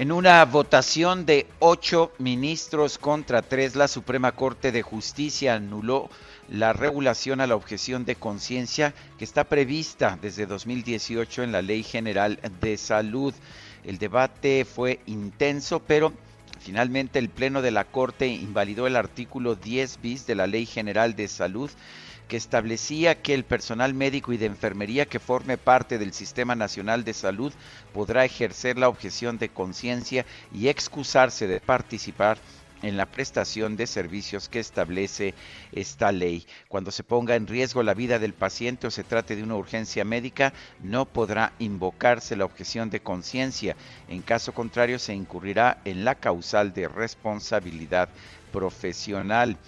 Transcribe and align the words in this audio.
En 0.00 0.12
una 0.12 0.42
votación 0.46 1.26
de 1.26 1.46
ocho 1.58 2.10
ministros 2.16 2.96
contra 2.96 3.42
tres, 3.42 3.76
la 3.76 3.86
Suprema 3.86 4.32
Corte 4.32 4.72
de 4.72 4.80
Justicia 4.80 5.56
anuló 5.56 6.08
la 6.48 6.72
regulación 6.72 7.42
a 7.42 7.46
la 7.46 7.54
objeción 7.54 8.06
de 8.06 8.14
conciencia 8.14 8.94
que 9.18 9.26
está 9.26 9.44
prevista 9.44 10.18
desde 10.22 10.46
2018 10.46 11.42
en 11.42 11.52
la 11.52 11.60
Ley 11.60 11.82
General 11.82 12.40
de 12.62 12.78
Salud. 12.78 13.34
El 13.84 13.98
debate 13.98 14.64
fue 14.64 15.00
intenso, 15.04 15.80
pero 15.80 16.14
finalmente 16.60 17.18
el 17.18 17.28
Pleno 17.28 17.60
de 17.60 17.70
la 17.70 17.84
Corte 17.84 18.26
invalidó 18.26 18.86
el 18.86 18.96
artículo 18.96 19.54
10 19.54 20.00
bis 20.00 20.26
de 20.26 20.34
la 20.34 20.46
Ley 20.46 20.64
General 20.64 21.14
de 21.14 21.28
Salud 21.28 21.70
que 22.30 22.36
establecía 22.36 23.20
que 23.20 23.34
el 23.34 23.42
personal 23.42 23.92
médico 23.92 24.32
y 24.32 24.36
de 24.36 24.46
enfermería 24.46 25.04
que 25.04 25.18
forme 25.18 25.58
parte 25.58 25.98
del 25.98 26.12
Sistema 26.12 26.54
Nacional 26.54 27.02
de 27.02 27.12
Salud 27.12 27.52
podrá 27.92 28.24
ejercer 28.24 28.78
la 28.78 28.88
objeción 28.88 29.36
de 29.36 29.48
conciencia 29.48 30.24
y 30.54 30.68
excusarse 30.68 31.48
de 31.48 31.58
participar 31.58 32.38
en 32.82 32.96
la 32.96 33.06
prestación 33.06 33.76
de 33.76 33.88
servicios 33.88 34.48
que 34.48 34.60
establece 34.60 35.34
esta 35.72 36.12
ley. 36.12 36.46
Cuando 36.68 36.92
se 36.92 37.02
ponga 37.02 37.34
en 37.34 37.48
riesgo 37.48 37.82
la 37.82 37.94
vida 37.94 38.20
del 38.20 38.32
paciente 38.32 38.86
o 38.86 38.92
se 38.92 39.02
trate 39.02 39.34
de 39.34 39.42
una 39.42 39.56
urgencia 39.56 40.04
médica, 40.04 40.52
no 40.84 41.06
podrá 41.06 41.52
invocarse 41.58 42.36
la 42.36 42.44
objeción 42.44 42.90
de 42.90 43.00
conciencia. 43.00 43.74
En 44.06 44.22
caso 44.22 44.52
contrario, 44.52 45.00
se 45.00 45.14
incurrirá 45.14 45.80
en 45.84 46.04
la 46.04 46.14
causal 46.14 46.72
de 46.72 46.86
responsabilidad 46.86 48.08
profesional. 48.52 49.58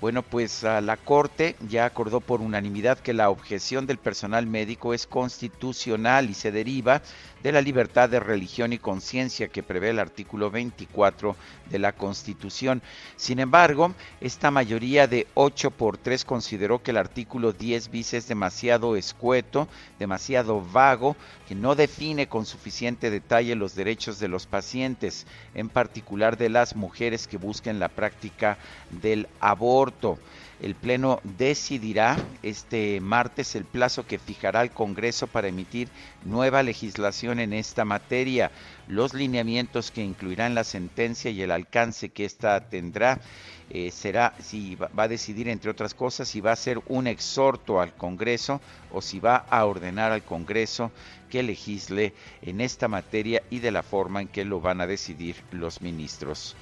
Bueno, 0.00 0.22
pues 0.22 0.62
la 0.62 0.96
Corte 0.98 1.56
ya 1.68 1.86
acordó 1.86 2.20
por 2.20 2.42
unanimidad 2.42 2.98
que 2.98 3.14
la 3.14 3.30
objeción 3.30 3.86
del 3.86 3.96
personal 3.96 4.46
médico 4.46 4.92
es 4.92 5.06
constitucional 5.06 6.28
y 6.28 6.34
se 6.34 6.52
deriva 6.52 7.00
de 7.46 7.52
la 7.52 7.60
libertad 7.60 8.08
de 8.08 8.18
religión 8.18 8.72
y 8.72 8.78
conciencia 8.78 9.46
que 9.46 9.62
prevé 9.62 9.90
el 9.90 10.00
artículo 10.00 10.50
24 10.50 11.36
de 11.70 11.78
la 11.78 11.92
Constitución. 11.92 12.82
Sin 13.14 13.38
embargo, 13.38 13.94
esta 14.20 14.50
mayoría 14.50 15.06
de 15.06 15.28
8 15.34 15.70
por 15.70 15.96
3 15.96 16.24
consideró 16.24 16.82
que 16.82 16.90
el 16.90 16.96
artículo 16.96 17.52
10 17.52 17.92
bis 17.92 18.14
es 18.14 18.26
demasiado 18.26 18.96
escueto, 18.96 19.68
demasiado 20.00 20.60
vago, 20.60 21.14
que 21.46 21.54
no 21.54 21.76
define 21.76 22.26
con 22.26 22.46
suficiente 22.46 23.10
detalle 23.10 23.54
los 23.54 23.76
derechos 23.76 24.18
de 24.18 24.26
los 24.26 24.46
pacientes, 24.46 25.24
en 25.54 25.68
particular 25.68 26.36
de 26.36 26.48
las 26.48 26.74
mujeres 26.74 27.28
que 27.28 27.36
busquen 27.36 27.78
la 27.78 27.90
práctica 27.90 28.58
del 28.90 29.28
aborto. 29.38 30.18
El 30.58 30.74
Pleno 30.74 31.20
decidirá 31.22 32.18
este 32.42 32.98
martes 33.00 33.54
el 33.56 33.66
plazo 33.66 34.06
que 34.06 34.18
fijará 34.18 34.62
el 34.62 34.70
Congreso 34.70 35.26
para 35.26 35.48
emitir 35.48 35.90
nueva 36.24 36.62
legislación 36.62 37.40
en 37.40 37.52
esta 37.52 37.84
materia, 37.84 38.50
los 38.88 39.12
lineamientos 39.12 39.90
que 39.90 40.02
incluirán 40.02 40.54
la 40.54 40.64
sentencia 40.64 41.30
y 41.30 41.42
el 41.42 41.50
alcance 41.50 42.08
que 42.08 42.24
ésta 42.24 42.70
tendrá. 42.70 43.20
Eh, 43.68 43.90
será 43.90 44.32
si 44.38 44.76
va, 44.76 44.88
va 44.98 45.02
a 45.02 45.08
decidir, 45.08 45.48
entre 45.48 45.70
otras 45.70 45.92
cosas, 45.92 46.28
si 46.28 46.40
va 46.40 46.52
a 46.52 46.56
ser 46.56 46.80
un 46.86 47.06
exhorto 47.06 47.80
al 47.80 47.94
Congreso 47.94 48.60
o 48.92 49.02
si 49.02 49.20
va 49.20 49.36
a 49.36 49.64
ordenar 49.66 50.12
al 50.12 50.22
Congreso 50.22 50.90
que 51.28 51.42
legisle 51.42 52.14
en 52.40 52.62
esta 52.62 52.88
materia 52.88 53.42
y 53.50 53.58
de 53.58 53.72
la 53.72 53.82
forma 53.82 54.22
en 54.22 54.28
que 54.28 54.44
lo 54.44 54.60
van 54.60 54.80
a 54.80 54.86
decidir 54.86 55.36
los 55.50 55.82
ministros. 55.82 56.56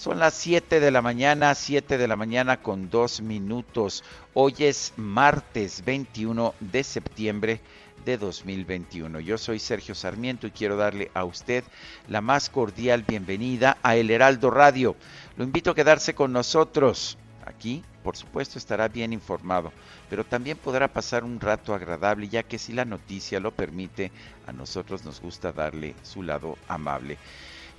Son 0.00 0.18
las 0.18 0.32
7 0.32 0.80
de 0.80 0.90
la 0.90 1.02
mañana, 1.02 1.54
7 1.54 1.98
de 1.98 2.08
la 2.08 2.16
mañana 2.16 2.62
con 2.62 2.88
2 2.88 3.20
minutos. 3.20 4.02
Hoy 4.32 4.54
es 4.60 4.94
martes 4.96 5.84
21 5.84 6.54
de 6.58 6.84
septiembre 6.84 7.60
de 8.06 8.16
2021. 8.16 9.20
Yo 9.20 9.36
soy 9.36 9.58
Sergio 9.58 9.94
Sarmiento 9.94 10.46
y 10.46 10.52
quiero 10.52 10.78
darle 10.78 11.10
a 11.12 11.26
usted 11.26 11.64
la 12.08 12.22
más 12.22 12.48
cordial 12.48 13.04
bienvenida 13.06 13.76
a 13.82 13.94
El 13.94 14.10
Heraldo 14.10 14.50
Radio. 14.50 14.96
Lo 15.36 15.44
invito 15.44 15.72
a 15.72 15.74
quedarse 15.74 16.14
con 16.14 16.32
nosotros. 16.32 17.18
Aquí, 17.44 17.84
por 18.02 18.16
supuesto, 18.16 18.56
estará 18.56 18.88
bien 18.88 19.12
informado, 19.12 19.70
pero 20.08 20.24
también 20.24 20.56
podrá 20.56 20.88
pasar 20.88 21.24
un 21.24 21.38
rato 21.38 21.74
agradable, 21.74 22.26
ya 22.26 22.42
que 22.42 22.58
si 22.58 22.72
la 22.72 22.86
noticia 22.86 23.38
lo 23.38 23.50
permite, 23.50 24.12
a 24.46 24.52
nosotros 24.54 25.04
nos 25.04 25.20
gusta 25.20 25.52
darle 25.52 25.94
su 26.02 26.22
lado 26.22 26.56
amable. 26.68 27.18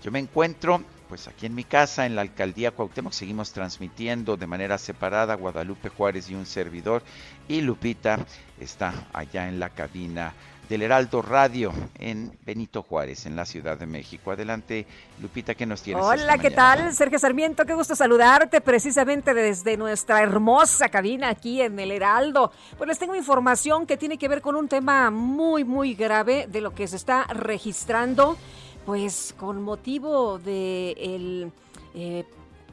Yo 0.03 0.11
me 0.11 0.19
encuentro 0.19 0.83
pues 1.11 1.27
aquí 1.27 1.45
en 1.45 1.55
mi 1.55 1.65
casa, 1.65 2.05
en 2.05 2.15
la 2.15 2.21
alcaldía 2.21 2.71
Cuauhtémoc, 2.71 3.11
seguimos 3.11 3.51
transmitiendo 3.51 4.37
de 4.37 4.47
manera 4.47 4.77
separada 4.77 5.35
Guadalupe 5.35 5.89
Juárez 5.89 6.29
y 6.29 6.35
un 6.35 6.45
servidor 6.45 7.03
y 7.49 7.59
Lupita 7.59 8.25
está 8.61 8.93
allá 9.11 9.49
en 9.49 9.59
la 9.59 9.71
cabina 9.71 10.33
del 10.69 10.83
Heraldo 10.83 11.21
Radio 11.21 11.73
en 11.99 12.31
Benito 12.45 12.81
Juárez, 12.81 13.25
en 13.25 13.35
la 13.35 13.45
Ciudad 13.45 13.77
de 13.77 13.87
México. 13.87 14.31
Adelante, 14.31 14.87
Lupita, 15.21 15.53
¿qué 15.53 15.65
nos 15.65 15.81
tienes? 15.81 16.01
Hola, 16.01 16.37
¿qué 16.37 16.49
tal? 16.49 16.93
Sergio 16.93 17.19
Sarmiento, 17.19 17.65
qué 17.65 17.73
gusto 17.73 17.93
saludarte 17.93 18.61
precisamente 18.61 19.33
desde 19.33 19.75
nuestra 19.75 20.21
hermosa 20.21 20.87
cabina 20.87 21.27
aquí 21.27 21.61
en 21.61 21.77
el 21.77 21.91
Heraldo. 21.91 22.53
Pues 22.77 22.87
les 22.87 22.97
tengo 22.97 23.15
información 23.15 23.85
que 23.85 23.97
tiene 23.97 24.17
que 24.17 24.29
ver 24.29 24.41
con 24.41 24.55
un 24.55 24.69
tema 24.69 25.11
muy, 25.11 25.65
muy 25.65 25.93
grave 25.93 26.47
de 26.49 26.61
lo 26.61 26.73
que 26.73 26.87
se 26.87 26.95
está 26.95 27.25
registrando 27.25 28.37
pues 28.85 29.35
con 29.37 29.61
motivo 29.61 30.39
de 30.39 30.91
el 30.97 31.51
eh, 31.93 32.25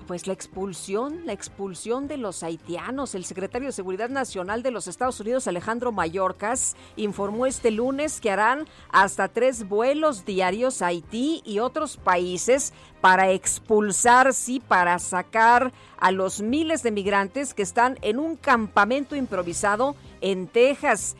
pues 0.08 0.26
la 0.26 0.32
expulsión, 0.32 1.26
la 1.26 1.34
expulsión 1.34 2.08
de 2.08 2.16
los 2.16 2.42
haitianos. 2.42 3.14
El 3.14 3.26
secretario 3.26 3.68
de 3.68 3.72
Seguridad 3.72 4.08
Nacional 4.08 4.62
de 4.62 4.70
los 4.70 4.88
Estados 4.88 5.20
Unidos, 5.20 5.46
Alejandro 5.46 5.92
Mayorkas, 5.92 6.76
informó 6.96 7.44
este 7.44 7.70
lunes 7.70 8.18
que 8.18 8.30
harán 8.30 8.66
hasta 8.88 9.28
tres 9.28 9.68
vuelos 9.68 10.24
diarios 10.24 10.80
a 10.80 10.86
Haití 10.86 11.42
y 11.44 11.58
otros 11.58 11.98
países 11.98 12.72
para 13.02 13.30
expulsar, 13.32 14.32
sí, 14.32 14.60
para 14.60 14.98
sacar 14.98 15.74
a 15.98 16.10
los 16.10 16.40
miles 16.40 16.82
de 16.82 16.90
migrantes 16.90 17.52
que 17.52 17.62
están 17.62 17.98
en 18.00 18.18
un 18.18 18.36
campamento 18.36 19.14
improvisado 19.14 19.94
en 20.22 20.46
Texas. 20.46 21.16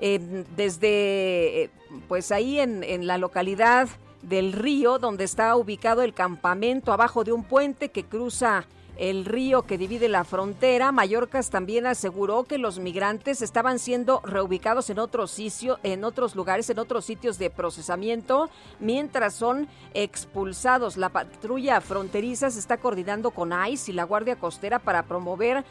Eh, 0.00 0.44
desde, 0.56 1.62
eh, 1.62 1.70
pues 2.08 2.32
ahí 2.32 2.58
en, 2.58 2.82
en 2.82 3.06
la 3.06 3.18
localidad 3.18 3.88
del 4.22 4.52
río 4.52 4.98
donde 4.98 5.24
está 5.24 5.54
ubicado 5.56 6.02
el 6.02 6.14
campamento 6.14 6.92
abajo 6.92 7.24
de 7.24 7.32
un 7.32 7.44
puente 7.44 7.90
que 7.90 8.04
cruza 8.04 8.66
el 8.96 9.24
río 9.24 9.62
que 9.62 9.78
divide 9.78 10.08
la 10.08 10.24
frontera. 10.24 10.92
Mallorcas 10.92 11.50
también 11.50 11.86
aseguró 11.86 12.44
que 12.44 12.58
los 12.58 12.78
migrantes 12.78 13.42
estaban 13.42 13.78
siendo 13.78 14.20
reubicados 14.24 14.90
en 14.90 14.98
otros 14.98 15.30
sitios, 15.30 15.78
en 15.82 16.04
otros 16.04 16.34
lugares, 16.36 16.68
en 16.70 16.78
otros 16.78 17.04
sitios 17.04 17.38
de 17.38 17.50
procesamiento, 17.50 18.50
mientras 18.80 19.34
son 19.34 19.66
expulsados. 19.94 20.96
La 20.96 21.08
patrulla 21.08 21.80
fronteriza 21.80 22.50
se 22.50 22.58
está 22.58 22.76
coordinando 22.76 23.30
con 23.30 23.52
ICE 23.52 23.92
y 23.92 23.94
la 23.94 24.04
Guardia 24.04 24.36
Costera 24.36 24.78
para 24.78 25.04
promover 25.04 25.64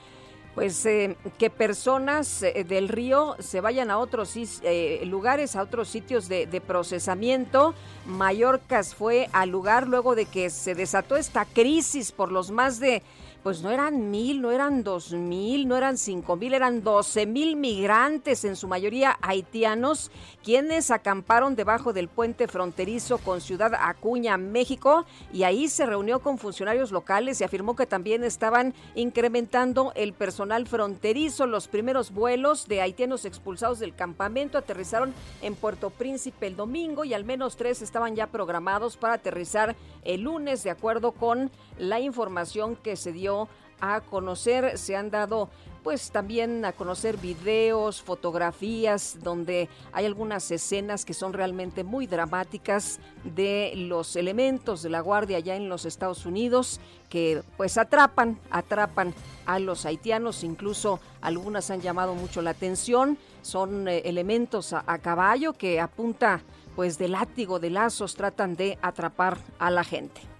pues 0.56 0.86
eh, 0.86 1.15
que 1.38 1.50
personas 1.50 2.44
eh, 2.44 2.65
del 2.68 2.89
río 2.89 3.36
se 3.39 3.62
vayan 3.62 3.89
a 3.89 3.98
otros 3.98 4.33
eh, 4.36 5.01
lugares, 5.06 5.56
a 5.56 5.62
otros 5.62 5.88
sitios 5.88 6.27
de, 6.27 6.45
de, 6.45 6.62
procesamiento. 6.62 7.74
Mallorcas 8.06 8.94
fue 8.94 9.30
al 9.31 9.50
lugar 9.50 9.88
luego 9.88 10.15
de 10.15 10.25
que 10.25 10.50
se 10.50 10.75
desató 10.75 11.15
esta 11.15 11.45
crisis 11.45 12.12
por 12.12 12.31
los 12.31 12.51
más 12.51 12.80
de 12.80 13.01
pues 13.44 13.64
no 13.64 13.72
eran 13.72 14.12
mil, 14.12 14.42
no 14.42 14.52
eran 14.52 14.84
dos 14.84 15.14
mil, 15.14 15.68
no 15.68 15.76
eran 15.76 15.98
cinco 15.98 16.36
mil, 16.36 16.54
eran 16.54 16.84
doce 16.84 17.26
mil 17.26 17.56
migrantes, 17.56 18.46
en 18.46 18.56
su 18.56 18.68
mayoría 18.68 19.18
haitianos, 19.22 20.12
quienes 20.44 20.92
acamparon 20.92 21.56
debajo 21.56 21.92
del 21.92 22.08
puente 22.08 22.48
fronterizo 22.48 23.18
con 23.18 23.42
Ciudad 23.42 23.74
Acuña, 23.74 24.38
México, 24.38 25.06
y 25.34 25.44
ahí 25.44 25.68
se 25.68 25.86
reunió 25.86 26.20
con 26.20 26.38
funcionarios 26.38 26.92
locales 26.92 27.42
y 27.42 27.44
afirmó 27.44 27.76
que 27.76 27.88
también 27.88 28.24
estaban 28.24 28.76
incrementando 28.96 29.92
el 29.96 30.14
personal 30.14 30.68
fronterizo. 30.68 31.48
Los 31.48 31.68
primeros 31.68 32.12
vuelos 32.12 32.68
de 32.68 32.82
haitianos 32.82 33.26
expulsados 33.26 33.80
del 33.80 33.96
campamento 33.96 34.58
aterrizaron 34.58 35.14
en 35.42 35.56
Puerto 35.56 35.90
Príncipe 35.90 36.48
el 36.48 36.56
domingo 36.56 37.06
y 37.06 37.14
al 37.14 37.24
menos 37.24 37.56
tres 37.56 37.82
estaban 37.82 38.16
ya 38.16 38.28
programados 38.28 38.98
para 38.98 39.16
aterrizar 39.16 39.76
el 40.04 40.22
lunes, 40.22 40.64
de 40.64 40.72
acuerdo 40.72 41.12
con 41.12 41.52
la 41.81 42.00
información 42.00 42.75
que 42.75 42.95
se 42.95 43.12
dio 43.12 43.50
a 43.81 44.01
conocer. 44.01 44.78
Se 44.78 44.95
han 44.95 45.10
dado 45.10 45.50
pues 45.83 46.12
también 46.12 46.63
a 46.63 46.74
conocer 46.74 47.18
videos, 47.18 48.04
fotografías 48.04 49.18
donde 49.24 49.68
hay 49.92 50.06
algunas 50.06 50.51
escenas 50.51 51.06
que 51.06 51.16
son 51.16 51.33
realmente 51.33 51.83
muy 51.83 52.06
dramáticas 52.06 53.00
de 53.24 53.74
los 53.75 54.16
elementos 54.16 54.83
de 54.83 54.92
la 54.92 55.01
Guardia 55.01 55.38
allá 55.38 55.56
en 55.56 55.69
los 55.69 55.86
Estados 55.86 56.28
Unidos 56.28 56.80
que 57.10 57.42
pues 57.57 57.80
atrapan, 57.80 58.39
atrapan 58.51 59.16
a 59.48 59.57
los 59.57 59.88
haitianos, 59.88 60.44
incluso 60.44 61.00
algunas 61.19 61.72
han 61.72 61.81
llamado 61.81 62.13
mucho 62.13 62.44
la 62.44 62.51
atención, 62.51 63.18
son 63.42 63.88
eh, 63.88 64.04
elementos 64.06 64.74
a, 64.74 64.83
a 64.86 65.00
caballo 65.00 65.54
que 65.54 65.81
apunta 65.81 66.44
pues 66.75 67.00
de 67.00 67.07
látigo, 67.07 67.60
de 67.60 67.72
lazos, 67.72 68.13
tratan 68.13 68.56
de 68.56 68.78
atrapar 68.83 69.39
a 69.57 69.72
la 69.72 69.83
gente. 69.83 70.31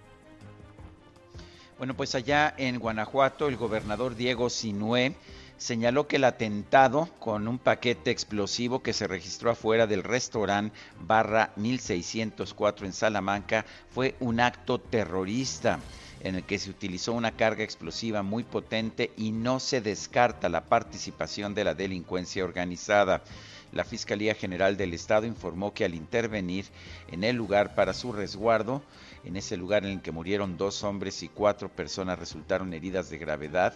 Bueno, 1.82 1.96
pues 1.96 2.14
allá 2.14 2.54
en 2.58 2.78
Guanajuato, 2.78 3.48
el 3.48 3.56
gobernador 3.56 4.14
Diego 4.14 4.50
Sinué 4.50 5.16
señaló 5.58 6.06
que 6.06 6.14
el 6.14 6.22
atentado 6.22 7.08
con 7.18 7.48
un 7.48 7.58
paquete 7.58 8.12
explosivo 8.12 8.84
que 8.84 8.92
se 8.92 9.08
registró 9.08 9.50
afuera 9.50 9.88
del 9.88 10.04
restaurante 10.04 10.78
barra 11.00 11.50
1604 11.56 12.86
en 12.86 12.92
Salamanca 12.92 13.66
fue 13.90 14.14
un 14.20 14.38
acto 14.38 14.78
terrorista 14.78 15.80
en 16.20 16.36
el 16.36 16.44
que 16.44 16.60
se 16.60 16.70
utilizó 16.70 17.14
una 17.14 17.32
carga 17.32 17.64
explosiva 17.64 18.22
muy 18.22 18.44
potente 18.44 19.10
y 19.16 19.32
no 19.32 19.58
se 19.58 19.80
descarta 19.80 20.48
la 20.48 20.60
participación 20.60 21.52
de 21.52 21.64
la 21.64 21.74
delincuencia 21.74 22.44
organizada. 22.44 23.24
La 23.72 23.82
Fiscalía 23.82 24.36
General 24.36 24.76
del 24.76 24.94
Estado 24.94 25.26
informó 25.26 25.74
que 25.74 25.84
al 25.84 25.96
intervenir 25.96 26.64
en 27.10 27.24
el 27.24 27.34
lugar 27.34 27.74
para 27.74 27.92
su 27.92 28.12
resguardo, 28.12 28.82
en 29.24 29.36
ese 29.36 29.56
lugar 29.56 29.84
en 29.84 29.92
el 29.92 30.02
que 30.02 30.12
murieron 30.12 30.56
dos 30.56 30.82
hombres 30.84 31.22
y 31.22 31.28
cuatro 31.28 31.68
personas 31.68 32.18
resultaron 32.18 32.72
heridas 32.72 33.10
de 33.10 33.18
gravedad, 33.18 33.74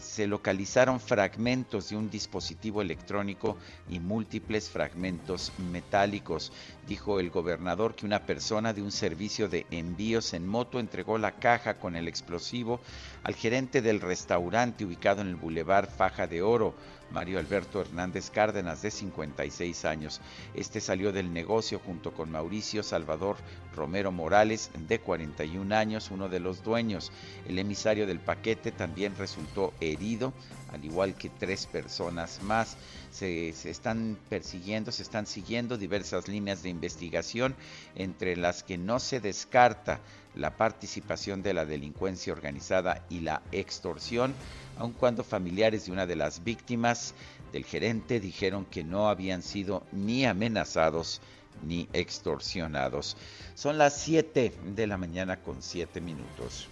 se 0.00 0.26
localizaron 0.26 1.00
fragmentos 1.00 1.90
de 1.90 1.96
un 1.96 2.10
dispositivo 2.10 2.82
electrónico 2.82 3.56
y 3.88 3.98
múltiples 3.98 4.70
fragmentos 4.70 5.52
metálicos. 5.70 6.52
Dijo 6.86 7.20
el 7.20 7.30
gobernador 7.30 7.94
que 7.94 8.06
una 8.06 8.24
persona 8.24 8.72
de 8.72 8.82
un 8.82 8.92
servicio 8.92 9.48
de 9.48 9.66
envíos 9.70 10.32
en 10.34 10.46
moto 10.46 10.80
entregó 10.80 11.18
la 11.18 11.32
caja 11.32 11.78
con 11.78 11.96
el 11.96 12.08
explosivo 12.08 12.80
al 13.24 13.34
gerente 13.34 13.82
del 13.82 14.00
restaurante 14.00 14.84
ubicado 14.84 15.20
en 15.20 15.28
el 15.28 15.36
Boulevard 15.36 15.88
Faja 15.90 16.26
de 16.26 16.42
Oro 16.42 16.74
Mario 17.10 17.38
Alberto 17.38 17.80
Hernández 17.80 18.30
Cárdenas, 18.30 18.82
de 18.82 18.90
56 18.90 19.84
años. 19.84 20.20
Este 20.54 20.80
salió 20.80 21.12
del 21.12 21.32
negocio 21.32 21.78
junto 21.78 22.12
con 22.12 22.30
Mauricio 22.30 22.82
Salvador 22.82 23.36
Romero 23.74 24.12
Morales, 24.12 24.70
de 24.88 25.00
41 25.00 25.74
años, 25.74 26.10
uno 26.10 26.28
de 26.28 26.40
los 26.40 26.62
dueños. 26.62 27.12
El 27.48 27.58
emisario 27.58 28.06
del 28.06 28.20
paquete 28.20 28.72
también 28.72 29.14
resultó 29.16 29.72
herido, 29.80 30.32
al 30.72 30.84
igual 30.84 31.14
que 31.14 31.30
tres 31.30 31.66
personas 31.66 32.42
más. 32.42 32.76
Se, 33.10 33.48
están 33.48 34.18
persiguiendo, 34.28 34.92
se 34.92 35.02
están 35.02 35.26
siguiendo 35.26 35.78
diversas 35.78 36.28
líneas 36.28 36.62
de 36.62 36.68
investigación, 36.68 37.54
entre 37.94 38.36
las 38.36 38.62
que 38.62 38.78
no 38.78 38.98
se 38.98 39.20
descarta 39.20 40.00
la 40.34 40.56
participación 40.56 41.42
de 41.42 41.54
la 41.54 41.64
delincuencia 41.64 42.32
organizada 42.32 43.04
y 43.08 43.20
la 43.20 43.42
extorsión 43.50 44.34
aun 44.78 44.92
cuando 44.92 45.24
familiares 45.24 45.86
de 45.86 45.92
una 45.92 46.06
de 46.06 46.16
las 46.16 46.42
víctimas 46.44 47.14
del 47.52 47.64
gerente 47.64 48.20
dijeron 48.20 48.64
que 48.64 48.84
no 48.84 49.08
habían 49.08 49.42
sido 49.42 49.84
ni 49.92 50.24
amenazados 50.24 51.20
ni 51.66 51.88
extorsionados. 51.92 53.16
Son 53.54 53.78
las 53.78 53.96
7 53.98 54.52
de 54.74 54.86
la 54.86 54.96
mañana 54.96 55.42
con 55.42 55.60
7 55.60 56.00
minutos. 56.00 56.68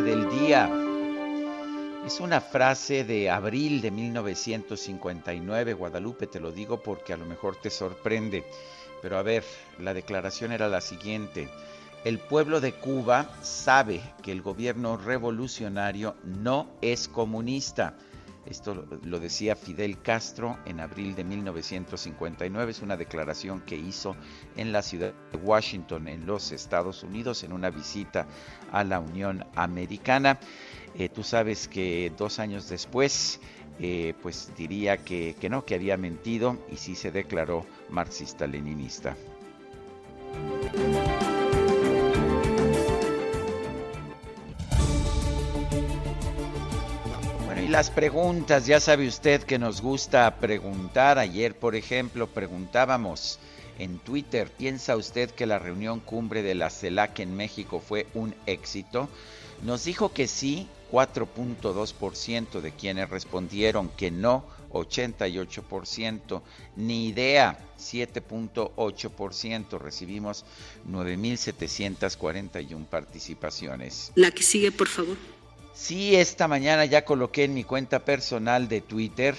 del 0.00 0.28
día. 0.28 0.70
Es 2.04 2.20
una 2.20 2.40
frase 2.40 3.04
de 3.04 3.30
abril 3.30 3.80
de 3.80 3.90
1959, 3.90 5.72
Guadalupe, 5.72 6.26
te 6.26 6.38
lo 6.38 6.52
digo 6.52 6.82
porque 6.82 7.12
a 7.12 7.16
lo 7.16 7.24
mejor 7.24 7.56
te 7.56 7.70
sorprende. 7.70 8.44
Pero 9.00 9.16
a 9.16 9.22
ver, 9.22 9.42
la 9.78 9.94
declaración 9.94 10.52
era 10.52 10.68
la 10.68 10.80
siguiente. 10.80 11.48
El 12.06 12.20
pueblo 12.20 12.60
de 12.60 12.72
Cuba 12.72 13.28
sabe 13.42 14.00
que 14.22 14.30
el 14.30 14.40
gobierno 14.40 14.96
revolucionario 14.96 16.14
no 16.22 16.68
es 16.80 17.08
comunista. 17.08 17.96
Esto 18.48 18.86
lo 19.02 19.18
decía 19.18 19.56
Fidel 19.56 20.00
Castro 20.00 20.56
en 20.66 20.78
abril 20.78 21.16
de 21.16 21.24
1959. 21.24 22.70
Es 22.70 22.80
una 22.80 22.96
declaración 22.96 23.60
que 23.62 23.74
hizo 23.74 24.14
en 24.56 24.70
la 24.70 24.82
ciudad 24.82 25.14
de 25.32 25.38
Washington, 25.38 26.06
en 26.06 26.26
los 26.26 26.52
Estados 26.52 27.02
Unidos, 27.02 27.42
en 27.42 27.52
una 27.52 27.70
visita 27.70 28.28
a 28.70 28.84
la 28.84 29.00
Unión 29.00 29.44
Americana. 29.56 30.38
Eh, 30.94 31.08
tú 31.08 31.24
sabes 31.24 31.66
que 31.66 32.12
dos 32.16 32.38
años 32.38 32.68
después, 32.68 33.40
eh, 33.80 34.14
pues 34.22 34.52
diría 34.56 34.98
que, 34.98 35.34
que 35.40 35.50
no, 35.50 35.64
que 35.64 35.74
había 35.74 35.96
mentido 35.96 36.56
y 36.70 36.76
sí 36.76 36.94
se 36.94 37.10
declaró 37.10 37.66
marxista-leninista. 37.90 39.16
Las 47.76 47.90
preguntas, 47.90 48.66
ya 48.66 48.80
sabe 48.80 49.06
usted 49.06 49.42
que 49.42 49.58
nos 49.58 49.82
gusta 49.82 50.34
preguntar. 50.36 51.18
Ayer, 51.18 51.54
por 51.54 51.76
ejemplo, 51.76 52.26
preguntábamos 52.26 53.38
en 53.78 53.98
Twitter, 53.98 54.50
¿piensa 54.50 54.96
usted 54.96 55.30
que 55.30 55.44
la 55.44 55.58
reunión 55.58 56.00
cumbre 56.00 56.42
de 56.42 56.54
la 56.54 56.70
CELAC 56.70 57.20
en 57.20 57.36
México 57.36 57.82
fue 57.86 58.06
un 58.14 58.34
éxito? 58.46 59.10
Nos 59.62 59.84
dijo 59.84 60.14
que 60.14 60.26
sí, 60.26 60.68
4.2% 60.90 62.62
de 62.62 62.72
quienes 62.72 63.10
respondieron 63.10 63.90
que 63.90 64.10
no, 64.10 64.46
88%, 64.72 66.40
ni 66.76 67.08
idea, 67.08 67.58
7.8%. 67.78 69.78
Recibimos 69.78 70.46
9.741 70.88 72.86
participaciones. 72.86 74.12
La 74.14 74.30
que 74.30 74.42
sigue, 74.42 74.72
por 74.72 74.88
favor. 74.88 75.18
Sí, 75.76 76.16
esta 76.16 76.48
mañana 76.48 76.86
ya 76.86 77.04
coloqué 77.04 77.44
en 77.44 77.52
mi 77.52 77.62
cuenta 77.62 78.02
personal 78.02 78.66
de 78.66 78.80
Twitter, 78.80 79.36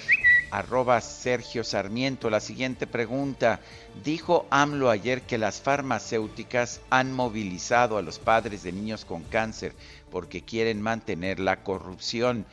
arroba 0.52 1.00
Sergio 1.00 1.64
Sarmiento, 1.64 2.30
la 2.30 2.38
siguiente 2.38 2.86
pregunta. 2.86 3.60
Dijo 4.04 4.46
AMLO 4.48 4.88
ayer 4.88 5.22
que 5.22 5.36
las 5.36 5.60
farmacéuticas 5.60 6.80
han 6.90 7.12
movilizado 7.12 7.98
a 7.98 8.02
los 8.02 8.20
padres 8.20 8.62
de 8.62 8.70
niños 8.70 9.04
con 9.04 9.24
cáncer 9.24 9.74
porque 10.12 10.42
quieren 10.42 10.80
mantener 10.80 11.40
la 11.40 11.64
corrupción. 11.64 12.46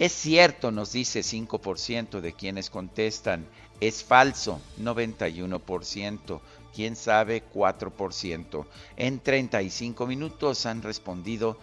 Es 0.00 0.12
cierto, 0.12 0.72
nos 0.72 0.90
dice 0.90 1.20
5% 1.20 2.20
de 2.20 2.32
quienes 2.32 2.70
contestan. 2.70 3.46
Es 3.80 4.02
falso, 4.02 4.60
91%. 4.80 6.40
¿Quién 6.74 6.96
sabe? 6.96 7.44
4%. 7.54 8.66
En 8.96 9.20
35 9.20 10.06
minutos 10.08 10.66
han 10.66 10.82
respondido 10.82 11.56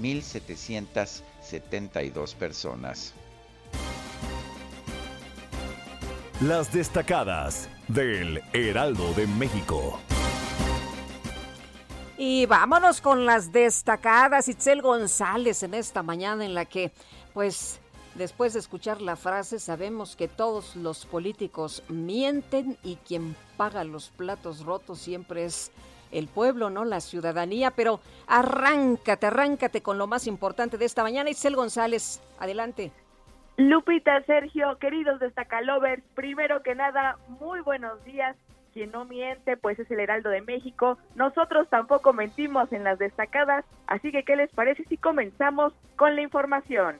1.772 0.00 2.34
personas. 2.34 3.14
Las 6.40 6.72
destacadas 6.72 7.68
del 7.88 8.40
Heraldo 8.52 9.12
de 9.14 9.26
México. 9.26 9.98
Y 12.16 12.46
vámonos 12.46 13.00
con 13.00 13.26
las 13.26 13.52
destacadas. 13.52 14.48
Itzel 14.48 14.82
González 14.82 15.62
en 15.62 15.74
esta 15.74 16.02
mañana 16.02 16.44
en 16.44 16.54
la 16.54 16.64
que, 16.64 16.92
pues, 17.34 17.80
después 18.14 18.52
de 18.52 18.60
escuchar 18.60 19.00
la 19.00 19.16
frase, 19.16 19.58
sabemos 19.58 20.16
que 20.16 20.28
todos 20.28 20.76
los 20.76 21.06
políticos 21.06 21.82
mienten 21.88 22.76
y 22.82 22.96
quien 22.96 23.36
paga 23.56 23.84
los 23.84 24.10
platos 24.10 24.64
rotos 24.64 24.98
siempre 24.98 25.44
es 25.44 25.70
el 26.12 26.28
pueblo, 26.28 26.70
¿no? 26.70 26.84
La 26.84 27.00
ciudadanía, 27.00 27.70
pero 27.70 28.00
arráncate, 28.26 29.26
arráncate 29.26 29.82
con 29.82 29.98
lo 29.98 30.06
más 30.06 30.26
importante 30.26 30.78
de 30.78 30.84
esta 30.84 31.02
mañana. 31.02 31.30
Isel 31.30 31.56
González, 31.56 32.20
adelante. 32.38 32.92
Lupita, 33.56 34.22
Sergio, 34.22 34.78
queridos 34.78 35.18
destacalovers, 35.18 36.02
primero 36.14 36.62
que 36.62 36.74
nada, 36.74 37.16
muy 37.40 37.60
buenos 37.60 38.02
días. 38.04 38.36
quien 38.72 38.92
no 38.92 39.04
miente 39.04 39.56
pues 39.56 39.78
es 39.78 39.90
el 39.90 39.98
Heraldo 39.98 40.30
de 40.30 40.42
México. 40.42 40.98
Nosotros 41.16 41.68
tampoco 41.68 42.12
mentimos 42.12 42.72
en 42.72 42.84
las 42.84 42.98
destacadas, 42.98 43.64
así 43.88 44.12
que 44.12 44.22
¿qué 44.22 44.36
les 44.36 44.50
parece 44.50 44.84
si 44.84 44.96
comenzamos 44.96 45.72
con 45.96 46.14
la 46.14 46.22
información? 46.22 46.96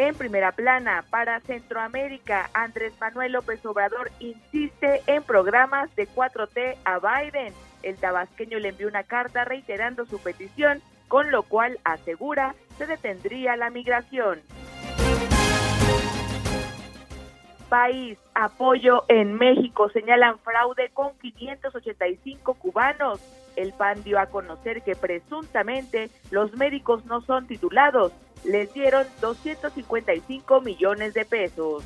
En 0.00 0.14
primera 0.14 0.52
plana, 0.52 1.04
para 1.10 1.40
Centroamérica, 1.40 2.50
Andrés 2.54 2.92
Manuel 3.00 3.32
López 3.32 3.66
Obrador 3.66 4.12
insiste 4.20 5.02
en 5.08 5.24
programas 5.24 5.92
de 5.96 6.06
4T 6.06 6.76
a 6.84 7.00
Biden. 7.00 7.52
El 7.82 7.96
tabasqueño 7.96 8.60
le 8.60 8.68
envió 8.68 8.86
una 8.86 9.02
carta 9.02 9.44
reiterando 9.44 10.06
su 10.06 10.20
petición, 10.20 10.80
con 11.08 11.32
lo 11.32 11.42
cual 11.42 11.80
asegura 11.82 12.54
se 12.76 12.86
detendría 12.86 13.56
la 13.56 13.70
migración. 13.70 14.40
País, 17.68 18.18
apoyo 18.36 19.02
en 19.08 19.34
México, 19.34 19.88
señalan 19.88 20.38
fraude 20.38 20.90
con 20.94 21.18
585 21.18 22.54
cubanos. 22.54 23.20
El 23.56 23.72
PAN 23.72 24.04
dio 24.04 24.20
a 24.20 24.26
conocer 24.26 24.82
que 24.82 24.94
presuntamente 24.94 26.08
los 26.30 26.54
médicos 26.54 27.04
no 27.06 27.20
son 27.22 27.48
titulados 27.48 28.12
les 28.44 28.72
dieron 28.72 29.06
255 29.20 30.60
millones 30.60 31.14
de 31.14 31.24
pesos. 31.24 31.84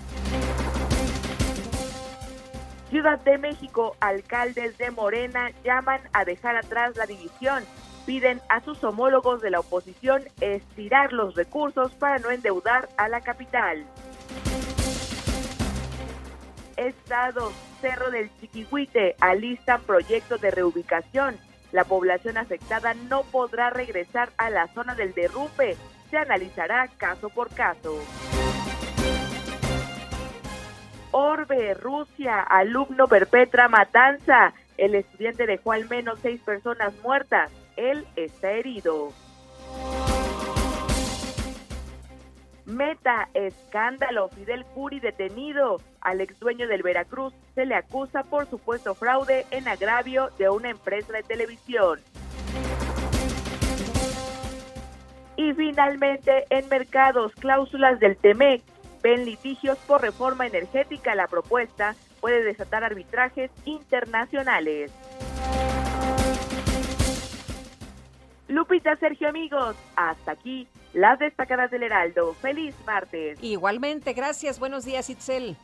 Ciudad 2.91 3.19
de 3.21 3.39
México, 3.39 3.97
alcaldes 4.01 4.77
de 4.77 4.91
Morena 4.91 5.51
llaman 5.65 6.01
a 6.13 6.25
dejar 6.25 6.57
atrás 6.57 6.95
la 6.97 7.07
división. 7.07 7.65
Piden 8.05 8.43
a 8.49 8.61
sus 8.61 8.85
homólogos 8.85 9.41
de 9.41 9.51
la 9.51 9.61
oposición 9.61 10.25
estirar 10.41 11.13
los 11.13 11.35
recursos 11.35 11.93
para 11.95 12.19
no 12.19 12.31
endeudar 12.31 12.89
a 12.99 13.09
la 13.09 13.23
capital. 13.23 13.87
Estados, 16.77 17.55
Cerro 17.81 18.11
del 18.11 18.31
Chiquihuite, 18.41 19.17
alistan 19.21 19.81
proyectos 19.83 20.41
de 20.41 20.51
reubicación. 20.51 21.39
La 21.71 21.85
población 21.85 22.37
afectada 22.37 22.93
no 22.93 23.23
podrá 23.23 23.71
regresar 23.71 24.33
a 24.37 24.51
la 24.51 24.69
zona 24.75 24.95
del 24.95 25.15
derrumbe 25.15 25.79
se 26.13 26.19
analizará 26.19 26.89
caso 26.99 27.31
por 27.31 27.49
caso. 27.55 27.99
Orbe, 31.11 31.73
Rusia, 31.73 32.41
alumno 32.41 33.09
perpetra 33.09 33.69
matanza. 33.71 34.53
El 34.77 34.95
estudiante 34.95 35.47
dejó 35.47 35.73
al 35.73 35.89
menos 35.89 36.19
seis 36.21 36.43
personas 36.43 36.93
muertas. 37.03 37.51
Él 37.77 38.07
está 38.15 38.53
herido. 38.53 39.09
Meta, 42.67 43.31
escándalo, 43.33 44.29
Fidel 44.29 44.67
Curi 44.67 45.01
detenido. 45.01 45.81
Al 46.03 46.21
ex 46.21 46.39
dueño 46.39 46.69
del 46.69 46.83
Veracruz 46.83 47.33
se 47.55 47.65
le 47.65 47.75
acusa 47.75 48.23
por 48.23 48.47
supuesto 48.51 48.95
fraude 48.95 49.47
en 49.51 49.67
agravio 49.67 50.29
de 50.37 50.51
una 50.51 50.69
empresa 50.69 51.15
de 51.15 51.23
televisión. 51.23 52.01
Y 55.43 55.55
finalmente, 55.55 56.45
en 56.51 56.69
mercados, 56.69 57.33
cláusulas 57.35 57.99
del 57.99 58.17
TEMEC 58.17 58.63
ven 59.03 59.25
litigios 59.25 59.77
por 59.89 60.01
reforma 60.01 60.47
energética. 60.47 61.17
La 61.17 61.27
propuesta 61.27 61.97
puede 62.21 62.45
desatar 62.45 62.85
arbitrajes 62.85 63.51
internacionales. 63.65 64.93
Lupita, 68.47 68.95
Sergio, 68.97 69.29
amigos, 69.29 69.75
hasta 69.97 70.31
aquí 70.31 70.69
las 70.93 71.19
destacadas 71.19 71.73
del 71.73 71.83
Heraldo. 71.83 72.35
Feliz 72.35 72.77
martes. 72.87 73.43
Igualmente, 73.43 74.13
gracias. 74.13 74.61
Buenos 74.61 74.85
días, 74.85 75.11
Itzel. 75.11 75.57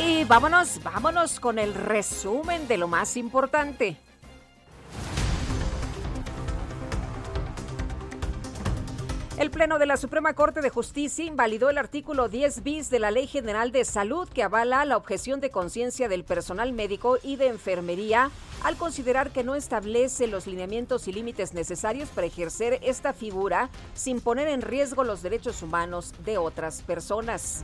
Y 0.00 0.22
vámonos, 0.24 0.80
vámonos 0.84 1.40
con 1.40 1.58
el 1.58 1.74
resumen 1.74 2.68
de 2.68 2.78
lo 2.78 2.86
más 2.86 3.16
importante. 3.16 3.96
El 9.38 9.50
Pleno 9.50 9.78
de 9.78 9.86
la 9.86 9.96
Suprema 9.96 10.34
Corte 10.34 10.60
de 10.60 10.70
Justicia 10.70 11.24
invalidó 11.24 11.70
el 11.70 11.78
artículo 11.78 12.28
10 12.28 12.62
bis 12.62 12.90
de 12.90 13.00
la 13.00 13.10
Ley 13.10 13.26
General 13.26 13.72
de 13.72 13.84
Salud 13.84 14.28
que 14.28 14.42
avala 14.42 14.84
la 14.84 14.96
objeción 14.96 15.40
de 15.40 15.50
conciencia 15.50 16.08
del 16.08 16.24
personal 16.24 16.72
médico 16.72 17.18
y 17.22 17.36
de 17.36 17.48
enfermería 17.48 18.30
al 18.62 18.76
considerar 18.76 19.30
que 19.30 19.44
no 19.44 19.54
establece 19.54 20.26
los 20.26 20.46
lineamientos 20.46 21.08
y 21.08 21.12
límites 21.12 21.54
necesarios 21.54 22.08
para 22.08 22.26
ejercer 22.26 22.78
esta 22.82 23.12
figura 23.12 23.68
sin 23.94 24.20
poner 24.20 24.48
en 24.48 24.62
riesgo 24.62 25.02
los 25.02 25.22
derechos 25.22 25.62
humanos 25.62 26.14
de 26.24 26.38
otras 26.38 26.82
personas. 26.82 27.62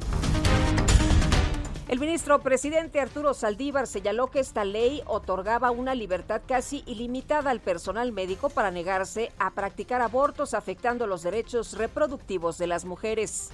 El 1.86 2.00
ministro 2.00 2.40
presidente 2.40 2.98
Arturo 2.98 3.34
Saldívar 3.34 3.86
señaló 3.86 4.30
que 4.30 4.40
esta 4.40 4.64
ley 4.64 5.02
otorgaba 5.04 5.70
una 5.70 5.94
libertad 5.94 6.40
casi 6.48 6.82
ilimitada 6.86 7.50
al 7.50 7.60
personal 7.60 8.10
médico 8.10 8.48
para 8.48 8.70
negarse 8.70 9.32
a 9.38 9.50
practicar 9.50 10.00
abortos 10.00 10.54
afectando 10.54 11.06
los 11.06 11.22
derechos 11.22 11.76
reproductivos 11.76 12.56
de 12.56 12.68
las 12.68 12.86
mujeres. 12.86 13.50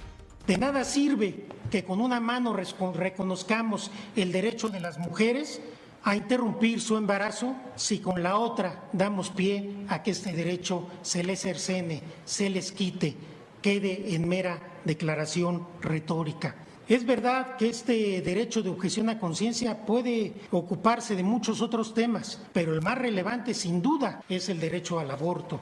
De 0.47 0.57
nada 0.57 0.85
sirve 0.85 1.45
que 1.69 1.83
con 1.83 1.99
una 1.99 2.21
mano 2.21 2.55
reconozcamos 2.93 3.91
el 4.15 4.31
derecho 4.31 4.69
de 4.69 4.79
las 4.79 4.97
mujeres 4.97 5.61
a 6.03 6.15
interrumpir 6.15 6.79
su 6.79 6.95
embarazo 6.95 7.53
si 7.75 7.99
con 7.99 8.23
la 8.23 8.37
otra 8.37 8.85
damos 8.93 9.29
pie 9.29 9.85
a 9.89 10.01
que 10.03 10.11
este 10.11 10.31
derecho 10.31 10.87
se 11.01 11.25
les 11.25 11.41
cercene, 11.41 12.01
se 12.23 12.49
les 12.49 12.71
quite, 12.71 13.13
quede 13.61 14.15
en 14.15 14.27
mera 14.27 14.57
declaración 14.85 15.67
retórica. 15.81 16.55
Es 16.91 17.05
verdad 17.05 17.55
que 17.55 17.69
este 17.69 18.21
derecho 18.21 18.61
de 18.61 18.69
objeción 18.69 19.07
a 19.07 19.17
conciencia 19.17 19.85
puede 19.85 20.33
ocuparse 20.51 21.15
de 21.15 21.23
muchos 21.23 21.61
otros 21.61 21.93
temas, 21.93 22.41
pero 22.51 22.73
el 22.73 22.81
más 22.81 22.97
relevante 22.97 23.53
sin 23.53 23.81
duda 23.81 24.21
es 24.27 24.49
el 24.49 24.59
derecho 24.59 24.99
al 24.99 25.09
aborto. 25.09 25.61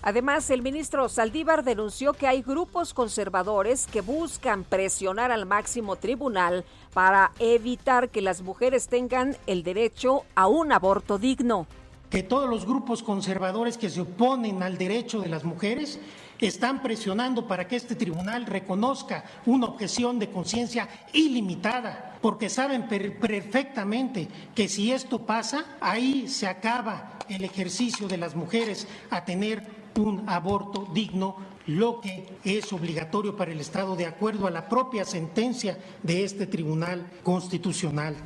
Además, 0.00 0.48
el 0.48 0.62
ministro 0.62 1.10
Saldívar 1.10 1.62
denunció 1.62 2.14
que 2.14 2.26
hay 2.26 2.40
grupos 2.40 2.94
conservadores 2.94 3.86
que 3.86 4.00
buscan 4.00 4.64
presionar 4.64 5.30
al 5.30 5.44
máximo 5.44 5.96
tribunal 5.96 6.64
para 6.94 7.32
evitar 7.38 8.08
que 8.08 8.22
las 8.22 8.40
mujeres 8.40 8.88
tengan 8.88 9.36
el 9.46 9.62
derecho 9.62 10.22
a 10.36 10.46
un 10.46 10.72
aborto 10.72 11.18
digno. 11.18 11.66
Que 12.08 12.22
todos 12.22 12.48
los 12.48 12.64
grupos 12.64 13.02
conservadores 13.02 13.76
que 13.76 13.90
se 13.90 14.00
oponen 14.00 14.62
al 14.62 14.78
derecho 14.78 15.20
de 15.20 15.28
las 15.28 15.44
mujeres 15.44 16.00
están 16.46 16.82
presionando 16.82 17.46
para 17.46 17.68
que 17.68 17.76
este 17.76 17.94
tribunal 17.94 18.46
reconozca 18.46 19.24
una 19.46 19.66
objeción 19.66 20.18
de 20.18 20.30
conciencia 20.30 20.88
ilimitada, 21.12 22.18
porque 22.20 22.48
saben 22.48 22.88
perfectamente 22.88 24.28
que 24.54 24.68
si 24.68 24.92
esto 24.92 25.26
pasa, 25.26 25.76
ahí 25.80 26.28
se 26.28 26.46
acaba 26.46 27.18
el 27.28 27.44
ejercicio 27.44 28.08
de 28.08 28.18
las 28.18 28.34
mujeres 28.34 28.88
a 29.10 29.24
tener 29.24 29.80
un 29.96 30.28
aborto 30.28 30.88
digno, 30.92 31.36
lo 31.66 32.00
que 32.00 32.26
es 32.44 32.72
obligatorio 32.72 33.36
para 33.36 33.52
el 33.52 33.60
Estado 33.60 33.96
de 33.96 34.06
acuerdo 34.06 34.46
a 34.46 34.50
la 34.50 34.68
propia 34.68 35.04
sentencia 35.04 35.78
de 36.02 36.24
este 36.24 36.46
Tribunal 36.46 37.06
Constitucional. 37.22 38.16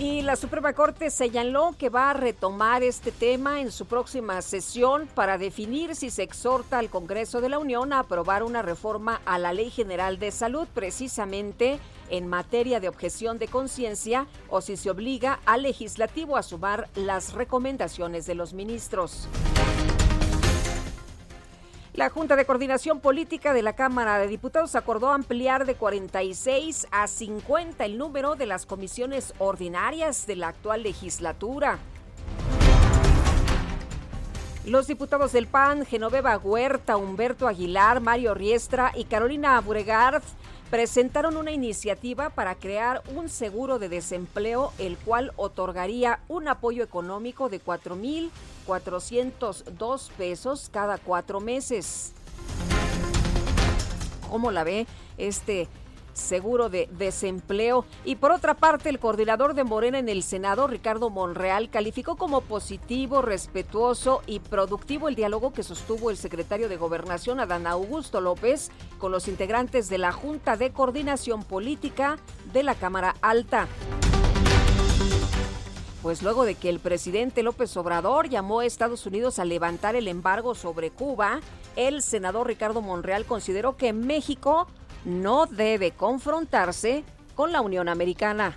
Y 0.00 0.22
la 0.22 0.34
Suprema 0.34 0.72
Corte 0.72 1.10
señaló 1.10 1.74
que 1.78 1.90
va 1.90 2.08
a 2.08 2.14
retomar 2.14 2.82
este 2.82 3.12
tema 3.12 3.60
en 3.60 3.70
su 3.70 3.84
próxima 3.84 4.40
sesión 4.40 5.06
para 5.14 5.36
definir 5.36 5.94
si 5.94 6.08
se 6.08 6.22
exhorta 6.22 6.78
al 6.78 6.88
Congreso 6.88 7.42
de 7.42 7.50
la 7.50 7.58
Unión 7.58 7.92
a 7.92 7.98
aprobar 7.98 8.42
una 8.42 8.62
reforma 8.62 9.20
a 9.26 9.38
la 9.38 9.52
Ley 9.52 9.68
General 9.68 10.18
de 10.18 10.30
Salud 10.30 10.66
precisamente 10.72 11.78
en 12.08 12.28
materia 12.28 12.80
de 12.80 12.88
objeción 12.88 13.38
de 13.38 13.48
conciencia 13.48 14.26
o 14.48 14.62
si 14.62 14.78
se 14.78 14.88
obliga 14.88 15.38
al 15.44 15.64
legislativo 15.64 16.38
a 16.38 16.42
sumar 16.42 16.88
las 16.94 17.34
recomendaciones 17.34 18.24
de 18.24 18.36
los 18.36 18.54
ministros. 18.54 19.28
La 21.94 22.08
Junta 22.08 22.36
de 22.36 22.44
Coordinación 22.44 23.00
Política 23.00 23.52
de 23.52 23.62
la 23.62 23.72
Cámara 23.72 24.18
de 24.18 24.28
Diputados 24.28 24.76
acordó 24.76 25.10
ampliar 25.10 25.66
de 25.66 25.74
46 25.74 26.86
a 26.92 27.08
50 27.08 27.84
el 27.84 27.98
número 27.98 28.36
de 28.36 28.46
las 28.46 28.64
comisiones 28.64 29.34
ordinarias 29.38 30.24
de 30.28 30.36
la 30.36 30.48
actual 30.48 30.84
legislatura. 30.84 31.80
Los 34.64 34.86
diputados 34.86 35.32
del 35.32 35.48
PAN, 35.48 35.84
Genoveva 35.84 36.38
Huerta, 36.38 36.96
Humberto 36.96 37.48
Aguilar, 37.48 38.00
Mario 38.00 38.34
Riestra 38.34 38.92
y 38.94 39.04
Carolina 39.04 39.60
Buregard 39.60 40.22
presentaron 40.70 41.36
una 41.36 41.50
iniciativa 41.50 42.30
para 42.30 42.54
crear 42.54 43.02
un 43.14 43.28
seguro 43.28 43.80
de 43.80 43.88
desempleo, 43.88 44.72
el 44.78 44.96
cual 44.96 45.32
otorgaría 45.36 46.20
un 46.28 46.46
apoyo 46.48 46.84
económico 46.84 47.48
de 47.48 47.60
4.402 47.60 50.10
pesos 50.12 50.70
cada 50.72 50.98
cuatro 50.98 51.40
meses. 51.40 52.12
¿Cómo 54.30 54.52
la 54.52 54.62
ve 54.62 54.86
este 55.18 55.66
seguro 56.20 56.68
de 56.68 56.88
desempleo. 56.98 57.84
Y 58.04 58.16
por 58.16 58.30
otra 58.30 58.54
parte, 58.54 58.88
el 58.88 58.98
coordinador 58.98 59.54
de 59.54 59.64
Morena 59.64 59.98
en 59.98 60.08
el 60.08 60.22
Senado, 60.22 60.66
Ricardo 60.66 61.10
Monreal, 61.10 61.70
calificó 61.70 62.16
como 62.16 62.42
positivo, 62.42 63.22
respetuoso 63.22 64.22
y 64.26 64.40
productivo 64.40 65.08
el 65.08 65.16
diálogo 65.16 65.52
que 65.52 65.62
sostuvo 65.62 66.10
el 66.10 66.16
secretario 66.16 66.68
de 66.68 66.76
Gobernación, 66.76 67.40
Adán 67.40 67.66
Augusto 67.66 68.20
López, 68.20 68.70
con 68.98 69.12
los 69.12 69.28
integrantes 69.28 69.88
de 69.88 69.98
la 69.98 70.12
Junta 70.12 70.56
de 70.56 70.72
Coordinación 70.72 71.42
Política 71.42 72.18
de 72.52 72.62
la 72.62 72.74
Cámara 72.74 73.16
Alta. 73.22 73.66
Pues 76.02 76.22
luego 76.22 76.46
de 76.46 76.54
que 76.54 76.70
el 76.70 76.80
presidente 76.80 77.42
López 77.42 77.76
Obrador 77.76 78.30
llamó 78.30 78.60
a 78.60 78.64
Estados 78.64 79.04
Unidos 79.04 79.38
a 79.38 79.44
levantar 79.44 79.96
el 79.96 80.08
embargo 80.08 80.54
sobre 80.54 80.90
Cuba, 80.90 81.40
el 81.76 82.00
senador 82.00 82.46
Ricardo 82.46 82.80
Monreal 82.80 83.26
consideró 83.26 83.76
que 83.76 83.92
México 83.92 84.66
no 85.04 85.46
debe 85.46 85.92
confrontarse 85.92 87.04
con 87.34 87.52
la 87.52 87.60
Unión 87.60 87.88
Americana. 87.88 88.56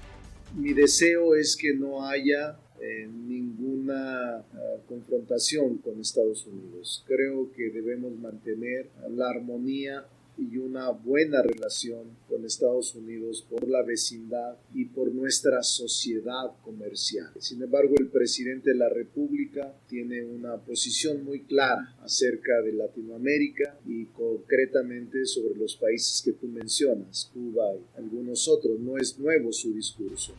Mi 0.55 0.73
deseo 0.73 1.35
es 1.35 1.57
que 1.59 1.73
no 1.73 2.05
haya 2.05 2.57
eh, 2.79 3.07
ninguna 3.07 4.39
eh, 4.39 4.81
confrontación 4.87 5.77
con 5.77 5.99
Estados 5.99 6.45
Unidos. 6.45 7.03
Creo 7.07 7.51
que 7.51 7.69
debemos 7.69 8.13
mantener 8.19 8.89
la 9.09 9.29
armonía 9.29 10.05
y 10.37 10.57
una 10.57 10.89
buena 10.89 11.41
relación 11.41 12.17
con 12.27 12.45
Estados 12.45 12.95
Unidos 12.95 13.45
por 13.49 13.67
la 13.67 13.83
vecindad 13.83 14.57
y 14.73 14.85
por 14.85 15.13
nuestra 15.13 15.61
sociedad 15.63 16.51
comercial. 16.63 17.31
Sin 17.39 17.61
embargo, 17.61 17.95
el 17.99 18.07
presidente 18.07 18.71
de 18.71 18.77
la 18.77 18.89
República 18.89 19.75
tiene 19.87 20.23
una 20.25 20.57
posición 20.57 21.23
muy 21.23 21.43
clara 21.43 21.95
acerca 22.01 22.61
de 22.61 22.73
Latinoamérica 22.73 23.79
y 23.85 24.05
concretamente 24.05 25.25
sobre 25.25 25.55
los 25.55 25.75
países 25.75 26.21
que 26.23 26.33
tú 26.33 26.47
mencionas, 26.47 27.29
Cuba 27.33 27.75
y 27.75 27.97
algunos 27.97 28.47
otros. 28.47 28.79
No 28.79 28.97
es 28.97 29.17
nuevo 29.19 29.51
su 29.51 29.73
discurso. 29.73 30.33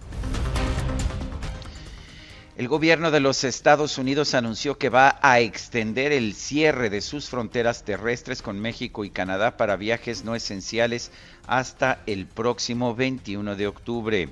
El 2.57 2.69
gobierno 2.69 3.11
de 3.11 3.19
los 3.19 3.43
Estados 3.43 3.99
Unidos 3.99 4.33
anunció 4.33 4.79
que 4.79 4.89
va 4.89 5.19
a 5.23 5.41
extender 5.41 6.13
el 6.13 6.35
cierre 6.35 6.89
de 6.89 7.01
sus 7.01 7.29
fronteras 7.29 7.83
terrestres 7.83 8.43
con 8.43 8.61
México 8.61 9.05
y 9.05 9.11
Canadá 9.11 9.57
para 9.57 9.75
viajes 9.75 10.25
no 10.25 10.37
esenciales 10.37 11.11
hasta 11.49 11.99
el 12.07 12.27
próximo 12.27 12.95
21 12.95 13.57
de 13.57 13.67
octubre. 13.67 14.29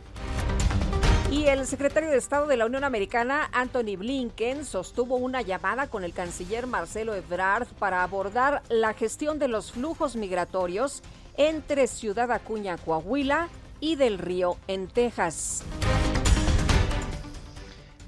Y 1.32 1.46
el 1.46 1.66
secretario 1.66 2.10
de 2.10 2.18
Estado 2.18 2.46
de 2.46 2.56
la 2.56 2.66
Unión 2.66 2.84
Americana, 2.84 3.48
Anthony 3.52 3.96
Blinken, 3.98 4.64
sostuvo 4.66 5.16
una 5.16 5.42
llamada 5.42 5.88
con 5.88 6.04
el 6.04 6.12
canciller 6.12 6.68
Marcelo 6.68 7.16
Ebrard 7.16 7.66
para 7.80 8.04
abordar 8.04 8.62
la 8.68 8.94
gestión 8.94 9.40
de 9.40 9.48
los 9.48 9.72
flujos 9.72 10.14
migratorios 10.14 11.02
entre 11.36 11.88
Ciudad 11.88 12.30
Acuña, 12.30 12.76
Coahuila 12.76 13.48
y 13.80 13.96
del 13.96 14.18
Río 14.18 14.58
en 14.68 14.86
Texas. 14.86 15.64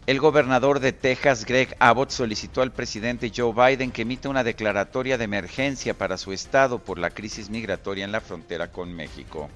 El 0.06 0.20
gobernador 0.20 0.80
de 0.80 0.92
Texas, 0.92 1.46
Greg 1.46 1.74
Abbott, 1.78 2.10
solicitó 2.10 2.60
al 2.60 2.72
presidente 2.72 3.32
Joe 3.34 3.54
Biden 3.54 3.90
que 3.90 4.02
emita 4.02 4.28
una 4.28 4.44
declaratoria 4.44 5.16
de 5.16 5.24
emergencia 5.24 5.94
para 5.94 6.18
su 6.18 6.32
estado 6.32 6.78
por 6.78 6.98
la 6.98 7.08
crisis 7.08 7.48
migratoria 7.48 8.04
en 8.04 8.12
la 8.12 8.20
frontera 8.20 8.70
con 8.70 8.92
México. 8.92 9.48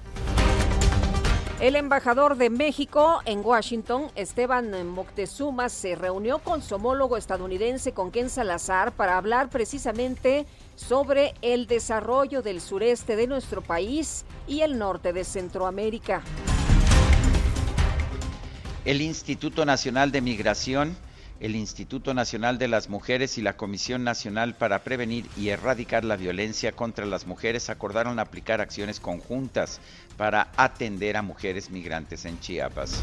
El 1.59 1.75
embajador 1.75 2.35
de 2.35 2.49
México 2.49 3.19
en 3.25 3.45
Washington, 3.45 4.07
Esteban 4.15 4.87
Moctezuma, 4.87 5.69
se 5.69 5.93
reunió 5.93 6.39
con 6.39 6.63
su 6.63 6.75
homólogo 6.75 7.15
estadounidense, 7.15 7.91
con 7.91 8.09
Ken 8.09 8.31
Salazar, 8.31 8.91
para 8.93 9.17
hablar 9.17 9.49
precisamente 9.49 10.47
sobre 10.75 11.35
el 11.43 11.67
desarrollo 11.67 12.41
del 12.41 12.59
sureste 12.59 13.15
de 13.15 13.27
nuestro 13.27 13.61
país 13.61 14.25
y 14.47 14.61
el 14.61 14.79
norte 14.79 15.13
de 15.13 15.25
Centroamérica. 15.25 16.23
El 18.85 19.01
Instituto 19.01 19.65
Nacional 19.65 20.13
de 20.13 20.21
Migración, 20.21 20.95
el 21.41 21.57
Instituto 21.57 22.13
Nacional 22.13 22.57
de 22.57 22.69
las 22.69 22.87
Mujeres 22.87 23.37
y 23.37 23.41
la 23.41 23.57
Comisión 23.57 24.05
Nacional 24.05 24.55
para 24.55 24.85
Prevenir 24.85 25.25
y 25.35 25.49
Erradicar 25.49 26.05
la 26.05 26.15
Violencia 26.15 26.71
contra 26.71 27.05
las 27.05 27.27
Mujeres 27.27 27.69
acordaron 27.69 28.19
aplicar 28.19 28.61
acciones 28.61 29.01
conjuntas 29.01 29.81
para 30.15 30.49
atender 30.55 31.17
a 31.17 31.21
mujeres 31.21 31.69
migrantes 31.71 32.23
en 32.23 32.39
Chiapas. 32.39 33.01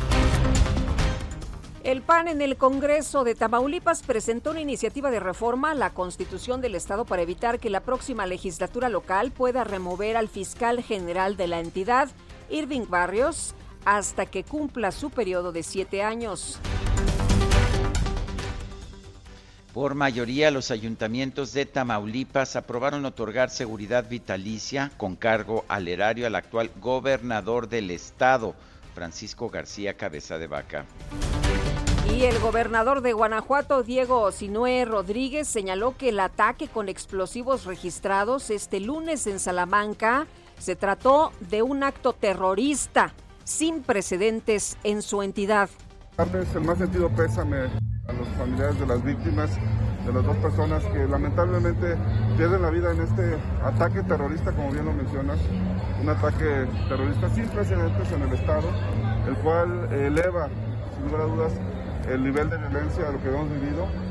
El 1.84 2.00
PAN 2.00 2.28
en 2.28 2.40
el 2.40 2.56
Congreso 2.56 3.22
de 3.22 3.34
Tamaulipas 3.34 4.02
presentó 4.02 4.52
una 4.52 4.62
iniciativa 4.62 5.10
de 5.10 5.20
reforma 5.20 5.72
a 5.72 5.74
la 5.74 5.90
Constitución 5.90 6.62
del 6.62 6.74
Estado 6.74 7.04
para 7.04 7.22
evitar 7.22 7.60
que 7.60 7.70
la 7.70 7.80
próxima 7.80 8.26
legislatura 8.26 8.88
local 8.88 9.30
pueda 9.30 9.62
remover 9.62 10.16
al 10.16 10.28
fiscal 10.28 10.82
general 10.82 11.36
de 11.36 11.48
la 11.48 11.60
entidad, 11.60 12.08
Irving 12.50 12.86
Barrios, 12.88 13.54
hasta 13.86 14.26
que 14.26 14.42
cumpla 14.42 14.90
su 14.90 15.10
periodo 15.10 15.52
de 15.52 15.62
siete 15.62 16.02
años. 16.02 16.58
Por 19.72 19.94
mayoría, 19.94 20.50
los 20.50 20.70
ayuntamientos 20.70 21.52
de 21.52 21.66
Tamaulipas 21.66 22.56
aprobaron 22.56 23.04
otorgar 23.04 23.48
seguridad 23.48 24.08
vitalicia 24.08 24.90
con 24.96 25.14
cargo 25.14 25.64
al 25.68 25.86
erario 25.86 26.26
al 26.26 26.34
actual 26.34 26.70
gobernador 26.80 27.68
del 27.68 27.90
estado, 27.90 28.54
Francisco 28.94 29.50
García 29.50 29.94
Cabeza 29.94 30.38
de 30.38 30.46
Vaca. 30.48 30.84
Y 32.12 32.24
el 32.24 32.38
gobernador 32.40 33.02
de 33.02 33.12
Guanajuato, 33.12 33.82
Diego 33.82 34.32
Sinué 34.32 34.84
Rodríguez, 34.84 35.46
señaló 35.46 35.96
que 35.96 36.08
el 36.08 36.18
ataque 36.18 36.66
con 36.66 36.88
explosivos 36.88 37.66
registrados 37.66 38.50
este 38.50 38.80
lunes 38.80 39.26
en 39.26 39.38
Salamanca 39.38 40.26
se 40.58 40.74
trató 40.74 41.32
de 41.40 41.62
un 41.62 41.84
acto 41.84 42.14
terrorista 42.14 43.12
sin 43.46 43.82
precedentes 43.82 44.76
en 44.84 45.02
su 45.02 45.22
entidad. 45.22 45.70
El 46.18 46.60
más 46.62 46.78
sentido 46.78 47.08
pésame 47.10 47.56
a 48.08 48.12
los 48.12 48.28
familiares 48.36 48.78
de 48.80 48.86
las 48.86 49.02
víctimas, 49.04 49.50
de 50.04 50.12
las 50.12 50.24
dos 50.24 50.36
personas 50.38 50.84
que 50.84 51.06
lamentablemente 51.06 51.96
pierden 52.36 52.62
la 52.62 52.70
vida 52.70 52.92
en 52.92 53.00
este 53.00 53.36
ataque 53.62 54.02
terrorista, 54.02 54.52
como 54.52 54.72
bien 54.72 54.84
lo 54.84 54.92
mencionas, 54.92 55.38
un 56.00 56.08
ataque 56.08 56.66
terrorista 56.88 57.28
sin 57.34 57.46
precedentes 57.48 58.12
en 58.12 58.22
el 58.22 58.32
Estado, 58.32 58.68
el 59.28 59.36
cual 59.36 59.92
eleva, 59.92 60.48
sin 60.94 61.04
lugar 61.06 61.20
a 61.20 61.24
dudas, 61.24 61.52
el 62.08 62.24
nivel 62.24 62.50
de 62.50 62.58
violencia 62.58 63.08
a 63.08 63.12
lo 63.12 63.22
que 63.22 63.28
hemos 63.28 63.50
vivido. 63.50 64.05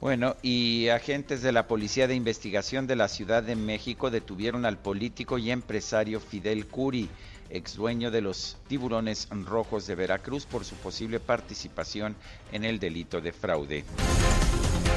Bueno, 0.00 0.34
y 0.40 0.88
agentes 0.88 1.42
de 1.42 1.52
la 1.52 1.66
Policía 1.66 2.08
de 2.08 2.14
Investigación 2.14 2.86
de 2.86 2.96
la 2.96 3.06
Ciudad 3.06 3.42
de 3.42 3.54
México 3.54 4.10
detuvieron 4.10 4.64
al 4.64 4.78
político 4.78 5.36
y 5.36 5.50
empresario 5.50 6.20
Fidel 6.20 6.66
Curi, 6.66 7.10
ex 7.50 7.76
dueño 7.76 8.10
de 8.10 8.22
los 8.22 8.56
tiburones 8.66 9.28
rojos 9.44 9.86
de 9.86 9.96
Veracruz, 9.96 10.46
por 10.46 10.64
su 10.64 10.74
posible 10.76 11.20
participación 11.20 12.16
en 12.50 12.64
el 12.64 12.78
delito 12.78 13.20
de 13.20 13.32
fraude. 13.32 13.84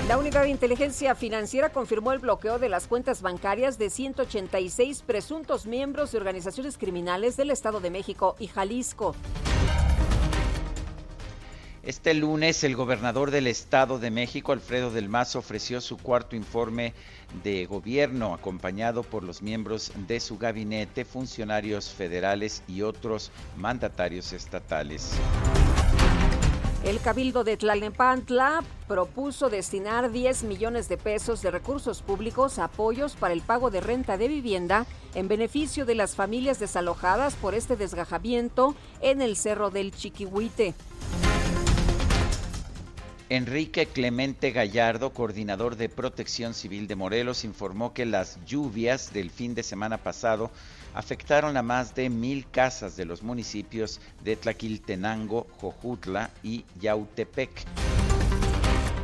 La 0.08 0.18
Unidad 0.18 0.44
de 0.44 0.50
Inteligencia 0.50 1.16
Financiera 1.16 1.74
confirmó 1.74 2.14
el 2.14 2.20
bloqueo 2.20 2.58
de 2.58 2.70
las 2.70 2.88
cuentas 2.88 3.22
bancarias 3.22 3.78
de 3.78 3.90
186 3.90 5.02
presuntos 5.02 5.66
miembros 5.66 6.14
de 6.14 6.18
organizaciones 6.18 6.78
criminales 6.78 7.36
del 7.36 7.52
Estado 7.52 7.82
de 7.82 7.90
México 7.90 8.38
y 8.40 8.48
Jalisco. 8.48 9.16
Este 11.84 12.14
lunes, 12.14 12.64
el 12.64 12.78
gobernador 12.78 13.30
del 13.30 13.46
Estado 13.46 14.00
de 14.00 14.10
México, 14.10 14.54
Alfredo 14.54 14.90
del 14.90 15.10
Mazo, 15.10 15.40
ofreció 15.40 15.82
su 15.82 15.98
cuarto 15.98 16.38
informe 16.38 16.94
de 17.44 17.66
gobierno, 17.66 18.34
acompañado 18.34 19.04
por 19.04 19.22
los 19.22 19.42
miembros 19.42 19.92
de 20.08 20.22
su 20.22 20.38
gabinete, 20.38 21.04
funcionarios 21.04 21.90
federales 21.90 22.64
y 22.70 22.84
otros 22.84 23.32
mandatarios 23.58 24.32
estatales. 24.32 25.12
El 26.86 27.02
Cabildo 27.02 27.44
de 27.44 27.58
Tlalnepantla 27.58 28.64
propuso 28.88 29.50
destinar 29.50 30.10
10 30.10 30.44
millones 30.44 30.88
de 30.88 30.98
pesos 30.98 31.42
de 31.42 31.52
recursos 31.52 32.02
públicos 32.02 32.60
a 32.60 32.66
apoyos 32.66 33.16
para 33.16 33.34
el 33.34 33.42
pago 33.42 33.72
de 33.72 33.82
renta 33.82 34.18
de 34.18 34.30
vivienda 34.30 34.86
en 35.16 35.28
beneficio 35.28 35.86
de 35.86 35.96
las 35.96 36.16
familias 36.16 36.60
desalojadas 36.60 37.36
por 37.36 37.56
este 37.56 37.76
desgajamiento 37.76 38.74
en 39.02 39.22
el 39.22 39.36
Cerro 39.36 39.70
del 39.70 39.92
Chiquihuite. 39.94 40.76
Enrique 43.36 43.88
Clemente 43.88 44.52
Gallardo, 44.52 45.12
coordinador 45.12 45.76
de 45.76 45.90
Protección 45.90 46.54
Civil 46.54 46.88
de 46.88 46.96
Morelos, 46.96 47.44
informó 47.46 47.92
que 47.92 48.06
las 48.06 48.38
lluvias 48.46 49.12
del 49.12 49.32
fin 49.32 49.56
de 49.56 49.64
semana 49.64 49.98
pasado 49.98 50.52
afectaron 50.94 51.58
a 51.58 51.64
más 51.64 51.96
de 51.96 52.12
mil 52.12 52.48
casas 52.52 52.96
de 52.96 53.06
los 53.06 53.24
municipios 53.24 54.00
de 54.24 54.36
Tlaquiltenango, 54.36 55.48
Jojutla 55.60 56.30
y 56.44 56.64
Yautepec. 56.80 57.50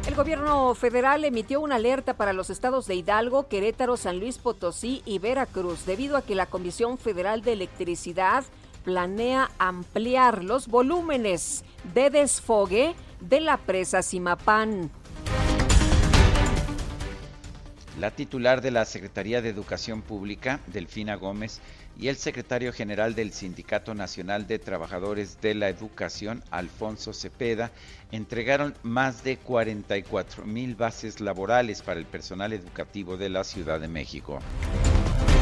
El 0.05 0.13
gobierno 0.13 0.75
federal 0.75 1.25
emitió 1.25 1.59
una 1.59 1.77
alerta 1.77 2.13
para 2.13 2.31
los 2.31 2.51
estados 2.51 2.85
de 2.85 2.93
Hidalgo, 2.93 3.47
Querétaro, 3.47 3.97
San 3.97 4.19
Luis 4.19 4.37
Potosí 4.37 5.01
y 5.05 5.17
Veracruz, 5.17 5.87
debido 5.87 6.15
a 6.17 6.21
que 6.21 6.35
la 6.35 6.45
Comisión 6.45 6.99
Federal 6.99 7.41
de 7.41 7.53
Electricidad 7.53 8.43
planea 8.83 9.49
ampliar 9.57 10.43
los 10.43 10.67
volúmenes 10.67 11.63
de 11.95 12.11
desfogue 12.11 12.93
de 13.21 13.39
la 13.41 13.57
presa 13.57 14.01
Simapán. 14.01 14.91
La 17.99 18.11
titular 18.11 18.61
de 18.61 18.71
la 18.71 18.85
Secretaría 18.85 19.41
de 19.41 19.49
Educación 19.49 20.01
Pública, 20.01 20.61
Delfina 20.67 21.15
Gómez, 21.15 21.59
y 21.99 22.07
el 22.07 22.15
secretario 22.15 22.71
general 22.71 23.13
del 23.13 23.33
Sindicato 23.33 23.93
Nacional 23.93 24.47
de 24.47 24.57
Trabajadores 24.57 25.41
de 25.41 25.53
la 25.53 25.67
Educación, 25.67 26.41
Alfonso 26.49 27.11
Cepeda, 27.11 27.71
entregaron 28.13 28.73
más 28.83 29.25
de 29.25 29.35
44 29.35 30.45
mil 30.45 30.75
bases 30.75 31.19
laborales 31.19 31.81
para 31.81 31.99
el 31.99 32.05
personal 32.05 32.53
educativo 32.53 33.17
de 33.17 33.27
la 33.27 33.43
Ciudad 33.43 33.81
de 33.81 33.89
México. 33.89 34.39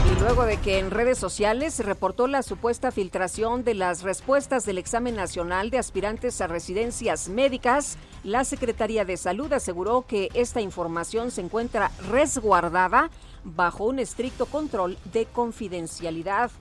Y 0.10 0.20
luego 0.20 0.46
de 0.46 0.58
que 0.58 0.80
en 0.80 0.90
redes 0.90 1.18
sociales 1.18 1.74
se 1.74 1.84
reportó 1.84 2.28
la 2.28 2.42
supuesta 2.42 2.92
filtración 2.92 3.64
de 3.64 3.74
las 3.74 4.04
respuestas 4.04 4.66
del 4.66 4.78
examen 4.78 5.16
nacional 5.16 5.70
de 5.70 5.78
aspirantes 5.78 6.40
a 6.40 6.48
residencias 6.48 7.28
médicas, 7.28 7.98
la 8.24 8.46
Secretaría 8.46 9.04
de 9.04 9.18
Salud 9.18 9.52
aseguró 9.52 10.06
que 10.08 10.30
esta 10.34 10.62
información 10.62 11.32
se 11.32 11.42
encuentra 11.42 11.92
resguardada 12.10 13.10
bajo 13.44 13.86
un 13.86 14.00
estricto 14.00 14.46
control 14.46 14.98
de 15.12 15.26
confidencialidad. 15.26 16.52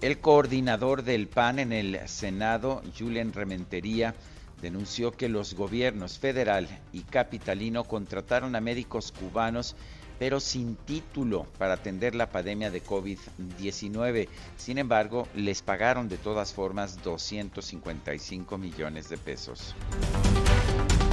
El 0.00 0.18
coordinador 0.20 1.02
del 1.02 1.28
PAN 1.28 1.58
en 1.58 1.72
el 1.72 1.98
Senado, 2.08 2.82
Julian 2.98 3.32
Rementería, 3.32 4.14
denunció 4.60 5.12
que 5.12 5.28
los 5.28 5.54
gobiernos 5.54 6.18
federal 6.18 6.68
y 6.92 7.00
capitalino 7.02 7.84
contrataron 7.84 8.56
a 8.56 8.60
médicos 8.60 9.12
cubanos 9.12 9.76
pero 10.18 10.40
sin 10.40 10.76
título 10.76 11.46
para 11.58 11.74
atender 11.74 12.14
la 12.14 12.28
pandemia 12.30 12.70
de 12.70 12.82
COVID-19. 12.82 14.28
Sin 14.56 14.78
embargo, 14.78 15.28
les 15.34 15.62
pagaron 15.62 16.08
de 16.08 16.16
todas 16.16 16.52
formas 16.52 17.02
255 17.02 18.58
millones 18.58 19.08
de 19.08 19.18
pesos. 19.18 19.74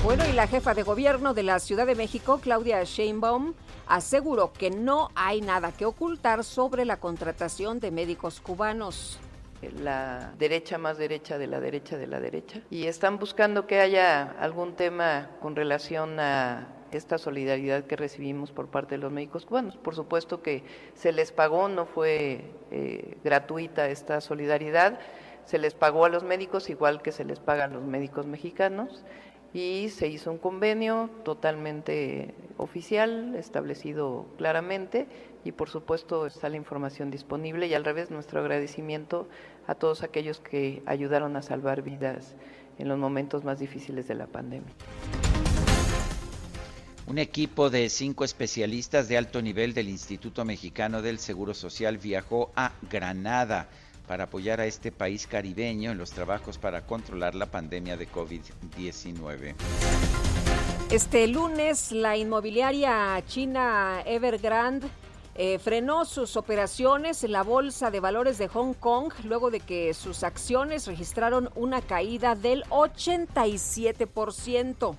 Bueno, 0.03 0.23
y 0.27 0.33
la 0.33 0.47
jefa 0.47 0.73
de 0.73 0.81
gobierno 0.81 1.35
de 1.35 1.43
la 1.43 1.59
Ciudad 1.59 1.85
de 1.85 1.93
México, 1.93 2.39
Claudia 2.41 2.83
Sheinbaum, 2.83 3.53
aseguró 3.87 4.51
que 4.51 4.71
no 4.71 5.11
hay 5.13 5.41
nada 5.41 5.71
que 5.71 5.85
ocultar 5.85 6.43
sobre 6.43 6.85
la 6.85 6.97
contratación 6.97 7.79
de 7.79 7.91
médicos 7.91 8.39
cubanos 8.39 9.19
la 9.69 10.33
derecha 10.39 10.77
más 10.77 10.97
derecha 10.97 11.37
de 11.37 11.47
la 11.47 11.59
derecha 11.59 11.97
de 11.97 12.07
la 12.07 12.19
derecha 12.19 12.61
y 12.69 12.87
están 12.87 13.19
buscando 13.19 13.67
que 13.67 13.79
haya 13.79 14.23
algún 14.39 14.75
tema 14.75 15.29
con 15.39 15.55
relación 15.55 16.19
a 16.19 16.80
esta 16.91 17.17
solidaridad 17.17 17.86
que 17.86 17.95
recibimos 17.95 18.51
por 18.51 18.67
parte 18.67 18.95
de 18.95 19.01
los 19.01 19.12
médicos 19.12 19.45
cubanos. 19.45 19.77
Por 19.77 19.95
supuesto 19.95 20.41
que 20.41 20.63
se 20.93 21.12
les 21.12 21.32
pagó, 21.32 21.67
no 21.69 21.86
fue 21.86 22.45
eh, 22.71 23.17
gratuita 23.23 23.89
esta 23.89 24.21
solidaridad, 24.21 24.99
se 25.45 25.58
les 25.58 25.73
pagó 25.73 26.06
a 26.06 26.10
los 26.10 26.23
médicos 26.23 26.69
igual 26.69 27.01
que 27.01 27.12
se 27.12 27.25
les 27.25 27.39
paga 27.39 27.65
a 27.65 27.67
los 27.67 27.84
médicos 27.84 28.25
mexicanos 28.25 29.04
y 29.54 29.89
se 29.89 30.08
hizo 30.08 30.32
un 30.32 30.38
convenio 30.38 31.10
totalmente 31.23 32.34
oficial, 32.58 33.36
establecido 33.36 34.27
claramente 34.38 35.08
y 35.43 35.51
por 35.51 35.69
supuesto 35.69 36.25
está 36.25 36.47
la 36.49 36.58
información 36.58 37.12
disponible 37.12 37.67
y 37.67 37.73
al 37.73 37.84
revés 37.84 38.12
nuestro 38.12 38.39
agradecimiento 38.39 39.27
a 39.67 39.75
todos 39.75 40.04
aquellos 40.04 40.39
que 40.39 40.84
ayudaron 40.86 41.36
a 41.36 41.41
salvar 41.41 41.82
vidas 41.82 42.36
en 42.77 42.88
los 42.88 42.97
momentos 42.97 43.43
más 43.43 43.60
difíciles 43.60 44.08
de 44.08 44.15
la 44.15 44.27
pandemia. 44.27 44.73
Un 47.12 47.19
equipo 47.19 47.69
de 47.69 47.89
cinco 47.89 48.24
especialistas 48.24 49.10
de 49.10 49.17
alto 49.17 49.41
nivel 49.41 49.74
del 49.74 49.89
Instituto 49.89 50.45
Mexicano 50.45 51.02
del 51.02 51.19
Seguro 51.19 51.54
Social 51.54 51.97
viajó 51.97 52.54
a 52.56 52.71
Granada 52.89 53.67
para 54.08 54.24
apoyar 54.24 54.62
a 54.62 54.65
este 54.65 54.93
país 54.93 55.28
caribeño 55.28 55.91
en 55.91 55.97
los 55.97 56.12
trabajos 56.12 56.58
para 56.58 56.86
controlar 56.86 57.36
la 57.36 57.47
pandemia 57.47 57.97
de 57.97 58.08
COVID-19. 58.08 59.56
Este 60.89 61.28
lunes, 61.28 61.91
la 61.91 62.15
inmobiliaria 62.15 63.21
china 63.28 64.04
Evergrande 64.06 64.88
eh, 65.36 65.60
frenó 65.60 66.06
sus 66.06 66.38
operaciones 66.38 67.26
en 67.26 67.34
la 67.34 67.43
Bolsa 67.43 67.91
de 67.91 68.00
Valores 68.00 68.38
de 68.38 68.47
Hong 68.47 68.74
Kong 68.74 69.12
luego 69.26 69.52
de 69.52 69.60
que 69.60 69.93
sus 69.93 70.24
acciones 70.24 70.88
registraron 70.88 71.50
una 71.56 71.82
caída 71.82 72.36
del 72.36 72.63
87%. 72.69 74.95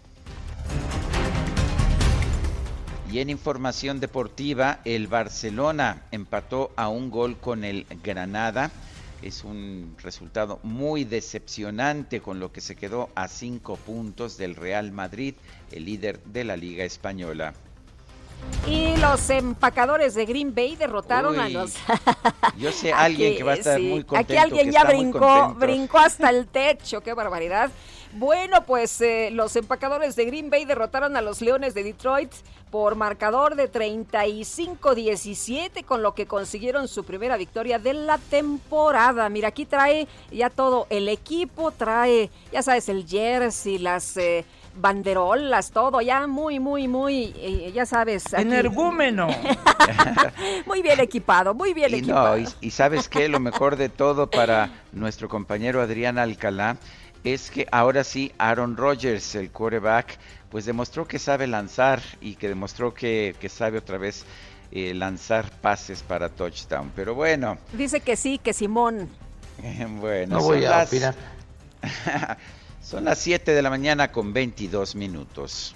Y 3.12 3.20
en 3.20 3.31
información 3.31 4.01
deportiva, 4.01 4.81
el 4.87 5.07
Barcelona 5.07 6.03
empató 6.11 6.72
a 6.77 6.88
un 6.88 7.11
gol 7.11 7.37
con 7.37 7.62
el 7.62 7.87
Granada 8.03 8.70
es 9.22 9.44
un 9.44 9.94
resultado 10.03 10.59
muy 10.62 11.05
decepcionante 11.05 12.20
con 12.20 12.40
lo 12.40 12.53
que 12.53 12.61
se 12.61 12.75
quedó 12.75 13.11
a 13.14 13.29
cinco 13.29 13.77
puntos 13.77 14.37
del 14.37 14.57
Real 14.57 14.90
Madrid, 14.92 15.35
el 15.70 15.85
líder 15.85 16.20
de 16.25 16.44
la 16.44 16.57
Liga 16.57 16.85
Española. 16.85 17.55
Y 18.66 18.96
los 18.96 19.31
empacadores 19.31 20.14
de 20.14 20.27
Green 20.27 20.53
Bay 20.53 20.75
derrotaron 20.75 21.38
a 21.38 21.48
los. 21.48 21.75
yo 22.59 22.72
sé 22.72 22.92
alguien 22.92 23.37
que 23.37 23.44
va 23.44 23.53
a 23.53 23.57
estar 23.57 23.81
muy 23.81 24.03
contento. 24.03 24.16
Aquí 24.16 24.37
alguien 24.37 24.72
ya 24.72 24.85
brincó, 24.85 25.55
brincó 25.55 25.98
hasta 25.98 26.29
el 26.29 26.48
techo, 26.48 27.01
qué 27.01 27.14
barbaridad. 27.14 27.70
Bueno, 28.14 28.66
pues 28.66 29.01
eh, 29.01 29.31
los 29.33 29.57
empacadores 29.57 30.16
de 30.16 30.27
Green 30.27 30.51
Bay 30.51 30.66
derrotaron 30.66 31.16
a 31.16 31.22
los 31.22 31.40
Leones 31.40 31.72
de 31.72 31.83
Detroit 31.83 32.31
por 32.70 32.94
marcador 32.94 33.55
de 33.55 33.72
35-17, 33.72 35.83
con 35.85 36.03
lo 36.03 36.14
que 36.14 36.27
consiguieron 36.27 36.88
su 36.88 37.05
primera 37.05 37.38
victoria 37.38 37.79
de 37.79 37.94
la 37.94 38.18
temporada. 38.18 39.31
Mira, 39.31 39.48
aquí 39.48 39.64
trae 39.64 40.07
ya 40.31 40.51
todo 40.51 40.87
el 40.90 41.09
equipo, 41.09 41.70
trae, 41.70 42.29
ya 42.53 42.62
sabes, 42.62 42.88
el 42.88 43.07
jersey, 43.07 43.79
las... 43.79 44.16
Eh, 44.16 44.44
banderolas, 44.75 45.70
todo, 45.70 46.01
ya 46.01 46.27
muy, 46.27 46.59
muy, 46.59 46.88
muy, 46.88 47.35
eh, 47.37 47.70
ya 47.75 47.85
sabes. 47.85 48.33
Energúmeno. 48.33 49.29
muy 50.66 50.81
bien 50.81 50.98
equipado, 50.98 51.53
muy 51.53 51.75
bien 51.75 51.92
equipado. 51.92 52.38
y, 52.38 52.48
y, 52.62 52.70
sabes 52.70 53.07
qué, 53.07 53.29
lo 53.29 53.38
mejor 53.38 53.77
de 53.77 53.90
todo 53.90 54.31
para 54.31 54.70
nuestro 54.92 55.29
compañero 55.29 55.83
Adrián 55.83 56.18
Alcalá 56.18 56.79
es 57.24 57.50
que 57.50 57.66
ahora 57.70 58.04
sí 58.04 58.32
Aaron 58.38 58.76
Rodgers, 58.76 59.35
el 59.35 59.50
quarterback, 59.50 60.18
pues 60.50 60.64
demostró 60.64 61.06
que 61.06 61.18
sabe 61.18 61.46
lanzar 61.46 62.02
y 62.20 62.35
que 62.35 62.48
demostró 62.48 62.92
que, 62.92 63.35
sabe 63.48 63.78
otra 63.78 63.98
vez 63.98 64.24
eh, 64.70 64.92
lanzar 64.94 65.50
pases 65.61 66.02
para 66.02 66.28
touchdown. 66.28 66.90
Pero 66.94 67.14
bueno. 67.14 67.58
Dice 67.72 68.00
que 68.00 68.16
sí, 68.16 68.38
que 68.38 68.52
Simón. 68.52 69.08
bueno, 70.00 70.38
no 70.38 70.42
voy 70.42 70.64
a 70.64 70.70
las... 70.70 70.90
son 72.82 73.04
las 73.04 73.18
7 73.18 73.52
de 73.52 73.62
la 73.62 73.70
mañana 73.70 74.11
con 74.11 74.32
22 74.32 74.94
minutos. 74.96 75.74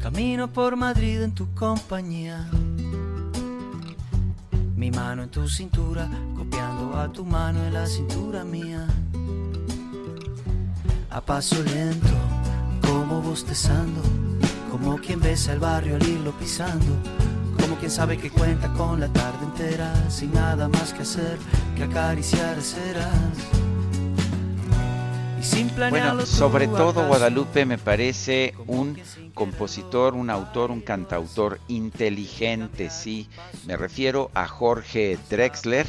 Camino 0.00 0.52
por 0.52 0.76
Madrid 0.76 1.22
en 1.22 1.34
tu 1.34 1.54
compañía 1.54 2.46
mi 4.76 4.90
mano 4.90 5.22
en 5.22 5.30
tu 5.30 5.48
cintura, 5.48 6.08
copiando 6.36 6.96
a 6.98 7.12
tu 7.12 7.24
mano 7.24 7.64
en 7.64 7.74
la 7.74 7.86
cintura 7.86 8.44
mía. 8.44 8.86
A 11.10 11.20
paso 11.20 11.62
lento, 11.62 12.08
como 12.82 13.22
bostezando, 13.22 14.02
como 14.70 14.96
quien 14.98 15.20
besa 15.20 15.52
el 15.52 15.60
barrio 15.60 15.96
al 15.96 16.06
irlo 16.06 16.32
pisando. 16.32 16.92
Como 17.60 17.76
quien 17.76 17.90
sabe 17.90 18.18
que 18.18 18.30
cuenta 18.30 18.72
con 18.74 19.00
la 19.00 19.08
tarde 19.08 19.44
entera, 19.44 20.10
sin 20.10 20.32
nada 20.32 20.68
más 20.68 20.92
que 20.92 21.02
hacer 21.02 21.38
que 21.76 21.84
acariciar 21.84 22.60
ceras. 22.60 23.63
Bueno, 25.90 26.24
sobre 26.24 26.66
todo 26.68 27.06
Guadalupe 27.06 27.66
me 27.66 27.78
parece 27.78 28.54
un 28.66 28.98
compositor, 29.34 30.14
un 30.14 30.30
autor, 30.30 30.70
un 30.70 30.80
cantautor 30.80 31.60
inteligente, 31.68 32.90
sí. 32.90 33.28
Me 33.66 33.76
refiero 33.76 34.30
a 34.34 34.46
Jorge 34.48 35.18
Drexler 35.28 35.86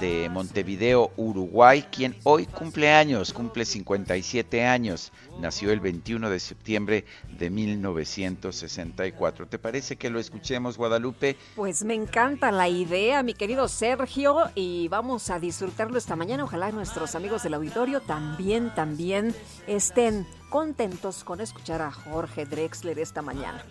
de 0.00 0.28
Montevideo, 0.30 1.12
Uruguay, 1.16 1.86
quien 1.90 2.16
hoy 2.24 2.46
cumple 2.46 2.92
años, 2.92 3.32
cumple 3.32 3.64
57 3.64 4.64
años, 4.64 5.12
nació 5.40 5.70
el 5.72 5.80
21 5.80 6.30
de 6.30 6.40
septiembre 6.40 7.04
de 7.38 7.50
1964. 7.50 9.46
¿Te 9.46 9.58
parece 9.58 9.96
que 9.96 10.10
lo 10.10 10.18
escuchemos, 10.18 10.76
Guadalupe? 10.76 11.36
Pues 11.56 11.84
me 11.84 11.94
encanta 11.94 12.50
la 12.50 12.68
idea, 12.68 13.22
mi 13.22 13.34
querido 13.34 13.68
Sergio, 13.68 14.50
y 14.54 14.88
vamos 14.88 15.30
a 15.30 15.38
disfrutarlo 15.38 15.98
esta 15.98 16.16
mañana. 16.16 16.44
Ojalá 16.44 16.70
nuestros 16.72 17.14
amigos 17.14 17.42
del 17.42 17.54
auditorio 17.54 18.00
también, 18.00 18.74
también 18.74 19.34
estén 19.66 20.26
contentos 20.50 21.24
con 21.24 21.40
escuchar 21.40 21.82
a 21.82 21.90
Jorge 21.90 22.46
Drexler 22.46 22.98
esta 22.98 23.22
mañana. 23.22 23.64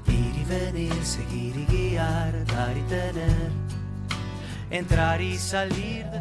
ir 0.07 0.37
y 0.37 0.45
venir, 0.45 0.95
seguir 1.05 1.57
y 1.57 1.67
guiar, 1.67 2.45
dar 2.47 2.77
y 2.77 2.83
tener, 2.83 3.51
entrar 4.71 5.21
y 5.21 5.37
salir 5.37 6.05
de 6.07 6.21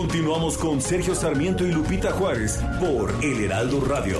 Continuamos 0.00 0.56
con 0.56 0.80
Sergio 0.80 1.14
Sarmiento 1.14 1.62
y 1.62 1.72
Lupita 1.72 2.10
Juárez 2.12 2.58
por 2.80 3.12
El 3.22 3.44
Heraldo 3.44 3.84
Radio. 3.84 4.18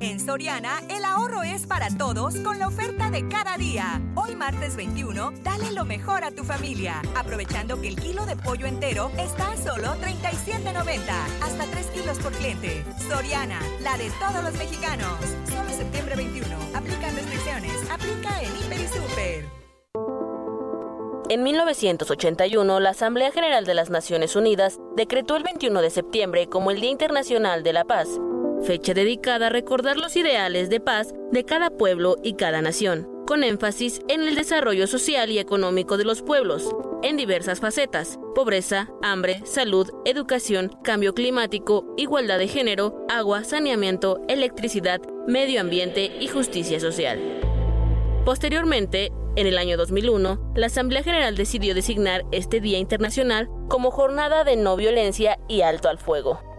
En 0.00 0.18
Soriana, 0.18 0.80
el 0.88 1.04
ahorro 1.04 1.42
es 1.42 1.66
para 1.66 1.90
todos 1.90 2.36
con 2.36 2.58
la 2.58 2.68
oferta 2.68 3.10
de 3.10 3.28
cada 3.28 3.58
día. 3.58 4.00
Hoy 4.14 4.34
martes 4.34 4.76
21, 4.76 5.32
dale 5.44 5.72
lo 5.72 5.84
mejor 5.84 6.24
a 6.24 6.30
tu 6.30 6.42
familia, 6.42 7.02
aprovechando 7.14 7.78
que 7.82 7.88
el 7.88 7.96
kilo 7.96 8.24
de 8.24 8.36
pollo 8.36 8.64
entero 8.64 9.12
está 9.18 9.52
a 9.52 9.56
solo 9.58 9.96
37.90, 10.00 11.00
hasta 11.42 11.64
3 11.70 11.86
kilos 11.88 12.18
por 12.20 12.32
cliente. 12.32 12.82
Soriana, 13.10 13.60
la 13.82 13.98
de 13.98 14.10
todos 14.12 14.42
los 14.42 14.54
mexicanos. 14.54 15.20
Solo 15.46 15.68
septiembre 15.68 16.16
21. 16.16 16.48
Aplican 16.74 17.14
restricciones. 17.14 17.90
Aplica 17.90 18.40
en 18.40 18.56
Hiper 18.56 18.80
y 18.80 18.88
Super. 18.88 19.59
En 21.30 21.44
1981, 21.44 22.80
la 22.80 22.90
Asamblea 22.90 23.30
General 23.30 23.64
de 23.64 23.72
las 23.72 23.88
Naciones 23.88 24.34
Unidas 24.34 24.80
decretó 24.96 25.36
el 25.36 25.44
21 25.44 25.80
de 25.80 25.90
septiembre 25.90 26.48
como 26.48 26.72
el 26.72 26.80
Día 26.80 26.90
Internacional 26.90 27.62
de 27.62 27.72
la 27.72 27.84
Paz, 27.84 28.08
fecha 28.64 28.94
dedicada 28.94 29.46
a 29.46 29.50
recordar 29.50 29.96
los 29.96 30.16
ideales 30.16 30.70
de 30.70 30.80
paz 30.80 31.14
de 31.30 31.44
cada 31.44 31.70
pueblo 31.70 32.16
y 32.24 32.32
cada 32.34 32.62
nación, 32.62 33.08
con 33.28 33.44
énfasis 33.44 34.00
en 34.08 34.22
el 34.22 34.34
desarrollo 34.34 34.88
social 34.88 35.30
y 35.30 35.38
económico 35.38 35.96
de 35.96 36.04
los 36.04 36.20
pueblos, 36.20 36.68
en 37.04 37.16
diversas 37.16 37.60
facetas, 37.60 38.18
pobreza, 38.34 38.90
hambre, 39.00 39.40
salud, 39.44 39.88
educación, 40.04 40.72
cambio 40.82 41.14
climático, 41.14 41.94
igualdad 41.96 42.38
de 42.38 42.48
género, 42.48 43.06
agua, 43.08 43.44
saneamiento, 43.44 44.20
electricidad, 44.26 45.00
medio 45.28 45.60
ambiente 45.60 46.10
y 46.18 46.26
justicia 46.26 46.80
social. 46.80 47.20
Posteriormente, 48.24 49.12
en 49.40 49.46
el 49.46 49.58
año 49.58 49.76
2001, 49.76 50.52
la 50.54 50.66
Asamblea 50.66 51.02
General 51.02 51.34
decidió 51.36 51.74
designar 51.74 52.24
este 52.30 52.60
Día 52.60 52.78
Internacional 52.78 53.48
como 53.68 53.90
Jornada 53.90 54.44
de 54.44 54.56
No 54.56 54.76
Violencia 54.76 55.38
y 55.48 55.62
Alto 55.62 55.88
al 55.88 55.98
Fuego. 55.98 56.49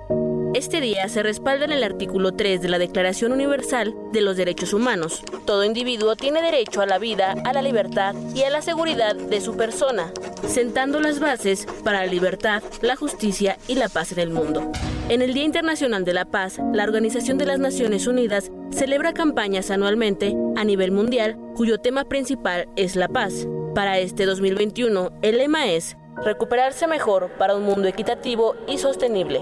Este 0.53 0.81
día 0.81 1.07
se 1.07 1.23
respalda 1.23 1.63
en 1.63 1.71
el 1.71 1.81
artículo 1.81 2.33
3 2.33 2.61
de 2.61 2.67
la 2.67 2.77
Declaración 2.77 3.31
Universal 3.31 3.95
de 4.11 4.19
los 4.19 4.35
Derechos 4.35 4.73
Humanos. 4.73 5.23
Todo 5.45 5.63
individuo 5.63 6.17
tiene 6.17 6.41
derecho 6.41 6.81
a 6.81 6.85
la 6.85 6.99
vida, 6.99 7.35
a 7.45 7.53
la 7.53 7.61
libertad 7.61 8.15
y 8.35 8.43
a 8.43 8.49
la 8.49 8.61
seguridad 8.61 9.15
de 9.15 9.39
su 9.39 9.55
persona, 9.55 10.11
sentando 10.45 10.99
las 10.99 11.21
bases 11.21 11.65
para 11.85 12.05
la 12.05 12.11
libertad, 12.11 12.61
la 12.81 12.97
justicia 12.97 13.57
y 13.69 13.75
la 13.75 13.87
paz 13.87 14.11
en 14.11 14.19
el 14.19 14.29
mundo. 14.29 14.69
En 15.07 15.21
el 15.21 15.33
Día 15.33 15.45
Internacional 15.45 16.03
de 16.03 16.13
la 16.13 16.25
Paz, 16.25 16.59
la 16.73 16.83
Organización 16.83 17.37
de 17.37 17.45
las 17.45 17.59
Naciones 17.59 18.05
Unidas 18.05 18.51
celebra 18.71 19.13
campañas 19.13 19.71
anualmente 19.71 20.35
a 20.57 20.65
nivel 20.65 20.91
mundial 20.91 21.37
cuyo 21.55 21.79
tema 21.79 22.03
principal 22.03 22.67
es 22.75 22.97
la 22.97 23.07
paz. 23.07 23.47
Para 23.73 23.99
este 23.99 24.25
2021, 24.25 25.11
el 25.21 25.37
lema 25.37 25.71
es 25.71 25.95
Recuperarse 26.25 26.87
mejor 26.87 27.31
para 27.37 27.55
un 27.55 27.63
mundo 27.63 27.87
equitativo 27.87 28.55
y 28.67 28.79
sostenible. 28.79 29.41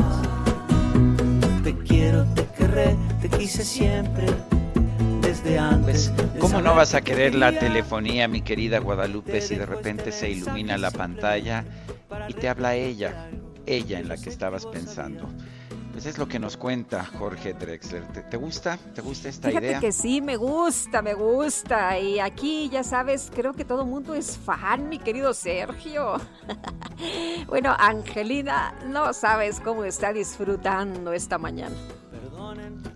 te 3.21 3.29
quise 3.29 3.63
siempre. 3.63 4.27
Desde 5.21 5.59
antes. 5.59 6.11
Pues, 6.15 6.29
¿Cómo 6.39 6.61
no 6.61 6.75
vas 6.75 6.93
a 6.95 7.01
querer 7.01 7.35
la 7.35 7.57
telefonía, 7.57 8.27
mi 8.27 8.41
querida 8.41 8.79
Guadalupe, 8.79 9.41
si 9.41 9.55
de 9.55 9.65
repente 9.65 10.11
se 10.11 10.29
ilumina 10.29 10.77
la 10.77 10.91
pantalla 10.91 11.63
y 12.27 12.33
te 12.33 12.49
habla 12.49 12.75
ella, 12.75 13.29
ella 13.65 13.99
en 13.99 14.07
la 14.07 14.17
que 14.17 14.29
estabas 14.29 14.65
pensando? 14.65 15.29
Pues 15.91 16.05
es 16.05 16.17
lo 16.17 16.27
que 16.27 16.39
nos 16.39 16.57
cuenta 16.57 17.05
Jorge 17.05 17.53
Drexler. 17.53 18.03
¿Te, 18.29 18.37
gusta? 18.37 18.77
¿Te 18.95 19.01
gusta 19.01 19.27
esta 19.29 19.49
Fíjate 19.49 19.67
idea? 19.67 19.79
que 19.79 19.91
sí, 19.91 20.21
me 20.21 20.37
gusta, 20.37 21.01
me 21.01 21.13
gusta. 21.13 21.99
Y 21.99 22.19
aquí, 22.19 22.69
ya 22.69 22.83
sabes, 22.83 23.29
creo 23.33 23.53
que 23.53 23.65
todo 23.65 23.81
el 23.81 23.89
mundo 23.89 24.15
es 24.15 24.37
fan, 24.37 24.87
mi 24.87 24.99
querido 24.99 25.33
Sergio. 25.33 26.15
bueno, 27.47 27.75
Angelina, 27.77 28.73
no 28.87 29.13
sabes 29.13 29.59
cómo 29.59 29.83
está 29.83 30.13
disfrutando 30.13 31.11
esta 31.11 31.37
mañana. 31.37 31.75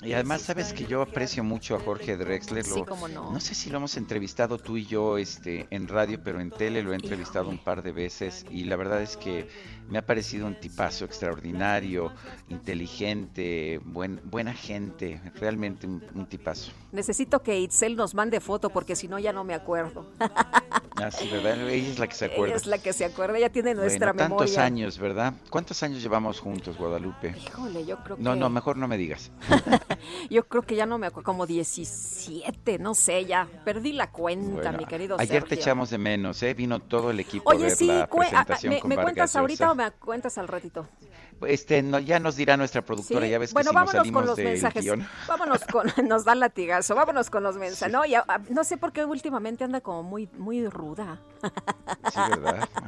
Y 0.05 0.13
además 0.13 0.41
sabes 0.41 0.73
que 0.73 0.85
yo 0.85 1.01
aprecio 1.01 1.43
mucho 1.43 1.75
a 1.75 1.79
Jorge 1.79 2.15
Drexler. 2.17 2.63
sí, 2.63 2.83
cómo 2.87 3.07
no. 3.07 3.31
No 3.31 3.39
sé 3.39 3.55
si 3.55 3.69
lo 3.69 3.77
hemos 3.77 3.97
entrevistado 3.97 4.57
tú 4.57 4.77
y 4.77 4.85
yo 4.85 5.17
este, 5.17 5.67
en 5.71 5.87
radio, 5.87 6.21
pero 6.23 6.39
en 6.39 6.51
tele 6.51 6.83
lo 6.83 6.93
he 6.93 6.95
entrevistado 6.95 7.49
un 7.49 7.57
par 7.57 7.81
de 7.81 7.91
veces 7.91 8.45
y 8.49 8.65
la 8.65 8.75
verdad 8.75 9.01
es 9.01 9.17
que 9.17 9.47
me 9.89 9.97
ha 9.97 10.05
parecido 10.05 10.47
un 10.47 10.55
tipazo 10.55 11.05
extraordinario, 11.05 12.11
inteligente, 12.49 13.79
buen, 13.83 14.21
buena 14.23 14.53
gente, 14.53 15.21
realmente 15.35 15.87
un, 15.87 16.25
tipazo. 16.27 16.71
Necesito 16.91 17.41
que 17.43 17.59
Itzel 17.59 17.95
nos 17.95 18.15
mande 18.15 18.39
foto 18.39 18.69
porque 18.69 18.95
si 18.95 19.07
no 19.07 19.19
ya 19.19 19.33
no 19.33 19.43
me 19.43 19.53
acuerdo. 19.53 20.05
Ah, 20.97 21.11
sí, 21.11 21.27
¿verdad? 21.29 21.59
Ella 21.69 21.89
es 21.89 21.99
la 21.99 22.07
que 22.07 22.15
se 22.15 22.25
acuerda. 22.25 22.47
Ella 22.47 22.55
es 22.55 22.65
la 22.67 22.77
que 22.77 22.93
se 22.93 23.03
acuerda, 23.05 23.37
ella 23.37 23.49
tiene 23.51 23.73
nuestra 23.75 24.13
bueno, 24.13 24.29
memoria. 24.29 24.45
Tantos 24.45 24.57
años, 24.57 24.97
¿verdad? 24.97 25.33
¿Cuántos 25.49 25.83
años 25.83 26.01
llevamos 26.01 26.39
juntos, 26.39 26.77
Guadalupe? 26.77 27.35
Híjole, 27.37 27.85
yo 27.85 27.97
creo 28.03 28.15
que... 28.15 28.23
No, 28.23 28.35
no, 28.35 28.49
mejor 28.49 28.77
no 28.77 28.87
me 28.87 28.97
digas. 28.97 29.29
yo 30.29 30.47
creo 30.47 30.61
que 30.63 30.75
ya 30.75 30.85
no 30.85 30.97
me 30.97 31.07
acuerdo, 31.07 31.25
como 31.25 31.45
17, 31.45 32.79
no 32.79 32.95
sé, 32.95 33.25
ya 33.25 33.47
perdí 33.65 33.91
la 33.91 34.09
cuenta, 34.11 34.71
mi 34.71 34.85
querido 34.85 35.15
Ayer 35.19 35.41
Sergio. 35.41 35.49
te 35.49 35.55
echamos 35.55 35.89
de 35.89 35.97
menos, 35.97 36.41
¿eh? 36.43 36.53
Vino 36.53 36.79
todo 36.79 37.11
el 37.11 37.19
equipo 37.19 37.49
Oye, 37.49 37.65
a 37.65 37.67
ver 37.67 37.75
sí, 37.75 37.87
la 37.87 38.09
cue- 38.09 38.23
a- 38.33 38.39
a- 38.41 38.45
presentación 38.45 38.73
¿me, 38.73 38.79
con 38.79 38.89
me 38.89 38.95
Vargas 38.95 39.13
cuentas 39.13 39.35
ahorita 39.35 39.63
Llosa. 39.65 39.71
o 39.71 39.75
me 39.75 39.91
cuentas 39.91 40.37
al 40.37 40.47
ratito? 40.47 40.87
Este, 41.47 41.81
no, 41.81 41.99
ya 41.99 42.19
nos 42.19 42.35
dirá 42.35 42.57
nuestra 42.57 42.81
productora, 42.81 43.25
Sí. 43.25 43.31
ya 43.31 43.39
ves 43.39 43.49
que 43.49 43.53
bueno, 43.53 43.69
si 43.71 43.75
nos 43.75 43.85
vámonos 43.85 44.11
con 44.11 44.25
los 44.25 44.35
del 44.37 44.45
mensajes. 44.47 44.83
guion. 44.83 45.07
Vámonos 45.27 45.61
con, 45.65 45.85
nos 46.07 46.23
da 46.25 46.35
latigazo, 46.35 46.95
vámonos 46.95 47.29
con 47.29 47.43
los 47.43 47.57
mensajes. 47.57 47.91
No, 47.93 48.05
ya, 48.05 48.25
no 48.49 48.63
sé 48.63 48.77
por 48.77 48.91
qué 48.93 49.05
últimamente 49.05 49.63
anda 49.63 49.81
como 49.81 50.03
muy, 50.03 50.27
muy 50.37 50.67
ruda. 50.67 51.19
Sí, 52.13 52.19
¿verdad? 52.29 52.69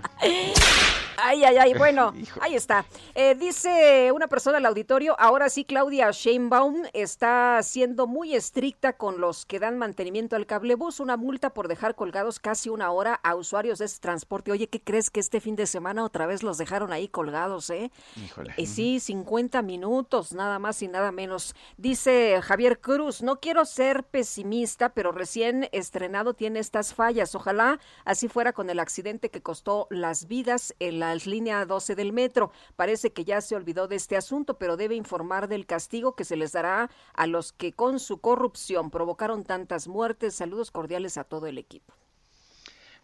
Ay, 1.19 1.43
ay, 1.43 1.57
ay, 1.57 1.73
bueno, 1.73 2.13
ahí 2.41 2.53
está. 2.53 2.85
Eh, 3.15 3.33
dice 3.33 4.11
una 4.11 4.27
persona 4.27 4.59
al 4.59 4.65
auditorio, 4.67 5.15
ahora 5.19 5.49
sí 5.49 5.65
Claudia 5.65 6.11
Sheinbaum 6.11 6.83
está 6.93 7.59
siendo 7.63 8.05
muy 8.05 8.35
estricta 8.35 8.93
con 8.93 9.19
los 9.19 9.47
que 9.47 9.57
dan 9.59 9.79
mantenimiento 9.79 10.35
al 10.35 10.45
cablebús, 10.45 10.99
una 10.99 11.17
multa 11.17 11.55
por 11.55 11.67
dejar 11.67 11.95
colgados 11.95 12.39
casi 12.39 12.69
una 12.69 12.91
hora 12.91 13.19
a 13.23 13.33
usuarios 13.33 13.79
de 13.79 13.85
este 13.85 13.99
transporte. 13.99 14.51
Oye, 14.51 14.67
¿qué 14.69 14.79
crees 14.79 15.09
que 15.09 15.19
este 15.19 15.41
fin 15.41 15.55
de 15.55 15.65
semana 15.65 16.03
otra 16.03 16.27
vez 16.27 16.43
los 16.43 16.59
dejaron 16.59 16.91
ahí 16.93 17.07
colgados, 17.07 17.71
eh? 17.71 17.91
Híjole. 18.37 18.53
Y 18.57 18.67
sí, 18.67 18.99
50 18.99 19.61
minutos, 19.61 20.33
nada 20.33 20.59
más 20.59 20.81
y 20.81 20.87
nada 20.87 21.11
menos. 21.11 21.55
Dice 21.77 22.39
Javier 22.43 22.79
Cruz, 22.79 23.21
no 23.21 23.39
quiero 23.39 23.65
ser 23.65 24.03
pesimista, 24.03 24.89
pero 24.89 25.11
recién 25.11 25.67
estrenado 25.71 26.33
tiene 26.33 26.59
estas 26.59 26.93
fallas. 26.93 27.33
Ojalá 27.35 27.79
así 28.05 28.27
fuera 28.27 28.53
con 28.53 28.69
el 28.69 28.79
accidente 28.79 29.29
que 29.29 29.41
costó 29.41 29.87
las 29.89 30.27
vidas 30.27 30.75
en 30.79 30.99
la 30.99 31.15
línea 31.15 31.65
12 31.65 31.95
del 31.95 32.13
metro. 32.13 32.51
Parece 32.75 33.11
que 33.11 33.25
ya 33.25 33.41
se 33.41 33.55
olvidó 33.55 33.87
de 33.87 33.95
este 33.95 34.17
asunto, 34.17 34.57
pero 34.57 34.77
debe 34.77 34.95
informar 34.95 35.47
del 35.47 35.65
castigo 35.65 36.15
que 36.15 36.23
se 36.23 36.35
les 36.35 36.51
dará 36.51 36.89
a 37.13 37.27
los 37.27 37.53
que 37.53 37.73
con 37.73 37.99
su 37.99 38.19
corrupción 38.19 38.91
provocaron 38.91 39.43
tantas 39.43 39.87
muertes. 39.87 40.35
Saludos 40.35 40.71
cordiales 40.71 41.17
a 41.17 41.23
todo 41.23 41.47
el 41.47 41.57
equipo. 41.57 41.93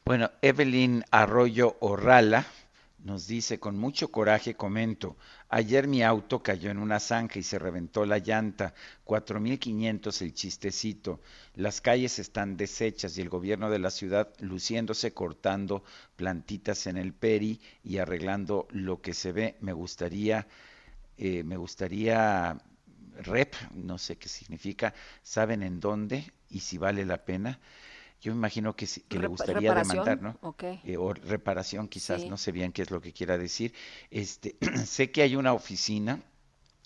Bueno, 0.05 0.31
Evelyn 0.41 1.05
Arroyo 1.11 1.77
Orrala 1.79 2.45
nos 3.03 3.27
dice, 3.27 3.59
con 3.59 3.77
mucho 3.77 4.09
coraje 4.11 4.55
comento, 4.55 5.17
ayer 5.49 5.87
mi 5.87 6.03
auto 6.03 6.41
cayó 6.41 6.71
en 6.71 6.77
una 6.77 6.99
zanja 7.01 7.37
y 7.37 7.43
se 7.43 7.59
reventó 7.59 8.05
la 8.05 8.17
llanta, 8.17 8.73
4.500 9.03 10.21
el 10.21 10.33
chistecito, 10.33 11.19
las 11.55 11.81
calles 11.81 12.17
están 12.19 12.55
deshechas 12.55 13.17
y 13.17 13.21
el 13.21 13.29
gobierno 13.29 13.69
de 13.69 13.79
la 13.79 13.91
ciudad 13.91 14.33
luciéndose 14.39 15.13
cortando 15.13 15.83
plantitas 16.15 16.87
en 16.87 16.95
el 16.97 17.13
peri 17.13 17.59
y 17.83 17.97
arreglando 17.97 18.67
lo 18.71 19.01
que 19.01 19.13
se 19.13 19.33
ve, 19.33 19.57
me 19.59 19.73
gustaría, 19.73 20.47
eh, 21.17 21.43
me 21.43 21.57
gustaría, 21.57 22.57
rep, 23.17 23.53
no 23.73 23.97
sé 23.97 24.15
qué 24.15 24.29
significa, 24.29 24.93
saben 25.21 25.61
en 25.61 25.79
dónde 25.81 26.31
y 26.49 26.61
si 26.61 26.77
vale 26.77 27.05
la 27.05 27.25
pena. 27.25 27.59
Yo 28.23 28.31
me 28.31 28.37
imagino 28.37 28.73
que, 28.73 28.87
que 29.09 29.19
le 29.19 29.27
gustaría 29.27 29.73
demandar, 29.73 30.21
¿no? 30.21 30.37
Okay. 30.41 30.79
Eh, 30.85 30.95
o 30.95 31.13
reparación, 31.13 31.89
quizás, 31.89 32.21
sí. 32.21 32.29
no 32.29 32.37
sé 32.37 32.53
bien 32.53 32.71
qué 32.71 32.81
es 32.81 32.89
lo 32.89 33.01
que 33.01 33.11
quiera 33.11 33.37
decir. 33.37 33.73
Este, 34.09 34.55
sé 34.85 35.11
que 35.11 35.23
hay 35.23 35.35
una 35.35 35.51
oficina 35.51 36.21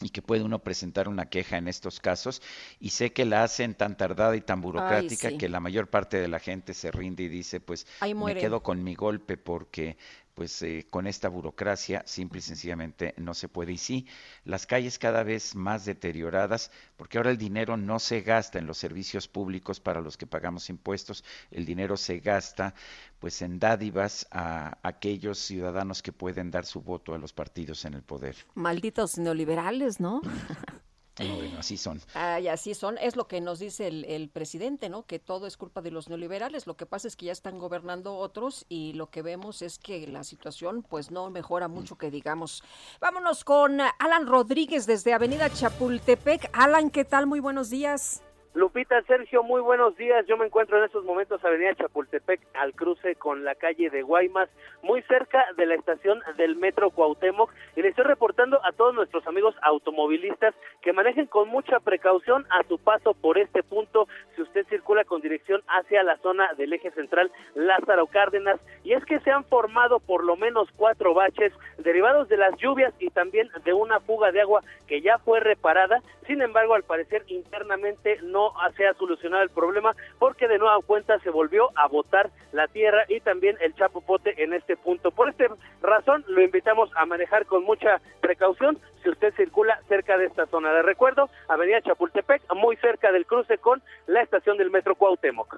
y 0.02 0.10
que 0.10 0.24
puede 0.24 0.42
uno 0.42 0.64
presentar 0.64 1.08
una 1.08 1.30
queja 1.30 1.58
en 1.58 1.68
estos 1.68 2.00
casos 2.00 2.42
y 2.80 2.90
sé 2.90 3.14
que 3.14 3.24
la 3.26 3.44
hacen 3.44 3.76
tan 3.76 3.98
tardada 3.98 4.36
y 4.36 4.42
tan 4.42 4.62
burocrática 4.62 5.28
Ay, 5.28 5.34
sí. 5.36 5.38
que 5.38 5.50
la 5.50 5.60
mayor 5.60 5.90
parte 5.90 6.18
de 6.18 6.28
la 6.28 6.40
gente 6.40 6.74
se 6.74 6.92
rinde 6.92 7.24
y 7.24 7.30
dice 7.30 7.60
pues 7.60 7.86
me 8.02 8.36
quedo 8.36 8.62
con 8.62 8.84
mi 8.84 8.96
golpe 8.96 9.38
porque 9.38 9.98
pues 10.38 10.62
eh, 10.62 10.86
con 10.92 11.08
esta 11.08 11.30
burocracia 11.30 12.04
simple 12.06 12.38
y 12.38 12.42
sencillamente 12.44 13.16
no 13.18 13.34
se 13.34 13.50
puede. 13.50 13.72
Y 13.72 13.80
sí, 13.80 14.06
las 14.46 14.68
calles 14.68 15.00
cada 15.00 15.24
vez 15.24 15.56
más 15.56 15.84
deterioradas, 15.84 16.70
porque 16.96 17.18
ahora 17.18 17.32
el 17.32 17.40
dinero 17.40 17.76
no 17.76 17.98
se 17.98 18.22
gasta 18.22 18.60
en 18.60 18.68
los 18.68 18.78
servicios 18.78 19.28
públicos 19.28 19.80
para 19.80 20.00
los 20.00 20.16
que 20.16 20.28
pagamos 20.28 20.70
impuestos, 20.70 21.24
el 21.50 21.66
dinero 21.66 21.98
se 21.98 22.20
gasta 22.20 22.76
pues 23.18 23.42
en 23.42 23.58
dádivas 23.58 24.28
a 24.30 24.78
aquellos 24.84 25.40
ciudadanos 25.40 26.04
que 26.04 26.12
pueden 26.12 26.52
dar 26.52 26.68
su 26.68 26.82
voto 26.82 27.16
a 27.16 27.18
los 27.18 27.34
partidos 27.34 27.84
en 27.86 27.96
el 27.96 28.04
poder. 28.04 28.36
Malditos 28.54 29.18
neoliberales, 29.18 30.00
¿no? 30.00 30.22
Bueno, 31.18 31.60
así 31.60 31.78
son. 31.78 32.02
Ay, 32.14 32.48
así 32.48 32.74
son. 32.74 32.98
Es 32.98 33.16
lo 33.16 33.28
que 33.28 33.42
nos 33.42 33.60
dice 33.60 33.88
el, 33.88 34.06
el, 34.06 34.30
presidente, 34.30 34.90
¿no? 34.90 35.06
Que 35.06 35.20
todo 35.20 35.48
es 35.48 35.58
culpa 35.58 35.82
de 35.82 35.92
los 35.92 36.10
neoliberales. 36.10 36.68
Lo 36.68 36.78
que 36.78 36.86
pasa 36.86 37.08
es 37.08 37.16
que 37.16 37.28
ya 37.28 37.32
están 37.32 37.58
gobernando 37.58 38.16
otros 38.16 38.66
y 38.70 38.94
lo 38.94 39.10
que 39.10 39.22
vemos 39.22 39.62
es 39.62 39.80
que 39.80 40.08
la 40.08 40.24
situación 40.24 40.84
pues 40.84 41.12
no 41.12 41.30
mejora 41.30 41.68
mucho 41.68 41.98
que 41.98 42.12
digamos. 42.12 42.64
Vámonos 43.00 43.44
con 43.44 43.80
Alan 43.82 44.28
Rodríguez 44.28 44.86
desde 44.86 45.14
Avenida 45.14 45.50
Chapultepec. 45.50 46.50
Alan, 46.54 46.90
¿qué 46.90 47.06
tal? 47.06 47.26
Muy 47.28 47.40
buenos 47.40 47.70
días. 47.70 48.22
Lupita, 48.54 49.02
Sergio, 49.04 49.44
muy 49.44 49.62
buenos 49.62 49.96
días. 49.98 50.26
Yo 50.26 50.36
me 50.36 50.46
encuentro 50.46 50.78
en 50.78 50.86
estos 50.86 51.04
momentos 51.04 51.44
Avenida 51.46 51.76
Chapultepec 51.76 52.42
al 52.56 52.74
cruce 52.74 53.16
con 53.16 53.44
la 53.44 53.54
calle 53.54 53.90
de 53.92 54.02
Guaymas, 54.02 54.50
muy 54.82 55.04
cerca 55.04 55.46
de 55.58 55.68
la 55.68 55.76
estación 55.76 56.22
del 56.38 56.56
Metro 56.56 56.90
Cuauhtémoc. 56.90 57.52
Y 57.76 57.82
le 57.82 57.90
estoy 57.90 58.06
reportando 58.06 58.60
a 58.66 58.72
todos 58.72 58.96
nuestros 58.96 59.28
amigos 59.28 59.56
automovilistas 59.62 60.56
que 60.82 60.94
manejen 60.94 61.28
con 61.28 61.50
mucha 61.50 61.80
precaución 61.80 62.48
a 62.50 62.64
su 62.68 62.80
paso 62.80 63.14
por 63.14 63.38
este 63.38 63.62
punto. 63.62 64.08
Si 64.36 64.42
usted 64.42 64.66
circula 64.68 65.04
con 65.04 65.22
dirección 65.22 65.62
hacia 65.68 66.02
la 66.02 66.18
zona 66.18 66.52
del 66.58 66.74
eje 66.74 66.92
central 66.92 67.32
Lázaro 67.54 68.08
Cárdenas. 68.08 68.60
Y 68.84 68.94
es 68.94 69.04
que 69.06 69.20
se 69.20 69.32
han 69.32 69.44
formado 69.46 70.00
por 70.00 70.24
lo 70.24 70.36
menos 70.36 70.70
cuatro 70.78 71.14
baches 71.14 71.54
derivados 71.78 72.28
de 72.30 72.38
las 72.38 72.56
lluvias 72.58 72.94
y 73.00 73.10
también 73.10 73.50
de 73.64 73.74
una 73.74 74.00
fuga 74.00 74.32
de 74.32 74.42
agua 74.42 74.62
que 74.88 75.02
ya 75.02 75.18
fue 75.20 75.40
reparada, 75.42 76.02
sin 76.26 76.42
embargo 76.42 76.74
al 76.74 76.84
parecer 76.84 77.24
internamente 77.28 78.20
no 78.24 78.37
se 78.76 78.88
ha 78.88 78.94
solucionado 78.94 79.44
el 79.44 79.50
problema 79.50 79.96
porque 80.20 80.48
de 80.48 80.58
nueva 80.58 80.80
cuenta 80.86 81.20
se 81.20 81.30
volvió 81.30 81.70
a 81.76 81.88
botar 81.88 82.30
la 82.52 82.68
tierra 82.68 83.06
y 83.08 83.20
también 83.20 83.58
el 83.62 83.74
chapopote 83.76 84.42
en 84.44 84.54
este 84.54 84.78
punto. 84.78 85.12
Por 85.12 85.30
esta 85.30 85.46
razón 85.82 86.24
lo 86.28 86.42
invitamos 86.42 86.90
a 86.96 87.06
manejar 87.06 87.46
con 87.46 87.64
mucha 87.64 88.00
precaución 88.22 88.80
si 89.04 89.10
usted 89.10 89.34
circula 89.36 89.80
cerca 89.88 90.18
de 90.18 90.26
esta 90.26 90.46
zona. 90.48 90.72
De 90.74 90.82
recuerdo, 90.82 91.30
Avenida 91.48 91.82
Chapultepec, 91.82 92.42
muy 92.56 92.76
cerca 92.78 93.12
del 93.12 93.26
cruce 93.26 93.58
con 93.58 93.82
la 94.08 94.22
estación 94.22 94.58
del 94.58 94.72
Metro 94.72 94.96
Cuauhtémoc. 94.96 95.58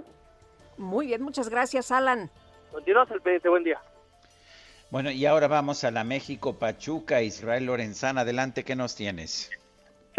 Muy 0.78 1.08
bien, 1.08 1.22
muchas 1.22 1.50
gracias, 1.50 1.92
Alan. 1.92 2.30
Continuamos 2.72 3.12
el 3.12 3.22
pendiente, 3.22 3.50
buen 3.50 3.64
día. 3.64 3.80
Bueno, 4.92 5.12
y 5.12 5.26
ahora 5.26 5.48
vamos 5.48 5.84
a 5.84 5.92
la 5.92 6.04
México 6.04 6.58
Pachuca, 6.58 7.22
Israel 7.22 7.66
Lorenzana, 7.66 8.22
adelante, 8.22 8.64
¿qué 8.64 8.76
nos 8.76 8.96
tienes? 8.96 9.52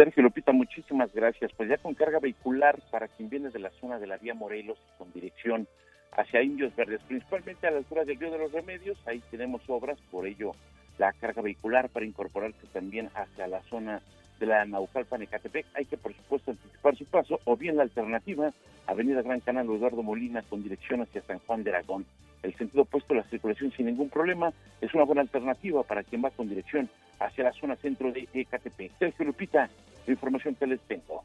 Sergio 0.01 0.23
Lupita, 0.23 0.53
muchísimas 0.53 1.13
gracias. 1.13 1.53
Pues 1.55 1.69
ya 1.69 1.77
con 1.77 1.93
carga 1.93 2.21
vehicular 2.21 2.81
para 2.91 3.07
quien 3.07 3.29
viene 3.29 3.51
de 3.51 3.59
la 3.59 3.69
zona 3.83 3.99
de 3.99 4.07
la 4.07 4.17
vía 4.17 4.33
Morelos 4.33 4.79
con 4.97 5.13
dirección 5.13 5.69
hacia 6.13 6.41
Indios 6.43 6.75
Verdes, 6.75 7.03
principalmente 7.07 7.67
a 7.67 7.71
la 7.71 7.77
altura 7.77 8.07
del 8.07 8.19
Río 8.19 8.31
de 8.31 8.39
los 8.39 8.51
Remedios, 8.51 8.97
ahí 9.07 9.23
tenemos 9.31 9.61
obras, 9.69 9.99
por 10.11 10.27
ello 10.27 10.53
la 10.97 11.13
carga 11.13 11.43
vehicular 11.43 11.91
para 11.91 12.07
incorporarse 12.07 12.67
también 12.73 13.11
hacia 13.15 13.47
la 13.47 13.61
zona 13.65 14.01
de 14.39 14.47
la 14.47 14.65
Naucalpan 14.65 15.21
Ecatepec, 15.21 15.67
hay 15.75 15.85
que 15.85 15.99
por 15.99 16.15
supuesto 16.15 16.53
anticipar 16.53 16.97
su 16.97 17.05
paso, 17.05 17.39
o 17.45 17.59
bien 17.59 17.77
la 17.77 17.83
alternativa, 17.83 18.55
Avenida 18.87 19.21
Gran 19.21 19.41
Canal 19.41 19.67
Eduardo 19.67 20.03
Molina 20.03 20.41
con 20.49 20.63
dirección 20.63 21.03
hacia 21.03 21.21
San 21.25 21.41
Juan 21.41 21.63
de 21.63 21.73
Aragón. 21.73 22.07
El 22.43 22.57
sentido 22.57 22.83
opuesto, 22.83 23.15
la 23.15 23.25
circulación 23.25 23.73
sin 23.73 23.87
ningún 23.87 24.09
problema, 24.09 24.53
es 24.81 24.95
una 24.95 25.05
buena 25.05 25.23
alternativa 25.23 25.83
para 25.83 26.03
quien 26.03 26.25
va 26.25 26.31
con 26.31 26.49
dirección 26.49 26.89
hacia 27.19 27.45
la 27.45 27.53
zona 27.53 27.77
centro 27.77 28.11
de 28.13 28.29
Ecatepec. 28.33 28.93
Sergio 28.99 29.27
Lupita, 29.27 29.69
la 30.07 30.13
información 30.13 30.55
que 30.55 30.67
les 30.67 30.81
tengo. 30.83 31.23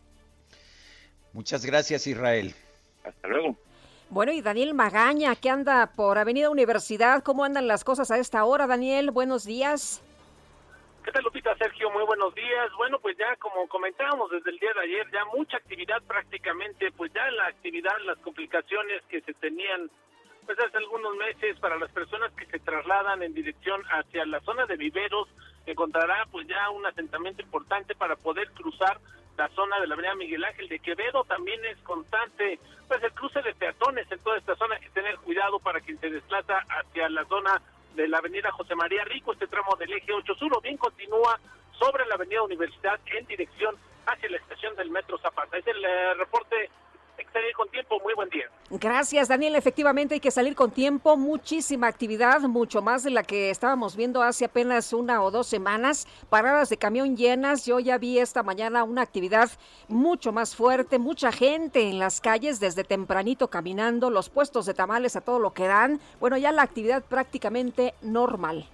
Muchas 1.32 1.66
gracias, 1.66 2.08
Israel. 2.08 2.54
Hasta 3.04 3.28
luego. 3.28 3.56
Bueno, 4.10 4.32
y 4.32 4.42
Daniel 4.42 4.74
Magaña, 4.74 5.36
que 5.36 5.50
anda 5.50 5.88
por 5.96 6.18
Avenida 6.18 6.50
Universidad, 6.50 7.24
¿cómo 7.24 7.44
andan 7.44 7.68
las 7.68 7.84
cosas 7.84 8.12
a 8.12 8.18
esta 8.18 8.44
hora, 8.46 8.68
Daniel? 8.68 9.12
Buenos 9.12 9.46
días. 9.46 10.02
¿Qué 11.04 11.12
tal, 11.12 11.24
Lupita? 11.24 11.56
Sergio, 11.58 11.90
muy 11.92 12.04
buenos 12.04 12.34
días. 12.34 12.72
Bueno, 12.78 13.00
pues 13.00 13.18
ya 13.18 13.36
como 13.38 13.68
comentábamos 13.68 14.32
desde 14.32 14.50
el 14.50 14.60
día 14.60 14.74
de 14.74 14.82
ayer, 14.82 15.12
ya 15.12 15.26
mucha 15.36 15.58
actividad 15.58 16.02
prácticamente, 16.04 16.92
pues 16.92 17.12
ya 17.14 17.30
la 17.32 17.48
actividad, 17.48 17.94
las 18.06 18.18
complicaciones 18.20 19.04
que 19.10 19.22
se 19.22 19.34
tenían 19.36 19.90
pues 20.46 20.60
hace 20.60 20.78
algunos 20.78 21.16
meses 21.16 21.60
para 21.60 21.78
las 21.78 21.92
personas 21.92 22.32
que 22.34 22.46
se 22.46 22.60
trasladan 22.60 23.24
en 23.24 23.34
dirección 23.34 23.82
hacia 23.90 24.26
la 24.26 24.40
zona 24.42 24.66
de 24.66 24.78
viveros, 24.78 25.28
encontrará 25.66 26.26
pues 26.32 26.48
ya 26.48 26.70
un 26.70 26.86
asentamiento 26.86 27.42
importante 27.42 27.96
para 27.96 28.16
poder 28.16 28.52
cruzar 28.52 29.00
la 29.38 29.50
zona 29.50 29.80
de 29.80 29.88
la 29.88 29.96
avenida 29.96 30.16
Miguel 30.16 30.44
Ángel 30.44 30.70
de 30.70 30.80
Quevedo, 30.80 31.24
también 31.26 31.64
es 31.66 31.78
constante 31.80 32.60
pues 32.88 33.04
el 33.04 33.12
cruce 33.14 33.42
de 33.42 33.54
peatones 33.56 34.10
en 34.12 34.20
toda 34.20 34.38
esta 34.38 34.56
zona, 34.56 34.76
hay 34.76 34.82
que 34.82 34.90
tener 34.90 35.18
cuidado 35.18 35.60
para 35.60 35.82
quien 35.82 36.00
se 36.00 36.10
desplaza 36.10 36.60
hacia 36.70 37.10
la 37.10 37.26
zona 37.26 37.62
de 37.96 38.08
la 38.08 38.20
avenida 38.20 38.52
José 38.52 38.76
María 38.76 39.04
Rico, 39.06 39.34
este 39.34 39.48
tramo 39.48 39.76
del 39.76 39.92
eje 39.92 40.14
8 40.14 40.36
sur, 40.36 40.62
bien 40.62 40.78
continúa 40.78 41.40
sobre 41.80 42.06
la 42.06 42.16
avenida 42.16 42.44
Universidad 42.44 43.00
en 43.08 43.26
dirección 43.26 43.76
hacia 44.06 44.30
la 44.30 44.38
estación 44.38 44.76
del 44.76 44.92
Metro 44.92 45.18
Zapata. 45.18 45.58
Es 45.58 45.68
el 45.68 45.84
eh, 45.84 46.14
reporte 46.14 46.70
hay 47.18 47.26
que 47.26 47.32
salir 47.32 47.54
con 47.56 47.70
tiempo. 47.70 48.00
Muy 48.04 48.14
buen 48.14 48.30
día. 48.30 48.46
Gracias, 48.70 49.28
Daniel. 49.28 49.56
Efectivamente, 49.56 50.16
hay 50.16 50.20
que 50.20 50.32
salir 50.32 50.56
con 50.56 50.72
tiempo. 50.72 51.18
Muchísima 51.18 51.88
actividad, 51.88 52.42
mucho 52.42 52.82
más 52.82 53.04
de 53.04 53.12
la 53.12 53.24
que 53.24 53.50
estábamos 53.50 53.96
viendo 53.96 54.22
hace 54.22 54.46
apenas 54.46 54.94
una 54.94 55.24
o 55.24 55.32
dos 55.32 55.48
semanas. 55.48 56.08
Paradas 56.30 56.70
de 56.70 56.78
camión 56.78 57.16
llenas. 57.16 57.66
Yo 57.66 57.80
ya 57.80 57.98
vi 57.98 58.20
esta 58.20 58.44
mañana 58.44 58.84
una 58.84 59.02
actividad 59.02 59.50
mucho 59.88 60.32
más 60.32 60.56
fuerte. 60.56 61.00
Mucha 61.00 61.32
gente 61.32 61.90
en 61.90 62.00
las 62.00 62.22
calles 62.22 62.60
desde 62.60 62.84
tempranito 62.84 63.50
caminando. 63.50 64.10
Los 64.10 64.30
puestos 64.30 64.66
de 64.66 64.74
tamales 64.74 65.16
a 65.16 65.22
todo 65.22 65.40
lo 65.40 65.54
que 65.54 65.68
dan. 65.68 66.00
Bueno, 66.20 66.38
ya 66.38 66.52
la 66.52 66.64
actividad 66.64 67.04
prácticamente 67.04 67.94
normal. 68.02 68.68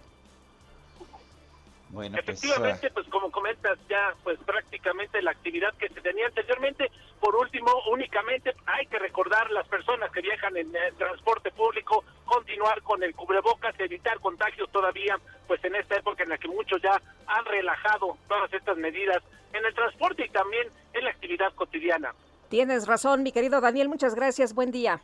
Bueno, 1.92 2.18
Efectivamente, 2.18 2.90
pues, 2.90 2.94
pues, 2.94 3.08
como 3.10 3.30
comentas, 3.32 3.78
ya 3.90 4.16
pues 4.24 4.40
prácticamente 4.46 5.22
la 5.22 5.32
actividad 5.32 5.74
que 5.74 5.90
se 5.90 6.00
tenía 6.00 6.28
anteriormente. 6.28 6.90
Por 7.20 7.36
último, 7.36 7.70
únicamente 7.92 8.56
hay 8.66 8.86
que 8.86 8.98
recordar 8.98 9.52
las 9.52 9.68
personas 9.68 10.10
que 10.12 10.22
viajan 10.22 10.56
en 10.56 10.74
el 10.74 10.96
transporte 10.96 11.52
público 11.52 12.06
continuar 12.24 12.82
con 12.84 13.04
el 13.04 13.14
cubrebocas, 13.14 13.78
evitar 13.78 14.20
contagios 14.22 14.72
todavía, 14.72 15.20
pues 15.48 15.64
en 15.66 15.76
esta 15.76 15.98
época 15.98 16.24
en 16.24 16.30
la 16.30 16.38
que 16.38 16.48
muchos 16.48 16.82
ya 16.82 17.02
han 17.28 17.46
relajado 17.46 18.18
todas 18.30 18.54
estas 18.54 18.78
medidas 18.78 19.22
en 19.52 19.66
el 19.66 19.74
transporte 19.74 20.26
y 20.26 20.30
también 20.30 20.70
en 20.94 21.04
la 21.04 21.10
actividad 21.10 21.54
cotidiana. 21.56 22.16
Tienes 22.48 22.88
razón, 22.88 23.22
mi 23.22 23.34
querido 23.34 23.60
Daniel, 23.60 23.90
muchas 23.90 24.16
gracias, 24.16 24.54
buen 24.54 24.72
día. 24.72 25.02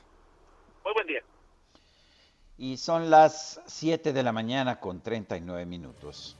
Muy 0.85 0.93
buen 0.93 1.07
día. 1.07 1.21
Y 2.57 2.77
son 2.77 3.09
las 3.09 3.61
7 3.65 4.13
de 4.13 4.23
la 4.23 4.31
mañana 4.31 4.79
con 4.79 5.01
39 5.01 5.65
minutos. 5.65 6.36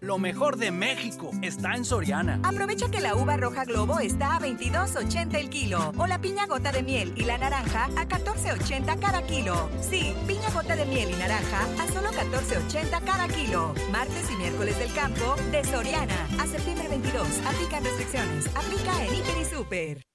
Lo 0.00 0.18
mejor 0.18 0.56
de 0.56 0.70
México 0.70 1.30
está 1.42 1.74
en 1.74 1.84
Soriana. 1.84 2.40
Aprovecha 2.42 2.90
que 2.90 3.02
la 3.02 3.14
uva 3.14 3.36
roja 3.36 3.66
globo 3.66 4.00
está 4.00 4.36
a 4.36 4.40
22.80 4.40 5.34
el 5.34 5.50
kilo 5.50 5.92
o 5.98 6.06
la 6.06 6.18
piña 6.18 6.46
gota 6.46 6.72
de 6.72 6.82
miel 6.82 7.12
y 7.16 7.24
la 7.24 7.36
naranja 7.36 7.84
a 7.84 8.08
14.80 8.08 8.98
cada 8.98 9.22
kilo. 9.26 9.68
Sí, 9.82 10.14
piña 10.26 10.48
gota 10.54 10.74
de 10.74 10.86
miel 10.86 11.10
y 11.10 11.16
naranja 11.16 11.66
a 11.78 11.86
solo 11.88 12.08
14.80 12.12 13.04
cada 13.04 13.28
kilo. 13.28 13.74
Martes 13.92 14.30
y 14.30 14.36
miércoles 14.36 14.78
del 14.78 14.92
campo 14.94 15.36
de 15.52 15.64
Soriana 15.64 16.28
a 16.38 16.46
septiembre 16.46 16.88
22. 16.88 17.26
Aplican 17.46 17.84
restricciones. 17.84 18.46
Aplica 18.56 19.04
en 19.04 19.14
Hiper 19.14 19.36
y 19.38 19.44
Super. 19.44 20.09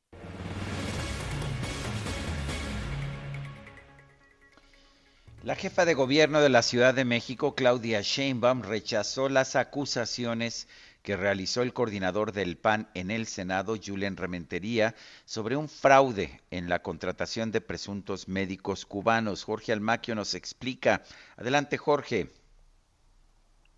La 5.45 5.53
jefa 5.53 5.85
de 5.85 5.93
gobierno 5.93 6.41
de 6.41 6.49
la 6.49 6.63
Ciudad 6.63 6.95
de 6.95 7.05
México, 7.05 7.53
Claudia 7.53 8.01
Sheinbaum, 8.01 8.63
rechazó 8.63 9.29
las 9.29 9.55
acusaciones 9.55 10.67
que 11.03 11.15
realizó 11.15 11.61
el 11.61 11.71
coordinador 11.71 12.31
del 12.31 12.57
PAN 12.57 12.87
en 12.95 13.11
el 13.11 13.27
Senado, 13.27 13.75
Julian 13.77 14.17
Rementería, 14.17 14.95
sobre 15.25 15.55
un 15.55 15.69
fraude 15.69 16.41
en 16.49 16.67
la 16.67 16.79
contratación 16.79 17.51
de 17.51 17.61
presuntos 17.61 18.27
médicos 18.27 18.87
cubanos. 18.87 19.43
Jorge 19.43 19.71
Almaquio 19.71 20.15
nos 20.15 20.33
explica. 20.33 21.03
Adelante, 21.37 21.77
Jorge. 21.77 22.29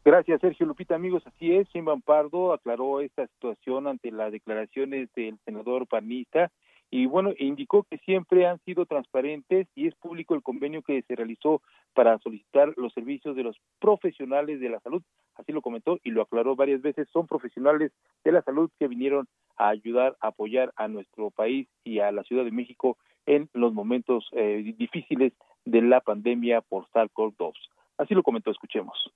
Gracias, 0.06 0.40
Sergio 0.40 0.68
Lupita. 0.68 0.96
Amigos, 0.96 1.22
así 1.26 1.54
es. 1.54 1.68
Sheinbaum 1.68 2.02
Pardo 2.02 2.54
aclaró 2.54 3.02
esta 3.02 3.28
situación 3.28 3.88
ante 3.88 4.10
las 4.12 4.32
declaraciones 4.32 5.10
del 5.16 5.38
senador 5.44 5.86
panista 5.86 6.50
y 6.90 7.06
bueno, 7.06 7.34
indicó 7.38 7.84
que 7.84 7.98
siempre 8.00 8.48
han 8.48 8.60
sido 8.60 8.86
transparentes 8.86 9.68
y 9.76 9.88
es 9.88 9.96
público 9.96 10.36
el 10.36 10.44
convenio 10.44 10.82
que 10.82 11.02
se 11.02 11.16
realizó 11.16 11.62
para 11.94 12.18
solicitar 12.20 12.74
los 12.78 12.94
servicios 12.94 13.36
de 13.36 13.44
los 13.44 13.58
profesionales 13.80 14.60
de 14.60 14.70
la 14.70 14.80
salud, 14.80 15.02
así 15.36 15.52
lo 15.52 15.62
comentó 15.62 16.00
y 16.04 16.12
lo 16.12 16.22
aclaró 16.22 16.56
varias 16.56 16.82
veces, 16.82 17.10
son 17.12 17.28
profesionales 17.28 17.92
de 18.24 18.32
la 18.32 18.42
salud 18.42 18.70
que 18.80 18.88
vinieron 18.88 19.28
a 19.58 19.70
ayudar, 19.70 20.16
a 20.22 20.28
apoyar 20.28 20.72
a 20.76 20.88
nuestro 20.88 21.30
país 21.32 21.68
y 21.84 22.00
a 22.00 22.12
la 22.12 22.24
Ciudad 22.24 22.46
de 22.46 22.52
México 22.52 22.98
en 23.26 23.50
los 23.54 23.74
momentos 23.74 24.30
eh, 24.32 24.74
difíciles 24.78 25.34
de 25.66 25.82
la 25.82 26.00
pandemia 26.00 26.62
por 26.62 26.88
SARS-CoV-2. 26.92 27.54
Así 27.98 28.14
lo 28.14 28.24
comentó, 28.24 28.52
escuchemos. 28.52 29.12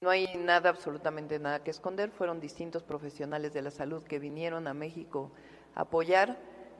No 0.00 0.10
hay 0.10 0.26
nada, 0.36 0.70
absolutamente 0.70 1.38
nada 1.38 1.62
que 1.62 1.70
esconder. 1.70 2.10
Fueron 2.10 2.40
distintos 2.40 2.82
profesionales 2.82 3.54
de 3.54 3.62
la 3.62 3.70
salud 3.70 4.02
que 4.02 4.18
vinieron 4.18 4.66
a 4.66 4.74
México 4.74 5.32
a 5.74 5.82
apoyar 5.82 6.36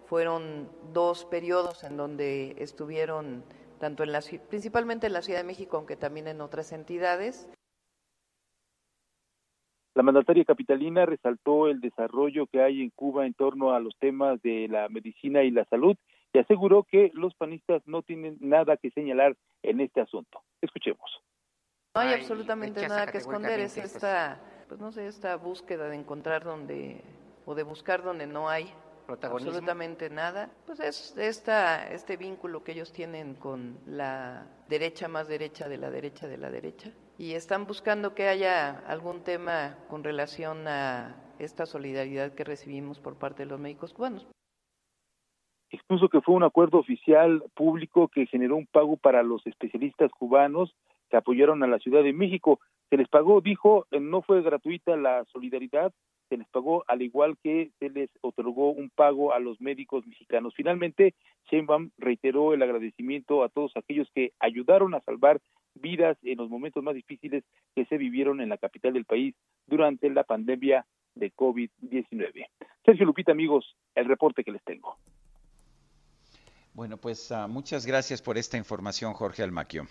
fueron 0.07 0.69
dos 0.93 1.25
periodos 1.25 1.85
en 1.85 1.97
donde 1.97 2.57
estuvieron 2.59 3.45
tanto 3.79 4.03
en 4.03 4.13
la 4.13 4.21
principalmente 4.49 5.07
en 5.07 5.13
la 5.13 5.23
Ciudad 5.23 5.41
de 5.41 5.47
México, 5.47 5.77
aunque 5.77 5.97
también 5.97 6.29
en 6.29 6.41
otras 6.41 6.73
entidades. 6.73 7.51
La 9.95 10.03
mandataria 10.03 10.45
capitalina 10.45 11.07
resaltó 11.07 11.69
el 11.69 11.81
desarrollo 11.81 12.47
que 12.47 12.63
hay 12.63 12.83
en 12.83 12.91
Cuba 12.91 13.27
en 13.27 13.35
torno 13.35 13.73
a 13.73 13.81
los 13.81 13.97
temas 13.99 14.41
de 14.43 14.69
la 14.69 14.89
medicina 14.89 15.43
y 15.43 15.51
la 15.51 15.65
salud 15.67 15.97
y 16.35 16.39
aseguró 16.39 16.83
que 16.83 17.11
los 17.15 17.35
panistas 17.35 17.83
no 17.87 18.03
tienen 18.03 18.37
nada 18.41 18.77
que 18.77 18.91
señalar 18.91 19.37
en 19.63 19.81
este 19.81 20.03
asunto. 20.03 20.43
Escuchemos. 20.61 21.23
No 21.95 22.03
hay 22.03 22.13
absolutamente 22.13 22.87
nada 22.87 23.07
que 23.07 23.17
esconder, 23.17 23.59
es 23.59 23.79
esta, 23.79 24.39
pues 24.69 24.79
no 24.79 24.93
sé, 24.93 25.07
esta 25.07 25.37
búsqueda 25.37 25.89
de 25.89 25.97
encontrar 25.97 26.45
donde 26.45 27.03
o 27.47 27.55
de 27.55 27.63
buscar 27.63 28.03
donde 28.03 28.27
no 28.27 28.51
hay 28.51 28.71
absolutamente 29.09 30.11
nada, 30.11 30.51
pues 30.67 30.81
es 30.81 31.17
esta, 31.17 31.91
este 31.93 32.17
vínculo 32.17 32.65
que 32.65 32.73
ellos 32.73 32.93
tienen 32.93 33.35
con 33.35 33.79
la 33.87 34.47
derecha 34.69 35.09
más 35.09 35.29
derecha 35.29 35.69
de 35.69 35.79
la 35.79 35.91
derecha 35.91 36.27
de 36.27 36.39
la 36.39 36.51
derecha 36.51 36.91
y 37.19 37.33
están 37.33 37.67
buscando 37.67 38.15
que 38.15 38.29
haya 38.29 38.81
algún 38.87 39.23
tema 39.23 39.79
con 39.89 40.05
relación 40.05 40.67
a 40.69 41.17
esta 41.39 41.67
solidaridad 41.67 42.35
que 42.35 42.45
recibimos 42.45 42.99
por 42.99 43.19
parte 43.19 43.45
de 43.45 43.51
los 43.51 43.61
médicos 43.61 43.93
cubanos. 43.93 44.27
Expuso 45.71 46.09
que 46.09 46.21
fue 46.21 46.35
un 46.35 46.45
acuerdo 46.45 46.79
oficial 46.79 47.43
público 47.55 48.09
que 48.09 48.27
generó 48.27 48.57
un 48.57 48.67
pago 48.67 48.97
para 48.97 49.23
los 49.23 49.47
especialistas 49.47 50.11
cubanos 50.13 50.75
que 51.11 51.17
apoyaron 51.17 51.63
a 51.63 51.67
la 51.67 51.79
Ciudad 51.79 52.03
de 52.03 52.13
México. 52.13 52.61
Se 52.89 52.97
les 52.97 53.09
pagó, 53.09 53.41
dijo, 53.41 53.87
no 53.91 54.23
fue 54.23 54.43
gratuita 54.43 54.97
la 54.97 55.25
solidaridad, 55.33 55.93
se 56.29 56.37
les 56.37 56.49
pagó 56.49 56.85
al 56.87 57.03
igual 57.03 57.37
que 57.43 57.71
se 57.79 57.91
les 57.91 58.11
otorgó 58.21 58.71
un 58.71 58.91
pago 58.91 59.33
a 59.33 59.39
los 59.39 59.61
médicos 59.61 60.07
mexicanos. 60.07 60.55
Finalmente, 60.55 61.15
Sheinbaum 61.51 61.91
reiteró 61.99 62.55
el 62.55 62.63
agradecimiento 62.63 63.45
a 63.45 63.49
todos 63.49 63.73
aquellos 63.77 64.09
que 64.15 64.33
ayudaron 64.41 64.95
a 64.95 65.01
salvar 65.01 65.41
vidas 65.75 66.17
en 66.23 66.39
los 66.39 66.49
momentos 66.49 66.83
más 66.83 66.95
difíciles 66.95 67.45
que 67.75 67.85
se 67.87 67.99
vivieron 67.99 68.41
en 68.41 68.49
la 68.49 68.59
capital 68.59 68.95
del 68.95 69.05
país 69.05 69.35
durante 69.67 70.09
la 70.11 70.25
pandemia 70.25 70.87
de 71.15 71.33
COVID-19. 71.33 72.47
Sergio 72.85 73.07
Lupita, 73.07 73.33
amigos, 73.33 73.77
el 73.95 74.07
reporte 74.07 74.45
que 74.45 74.53
les 74.53 74.63
tengo. 74.65 74.97
Bueno, 76.75 76.99
pues 76.99 77.31
uh, 77.31 77.49
muchas 77.49 77.87
gracias 77.87 78.21
por 78.21 78.37
esta 78.37 78.59
información, 78.59 79.15
Jorge 79.15 79.43
Almaquio. 79.43 79.87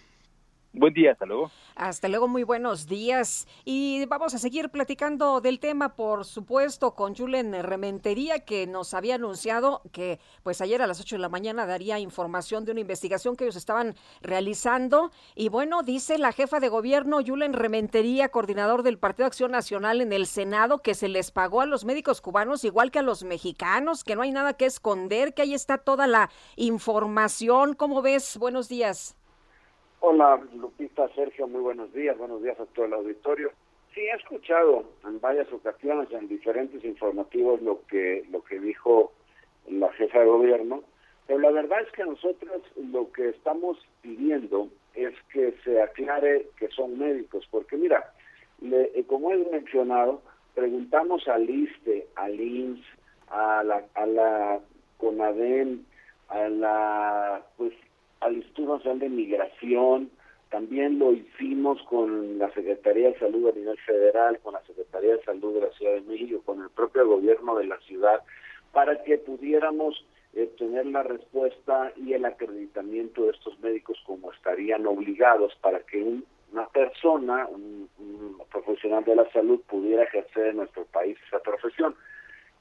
Buen 0.78 0.94
día, 0.94 1.14
hasta 1.14 1.26
luego. 1.26 1.52
Hasta 1.76 2.10
luego, 2.10 2.28
muy 2.28 2.44
buenos 2.44 2.86
días. 2.86 3.48
Y 3.64 4.06
vamos 4.08 4.34
a 4.34 4.38
seguir 4.38 4.70
platicando 4.70 5.40
del 5.40 5.60
tema, 5.60 5.96
por 5.96 6.26
supuesto, 6.26 6.96
con 6.96 7.16
Julen 7.16 7.54
Rementería, 7.64 8.40
que 8.40 8.68
nos 8.68 8.94
había 8.94 9.16
anunciado 9.16 9.82
que 9.94 10.20
pues 10.44 10.60
ayer 10.60 10.82
a 10.82 10.88
las 10.88 11.00
8 11.00 11.16
de 11.16 11.22
la 11.22 11.30
mañana 11.30 11.66
daría 11.66 11.98
información 12.00 12.66
de 12.66 12.72
una 12.72 12.82
investigación 12.82 13.38
que 13.38 13.46
ellos 13.46 13.56
estaban 13.56 13.96
realizando. 14.22 15.12
Y 15.34 15.48
bueno, 15.48 15.82
dice 15.82 16.18
la 16.18 16.34
jefa 16.34 16.60
de 16.60 16.68
gobierno, 16.68 17.20
Julen 17.26 17.54
Rementería, 17.54 18.30
coordinador 18.30 18.84
del 18.84 18.98
Partido 18.98 19.28
Acción 19.28 19.52
Nacional 19.52 20.02
en 20.02 20.12
el 20.12 20.28
Senado, 20.28 20.80
que 20.80 20.94
se 20.94 21.08
les 21.08 21.32
pagó 21.32 21.62
a 21.62 21.66
los 21.66 21.86
médicos 21.86 22.20
cubanos 22.20 22.66
igual 22.66 22.92
que 22.92 23.00
a 23.00 23.02
los 23.02 23.24
mexicanos, 23.24 24.04
que 24.04 24.16
no 24.16 24.24
hay 24.24 24.32
nada 24.32 24.54
que 24.54 24.66
esconder, 24.66 25.34
que 25.34 25.44
ahí 25.44 25.54
está 25.54 25.78
toda 25.78 26.06
la 26.06 26.30
información. 26.58 27.76
¿Cómo 27.76 28.02
ves? 28.02 28.38
Buenos 28.38 28.68
días. 28.68 29.16
Hola, 30.08 30.40
Lupita, 30.56 31.10
Sergio, 31.16 31.48
muy 31.48 31.62
buenos 31.62 31.92
días, 31.92 32.16
buenos 32.16 32.44
días 32.44 32.60
a 32.60 32.68
todo 32.68 32.86
el 32.86 32.94
auditorio. 32.94 33.52
Sí, 33.92 34.02
he 34.02 34.16
escuchado 34.16 34.86
en 35.04 35.20
varias 35.20 35.52
ocasiones, 35.52 36.12
en 36.12 36.28
diferentes 36.28 36.86
informativos, 36.86 37.60
lo 37.64 37.84
que, 37.88 38.24
lo 38.30 38.44
que 38.44 38.60
dijo 38.60 39.14
la 39.68 39.92
jefa 39.94 40.20
de 40.20 40.28
gobierno, 40.28 40.84
pero 41.26 41.40
la 41.40 41.50
verdad 41.50 41.82
es 41.82 41.92
que 41.94 42.06
nosotros 42.06 42.62
lo 42.76 43.12
que 43.14 43.30
estamos 43.30 43.80
pidiendo 44.04 44.70
es 44.94 45.16
que 45.34 45.56
se 45.64 45.82
aclare 45.82 46.50
que 46.60 46.68
son 46.68 47.00
médicos, 47.00 47.48
porque 47.50 47.76
mira, 47.76 48.14
le, 48.62 48.92
eh, 48.94 49.06
como 49.08 49.32
he 49.32 49.38
mencionado, 49.38 50.22
preguntamos 50.54 51.28
al 51.28 51.50
ISTE, 51.50 52.06
al 52.14 52.40
INS, 52.40 52.86
a 53.30 53.64
la, 53.64 53.84
a 53.96 54.06
la 54.06 54.60
CONADEN, 54.98 55.84
a 56.28 56.48
la, 56.48 57.44
pues 57.58 57.74
al 58.22 58.36
Instituto 58.36 58.78
Nacional 58.78 59.00
de 59.00 59.10
Migración, 59.10 60.10
también 60.50 61.00
lo 61.00 61.12
hicimos 61.12 61.82
con 61.84 62.38
la 62.38 62.52
Secretaría 62.54 63.10
de 63.10 63.20
Salud 63.20 63.50
a 63.50 63.52
nivel 63.52 63.78
federal, 63.80 64.40
con 64.40 64.54
la 64.54 64.64
Secretaría 64.64 65.18
de 65.18 65.24
Salud 65.24 65.54
de 65.54 65.68
la 65.68 65.74
Ciudad 65.74 65.94
de 65.96 66.02
México, 66.02 66.42
con 66.46 66.62
el 66.62 66.70
propio 66.70 67.08
gobierno 67.08 67.56
de 67.56 67.66
la 67.66 67.78
ciudad, 67.80 68.22
para 68.72 69.04
que 69.04 69.18
pudiéramos 69.18 70.06
eh, 70.34 70.50
tener 70.58 70.86
la 70.86 71.04
respuesta 71.04 71.92
y 71.98 72.14
el 72.14 72.26
acreditamiento 72.26 73.26
de 73.26 73.32
estos 73.32 73.60
médicos 73.60 73.98
como 74.06 74.32
estarían 74.32 74.86
obligados 74.86 75.54
para 75.62 75.80
que 75.80 76.02
una 76.52 76.68
persona, 76.70 77.48
un, 77.48 77.90
un 78.00 78.38
profesional 78.52 79.04
de 79.04 79.16
la 79.16 79.30
salud 79.32 79.60
pudiera 79.68 80.04
ejercer 80.04 80.48
en 80.48 80.58
nuestro 80.58 80.86
país 80.86 81.18
esa 81.28 81.40
profesión. 81.40 81.96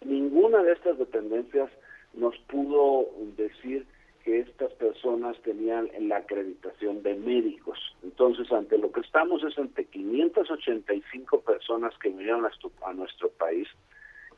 Ninguna 0.05 0.63
de 0.63 0.73
estas 0.73 0.99
dependencias 0.99 1.71
nos 2.15 2.37
pudo 2.49 3.09
decir 3.37 3.87
que 4.25 4.41
estas 4.41 4.73
personas 4.73 5.37
tenían 5.43 5.91
la 6.09 6.17
acreditación 6.17 7.03
de 7.03 7.15
médicos. 7.15 7.79
Entonces, 8.03 8.51
ante 8.51 8.79
lo 8.79 8.91
que 8.91 9.01
estamos 9.01 9.45
es 9.45 9.57
ante 9.59 9.85
585 9.85 11.43
personas 11.43 11.93
que 11.99 12.09
vinieron 12.09 12.47
a, 12.47 12.93
nuestro 12.95 13.29
país 13.31 13.69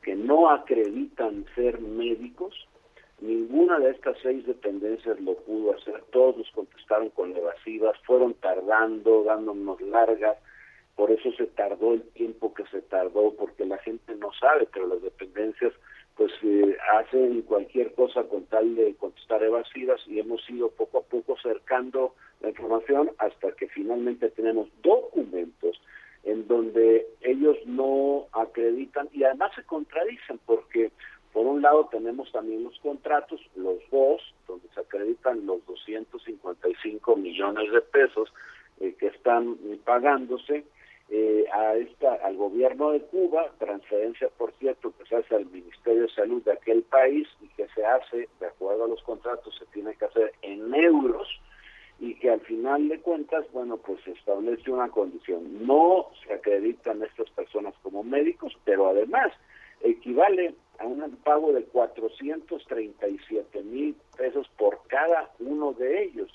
que 0.03 0.17
no 0.17 0.51
acreditan 0.51 1.47
ser 1.55 1.81
médicos. 1.81 2.53
Ninguna 3.21 3.79
de 3.79 3.93
estas 3.93 4.17
seis 4.23 4.45
dependencias 4.45 5.21
lo 5.21 5.35
pudo 5.37 5.77
hacer. 5.77 6.03
Todos 6.11 6.37
nos 6.37 6.51
contestaron 6.51 7.11
con 7.11 7.37
evasivas, 7.37 7.97
fueron 8.05 8.35
tardando, 8.35 9.23
dándonos 9.23 9.81
largas. 9.81 10.37
Por 10.97 11.13
eso 11.13 11.31
se 11.33 11.47
tardó 11.47 11.93
el 11.93 12.03
tiempo 12.11 12.53
que 12.55 12.65
se 12.67 12.83
tardó, 12.83 13.35
porque 13.35 13.65
la 13.65 13.79
gente 13.79 14.17
no 14.17 14.33
sabe, 14.33 14.69
pero 14.73 14.89
las 14.89 15.03
dependencias 15.03 15.73
pues 16.17 16.33
eh, 16.43 16.77
hacen 16.95 17.43
cualquier 17.43 17.93
cosa 17.95 18.25
con 18.25 18.47
tal 18.47 18.75
de 18.75 18.95
contestar 18.95 19.43
evasivas 19.43 20.01
y 20.07 20.19
hemos 20.19 20.49
ido 20.49 20.71
poco 20.71 20.99
a 20.99 21.03
poco 21.03 21.37
cercando 21.43 22.15
la 22.41 22.49
información 22.49 23.11
hasta 23.19 23.53
que 23.53 23.69
finalmente 23.69 24.31
tenemos 24.31 24.69
documentos 24.83 25.81
en 26.25 26.49
donde 26.49 27.07
ellos 27.21 27.57
no 27.67 28.27
acreditan 28.33 29.09
y 29.13 29.25
además 29.25 29.53
se 29.55 29.63
contradicen 29.65 30.41
porque 30.47 30.91
por 31.33 31.47
un 31.47 31.61
lado 31.61 31.89
tenemos 31.93 32.33
también 32.33 32.65
los 32.65 32.79
contratos, 32.81 33.39
los 33.55 33.79
dos, 33.91 34.23
donde 34.49 34.69
se 34.75 34.81
acreditan 34.81 35.45
los 35.45 35.65
255 35.67 37.17
millones 37.17 37.71
de 37.71 37.83
pesos 37.83 38.33
eh, 38.81 38.95
que 38.99 39.09
están 39.09 39.59
pagándose 39.85 40.65
eh, 41.09 41.45
a 41.53 41.77
esta, 41.77 42.15
al 42.15 42.37
gobierno 42.37 42.91
de 42.91 43.01
Cuba, 43.03 43.53
transferencia 43.59 44.29
por 44.37 44.53
cierto 44.55 44.93
que 44.97 45.05
se 45.07 45.17
hace 45.17 45.37
al 45.37 45.47
Ministerio 45.47 46.03
de 46.03 46.09
Salud 46.09 46.43
de 46.43 46.53
aquel 46.53 46.83
país 46.83 47.29
y 47.41 47.49
que 47.51 47.69
se 47.69 47.85
hace, 47.85 48.29
de 48.41 48.47
acuerdo 48.47 48.85
a 48.85 48.89
los 48.89 49.03
contratos, 49.03 49.57
se 49.57 49.67
tiene 49.67 49.95
que 49.95 50.05
hacer 50.05 50.33
en 50.43 50.75
euros 50.75 51.29
y 52.01 52.15
que 52.17 52.31
al 52.31 52.41
final 52.41 52.89
de 52.89 53.01
cuentas, 53.01 53.47
bueno, 53.53 53.77
pues 53.79 54.03
se 54.05 54.11
establece 54.13 54.71
una 54.71 54.89
condición. 54.89 55.67
No 55.67 56.11
se 56.27 56.35
acreditan 56.35 57.03
estas 57.03 57.31
personas 57.31 57.75
como 57.83 58.03
médicos, 58.03 58.53
pero 58.65 58.89
además 58.89 59.33
equivale 59.81 60.55
a 60.79 60.87
un 60.87 61.17
pago 61.25 61.53
de 61.53 61.63
437 61.65 63.63
mil 63.63 63.97
pesos 64.17 64.49
por 64.59 64.81
cada 64.89 65.31
uno 65.39 65.73
de 65.73 66.05
ellos. 66.05 66.31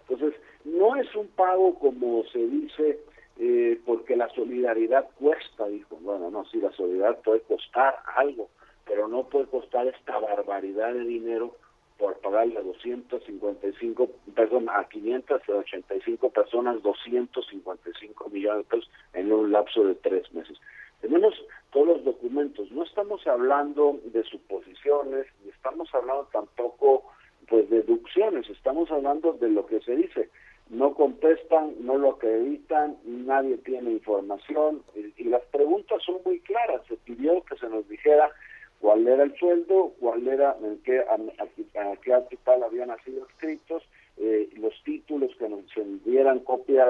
Entonces, 0.00 0.38
no 0.64 0.96
es 0.96 1.14
un 1.14 1.28
pago 1.28 1.78
como 1.78 2.24
se 2.24 2.38
dice 2.46 2.98
eh, 3.38 3.80
porque 3.84 4.16
la 4.16 4.28
solidaridad 4.30 5.08
cuesta, 5.18 5.66
dijo. 5.68 5.96
Bueno, 6.00 6.30
no, 6.30 6.44
sí, 6.46 6.58
la 6.60 6.72
solidaridad 6.72 7.22
puede 7.22 7.40
costar 7.40 7.98
algo, 8.16 8.48
pero 8.86 9.08
no 9.08 9.24
puede 9.24 9.46
costar 9.46 9.86
esta 9.86 10.18
barbaridad 10.18 10.94
de 10.94 11.04
dinero 11.04 11.54
por 11.98 12.18
pagarle 12.18 12.58
a 12.58 12.62
255, 12.62 14.10
perdón, 14.34 14.68
a 14.68 14.84
585 14.88 16.30
personas 16.30 16.82
255 16.82 18.28
millones 18.30 18.58
de 18.58 18.70
pesos 18.70 18.90
en 19.14 19.32
un 19.32 19.52
lapso 19.52 19.84
de 19.84 19.94
tres 19.94 20.30
meses. 20.32 20.58
Tenemos 21.00 21.34
todos 21.72 21.88
los 21.88 22.04
documentos, 22.04 22.70
no 22.72 22.84
estamos 22.84 23.26
hablando 23.26 23.98
de 24.04 24.22
suposiciones, 24.24 25.26
ni 25.44 25.50
estamos 25.50 25.94
hablando 25.94 26.28
tampoco 26.32 27.04
pues 27.48 27.68
deducciones, 27.70 28.48
estamos 28.50 28.90
hablando 28.90 29.34
de 29.34 29.48
lo 29.48 29.66
que 29.66 29.80
se 29.80 29.94
dice. 29.94 30.30
No 30.68 30.94
contestan, 30.94 31.74
no 31.80 31.96
lo 31.96 32.10
acreditan, 32.10 32.96
nadie 33.04 33.56
tiene 33.58 33.92
información 33.92 34.82
y, 34.94 35.24
las 35.24 35.42
preguntas 35.44 36.02
son 36.04 36.20
muy 36.24 36.40
claras. 36.40 36.82
Se 36.88 36.96
pidió 36.96 37.42
que 37.44 37.56
se 37.56 37.68
nos 37.68 37.88
dijera 37.88 38.30
cuál 38.80 39.06
era 39.06 39.22
el 39.22 39.36
sueldo, 39.36 39.92
cuál 40.00 40.26
era, 40.26 40.56
en 40.62 40.78
qué, 40.82 41.00
a, 41.00 41.96
qué 42.02 42.14
hospital 42.14 42.64
habían 42.64 42.90
sido 43.04 43.26
escritos, 43.26 43.82
eh, 44.16 44.48
los 44.56 44.74
títulos, 44.84 45.34
que 45.38 45.48
nos 45.48 45.64
dieran 46.04 46.40
copia 46.40 46.86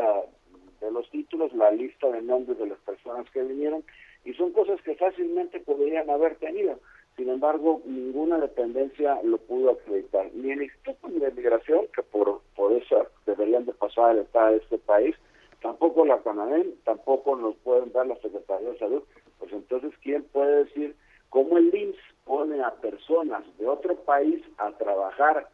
de 0.80 0.90
los 0.90 1.08
títulos, 1.10 1.52
la 1.52 1.70
lista 1.70 2.08
de 2.10 2.22
nombres 2.22 2.58
de 2.58 2.66
las 2.66 2.78
personas 2.78 3.28
que 3.30 3.42
vinieron, 3.42 3.84
y 4.24 4.32
son 4.34 4.52
cosas 4.52 4.80
que 4.82 4.94
fácilmente 4.96 5.60
podrían 5.60 6.08
haber 6.10 6.36
tenido. 6.36 6.78
Sin 7.16 7.30
embargo, 7.30 7.80
ninguna 7.86 8.38
dependencia 8.38 9.18
lo 9.22 9.38
pudo 9.38 9.70
acreditar, 9.70 10.30
ni 10.34 10.50
el 10.50 10.64
Instituto 10.64 11.08
de 11.08 11.30
Migración, 11.30 11.86
que 11.94 12.02
por, 12.02 12.42
por 12.54 12.72
eso 12.72 13.06
deberían 13.24 13.64
de 13.64 13.72
pasar 13.72 14.12
el 14.12 14.22
Estado 14.22 14.50
de 14.50 14.56
este 14.58 14.76
país, 14.78 15.16
tampoco 15.62 16.04
la 16.04 16.20
CANADEN, 16.22 16.74
tampoco 16.84 17.34
nos 17.36 17.56
pueden 17.56 17.90
dar 17.92 18.06
la 18.06 18.16
Secretaría 18.16 18.70
de 18.70 18.78
Salud. 18.78 19.02
Pues 19.38 19.50
entonces, 19.50 19.94
¿quién 20.02 20.24
puede 20.24 20.64
decir 20.64 20.94
cómo 21.30 21.56
el 21.56 21.74
IMSS 21.74 21.98
pone 22.26 22.62
a 22.62 22.70
personas 22.74 23.44
de 23.56 23.66
otro 23.66 23.96
país 23.96 24.44
a 24.58 24.72
trabajar 24.72 25.48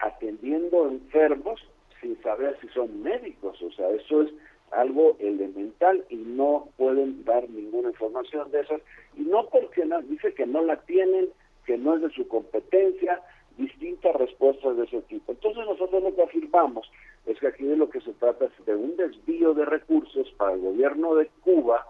atendiendo 0.00 0.88
enfermos 0.88 1.60
sin 2.00 2.20
saber 2.22 2.58
si 2.62 2.68
son 2.68 3.02
médicos? 3.02 3.60
O 3.60 3.70
sea, 3.72 3.90
eso 3.90 4.22
es 4.22 4.32
algo 4.76 5.16
elemental 5.18 6.04
y 6.10 6.16
no 6.16 6.68
pueden 6.76 7.24
dar 7.24 7.48
ninguna 7.48 7.88
información 7.88 8.50
de 8.50 8.60
esas 8.60 8.80
y 9.16 9.22
no 9.22 9.46
porque 9.48 9.84
no, 9.84 10.00
dice 10.02 10.34
que 10.34 10.46
no 10.46 10.62
la 10.62 10.76
tienen, 10.82 11.28
que 11.64 11.78
no 11.78 11.96
es 11.96 12.02
de 12.02 12.10
su 12.10 12.28
competencia, 12.28 13.20
distintas 13.56 14.14
respuestas 14.16 14.76
de 14.76 14.84
ese 14.84 15.00
tipo. 15.02 15.32
Entonces 15.32 15.64
nosotros 15.64 16.02
lo 16.02 16.14
que 16.14 16.22
afirmamos 16.22 16.90
es 17.24 17.38
que 17.40 17.48
aquí 17.48 17.64
de 17.64 17.76
lo 17.76 17.88
que 17.88 18.00
se 18.02 18.12
trata 18.12 18.44
es 18.44 18.66
de 18.66 18.76
un 18.76 18.96
desvío 18.96 19.54
de 19.54 19.64
recursos 19.64 20.30
para 20.36 20.52
el 20.52 20.60
gobierno 20.60 21.14
de 21.14 21.28
Cuba 21.40 21.86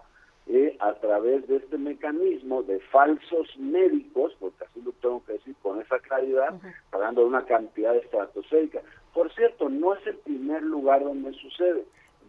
eh, 0.47 0.77
a 0.79 0.93
través 0.93 1.45
de 1.47 1.57
este 1.57 1.77
mecanismo 1.77 2.63
de 2.63 2.79
falsos 2.79 3.49
médicos, 3.57 4.33
porque 4.39 4.63
así 4.63 4.81
lo 4.81 4.93
tengo 4.93 5.23
que 5.25 5.33
decir 5.33 5.55
con 5.61 5.81
esa 5.81 5.99
claridad, 5.99 6.53
pagando 6.89 7.25
una 7.25 7.43
cantidad 7.43 7.95
estratosférica. 7.97 8.81
Por 9.13 9.29
cierto, 9.33 9.67
no 9.67 9.93
es 9.93 10.07
el 10.07 10.15
primer 10.19 10.63
lugar 10.63 11.03
donde 11.03 11.33
sucede 11.33 11.83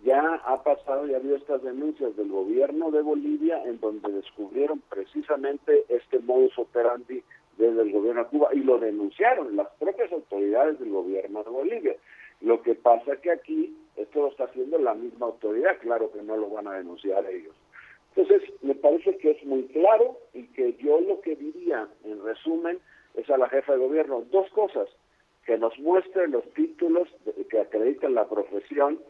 ya 0.05 0.35
ha 0.45 0.63
pasado 0.63 1.07
y 1.07 1.15
ha 1.15 1.17
habido 1.17 1.37
estas 1.37 1.63
denuncias 1.63 2.17
del 2.17 2.29
gobierno 2.29 2.91
de 2.91 3.03
Bolivia 3.03 3.63
en 3.65 3.81
donde 3.81 4.13
descubrieron 4.13 4.83
precisamente 4.89 5.85
este 5.89 6.19
modus 6.21 6.57
operandi 6.59 7.23
desde 7.57 7.83
el 7.83 7.93
gobierno 7.93 8.25
de 8.25 8.31
Cuba 8.31 8.49
y 8.53 8.61
lo 8.61 8.79
denunciaron 8.79 9.57
las 9.57 9.69
propias 9.79 10.13
autoridades 10.13 10.79
del 10.79 10.91
gobierno 10.91 11.43
de 11.43 11.51
Bolivia. 11.51 11.97
Lo 12.41 12.63
que 12.63 12.75
pasa 12.75 13.17
que 13.17 13.33
aquí 13.33 13.77
esto 13.97 14.21
lo 14.21 14.29
está 14.29 14.45
haciendo 14.45 14.79
la 14.79 14.95
misma 14.95 15.27
autoridad, 15.27 15.79
claro 15.81 16.11
que 16.13 16.23
no 16.23 16.37
lo 16.37 16.49
van 16.51 16.69
a 16.69 16.75
denunciar 16.75 17.27
ellos. 17.27 17.55
Entonces, 18.15 18.49
me 18.63 18.75
parece 18.75 19.17
que 19.19 19.33
es 19.33 19.45
muy 19.45 19.65
claro 19.65 20.19
y 20.33 20.45
que 20.49 20.75
yo 20.75 21.01
lo 21.01 21.21
que 21.21 21.37
diría, 21.37 21.89
en 22.05 22.23
resumen, 22.25 22.79
es 23.15 23.29
a 23.31 23.37
la 23.37 23.49
jefa 23.49 23.73
de 23.73 23.79
gobierno 23.79 24.25
dos 24.31 24.49
cosas, 24.51 24.89
que 25.45 25.59
nos 25.59 25.77
muestre 25.79 26.29
los 26.29 26.45
títulos 26.53 27.09
que 27.51 27.61
acreditan 27.61 28.15
la 28.15 28.29
profesión 28.29 29.01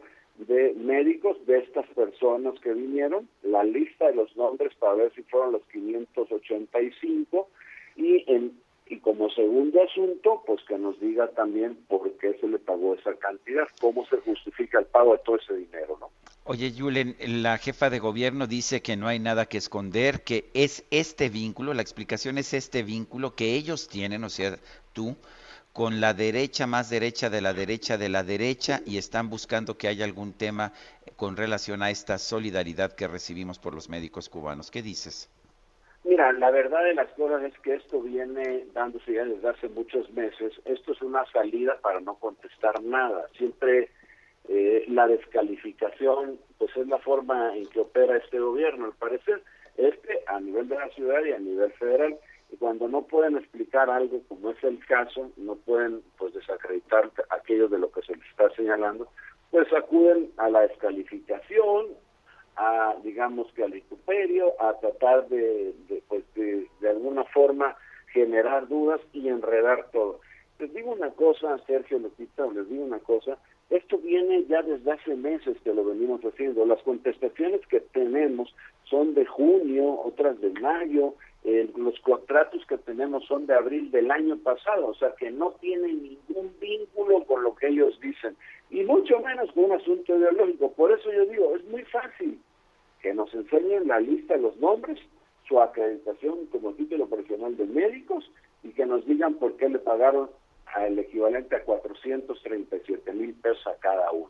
de 0.47 0.73
médicos 0.73 1.37
de 1.45 1.59
estas 1.59 1.85
personas 1.87 2.59
que 2.61 2.73
vinieron, 2.73 3.27
la 3.43 3.63
lista 3.63 4.07
de 4.07 4.15
los 4.15 4.35
nombres 4.35 4.73
para 4.75 4.93
ver 4.93 5.13
si 5.13 5.23
fueron 5.23 5.53
los 5.53 5.63
585 5.65 7.49
y 7.97 8.23
en 8.31 8.53
y 8.89 8.97
como 8.99 9.29
segundo 9.29 9.83
asunto, 9.83 10.43
pues 10.47 10.61
que 10.67 10.77
nos 10.77 10.99
diga 10.99 11.27
también 11.29 11.77
por 11.87 12.11
qué 12.17 12.33
se 12.41 12.47
le 12.47 12.57
pagó 12.57 12.95
esa 12.95 13.13
cantidad, 13.15 13.67
cómo 13.79 14.03
se 14.07 14.17
justifica 14.17 14.79
el 14.79 14.85
pago 14.87 15.13
de 15.13 15.19
todo 15.23 15.35
ese 15.37 15.53
dinero, 15.53 15.97
¿no? 15.99 16.09
Oye, 16.45 16.73
Julen, 16.75 17.15
la 17.43 17.59
jefa 17.59 17.91
de 17.91 17.99
gobierno 17.99 18.47
dice 18.47 18.81
que 18.81 18.97
no 18.97 19.07
hay 19.07 19.19
nada 19.19 19.45
que 19.45 19.59
esconder, 19.59 20.23
que 20.23 20.49
es 20.55 20.83
este 20.89 21.29
vínculo, 21.29 21.75
la 21.75 21.83
explicación 21.83 22.39
es 22.39 22.55
este 22.55 22.81
vínculo 22.81 23.35
que 23.35 23.53
ellos 23.53 23.87
tienen, 23.87 24.23
o 24.23 24.29
sea, 24.29 24.57
tú, 24.93 25.15
con 25.73 26.01
la 26.01 26.13
derecha 26.13 26.67
más 26.67 26.89
derecha 26.89 27.29
de 27.29 27.41
la 27.41 27.53
derecha 27.53 27.97
de 27.97 28.09
la 28.09 28.23
derecha 28.23 28.81
y 28.85 28.97
están 28.97 29.29
buscando 29.29 29.77
que 29.77 29.87
haya 29.87 30.05
algún 30.05 30.33
tema 30.33 30.73
con 31.15 31.37
relación 31.37 31.83
a 31.83 31.89
esta 31.89 32.17
solidaridad 32.17 32.93
que 32.93 33.07
recibimos 33.07 33.59
por 33.59 33.73
los 33.75 33.89
médicos 33.89 34.29
cubanos. 34.29 34.71
¿Qué 34.71 34.81
dices? 34.81 35.29
Mira, 36.03 36.31
la 36.31 36.49
verdad 36.49 36.83
de 36.83 36.93
las 36.93 37.09
cosas 37.09 37.43
es 37.43 37.59
que 37.59 37.75
esto 37.75 38.01
viene 38.01 38.65
dándose 38.73 39.13
ya 39.13 39.25
desde 39.25 39.49
hace 39.49 39.67
muchos 39.67 40.09
meses. 40.11 40.53
Esto 40.65 40.93
es 40.93 41.01
una 41.01 41.25
salida 41.31 41.77
para 41.81 41.99
no 41.99 42.15
contestar 42.15 42.81
nada. 42.81 43.27
Siempre 43.37 43.89
eh, 44.47 44.85
la 44.87 45.07
descalificación, 45.07 46.39
pues 46.57 46.75
es 46.77 46.87
la 46.87 46.99
forma 46.99 47.55
en 47.55 47.67
que 47.67 47.81
opera 47.81 48.17
este 48.17 48.39
gobierno. 48.39 48.85
Al 48.85 48.93
parecer, 48.93 49.43
este 49.77 50.23
a 50.27 50.39
nivel 50.39 50.69
de 50.69 50.75
la 50.75 50.89
ciudad 50.89 51.23
y 51.23 51.33
a 51.33 51.39
nivel 51.39 51.71
federal 51.73 52.17
y 52.51 52.57
cuando 52.57 52.87
no 52.87 53.03
pueden 53.03 53.37
explicar 53.37 53.89
algo 53.89 54.21
como 54.27 54.51
es 54.51 54.63
el 54.63 54.83
caso, 54.85 55.31
no 55.37 55.55
pueden 55.55 56.01
pues 56.17 56.33
desacreditar 56.33 57.11
aquello 57.29 57.67
de 57.67 57.79
lo 57.79 57.91
que 57.91 58.01
se 58.01 58.15
les 58.15 58.25
está 58.27 58.49
señalando, 58.51 59.07
pues 59.51 59.71
acuden 59.73 60.31
a 60.37 60.49
la 60.49 60.61
descalificación, 60.61 61.87
a 62.55 62.95
digamos 63.03 63.51
que 63.53 63.63
al 63.63 63.71
vituperio, 63.71 64.53
a 64.61 64.79
tratar 64.79 65.27
de, 65.29 65.73
pues 66.07 66.23
de, 66.35 66.67
de 66.81 66.89
alguna 66.89 67.23
forma 67.25 67.75
generar 68.13 68.67
dudas 68.67 68.99
y 69.13 69.27
enredar 69.29 69.89
todo. 69.91 70.19
Les 70.59 70.73
digo 70.73 70.91
una 70.91 71.11
cosa, 71.11 71.57
Sergio 71.67 71.99
Lupita, 71.99 72.45
les 72.47 72.67
digo 72.67 72.83
una 72.83 72.99
cosa, 72.99 73.37
esto 73.69 73.99
viene 73.99 74.45
ya 74.45 74.61
desde 74.63 74.91
hace 74.91 75.15
meses 75.15 75.55
que 75.63 75.73
lo 75.73 75.85
venimos 75.85 76.21
haciendo. 76.21 76.65
Las 76.65 76.81
contestaciones 76.81 77.65
que 77.67 77.79
tenemos 77.79 78.53
son 78.83 79.13
de 79.13 79.25
junio, 79.25 80.01
otras 80.01 80.41
de 80.41 80.49
mayo, 80.59 81.13
eh, 81.43 81.69
los 81.77 81.99
contratos 82.01 82.65
que 82.65 82.77
tenemos 82.77 83.25
son 83.25 83.47
de 83.47 83.53
abril 83.53 83.91
del 83.91 84.11
año 84.11 84.37
pasado, 84.37 84.87
o 84.87 84.93
sea 84.95 85.13
que 85.17 85.31
no 85.31 85.51
tienen 85.61 86.03
ningún 86.03 86.53
vínculo 86.59 87.23
con 87.23 87.43
lo 87.43 87.55
que 87.55 87.67
ellos 87.67 87.99
dicen, 88.01 88.35
y 88.69 88.83
mucho 88.83 89.19
menos 89.19 89.51
con 89.53 89.65
un 89.65 89.71
asunto 89.73 90.17
ideológico. 90.17 90.71
Por 90.73 90.91
eso 90.91 91.11
yo 91.11 91.25
digo, 91.25 91.55
es 91.55 91.63
muy 91.65 91.83
fácil 91.83 92.39
que 93.01 93.13
nos 93.13 93.33
enseñen 93.33 93.87
la 93.87 93.99
lista 93.99 94.35
de 94.35 94.41
los 94.41 94.57
nombres, 94.57 94.99
su 95.47 95.59
acreditación 95.59 96.45
como 96.47 96.73
título 96.73 97.07
profesional 97.07 97.55
de 97.57 97.65
médicos 97.65 98.29
y 98.63 98.69
que 98.69 98.85
nos 98.85 99.05
digan 99.05 99.35
por 99.35 99.55
qué 99.55 99.69
le 99.69 99.79
pagaron 99.79 100.29
al 100.75 100.99
equivalente 100.99 101.55
a 101.55 101.63
437 101.63 103.13
mil 103.13 103.33
pesos 103.35 103.65
a 103.65 103.75
cada 103.79 104.11
uno. 104.11 104.29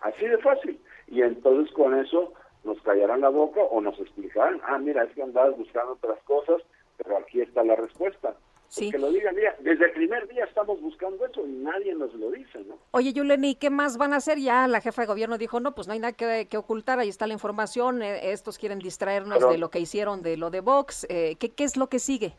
Así 0.00 0.26
de 0.26 0.38
fácil. 0.38 0.78
Y 1.06 1.22
entonces 1.22 1.72
con 1.74 1.98
eso 1.98 2.32
nos 2.64 2.80
callarán 2.82 3.20
la 3.20 3.28
boca 3.28 3.60
o 3.60 3.80
nos 3.80 3.98
explicarán, 4.00 4.60
ah, 4.66 4.78
mira, 4.78 5.04
es 5.04 5.12
que 5.12 5.22
andabas 5.22 5.56
buscando 5.56 5.92
otras 5.92 6.18
cosas, 6.24 6.62
pero 6.96 7.18
aquí 7.18 7.40
está 7.40 7.62
la 7.64 7.76
respuesta. 7.76 8.34
Que 8.76 8.98
lo 8.98 9.10
digan, 9.10 9.36
mira, 9.36 9.54
desde 9.60 9.84
el 9.84 9.92
primer 9.92 10.26
día 10.26 10.44
estamos 10.44 10.80
buscando 10.80 11.24
eso 11.24 11.46
y 11.46 11.50
nadie 11.50 11.94
nos 11.94 12.12
lo 12.14 12.32
dice, 12.32 12.58
¿no? 12.66 12.76
Oye, 12.90 13.12
Yuleni, 13.12 13.54
¿qué 13.54 13.70
más 13.70 13.98
van 13.98 14.12
a 14.12 14.16
hacer? 14.16 14.38
Ya 14.38 14.66
la 14.66 14.80
jefa 14.80 15.02
de 15.02 15.06
gobierno 15.06 15.38
dijo, 15.38 15.60
no, 15.60 15.76
pues 15.76 15.86
no 15.86 15.92
hay 15.92 16.00
nada 16.00 16.12
que, 16.12 16.48
ocultar, 16.56 16.98
ahí 16.98 17.08
está 17.08 17.28
la 17.28 17.34
información, 17.34 18.02
eh, 18.02 18.32
estos 18.32 18.58
quieren 18.58 18.80
distraernos 18.80 19.48
de 19.48 19.58
lo 19.58 19.70
que 19.70 19.78
hicieron, 19.78 20.22
de 20.22 20.36
lo 20.36 20.50
de 20.50 20.60
Vox, 20.60 21.06
eh, 21.08 21.36
¿qué, 21.38 21.50
¿qué 21.50 21.62
es 21.62 21.76
lo 21.76 21.88
que 21.88 22.00
sigue? 22.00 22.34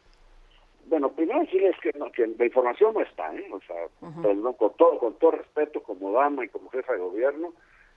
Bueno, 0.87 1.11
primero 1.11 1.39
decirles 1.39 1.75
que, 1.81 1.91
no, 1.97 2.11
que 2.11 2.27
la 2.27 2.45
información 2.45 2.93
no 2.93 3.01
está, 3.01 3.33
¿eh? 3.33 3.47
O 3.51 3.59
sea, 3.61 3.87
pues, 3.99 4.55
con, 4.57 4.73
todo, 4.75 4.99
con 4.99 5.13
todo 5.15 5.31
respeto, 5.31 5.81
como 5.81 6.11
dama 6.11 6.45
y 6.45 6.49
como 6.49 6.69
jefa 6.69 6.93
de 6.93 6.99
gobierno, 6.99 7.53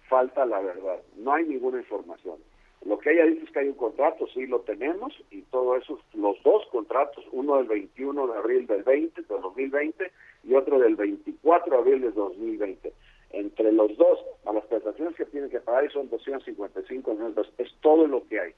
falta 0.08 0.44
la 0.46 0.60
verdad, 0.60 1.00
no 1.16 1.32
hay 1.32 1.44
ninguna 1.44 1.78
información. 1.78 2.36
Lo 2.84 2.98
que 2.98 3.10
ella 3.12 3.24
dice 3.24 3.44
es 3.44 3.50
que 3.50 3.58
hay 3.60 3.68
un 3.68 3.74
contrato, 3.74 4.26
sí 4.28 4.46
lo 4.46 4.60
tenemos, 4.60 5.12
y 5.30 5.42
todo 5.42 5.76
eso, 5.76 5.98
los 6.14 6.40
dos 6.42 6.64
contratos, 6.70 7.24
uno 7.32 7.56
del 7.56 7.66
21 7.66 8.26
de 8.28 8.38
abril 8.38 8.66
del 8.66 8.82
20, 8.84 9.22
del 9.22 9.40
2020, 9.40 10.12
y 10.44 10.54
otro 10.54 10.78
del 10.78 10.94
24 10.94 11.72
de 11.72 11.78
abril 11.78 12.02
del 12.02 12.14
2020. 12.14 12.92
Entre 13.30 13.72
los 13.72 13.96
dos, 13.96 14.20
a 14.46 14.52
las 14.52 14.64
prestaciones 14.66 15.16
que 15.16 15.26
tienen 15.26 15.50
que 15.50 15.60
pagar 15.60 15.90
son 15.92 16.08
255 16.08 17.12
millones, 17.12 17.52
es 17.58 17.74
todo 17.80 18.06
lo 18.06 18.26
que 18.28 18.40
hay. 18.40 18.52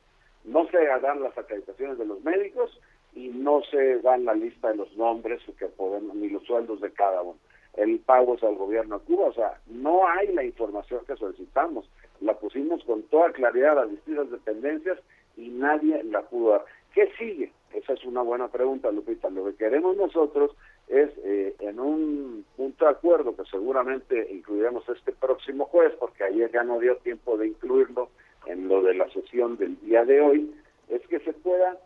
No 0.44 0.66
se 0.68 0.78
dan 0.78 1.22
las 1.22 1.36
acreditaciones 1.36 1.98
de 1.98 2.04
los 2.04 2.22
médicos 2.22 2.78
y 3.14 3.28
no 3.28 3.62
se 3.70 3.98
dan 4.00 4.24
la 4.24 4.34
lista 4.34 4.68
de 4.68 4.76
los 4.76 4.96
nombres 4.96 5.42
que 5.58 5.66
podemos, 5.66 6.14
ni 6.14 6.28
los 6.28 6.44
sueldos 6.44 6.80
de 6.80 6.92
cada 6.92 7.22
uno. 7.22 7.38
El 7.74 8.00
pago 8.00 8.34
es 8.34 8.42
al 8.42 8.56
gobierno 8.56 8.98
de 8.98 9.04
Cuba, 9.04 9.26
o 9.26 9.32
sea, 9.32 9.60
no 9.66 10.06
hay 10.06 10.32
la 10.32 10.44
información 10.44 11.04
que 11.06 11.16
solicitamos 11.16 11.88
la 12.20 12.34
pusimos 12.34 12.84
con 12.84 13.02
toda 13.04 13.32
claridad 13.32 13.72
a 13.72 13.82
las 13.82 13.90
distintas 13.90 14.30
dependencias 14.30 14.98
y 15.36 15.48
nadie 15.48 16.02
la 16.04 16.22
pudo 16.22 16.50
dar. 16.50 16.64
¿Qué 16.94 17.10
sigue? 17.18 17.52
Esa 17.72 17.92
es 17.92 18.04
una 18.04 18.22
buena 18.22 18.48
pregunta, 18.48 18.90
Lupita. 18.90 19.30
Lo 19.30 19.46
que 19.46 19.54
queremos 19.54 19.96
nosotros 19.96 20.50
es, 20.88 21.10
eh, 21.24 21.54
en 21.60 21.78
un 21.78 22.44
punto 22.56 22.84
de 22.84 22.90
acuerdo 22.90 23.36
que 23.36 23.44
seguramente 23.44 24.28
incluiremos 24.32 24.88
este 24.88 25.12
próximo 25.12 25.66
jueves, 25.66 25.94
porque 25.98 26.24
ayer 26.24 26.50
ya 26.50 26.64
no 26.64 26.80
dio 26.80 26.96
tiempo 26.96 27.36
de 27.36 27.48
incluirlo 27.48 28.10
en 28.46 28.68
lo 28.68 28.82
de 28.82 28.94
la 28.94 29.08
sesión 29.10 29.56
del 29.56 29.80
día 29.80 30.04
de 30.04 30.20
hoy, 30.20 30.54
es 30.88 31.00
que 31.06 31.20
se 31.20 31.32
pueda 31.32 31.78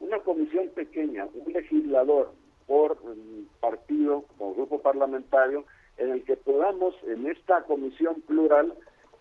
una 0.00 0.18
comisión 0.18 0.68
pequeña, 0.68 1.26
un 1.32 1.52
legislador 1.52 2.32
por 2.72 2.96
partido 3.60 4.24
o 4.38 4.54
grupo 4.54 4.80
parlamentario, 4.80 5.66
en 5.98 6.08
el 6.08 6.24
que 6.24 6.38
podamos 6.38 6.94
en 7.06 7.26
esta 7.26 7.64
comisión 7.64 8.22
plural 8.22 8.72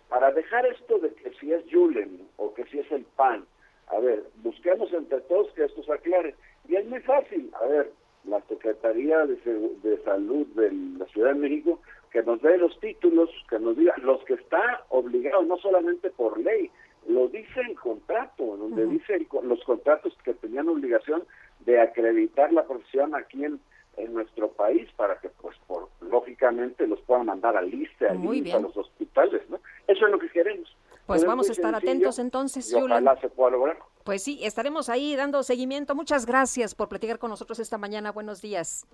para 0.08 0.32
dejar 0.32 0.66
esto 0.68 1.00
de 1.00 1.14
que 1.16 1.32
si 1.32 1.52
es 1.52 1.62
Julen 1.70 2.30
o 2.38 2.54
que 2.54 2.64
si 2.68 2.80
es 2.80 2.90
el 2.94 3.04
PAN, 3.18 3.46
a 3.88 4.00
ver, 4.00 4.24
busquemos 4.42 4.94
entre 4.94 5.20
todos 5.28 5.52
que 5.52 5.66
esto 5.66 5.84
se 5.84 5.92
aclare. 5.92 6.34
Y 6.70 6.78
es 6.78 6.86
muy 6.88 7.02
fácil, 7.02 7.52
a 7.62 7.66
ver, 7.66 7.92
la 8.24 8.40
Secretaría 8.44 9.26
de, 9.26 9.36
de 9.36 10.02
Salud 10.06 10.48
de 10.56 10.72
la 10.98 11.06
Ciudad 11.08 11.34
de 11.34 11.40
México, 11.42 11.82
que 12.10 12.24
nos 12.24 12.42
dé 12.42 12.58
los 12.58 12.80
títulos, 12.80 13.30
que 13.50 13.60
nos 13.60 13.76
diga 13.76 13.96
los 13.98 14.24
que 14.24 14.36
está 14.36 14.86
obligado, 14.88 15.44
no 15.44 15.58
solamente 15.58 16.10
por 16.12 16.40
ley, 16.40 16.72
lo 17.06 17.28
dice 17.28 17.60
el 17.68 17.78
contrato, 17.78 18.56
donde 18.56 18.86
dice 18.86 19.28
los 19.44 19.62
contratos 19.66 20.18
que 20.24 20.36
tenían 20.36 20.70
obligación 20.70 21.26
de 21.66 21.80
acreditar 21.80 22.52
la 22.52 22.66
profesión 22.66 23.16
aquí 23.16 23.46
en, 23.46 23.60
en 23.98 24.14
nuestro 24.14 24.52
país 24.52 24.90
para 24.96 25.20
que 25.20 25.30
pues 25.30 25.58
por 25.68 25.90
lógicamente 26.02 26.88
los 26.88 27.02
puedan 27.02 27.26
mandar 27.26 27.58
al 27.58 27.70
liste 27.70 28.08
a 28.08 28.14
los 28.14 28.76
hospitales 28.78 29.42
no 29.50 29.60
eso 29.88 30.06
es 30.06 30.12
lo 30.12 30.20
que 30.20 30.30
queremos 30.30 30.76
pues 31.06 31.26
vamos 31.26 31.50
a 31.50 31.52
estar 31.52 31.76
atentos 31.76 32.20
entonces 32.20 32.72
y 32.72 32.76
ojalá 32.76 33.20
se 33.20 33.30
pueda 33.30 33.52
lograr 33.52 33.78
pues 34.04 34.24
sí 34.24 34.40
estaremos 34.44 34.90
ahí 34.90 35.16
dando 35.16 35.44
seguimiento 35.44 35.96
muchas 35.96 36.26
gracias 36.26 36.74
por 36.74 36.90
platicar 36.90 37.20
con 37.20 37.30
nosotros 37.30 37.60
esta 37.60 37.78
mañana 37.78 38.12
buenos 38.12 38.42
días 38.42 38.88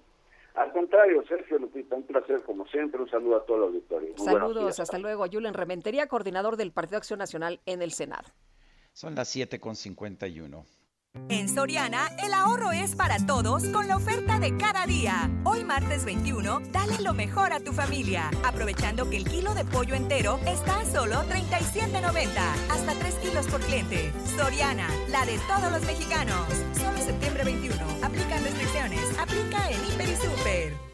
al 0.57 0.71
contrario, 0.71 1.23
Sergio 1.27 1.59
Lupita, 1.59 1.95
un 1.95 2.01
placer 2.01 2.41
como 2.41 2.65
siempre. 2.65 2.99
Un 2.99 3.07
saludo 3.07 3.37
a 3.37 3.45
todo 3.45 3.57
el 3.57 3.63
auditorio. 3.65 4.17
Saludos, 4.17 4.79
hasta 4.79 4.97
luego. 4.97 5.27
Julen 5.31 5.53
Rementería, 5.53 6.07
coordinador 6.07 6.57
del 6.57 6.71
Partido 6.71 6.97
Acción 6.97 7.19
Nacional 7.19 7.59
en 7.67 7.83
el 7.83 7.91
Senado. 7.91 8.27
Son 8.91 9.13
las 9.13 9.27
7 9.27 9.59
con 9.59 9.75
51. 9.75 10.65
En 11.29 11.49
Soriana, 11.49 12.09
el 12.23 12.33
ahorro 12.33 12.71
es 12.71 12.95
para 12.95 13.17
todos 13.25 13.65
con 13.65 13.87
la 13.87 13.97
oferta 13.97 14.39
de 14.39 14.55
cada 14.57 14.85
día. 14.85 15.29
Hoy 15.43 15.63
martes 15.63 16.05
21, 16.05 16.61
dale 16.71 16.99
lo 16.99 17.13
mejor 17.13 17.53
a 17.53 17.59
tu 17.59 17.73
familia, 17.73 18.29
aprovechando 18.43 19.09
que 19.09 19.17
el 19.17 19.25
kilo 19.25 19.53
de 19.53 19.65
pollo 19.65 19.95
entero 19.95 20.39
está 20.45 20.79
a 20.79 20.85
solo 20.85 21.15
37.90, 21.29 22.27
hasta 22.69 22.93
3 22.93 23.15
kilos 23.15 23.47
por 23.47 23.61
cliente. 23.61 24.11
Soriana, 24.37 24.87
la 25.09 25.25
de 25.25 25.37
todos 25.39 25.71
los 25.71 25.81
mexicanos. 25.83 26.47
Solo 26.73 26.97
septiembre 26.97 27.43
21. 27.43 27.75
Aplican 28.03 28.43
restricciones. 28.43 29.01
Aplica 29.19 29.69
en 29.71 29.85
Hiper 29.85 30.09
y 30.09 30.15
Super. 30.15 30.86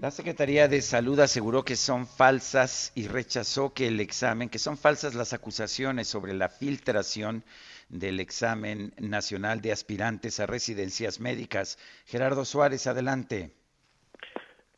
La 0.00 0.10
Secretaría 0.10 0.66
de 0.66 0.80
Salud 0.80 1.20
aseguró 1.20 1.62
que 1.62 1.76
son 1.76 2.06
falsas 2.06 2.90
y 2.96 3.06
rechazó 3.06 3.74
que 3.74 3.86
el 3.86 4.00
examen, 4.00 4.48
que 4.48 4.58
son 4.58 4.78
falsas 4.78 5.14
las 5.14 5.34
acusaciones 5.34 6.08
sobre 6.08 6.32
la 6.32 6.48
filtración 6.48 7.42
del 7.90 8.18
examen 8.18 8.92
nacional 8.98 9.60
de 9.60 9.72
aspirantes 9.72 10.40
a 10.40 10.46
residencias 10.46 11.20
médicas. 11.20 11.76
Gerardo 12.06 12.46
Suárez, 12.46 12.86
adelante. 12.86 13.50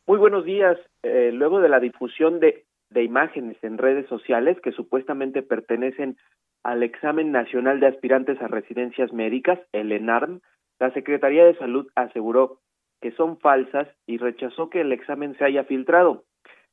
Muy 0.08 0.18
buenos 0.18 0.44
días. 0.44 0.76
Eh, 1.04 1.30
luego 1.32 1.60
de 1.60 1.68
la 1.68 1.78
difusión 1.78 2.40
de, 2.40 2.64
de 2.90 3.04
imágenes 3.04 3.56
en 3.62 3.78
redes 3.78 4.08
sociales 4.08 4.58
que 4.60 4.72
supuestamente 4.72 5.42
pertenecen 5.42 6.16
al 6.64 6.82
examen 6.82 7.30
nacional 7.30 7.78
de 7.78 7.86
aspirantes 7.86 8.42
a 8.42 8.48
residencias 8.48 9.12
médicas, 9.12 9.60
el 9.70 9.92
ENARM, 9.92 10.40
la 10.80 10.92
Secretaría 10.92 11.44
de 11.44 11.56
Salud 11.58 11.86
aseguró 11.94 12.58
que 13.02 13.12
son 13.12 13.38
falsas 13.38 13.88
y 14.06 14.16
rechazó 14.16 14.70
que 14.70 14.80
el 14.80 14.92
examen 14.92 15.36
se 15.36 15.44
haya 15.44 15.64
filtrado. 15.64 16.24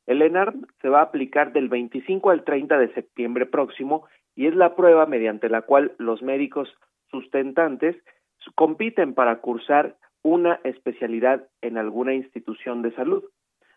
El 0.07 0.21
ENARM 0.21 0.65
se 0.81 0.87
va 0.87 0.99
a 0.99 1.03
aplicar 1.03 1.51
del 1.51 1.67
25 1.67 2.29
al 2.29 2.43
30 2.43 2.77
de 2.77 2.93
septiembre 2.93 3.45
próximo 3.45 4.05
y 4.35 4.47
es 4.47 4.55
la 4.55 4.75
prueba 4.75 5.05
mediante 5.05 5.49
la 5.49 5.63
cual 5.63 5.93
los 5.97 6.21
médicos 6.21 6.73
sustentantes 7.11 7.97
compiten 8.55 9.13
para 9.13 9.41
cursar 9.41 9.97
una 10.23 10.59
especialidad 10.63 11.47
en 11.61 11.77
alguna 11.77 12.13
institución 12.13 12.81
de 12.81 12.93
salud. 12.93 13.23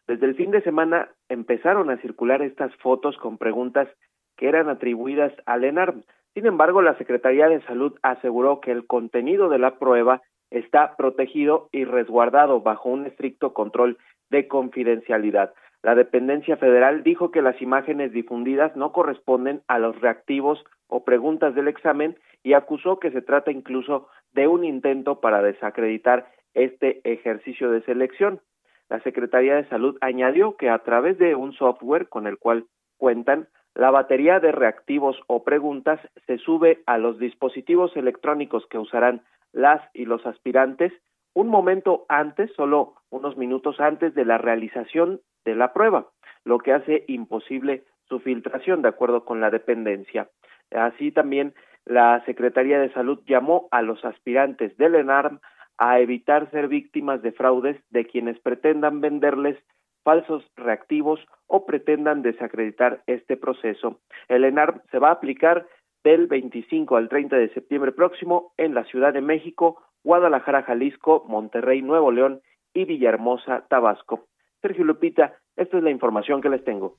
Desde 0.06 0.26
el 0.26 0.34
fin 0.34 0.50
de 0.50 0.62
semana 0.62 1.08
empezaron 1.28 1.90
a 1.90 1.96
circular 1.98 2.42
estas 2.42 2.74
fotos 2.76 3.16
con 3.16 3.38
preguntas 3.38 3.88
que 4.36 4.48
eran 4.48 4.68
atribuidas 4.68 5.32
al 5.46 5.64
ENARM. 5.64 6.02
Sin 6.34 6.46
embargo, 6.46 6.82
la 6.82 6.96
Secretaría 6.96 7.48
de 7.48 7.62
Salud 7.62 7.98
aseguró 8.02 8.60
que 8.60 8.72
el 8.72 8.86
contenido 8.86 9.48
de 9.48 9.58
la 9.58 9.78
prueba 9.78 10.22
está 10.52 10.96
protegido 10.96 11.68
y 11.72 11.84
resguardado 11.84 12.60
bajo 12.60 12.88
un 12.88 13.06
estricto 13.06 13.52
control 13.52 13.98
de 14.30 14.48
confidencialidad. 14.48 15.52
La 15.82 15.94
dependencia 15.94 16.56
federal 16.56 17.02
dijo 17.02 17.30
que 17.30 17.42
las 17.42 17.60
imágenes 17.60 18.12
difundidas 18.12 18.76
no 18.76 18.92
corresponden 18.92 19.62
a 19.66 19.78
los 19.78 20.00
reactivos 20.00 20.64
o 20.86 21.04
preguntas 21.04 21.54
del 21.54 21.68
examen 21.68 22.16
y 22.44 22.52
acusó 22.52 23.00
que 23.00 23.10
se 23.10 23.22
trata 23.22 23.50
incluso 23.50 24.08
de 24.32 24.46
un 24.46 24.64
intento 24.64 25.20
para 25.20 25.42
desacreditar 25.42 26.28
este 26.54 27.00
ejercicio 27.04 27.70
de 27.70 27.82
selección. 27.82 28.40
La 28.88 29.00
Secretaría 29.00 29.56
de 29.56 29.68
Salud 29.68 29.96
añadió 30.00 30.56
que 30.56 30.68
a 30.68 30.78
través 30.80 31.18
de 31.18 31.34
un 31.34 31.52
software 31.54 32.08
con 32.08 32.26
el 32.26 32.38
cual 32.38 32.66
cuentan, 32.96 33.48
la 33.74 33.90
batería 33.90 34.38
de 34.38 34.52
reactivos 34.52 35.18
o 35.26 35.44
preguntas 35.44 35.98
se 36.26 36.38
sube 36.38 36.82
a 36.86 36.98
los 36.98 37.18
dispositivos 37.18 37.96
electrónicos 37.96 38.66
que 38.66 38.78
usarán 38.78 39.22
las 39.52 39.82
y 39.94 40.04
los 40.04 40.24
aspirantes 40.26 40.92
un 41.34 41.48
momento 41.48 42.04
antes, 42.08 42.52
solo 42.54 42.94
unos 43.10 43.36
minutos 43.36 43.80
antes 43.80 44.14
de 44.14 44.24
la 44.24 44.38
realización 44.38 45.20
de 45.44 45.54
la 45.54 45.72
prueba, 45.72 46.08
lo 46.44 46.58
que 46.58 46.72
hace 46.72 47.04
imposible 47.08 47.84
su 48.08 48.20
filtración 48.20 48.82
de 48.82 48.88
acuerdo 48.88 49.24
con 49.24 49.40
la 49.40 49.50
dependencia. 49.50 50.28
Así 50.70 51.10
también 51.10 51.54
la 51.84 52.22
Secretaría 52.26 52.78
de 52.78 52.92
Salud 52.92 53.20
llamó 53.26 53.68
a 53.70 53.82
los 53.82 54.04
aspirantes 54.04 54.76
del 54.76 54.94
ENARM 54.94 55.40
a 55.78 56.00
evitar 56.00 56.50
ser 56.50 56.68
víctimas 56.68 57.22
de 57.22 57.32
fraudes 57.32 57.76
de 57.90 58.06
quienes 58.06 58.38
pretendan 58.38 59.00
venderles 59.00 59.58
falsos 60.04 60.44
reactivos 60.56 61.20
o 61.46 61.64
pretendan 61.64 62.22
desacreditar 62.22 63.02
este 63.06 63.36
proceso. 63.36 64.00
El 64.28 64.44
ENARM 64.44 64.82
se 64.90 64.98
va 64.98 65.08
a 65.08 65.12
aplicar 65.12 65.66
del 66.04 66.26
25 66.26 66.96
al 66.96 67.08
30 67.08 67.36
de 67.36 67.52
septiembre 67.54 67.92
próximo 67.92 68.52
en 68.56 68.74
la 68.74 68.84
Ciudad 68.84 69.12
de 69.12 69.20
México, 69.20 69.82
Guadalajara, 70.02 70.62
Jalisco, 70.62 71.24
Monterrey, 71.28 71.82
Nuevo 71.82 72.10
León 72.10 72.42
y 72.74 72.84
Villahermosa, 72.84 73.66
Tabasco. 73.68 74.26
Sergio 74.60 74.84
Lupita, 74.84 75.38
esta 75.56 75.78
es 75.78 75.82
la 75.82 75.90
información 75.90 76.40
que 76.40 76.48
les 76.48 76.64
tengo. 76.64 76.98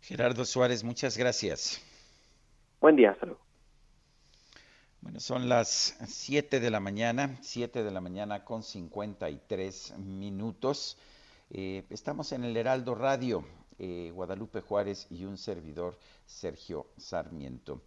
Gerardo 0.00 0.44
Suárez, 0.44 0.84
muchas 0.84 1.16
gracias. 1.16 1.82
Buen 2.80 2.96
día, 2.96 3.12
hasta 3.12 3.26
Bueno, 5.00 5.20
son 5.20 5.48
las 5.48 5.96
7 6.06 6.60
de 6.60 6.70
la 6.70 6.80
mañana, 6.80 7.36
7 7.40 7.82
de 7.82 7.90
la 7.90 8.02
mañana 8.02 8.44
con 8.44 8.62
53 8.62 9.98
minutos. 9.98 10.98
Eh, 11.50 11.84
estamos 11.88 12.32
en 12.32 12.44
el 12.44 12.56
Heraldo 12.56 12.94
Radio, 12.94 13.44
eh, 13.78 14.10
Guadalupe 14.14 14.60
Juárez 14.60 15.06
y 15.10 15.24
un 15.24 15.38
servidor, 15.38 15.98
Sergio 16.26 16.86
Sarmiento. 16.98 17.80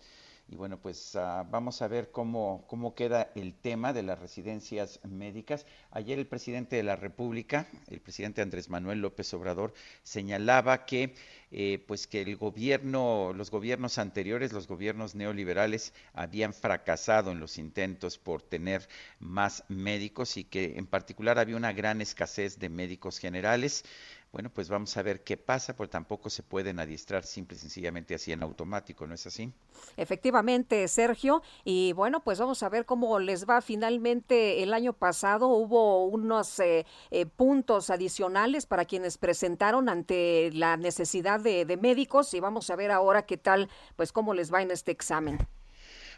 Y 0.50 0.56
bueno, 0.56 0.80
pues 0.80 1.14
uh, 1.16 1.44
vamos 1.50 1.82
a 1.82 1.90
ver 1.90 2.10
cómo, 2.10 2.64
cómo 2.68 2.96
queda 2.96 3.32
el 3.36 3.54
tema 3.54 3.92
de 3.92 4.02
las 4.02 4.18
residencias 4.18 5.02
médicas. 5.04 5.66
Ayer 5.92 6.20
el 6.20 6.28
presidente 6.28 6.78
de 6.78 6.84
la 6.84 6.96
República, 6.96 7.68
el 7.90 8.00
presidente 8.00 8.42
Andrés 8.42 8.70
Manuel 8.70 9.02
López 9.02 9.34
Obrador, 9.34 9.74
señalaba 10.04 10.86
que 10.86 11.14
eh, 11.52 11.84
pues 11.86 12.08
que 12.08 12.22
el 12.22 12.38
gobierno, 12.38 13.34
los 13.34 13.52
gobiernos 13.52 13.98
anteriores, 13.98 14.54
los 14.54 14.68
gobiernos 14.68 15.16
neoliberales, 15.16 15.94
habían 16.14 16.54
fracasado 16.54 17.32
en 17.32 17.40
los 17.42 17.58
intentos 17.58 18.18
por 18.18 18.42
tener 18.42 18.88
más 19.20 19.66
médicos 19.68 20.38
y 20.38 20.46
que 20.46 20.78
en 20.78 20.88
particular 20.88 21.40
había 21.40 21.58
una 21.58 21.74
gran 21.74 22.00
escasez 22.00 22.58
de 22.60 22.70
médicos 22.70 23.20
generales. 23.20 23.84
Bueno, 24.38 24.52
pues 24.54 24.70
vamos 24.70 24.96
a 24.96 25.02
ver 25.02 25.24
qué 25.24 25.36
pasa, 25.36 25.76
porque 25.76 25.94
tampoco 25.94 26.30
se 26.30 26.44
pueden 26.44 26.80
adiestrar 26.80 27.24
simple 27.24 27.58
y 27.58 27.60
sencillamente 27.60 28.14
así 28.14 28.32
en 28.32 28.44
automático, 28.44 29.08
¿no 29.08 29.16
es 29.16 29.26
así? 29.26 29.52
Efectivamente, 29.96 30.88
Sergio. 30.90 31.42
Y 31.64 31.94
bueno, 31.94 32.24
pues 32.24 32.38
vamos 32.38 32.62
a 32.62 32.70
ver 32.70 32.86
cómo 32.86 33.18
les 33.18 33.50
va 33.50 33.62
finalmente. 33.62 34.62
El 34.62 34.76
año 34.76 34.94
pasado 34.94 35.48
hubo 35.48 36.06
unos 36.06 36.60
eh, 36.60 36.86
eh, 37.10 37.26
puntos 37.26 37.90
adicionales 37.90 38.68
para 38.68 38.86
quienes 38.86 39.18
presentaron 39.18 39.90
ante 39.90 40.52
la 40.54 40.78
necesidad 40.78 41.40
de, 41.40 41.66
de 41.66 41.78
médicos 41.78 42.32
y 42.36 42.40
vamos 42.40 42.70
a 42.70 42.76
ver 42.76 42.92
ahora 42.92 43.26
qué 43.26 43.38
tal, 43.38 43.70
pues 43.96 44.12
cómo 44.12 44.36
les 44.36 44.54
va 44.54 44.62
en 44.62 44.70
este 44.70 44.92
examen. 44.92 45.40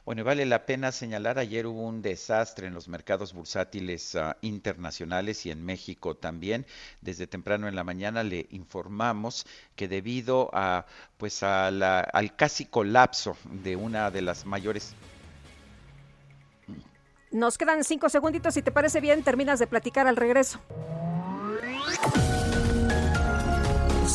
Bueno, 0.09 0.23
vale 0.23 0.43
la 0.47 0.65
pena 0.65 0.91
señalar, 0.91 1.37
ayer 1.37 1.67
hubo 1.67 1.83
un 1.83 2.01
desastre 2.01 2.65
en 2.65 2.73
los 2.73 2.87
mercados 2.87 3.31
bursátiles 3.31 4.15
uh, 4.15 4.33
internacionales 4.41 5.45
y 5.45 5.51
en 5.51 5.63
México 5.63 6.15
también. 6.15 6.65
Desde 6.99 7.27
temprano 7.27 7.67
en 7.67 7.75
la 7.75 7.83
mañana 7.83 8.23
le 8.23 8.47
informamos 8.49 9.45
que 9.75 9.87
debido 9.87 10.49
a 10.51 10.87
pues 11.19 11.43
a 11.43 11.69
la, 11.69 11.99
al 11.99 12.35
casi 12.35 12.65
colapso 12.65 13.37
de 13.51 13.75
una 13.75 14.09
de 14.09 14.23
las 14.23 14.47
mayores 14.47 14.95
nos 17.29 17.59
quedan 17.59 17.83
cinco 17.83 18.09
segunditos, 18.09 18.55
si 18.55 18.63
te 18.63 18.71
parece 18.71 19.01
bien, 19.01 19.21
terminas 19.21 19.59
de 19.59 19.67
platicar 19.67 20.07
al 20.07 20.15
regreso. 20.15 20.59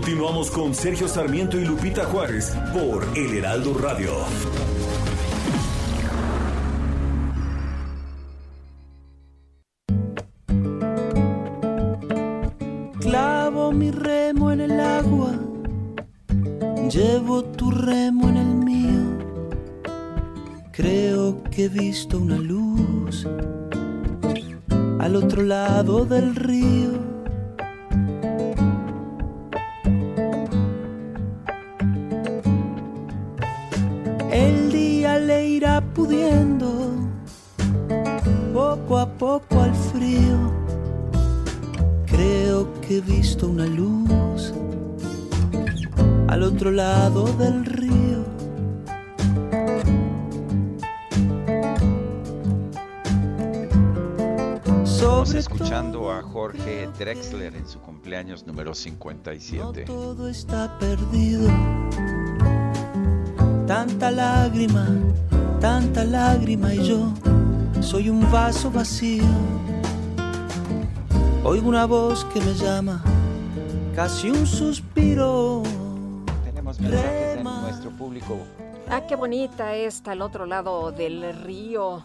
Continuamos 0.00 0.50
con 0.50 0.74
Sergio 0.74 1.06
Sarmiento 1.06 1.58
y 1.58 1.66
Lupita 1.66 2.06
Juárez 2.06 2.56
por 2.72 3.06
El 3.14 3.36
Heraldo 3.36 3.74
Radio. 3.74 4.10
Clavo 12.98 13.72
mi 13.72 13.90
remo 13.90 14.50
en 14.50 14.62
el 14.62 14.80
agua, 14.80 15.38
llevo 16.90 17.44
tu 17.44 17.70
remo 17.70 18.30
en 18.30 18.36
el 18.38 18.54
mío. 18.54 19.18
Creo 20.72 21.42
que 21.44 21.66
he 21.66 21.68
visto 21.68 22.16
una 22.18 22.38
luz 22.38 23.28
al 24.98 25.14
otro 25.14 25.42
lado 25.42 26.06
del 26.06 26.34
río. 26.34 27.09
Le 35.30 35.46
irá 35.46 35.80
pudiendo 35.94 36.68
poco 38.52 38.98
a 38.98 39.06
poco 39.06 39.60
al 39.60 39.72
frío. 39.92 40.36
Creo 42.04 42.68
que 42.80 42.96
he 42.96 43.00
visto 43.00 43.46
una 43.46 43.64
luz 43.66 44.52
al 46.26 46.42
otro 46.42 46.72
lado 46.72 47.26
del 47.34 47.64
río. 47.64 48.24
Estamos 54.84 55.34
escuchando 55.34 56.10
a 56.10 56.22
Jorge 56.22 56.88
Drexler 56.98 57.54
en 57.54 57.68
su 57.68 57.78
cumpleaños 57.80 58.44
número 58.48 58.74
57. 58.74 59.84
Todo 59.84 60.28
está 60.28 60.76
perdido. 60.80 61.48
Tanta 63.70 64.10
lágrima, 64.10 64.84
tanta 65.60 66.02
lágrima 66.02 66.74
y 66.74 66.88
yo 66.88 67.14
soy 67.80 68.10
un 68.10 68.28
vaso 68.32 68.68
vacío. 68.68 69.22
Oigo 71.44 71.68
una 71.68 71.86
voz 71.86 72.24
que 72.24 72.40
me 72.40 72.52
llama, 72.54 73.00
casi 73.94 74.28
un 74.28 74.44
suspiro. 74.44 75.62
Tenemos 76.42 76.80
mensajes 76.80 77.36
de 77.36 77.44
nuestro 77.44 77.90
público. 77.92 78.38
Ah, 78.88 79.06
qué 79.06 79.14
bonita 79.14 79.76
está 79.76 80.10
al 80.12 80.22
otro 80.22 80.46
lado 80.46 80.90
del 80.90 81.32
río. 81.32 82.02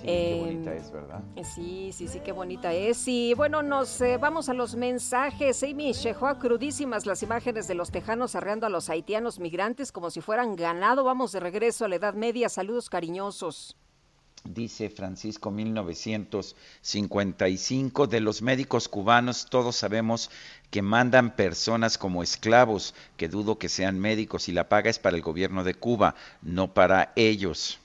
Sí, 0.00 0.06
qué 0.06 0.38
bonita 0.40 0.72
Eh, 0.72 0.78
es, 0.78 0.90
¿verdad? 0.90 1.22
Sí, 1.44 1.90
sí, 1.92 2.08
sí, 2.08 2.20
qué 2.20 2.32
bonita 2.32 2.72
es. 2.72 3.06
Y 3.06 3.34
bueno, 3.34 3.62
nos 3.62 4.00
eh, 4.00 4.16
vamos 4.16 4.48
a 4.48 4.54
los 4.54 4.74
mensajes. 4.74 5.62
Amy 5.62 5.92
Shehoa, 5.92 6.38
crudísimas 6.38 7.04
las 7.04 7.22
imágenes 7.22 7.68
de 7.68 7.74
los 7.74 7.90
tejanos 7.90 8.34
arreando 8.34 8.66
a 8.66 8.70
los 8.70 8.88
haitianos 8.88 9.38
migrantes 9.38 9.92
como 9.92 10.10
si 10.10 10.22
fueran 10.22 10.56
ganado. 10.56 11.04
Vamos 11.04 11.32
de 11.32 11.40
regreso 11.40 11.84
a 11.84 11.88
la 11.88 11.96
Edad 11.96 12.14
Media. 12.14 12.48
Saludos 12.48 12.88
cariñosos. 12.88 13.76
Dice 14.44 14.88
Francisco 14.88 15.50
1955, 15.50 18.06
de 18.06 18.20
los 18.20 18.40
médicos 18.40 18.88
cubanos 18.88 19.48
todos 19.50 19.76
sabemos 19.76 20.30
que 20.70 20.80
mandan 20.80 21.36
personas 21.36 21.98
como 21.98 22.22
esclavos, 22.22 22.94
que 23.18 23.28
dudo 23.28 23.58
que 23.58 23.68
sean 23.68 23.98
médicos 23.98 24.48
y 24.48 24.52
la 24.52 24.70
paga 24.70 24.88
es 24.88 24.98
para 24.98 25.16
el 25.16 25.22
gobierno 25.22 25.62
de 25.62 25.74
Cuba, 25.74 26.14
no 26.40 26.72
para 26.72 27.12
ellos. 27.16 27.80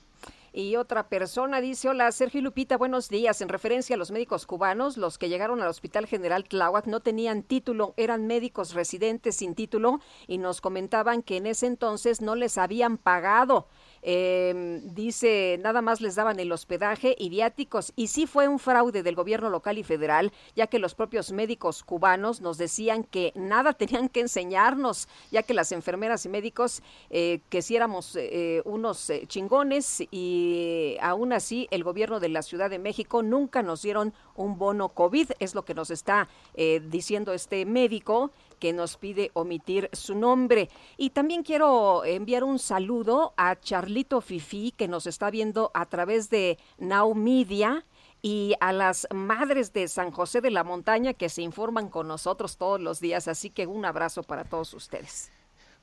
Y 0.58 0.76
otra 0.76 1.10
persona 1.10 1.60
dice, 1.60 1.90
hola 1.90 2.10
Sergio 2.12 2.40
Lupita, 2.40 2.78
buenos 2.78 3.10
días. 3.10 3.42
En 3.42 3.50
referencia 3.50 3.94
a 3.94 3.98
los 3.98 4.10
médicos 4.10 4.46
cubanos, 4.46 4.96
los 4.96 5.18
que 5.18 5.28
llegaron 5.28 5.60
al 5.60 5.68
Hospital 5.68 6.06
General 6.06 6.44
Tláhuac 6.44 6.86
no 6.86 7.00
tenían 7.00 7.42
título, 7.42 7.92
eran 7.98 8.26
médicos 8.26 8.72
residentes 8.72 9.36
sin 9.36 9.54
título 9.54 10.00
y 10.26 10.38
nos 10.38 10.62
comentaban 10.62 11.22
que 11.22 11.36
en 11.36 11.46
ese 11.46 11.66
entonces 11.66 12.22
no 12.22 12.36
les 12.36 12.56
habían 12.56 12.96
pagado. 12.96 13.68
Eh, 14.08 14.80
dice, 14.84 15.58
nada 15.60 15.82
más 15.82 16.00
les 16.00 16.14
daban 16.14 16.38
el 16.38 16.52
hospedaje 16.52 17.16
y 17.18 17.28
viáticos. 17.28 17.92
Y 17.96 18.06
sí 18.06 18.26
fue 18.26 18.46
un 18.46 18.60
fraude 18.60 19.02
del 19.02 19.16
gobierno 19.16 19.50
local 19.50 19.78
y 19.78 19.82
federal, 19.82 20.32
ya 20.54 20.68
que 20.68 20.78
los 20.78 20.94
propios 20.94 21.32
médicos 21.32 21.82
cubanos 21.82 22.40
nos 22.40 22.56
decían 22.56 23.02
que 23.02 23.32
nada 23.34 23.72
tenían 23.74 24.08
que 24.08 24.20
enseñarnos, 24.20 25.08
ya 25.32 25.42
que 25.42 25.54
las 25.54 25.72
enfermeras 25.72 26.24
y 26.24 26.28
médicos 26.28 26.82
eh, 27.10 27.40
que 27.48 27.62
si 27.62 27.76
éramos 27.76 28.16
eh, 28.16 28.62
unos 28.64 29.10
eh, 29.10 29.24
chingones 29.26 30.02
y 30.10 30.96
aún 31.00 31.32
así 31.32 31.66
el 31.70 31.84
gobierno 31.84 32.20
de 32.20 32.28
la 32.28 32.42
Ciudad 32.42 32.70
de 32.70 32.78
México 32.78 33.22
nunca 33.22 33.62
nos 33.62 33.82
dieron 33.82 34.14
un 34.36 34.58
bono 34.58 34.90
COVID, 34.90 35.30
es 35.38 35.54
lo 35.54 35.64
que 35.64 35.74
nos 35.74 35.90
está 35.90 36.28
eh, 36.54 36.80
diciendo 36.88 37.32
este 37.32 37.64
médico 37.64 38.30
que 38.58 38.72
nos 38.72 38.96
pide 38.96 39.30
omitir 39.34 39.90
su 39.92 40.14
nombre. 40.14 40.70
Y 40.96 41.10
también 41.10 41.42
quiero 41.42 42.04
enviar 42.04 42.44
un 42.44 42.58
saludo 42.58 43.34
a 43.36 43.56
Charlito 43.60 44.20
Fifi, 44.20 44.72
que 44.72 44.88
nos 44.88 45.06
está 45.06 45.30
viendo 45.30 45.70
a 45.74 45.86
través 45.86 46.30
de 46.30 46.58
Now 46.78 47.14
Media, 47.14 47.84
y 48.22 48.54
a 48.58 48.72
las 48.72 49.06
madres 49.14 49.72
de 49.72 49.86
San 49.86 50.10
José 50.10 50.40
de 50.40 50.50
la 50.50 50.64
Montaña 50.64 51.14
que 51.14 51.28
se 51.28 51.42
informan 51.42 51.88
con 51.88 52.08
nosotros 52.08 52.56
todos 52.56 52.80
los 52.80 52.98
días. 52.98 53.28
Así 53.28 53.50
que 53.50 53.68
un 53.68 53.84
abrazo 53.84 54.24
para 54.24 54.42
todos 54.42 54.74
ustedes. 54.74 55.30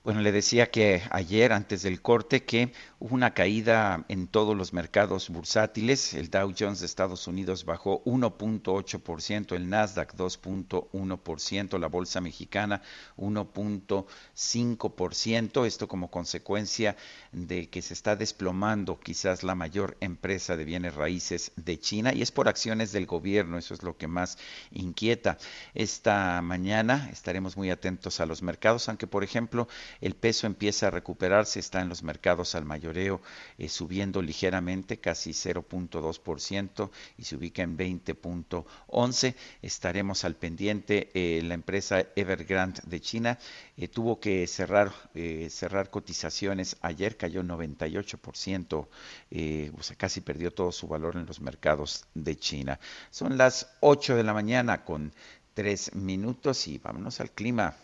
Bueno, 0.03 0.19
le 0.19 0.33
decía 0.33 0.69
que 0.69 1.01
ayer, 1.11 1.53
antes 1.53 1.83
del 1.83 2.01
corte, 2.01 2.43
que 2.43 2.73
hubo 2.99 3.15
una 3.15 3.33
caída 3.33 4.03
en 4.09 4.27
todos 4.27 4.53
los 4.53 4.73
mercados 4.73 5.29
bursátiles. 5.29 6.13
El 6.13 6.29
Dow 6.29 6.53
Jones 6.59 6.81
de 6.81 6.87
Estados 6.87 7.25
Unidos 7.25 7.63
bajó 7.63 8.03
1.8%, 8.03 9.55
el 9.55 9.69
Nasdaq 9.69 10.13
2.1%, 10.15 11.79
la 11.79 11.87
Bolsa 11.87 12.19
Mexicana 12.19 12.81
1.5%. 13.15 15.65
Esto 15.65 15.87
como 15.87 16.11
consecuencia 16.11 16.97
de 17.31 17.69
que 17.69 17.81
se 17.81 17.93
está 17.93 18.17
desplomando 18.17 18.99
quizás 18.99 19.43
la 19.43 19.55
mayor 19.55 19.95
empresa 20.01 20.57
de 20.57 20.65
bienes 20.65 20.95
raíces 20.95 21.53
de 21.55 21.79
China 21.79 22.13
y 22.13 22.21
es 22.21 22.33
por 22.33 22.49
acciones 22.49 22.91
del 22.91 23.05
gobierno. 23.05 23.57
Eso 23.57 23.73
es 23.73 23.83
lo 23.83 23.95
que 23.95 24.07
más 24.07 24.37
inquieta. 24.71 25.37
Esta 25.73 26.41
mañana 26.41 27.09
estaremos 27.09 27.55
muy 27.55 27.69
atentos 27.69 28.19
a 28.19 28.25
los 28.25 28.41
mercados, 28.41 28.89
aunque 28.89 29.07
por 29.07 29.23
ejemplo 29.23 29.69
el 30.01 30.15
peso 30.15 30.47
empieza 30.47 30.87
a 30.87 30.91
recuperarse, 30.91 31.59
está 31.59 31.81
en 31.81 31.89
los 31.89 32.03
mercados 32.03 32.55
al 32.55 32.65
mayoreo 32.65 33.21
eh, 33.57 33.69
subiendo 33.69 34.21
ligeramente, 34.21 34.99
casi 34.99 35.31
0.2% 35.31 36.89
y 37.17 37.23
se 37.23 37.35
ubica 37.35 37.63
en 37.63 37.77
20.11. 37.77 39.35
Estaremos 39.61 40.25
al 40.25 40.35
pendiente. 40.35 41.09
Eh, 41.13 41.41
la 41.43 41.53
empresa 41.53 42.05
Evergrande 42.15 42.81
de 42.85 43.01
China 43.01 43.39
eh, 43.77 43.87
tuvo 43.87 44.19
que 44.19 44.47
cerrar, 44.47 44.91
cerrar 45.49 45.89
cotizaciones 45.89 46.77
ayer, 46.81 47.17
cayó 47.17 47.43
98%, 47.43 48.87
o 49.77 49.83
sea, 49.83 49.95
casi 49.95 50.21
perdió 50.21 50.51
todo 50.51 50.71
su 50.71 50.87
valor 50.87 51.15
en 51.15 51.25
los 51.25 51.41
mercados 51.41 52.05
de 52.13 52.35
China. 52.35 52.79
Son 53.09 53.37
las 53.37 53.75
8 53.81 54.15
de 54.15 54.23
la 54.23 54.33
mañana 54.33 54.83
con 54.83 55.13
3 55.53 55.95
minutos 55.95 56.67
y 56.67 56.77
vámonos 56.77 57.19
al 57.19 57.31
clima. 57.31 57.75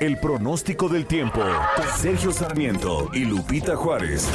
El 0.00 0.16
pronóstico 0.16 0.88
del 0.88 1.06
tiempo. 1.06 1.42
Sergio 1.96 2.30
Sarmiento 2.30 3.10
y 3.12 3.24
Lupita 3.24 3.74
Juárez. 3.74 4.28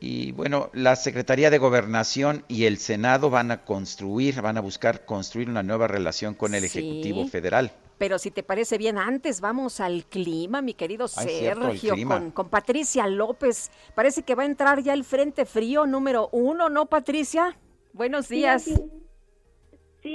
Y 0.00 0.32
bueno, 0.32 0.68
la 0.72 0.96
Secretaría 0.96 1.48
de 1.48 1.58
Gobernación 1.58 2.44
y 2.48 2.64
el 2.64 2.78
Senado 2.78 3.30
van 3.30 3.52
a 3.52 3.64
construir, 3.64 4.42
van 4.42 4.58
a 4.58 4.60
buscar 4.60 5.04
construir 5.04 5.48
una 5.48 5.62
nueva 5.62 5.86
relación 5.86 6.34
con 6.34 6.56
el 6.56 6.64
Ejecutivo 6.64 7.28
Federal. 7.28 7.70
Pero 7.96 8.18
si 8.18 8.32
te 8.32 8.42
parece 8.42 8.78
bien, 8.78 8.98
antes 8.98 9.40
vamos 9.40 9.78
al 9.78 10.06
clima, 10.06 10.60
mi 10.60 10.74
querido 10.74 11.06
Sergio, 11.06 11.94
con, 12.08 12.32
con, 12.32 12.48
Patricia 12.48 13.06
López. 13.06 13.70
Parece 13.94 14.24
que 14.24 14.34
va 14.34 14.42
a 14.42 14.46
entrar 14.46 14.82
ya 14.82 14.92
el 14.92 15.04
Frente 15.04 15.46
Frío 15.46 15.86
número 15.86 16.30
uno, 16.32 16.68
¿no, 16.68 16.86
Patricia? 16.86 17.56
Buenos 17.92 18.28
días. 18.28 18.64
Sí, 18.64 18.74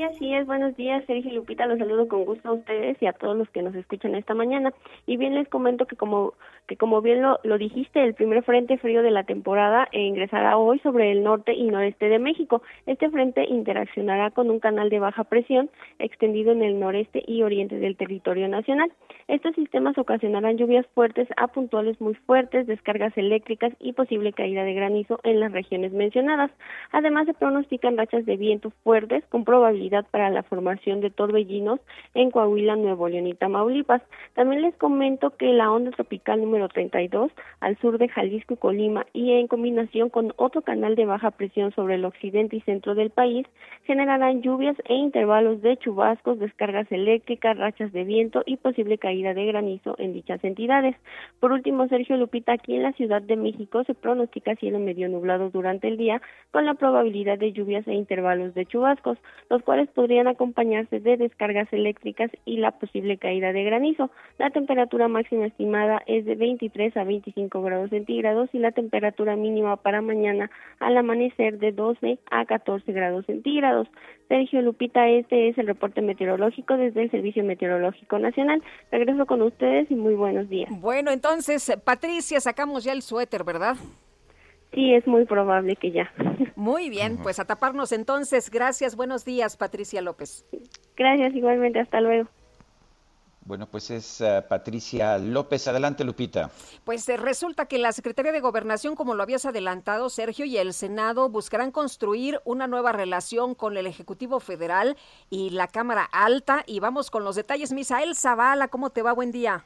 así 0.04 0.34
es. 0.34 0.46
Buenos 0.46 0.76
días, 0.76 1.04
Sergio 1.06 1.34
Lupita. 1.34 1.66
Los 1.66 1.80
saludo 1.80 2.08
con 2.08 2.24
gusto 2.24 2.50
a 2.50 2.54
ustedes 2.54 3.02
y 3.02 3.08
a 3.08 3.14
todos 3.14 3.36
los 3.36 3.50
que 3.50 3.64
nos 3.64 3.74
escuchan 3.74 4.14
esta 4.14 4.36
mañana. 4.36 4.72
Y 5.08 5.18
bien 5.18 5.34
les 5.34 5.48
comento 5.50 5.88
que 5.88 5.96
como 5.96 6.34
que 6.68 6.78
como 6.78 7.02
bien 7.02 7.24
lo, 7.24 7.40
lo 7.44 7.58
dijiste, 7.58 8.04
el 8.04 8.14
primer 8.14 8.44
frente 8.44 8.78
frío 8.78 9.02
de 9.02 9.10
la 9.10 9.24
temporada 9.24 9.88
ingresará 9.92 10.58
hoy 10.58 10.78
sobre 10.80 11.12
el 11.12 11.24
norte 11.24 11.54
y 11.54 11.64
noreste 11.64 12.08
de 12.10 12.20
México. 12.20 12.62
Este 12.86 13.10
frente 13.10 13.44
interaccionará 13.46 14.30
con 14.30 14.52
un 14.52 14.60
canal 14.60 14.92
de 14.92 15.00
baja 15.00 15.24
presión 15.24 15.72
extendido 15.98 16.52
en 16.52 16.62
el 16.62 16.80
noreste 16.80 17.24
y 17.26 17.42
oriente 17.42 17.80
del 17.80 17.98
territorio 17.98 18.48
nacional. 18.48 18.92
Estos 19.28 19.56
sistemas 19.56 19.98
ocasionarán 19.98 20.58
lluvias 20.58 20.86
fuertes 20.94 21.28
a 21.38 21.48
puntuales 21.48 22.00
muy 22.00 22.14
fuertes, 22.14 22.68
descargas 22.68 23.18
eléctricas 23.18 23.74
y 23.80 23.94
posible 23.94 24.34
caída 24.34 24.64
de 24.64 24.76
granizo 24.76 25.20
en 25.24 25.40
las 25.40 25.52
regiones 25.52 25.92
mencionadas. 25.92 26.52
Además, 26.92 27.26
se 27.26 27.34
pronostican 27.34 27.98
rachas 27.98 28.28
de 28.28 28.38
viento 28.38 28.72
fuertes 28.84 29.26
con 29.30 29.44
probabilidad 29.44 29.79
para 30.12 30.30
la 30.30 30.44
formación 30.44 31.00
de 31.00 31.10
torbellinos 31.10 31.80
en 32.14 32.32
Coahuila, 32.32 32.76
Nuevo 32.76 33.08
León 33.08 33.28
y 33.28 33.34
Tamaulipas. 33.34 34.02
También 34.34 34.62
les 34.62 34.76
comento 34.76 35.32
que 35.32 35.54
la 35.54 35.72
onda 35.72 35.92
tropical 35.92 36.42
número 36.42 36.68
32 36.68 37.32
al 37.62 37.78
sur 37.78 37.98
de 37.98 38.10
Jalisco 38.10 38.56
y 38.56 38.58
Colima 38.58 39.06
y 39.14 39.32
en 39.34 39.48
combinación 39.48 40.10
con 40.10 40.34
otro 40.36 40.62
canal 40.62 40.96
de 40.96 41.06
baja 41.06 41.32
presión 41.32 41.72
sobre 41.74 41.96
el 41.96 42.06
occidente 42.06 42.58
y 42.58 42.62
centro 42.62 42.94
del 42.94 43.10
país 43.10 43.48
generarán 43.86 44.42
lluvias 44.42 44.76
e 44.86 44.96
intervalos 44.96 45.62
de 45.62 45.78
chubascos, 45.78 46.40
descargas 46.40 46.92
eléctricas, 46.92 47.58
rachas 47.58 47.92
de 47.94 48.04
viento 48.04 48.44
y 48.46 48.58
posible 48.58 48.98
caída 48.98 49.34
de 49.34 49.46
granizo 49.46 49.96
en 49.98 50.14
dichas 50.14 50.44
entidades. 50.44 50.96
Por 51.40 51.52
último, 51.52 51.88
Sergio 51.88 52.18
Lupita, 52.18 52.54
aquí 52.54 52.76
en 52.76 52.84
la 52.84 52.92
Ciudad 52.94 53.22
de 53.22 53.38
México 53.38 53.84
se 53.86 53.94
pronostica 53.94 54.56
cielo 54.56 54.80
medio 54.80 55.08
nublado 55.08 55.50
durante 55.50 55.88
el 55.88 55.98
día 55.98 56.22
con 56.52 56.66
la 56.66 56.74
probabilidad 56.74 57.38
de 57.38 57.54
lluvias 57.54 57.88
e 57.88 57.94
intervalos 57.94 58.54
de 58.54 58.66
chubascos, 58.66 59.18
los 59.50 59.62
cuales 59.70 59.88
podrían 59.92 60.28
acompañarse 60.28 61.00
de 61.00 61.16
descargas 61.16 61.72
eléctricas 61.72 62.32
y 62.44 62.58
la 62.58 62.72
posible 62.72 63.20
caída 63.20 63.54
de 63.54 63.64
granizo. 63.64 64.10
La 64.40 64.50
temperatura 64.50 65.08
máxima 65.08 65.46
estimada 65.46 66.02
es 66.08 66.26
de 66.26 66.34
23 66.34 66.98
a 66.98 67.04
25 67.04 67.62
grados 67.62 67.92
centígrados 67.92 68.50
y 68.52 68.58
la 68.58 68.72
temperatura 68.72 69.36
mínima 69.36 69.76
para 69.76 70.02
mañana 70.02 70.50
al 70.80 70.98
amanecer 70.98 71.60
de 71.60 71.72
12 71.72 72.18
a 72.32 72.46
14 72.46 72.92
grados 72.92 73.28
centígrados. 73.28 73.88
Sergio 74.28 74.64
Lupita, 74.64 75.08
este 75.08 75.50
es 75.50 75.58
el 75.60 75.68
reporte 75.68 76.02
meteorológico 76.02 76.76
desde 76.76 77.04
el 77.04 77.12
Servicio 77.12 77.44
Meteorológico 77.44 78.18
Nacional. 78.18 78.64
Regreso 78.92 79.28
con 79.28 79.44
ustedes 79.44 79.92
y 79.92 79.96
muy 79.96 80.16
buenos 80.16 80.50
días. 80.50 80.72
Bueno, 80.82 81.12
entonces, 81.12 81.78
Patricia, 81.84 82.40
sacamos 82.40 82.86
ya 82.86 82.94
el 82.94 83.04
suéter, 83.04 83.44
¿verdad? 83.44 83.76
Sí, 84.74 84.94
es 84.94 85.08
muy 85.08 85.26
probable 85.26 85.76
que 85.76 85.92
ya. 85.92 86.12
Muy 86.56 86.90
bien, 86.90 87.18
pues 87.18 87.40
a 87.40 87.46
taparnos 87.46 87.92
entonces. 87.92 88.52
Gracias, 88.52 88.96
buenos 88.96 89.26
días, 89.26 89.58
Patricia 89.58 90.02
López. 90.02 90.46
Gracias, 90.96 91.34
igualmente, 91.34 91.80
hasta 91.80 92.02
luego. 92.02 92.30
Bueno, 93.50 93.66
pues 93.66 93.90
es 93.90 94.22
eh, 94.22 94.44
Patricia 94.48 95.18
López. 95.18 95.68
Adelante, 95.68 96.04
Lupita. 96.04 96.52
Pues 96.84 97.10
eh, 97.10 97.18
resulta 97.18 97.66
que 97.66 97.80
la 97.80 97.92
Secretaría 97.94 98.32
de 98.32 98.42
Gobernación, 98.42 98.96
como 98.96 99.16
lo 99.16 99.24
habías 99.24 99.44
adelantado, 99.46 100.10
Sergio, 100.10 100.46
y 100.46 100.58
el 100.58 100.72
Senado 100.72 101.30
buscarán 101.30 101.72
construir 101.72 102.40
una 102.46 102.68
nueva 102.68 102.92
relación 102.92 103.56
con 103.56 103.76
el 103.76 103.88
Ejecutivo 103.88 104.40
Federal 104.40 104.98
y 105.32 105.50
la 105.50 105.68
Cámara 105.68 106.08
Alta. 106.12 106.64
Y 106.68 106.80
vamos 106.80 107.10
con 107.10 107.24
los 107.24 107.36
detalles. 107.36 107.74
Misael 107.74 108.16
Zavala, 108.16 108.68
¿cómo 108.68 108.92
te 108.92 109.02
va? 109.02 109.14
Buen 109.14 109.32
día. 109.32 109.66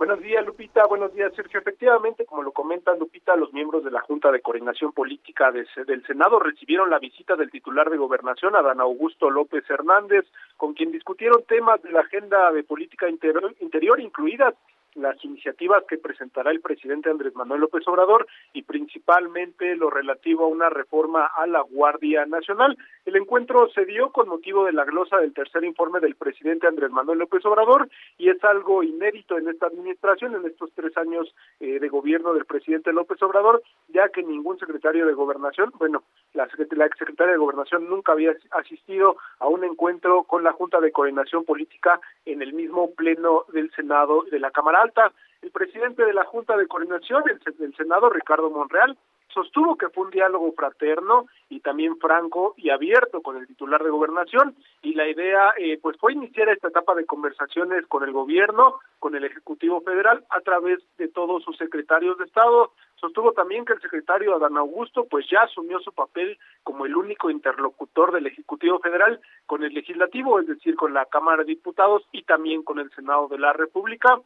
Buenos 0.00 0.22
días, 0.22 0.46
Lupita. 0.46 0.86
Buenos 0.86 1.12
días, 1.12 1.30
Sergio. 1.36 1.60
Efectivamente, 1.60 2.24
como 2.24 2.42
lo 2.42 2.52
comenta 2.52 2.96
Lupita, 2.96 3.36
los 3.36 3.52
miembros 3.52 3.84
de 3.84 3.90
la 3.90 4.00
Junta 4.00 4.32
de 4.32 4.40
Coordinación 4.40 4.92
Política 4.92 5.52
del 5.52 6.06
Senado 6.06 6.38
recibieron 6.38 6.88
la 6.88 6.98
visita 6.98 7.36
del 7.36 7.50
titular 7.50 7.90
de 7.90 7.98
Gobernación, 7.98 8.56
Adán 8.56 8.80
Augusto 8.80 9.28
López 9.28 9.62
Hernández, 9.68 10.24
con 10.56 10.72
quien 10.72 10.90
discutieron 10.90 11.44
temas 11.46 11.82
de 11.82 11.92
la 11.92 12.00
agenda 12.00 12.50
de 12.50 12.62
política 12.62 13.10
interior, 13.10 13.54
interior 13.60 14.00
incluidas 14.00 14.54
las 14.94 15.22
iniciativas 15.24 15.84
que 15.88 15.98
presentará 15.98 16.50
el 16.50 16.60
presidente 16.60 17.10
Andrés 17.10 17.34
Manuel 17.34 17.60
López 17.60 17.86
Obrador 17.86 18.26
y 18.52 18.62
principalmente 18.62 19.76
lo 19.76 19.90
relativo 19.90 20.44
a 20.44 20.48
una 20.48 20.68
reforma 20.68 21.26
a 21.26 21.46
la 21.46 21.60
Guardia 21.60 22.26
Nacional. 22.26 22.76
El 23.04 23.16
encuentro 23.16 23.68
se 23.70 23.84
dio 23.84 24.10
con 24.10 24.28
motivo 24.28 24.64
de 24.64 24.72
la 24.72 24.84
glosa 24.84 25.18
del 25.18 25.32
tercer 25.32 25.64
informe 25.64 26.00
del 26.00 26.16
presidente 26.16 26.66
Andrés 26.66 26.90
Manuel 26.90 27.20
López 27.20 27.44
Obrador 27.46 27.88
y 28.18 28.28
es 28.28 28.42
algo 28.44 28.82
inédito 28.82 29.38
en 29.38 29.48
esta 29.48 29.66
administración, 29.66 30.34
en 30.34 30.46
estos 30.46 30.70
tres 30.74 30.96
años 30.96 31.34
eh, 31.60 31.78
de 31.78 31.88
gobierno 31.88 32.34
del 32.34 32.44
presidente 32.44 32.92
López 32.92 33.22
Obrador, 33.22 33.62
ya 33.88 34.08
que 34.08 34.22
ningún 34.22 34.58
secretario 34.58 35.06
de 35.06 35.12
gobernación, 35.12 35.72
bueno, 35.78 36.02
la, 36.34 36.48
la 36.72 36.88
secretaria 36.88 37.32
de 37.32 37.38
gobernación 37.38 37.88
nunca 37.88 38.12
había 38.12 38.34
asistido 38.52 39.16
a 39.38 39.48
un 39.48 39.64
encuentro 39.64 40.24
con 40.24 40.44
la 40.44 40.52
Junta 40.52 40.80
de 40.80 40.92
Coordinación 40.92 41.44
Política 41.44 42.00
en 42.24 42.42
el 42.42 42.52
mismo 42.52 42.90
pleno 42.94 43.44
del 43.52 43.70
Senado 43.72 44.24
de 44.30 44.38
la 44.38 44.50
Cámara 44.50 44.79
Alta. 44.80 45.12
El 45.42 45.50
presidente 45.50 46.04
de 46.04 46.12
la 46.12 46.24
Junta 46.24 46.56
de 46.56 46.66
Coordinación 46.66 47.24
del 47.24 47.74
Senado, 47.74 48.10
Ricardo 48.10 48.50
Monreal, 48.50 48.96
sostuvo 49.32 49.76
que 49.76 49.88
fue 49.88 50.04
un 50.04 50.10
diálogo 50.10 50.52
fraterno 50.52 51.26
y 51.48 51.60
también 51.60 51.96
franco 51.98 52.54
y 52.56 52.70
abierto 52.70 53.22
con 53.22 53.36
el 53.36 53.46
titular 53.46 53.82
de 53.82 53.90
gobernación 53.90 54.54
y 54.82 54.94
la 54.94 55.08
idea 55.08 55.52
eh, 55.56 55.78
pues 55.80 55.96
fue 55.98 56.12
iniciar 56.12 56.48
esta 56.48 56.68
etapa 56.68 56.94
de 56.94 57.06
conversaciones 57.06 57.86
con 57.86 58.02
el 58.04 58.12
gobierno, 58.12 58.80
con 58.98 59.14
el 59.14 59.24
Ejecutivo 59.24 59.80
Federal 59.80 60.24
a 60.30 60.40
través 60.40 60.80
de 60.98 61.08
todos 61.08 61.42
sus 61.42 61.56
secretarios 61.56 62.18
de 62.18 62.24
Estado. 62.24 62.72
Sostuvo 62.96 63.32
también 63.32 63.64
que 63.64 63.72
el 63.72 63.80
secretario 63.80 64.34
Adán 64.34 64.56
Augusto 64.56 65.06
pues 65.08 65.26
ya 65.30 65.42
asumió 65.42 65.80
su 65.80 65.92
papel 65.92 66.38
como 66.62 66.86
el 66.86 66.96
único 66.96 67.30
interlocutor 67.30 68.12
del 68.12 68.26
Ejecutivo 68.26 68.78
Federal 68.80 69.20
con 69.46 69.64
el 69.64 69.72
Legislativo, 69.72 70.40
es 70.40 70.46
decir, 70.46 70.76
con 70.76 70.92
la 70.92 71.06
Cámara 71.06 71.44
de 71.44 71.50
Diputados 71.50 72.02
y 72.12 72.22
también 72.24 72.62
con 72.62 72.78
el 72.78 72.90
Senado 72.90 73.28
de 73.28 73.38
la 73.38 73.52
República 73.52 74.20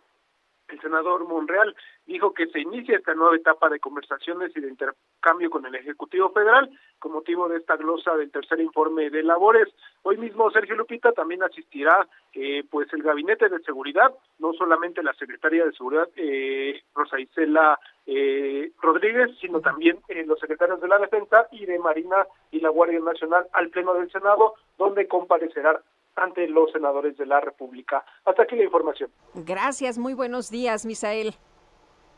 el 0.68 0.80
senador 0.80 1.26
Monreal 1.28 1.74
dijo 2.06 2.32
que 2.34 2.46
se 2.46 2.60
inicia 2.60 2.96
esta 2.96 3.14
nueva 3.14 3.36
etapa 3.36 3.68
de 3.68 3.80
conversaciones 3.80 4.52
y 4.56 4.60
de 4.60 4.68
intercambio 4.68 5.50
con 5.50 5.64
el 5.66 5.74
Ejecutivo 5.74 6.30
Federal 6.30 6.70
con 6.98 7.12
motivo 7.12 7.48
de 7.48 7.58
esta 7.58 7.76
glosa 7.76 8.16
del 8.16 8.30
tercer 8.30 8.60
informe 8.60 9.10
de 9.10 9.22
labores. 9.22 9.68
Hoy 10.02 10.16
mismo 10.16 10.50
Sergio 10.50 10.74
Lupita 10.74 11.12
también 11.12 11.42
asistirá 11.42 12.06
eh, 12.32 12.64
pues 12.70 12.92
el 12.92 13.02
Gabinete 13.02 13.48
de 13.48 13.60
Seguridad, 13.60 14.12
no 14.38 14.52
solamente 14.54 15.02
la 15.02 15.14
Secretaría 15.14 15.64
de 15.64 15.72
Seguridad 15.72 16.08
eh, 16.16 16.82
Rosa 16.94 17.20
Isela 17.20 17.78
eh, 18.06 18.70
Rodríguez, 18.80 19.30
sino 19.40 19.60
también 19.60 19.98
eh, 20.08 20.24
los 20.26 20.38
secretarios 20.38 20.80
de 20.80 20.88
la 20.88 20.98
Defensa 20.98 21.48
y 21.52 21.64
de 21.66 21.78
Marina 21.78 22.26
y 22.50 22.60
la 22.60 22.68
Guardia 22.68 23.00
Nacional 23.00 23.46
al 23.52 23.70
Pleno 23.70 23.94
del 23.94 24.10
Senado, 24.10 24.54
donde 24.76 25.08
comparecerá 25.08 25.80
ante 26.16 26.48
los 26.48 26.72
senadores 26.72 27.16
de 27.16 27.26
la 27.26 27.40
República. 27.40 28.04
Hasta 28.24 28.42
aquí 28.42 28.56
la 28.56 28.64
información. 28.64 29.10
Gracias, 29.34 29.98
muy 29.98 30.14
buenos 30.14 30.50
días, 30.50 30.86
Misael. 30.86 31.34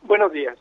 Buenos 0.01 0.31
días. 0.31 0.57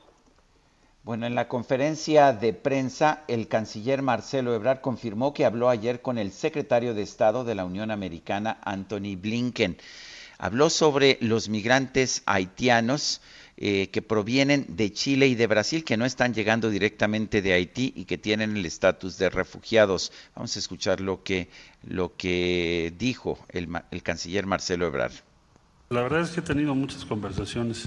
Bueno, 1.07 1.27
en 1.27 1.37
la 1.37 1.47
conferencia 1.47 2.33
de 2.33 2.53
prensa, 2.53 3.23
el 3.29 3.47
canciller 3.47 4.03
Marcelo 4.03 4.53
Ebrard 4.55 4.81
confirmó 4.81 5.33
que 5.33 5.45
habló 5.45 5.69
ayer 5.69 6.03
con 6.03 6.19
el 6.19 6.33
secretario 6.33 6.95
de 6.95 7.03
Estado 7.03 7.45
de 7.45 7.55
la 7.55 7.65
Unión 7.65 7.93
Americana, 7.93 8.59
Anthony 8.65 9.15
Blinken. 9.17 9.77
Habló 10.39 10.69
sobre 10.69 11.17
los 11.21 11.49
migrantes 11.49 12.25
haitianos 12.27 13.23
eh, 13.59 13.89
que 13.89 14.03
provienen 14.03 14.67
de 14.69 14.93
Chile 14.93 15.29
y 15.29 15.35
de 15.35 15.47
Brasil, 15.47 15.83
que 15.83 15.97
no 15.97 16.05
están 16.05 16.35
llegando 16.35 16.69
directamente 16.69 17.41
de 17.41 17.55
Haití 17.55 17.91
y 17.97 18.05
que 18.05 18.19
tienen 18.19 18.55
el 18.55 18.67
estatus 18.67 19.17
de 19.17 19.31
refugiados. 19.31 20.13
Vamos 20.35 20.55
a 20.57 20.59
escuchar 20.59 21.01
lo 21.01 21.23
que, 21.23 21.49
lo 21.83 22.15
que 22.17 22.93
dijo 22.99 23.39
el, 23.49 23.71
canciller 24.03 24.45
Marcelo 24.45 24.87
Ebrard. 24.87 25.15
La 25.89 26.03
verdad 26.03 26.21
es 26.21 26.33
que 26.33 26.41
he 26.41 26.43
tenido 26.43 26.75
muchas 26.75 27.07
conversaciones 27.07 27.87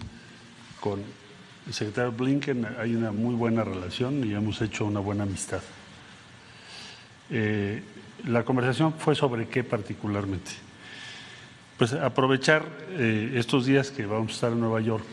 con 0.79 1.03
el 1.67 1.73
secretario 1.73 2.13
Blinken, 2.13 2.65
hay 2.79 2.95
una 2.95 3.11
muy 3.11 3.35
buena 3.35 3.63
relación 3.63 4.27
y 4.27 4.33
hemos 4.33 4.59
hecho 4.63 4.85
una 4.85 5.01
buena 5.01 5.21
amistad. 5.21 5.61
Eh, 7.29 7.83
la 8.25 8.43
conversación 8.43 8.95
fue 8.95 9.13
sobre 9.13 9.47
qué 9.47 9.63
particularmente. 9.63 10.49
Pues 11.77 11.93
aprovechar 11.93 12.65
eh, 12.93 13.33
estos 13.35 13.67
días 13.67 13.91
que 13.91 14.07
vamos 14.07 14.31
a 14.31 14.33
estar 14.33 14.51
en 14.51 14.61
Nueva 14.61 14.81
York 14.81 15.05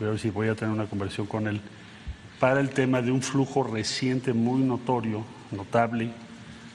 ver 0.00 0.18
si 0.18 0.30
voy 0.30 0.48
a 0.48 0.54
tener 0.54 0.74
una 0.74 0.86
conversación 0.86 1.26
con 1.26 1.46
él, 1.46 1.60
para 2.40 2.60
el 2.60 2.70
tema 2.70 3.00
de 3.00 3.10
un 3.10 3.22
flujo 3.22 3.62
reciente 3.62 4.32
muy 4.32 4.60
notorio, 4.60 5.24
notable, 5.50 6.10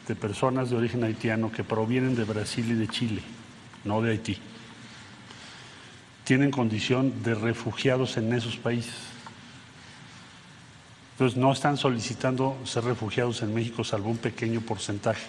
de 0.08 0.16
personas 0.16 0.70
de 0.70 0.76
origen 0.76 1.04
haitiano 1.04 1.52
que 1.52 1.64
provienen 1.64 2.16
de 2.16 2.24
Brasil 2.24 2.66
y 2.72 2.74
de 2.74 2.88
Chile, 2.88 3.22
no 3.84 4.02
de 4.02 4.12
Haití. 4.12 4.38
Tienen 6.24 6.50
condición 6.50 7.22
de 7.22 7.36
refugiados 7.36 8.18
en 8.18 8.34
esos 8.34 8.58
países. 8.58 8.96
Entonces 11.12 11.38
no 11.38 11.52
están 11.52 11.78
solicitando 11.78 12.58
ser 12.64 12.86
refugiados 12.86 13.42
en 13.44 13.54
México, 13.54 13.84
salvo 13.84 14.10
un 14.10 14.18
pequeño 14.18 14.62
porcentaje. 14.62 15.28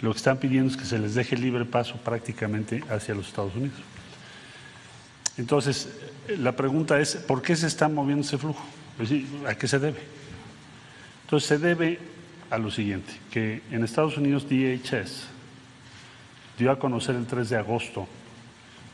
Lo 0.00 0.12
que 0.12 0.18
están 0.18 0.38
pidiendo 0.38 0.70
es 0.70 0.76
que 0.76 0.84
se 0.84 0.98
les 0.98 1.14
deje 1.14 1.36
libre 1.36 1.64
paso 1.64 1.96
prácticamente 1.96 2.82
hacia 2.88 3.14
los 3.14 3.26
Estados 3.26 3.54
Unidos. 3.54 3.80
Entonces, 5.38 5.88
la 6.36 6.52
pregunta 6.52 7.00
es, 7.00 7.16
¿por 7.16 7.40
qué 7.40 7.56
se 7.56 7.68
está 7.68 7.88
moviendo 7.88 8.22
ese 8.22 8.36
flujo? 8.36 8.62
¿A 9.46 9.54
qué 9.54 9.68
se 9.68 9.78
debe? 9.78 10.00
Entonces, 11.24 11.48
se 11.48 11.58
debe 11.58 11.98
a 12.50 12.58
lo 12.58 12.70
siguiente, 12.70 13.12
que 13.30 13.62
en 13.70 13.84
Estados 13.84 14.16
Unidos 14.16 14.46
DHS 14.48 15.28
dio 16.58 16.70
a 16.70 16.78
conocer 16.78 17.14
el 17.14 17.26
3 17.26 17.50
de 17.50 17.56
agosto 17.56 18.08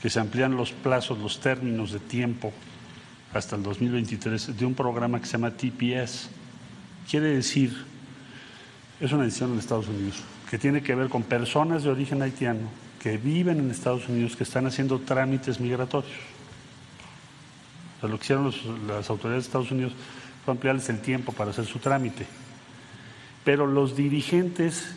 que 0.03 0.11
se 0.11 0.21
amplían 0.21 0.55
los 0.55 0.73
plazos, 0.73 1.19
los 1.19 1.41
términos 1.41 1.93
de 1.93 1.99
tiempo 1.99 2.53
hasta 3.33 3.57
el 3.57 3.63
2023 3.63 4.57
de 4.57 4.67
un 4.67 4.75
programa 4.75 5.19
que 5.19 5.27
se 5.27 5.33
llama 5.33 5.51
TPS. 5.51 6.29
Quiere 7.09 7.29
decir, 7.29 7.75
es 9.01 9.13
una 9.13 9.25
decisión 9.25 9.55
de 9.55 9.61
Estados 9.61 9.89
Unidos, 9.89 10.23
que 10.51 10.59
tiene 10.59 10.83
que 10.83 10.95
ver 10.95 11.09
con 11.09 11.23
personas 11.23 11.85
de 11.85 11.91
origen 11.91 12.21
haitiano 12.21 12.69
que 13.01 13.19
viven 13.19 13.59
en 13.59 13.71
Estados 13.71 14.09
Unidos, 14.09 14.35
que 14.35 14.45
están 14.45 14.67
haciendo 14.67 14.99
trámites 14.99 15.61
migratorios 15.61 16.11
lo 18.09 18.19
que 18.19 18.25
hicieron 18.25 18.53
las 18.87 19.11
autoridades 19.11 19.45
de 19.45 19.49
Estados 19.49 19.71
Unidos 19.71 19.93
fue 20.45 20.53
ampliarles 20.53 20.89
el 20.89 21.01
tiempo 21.01 21.33
para 21.33 21.51
hacer 21.51 21.67
su 21.67 21.79
trámite. 21.79 22.27
Pero 23.45 23.67
los 23.67 23.97
dirigentes 23.97 24.95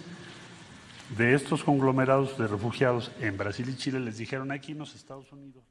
de 1.18 1.34
estos 1.34 1.64
conglomerados 1.64 2.38
de 2.38 2.47
refugiados 2.47 3.12
en 3.22 3.38
Brasil 3.38 3.70
y 3.70 3.78
Chile 3.78 3.99
les 3.99 4.18
dijeron 4.18 4.51
aquí 4.51 4.74
en 4.74 4.80
los 4.80 4.95
Estados 4.95 5.32
Unidos. 5.32 5.64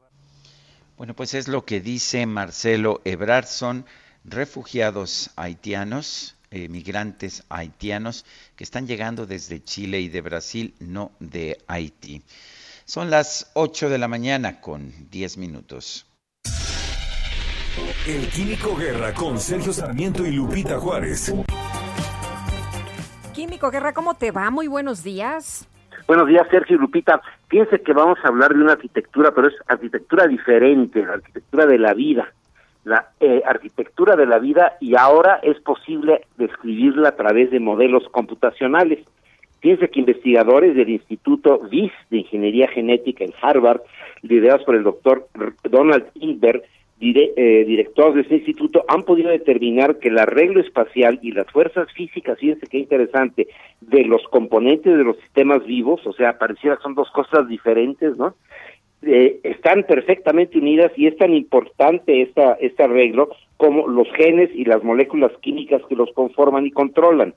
Bueno, 0.96 1.14
pues 1.14 1.34
es 1.34 1.46
lo 1.46 1.64
que 1.66 1.80
dice 1.80 2.24
Marcelo 2.24 3.02
Ebrard, 3.04 3.46
son 3.46 3.84
refugiados 4.24 5.30
haitianos, 5.36 6.36
eh, 6.50 6.68
migrantes 6.68 7.44
haitianos 7.50 8.24
que 8.56 8.64
están 8.64 8.86
llegando 8.86 9.26
desde 9.26 9.62
Chile 9.62 10.00
y 10.00 10.08
de 10.08 10.22
Brasil, 10.22 10.74
no 10.80 11.12
de 11.20 11.58
Haití. 11.66 12.22
Son 12.86 13.10
las 13.10 13.50
8 13.54 13.90
de 13.90 13.98
la 13.98 14.08
mañana 14.08 14.60
con 14.60 15.10
10 15.10 15.36
minutos. 15.36 16.05
El 17.76 18.26
Químico 18.28 18.74
Guerra 18.74 19.12
con 19.12 19.38
Sergio 19.38 19.70
Sarmiento 19.70 20.26
y 20.26 20.32
Lupita 20.32 20.78
Juárez. 20.78 21.34
Químico 23.34 23.70
Guerra, 23.70 23.92
¿cómo 23.92 24.14
te 24.14 24.30
va? 24.30 24.50
Muy 24.50 24.66
buenos 24.66 25.04
días. 25.04 25.68
Buenos 26.06 26.26
días, 26.26 26.46
Sergio 26.50 26.76
y 26.76 26.78
Lupita. 26.78 27.20
Fíjense 27.48 27.82
que 27.82 27.92
vamos 27.92 28.18
a 28.24 28.28
hablar 28.28 28.54
de 28.54 28.62
una 28.62 28.72
arquitectura, 28.72 29.32
pero 29.34 29.48
es 29.48 29.54
arquitectura 29.66 30.26
diferente, 30.26 31.04
la 31.04 31.14
arquitectura 31.14 31.66
de 31.66 31.78
la 31.78 31.92
vida. 31.92 32.32
La 32.84 33.10
eh, 33.20 33.42
arquitectura 33.44 34.16
de 34.16 34.24
la 34.24 34.38
vida 34.38 34.78
y 34.80 34.96
ahora 34.96 35.40
es 35.42 35.60
posible 35.60 36.22
describirla 36.38 37.10
a 37.10 37.16
través 37.16 37.50
de 37.50 37.60
modelos 37.60 38.04
computacionales. 38.10 39.00
Fíjense 39.60 39.90
que 39.90 40.00
investigadores 40.00 40.74
del 40.76 40.88
Instituto 40.88 41.60
WIS 41.70 41.92
de 42.08 42.18
Ingeniería 42.18 42.68
Genética 42.68 43.24
en 43.24 43.34
Harvard, 43.42 43.82
liderados 44.22 44.64
por 44.64 44.76
el 44.76 44.84
doctor 44.84 45.28
Donald 45.64 46.06
Ingber, 46.98 47.32
eh, 47.36 47.64
directores 47.66 48.14
de 48.14 48.20
este 48.22 48.36
instituto 48.36 48.84
han 48.88 49.02
podido 49.02 49.30
determinar 49.30 49.98
que 49.98 50.08
el 50.08 50.18
arreglo 50.18 50.60
espacial 50.60 51.18
y 51.22 51.32
las 51.32 51.50
fuerzas 51.50 51.92
físicas, 51.92 52.38
fíjense 52.38 52.66
qué 52.66 52.78
interesante, 52.78 53.48
de 53.82 54.04
los 54.04 54.22
componentes 54.28 54.96
de 54.96 55.04
los 55.04 55.18
sistemas 55.18 55.64
vivos, 55.66 56.06
o 56.06 56.12
sea, 56.14 56.38
pareciera 56.38 56.76
que 56.76 56.82
son 56.82 56.94
dos 56.94 57.10
cosas 57.10 57.48
diferentes, 57.48 58.16
¿no? 58.16 58.34
Eh, 59.02 59.40
están 59.42 59.84
perfectamente 59.84 60.58
unidas 60.58 60.90
y 60.96 61.06
es 61.06 61.16
tan 61.18 61.34
importante 61.34 62.22
esta, 62.22 62.54
este 62.54 62.82
arreglo 62.82 63.28
como 63.58 63.86
los 63.86 64.10
genes 64.12 64.50
y 64.54 64.64
las 64.64 64.82
moléculas 64.82 65.32
químicas 65.42 65.82
que 65.88 65.94
los 65.94 66.10
conforman 66.12 66.66
y 66.66 66.70
controlan. 66.70 67.34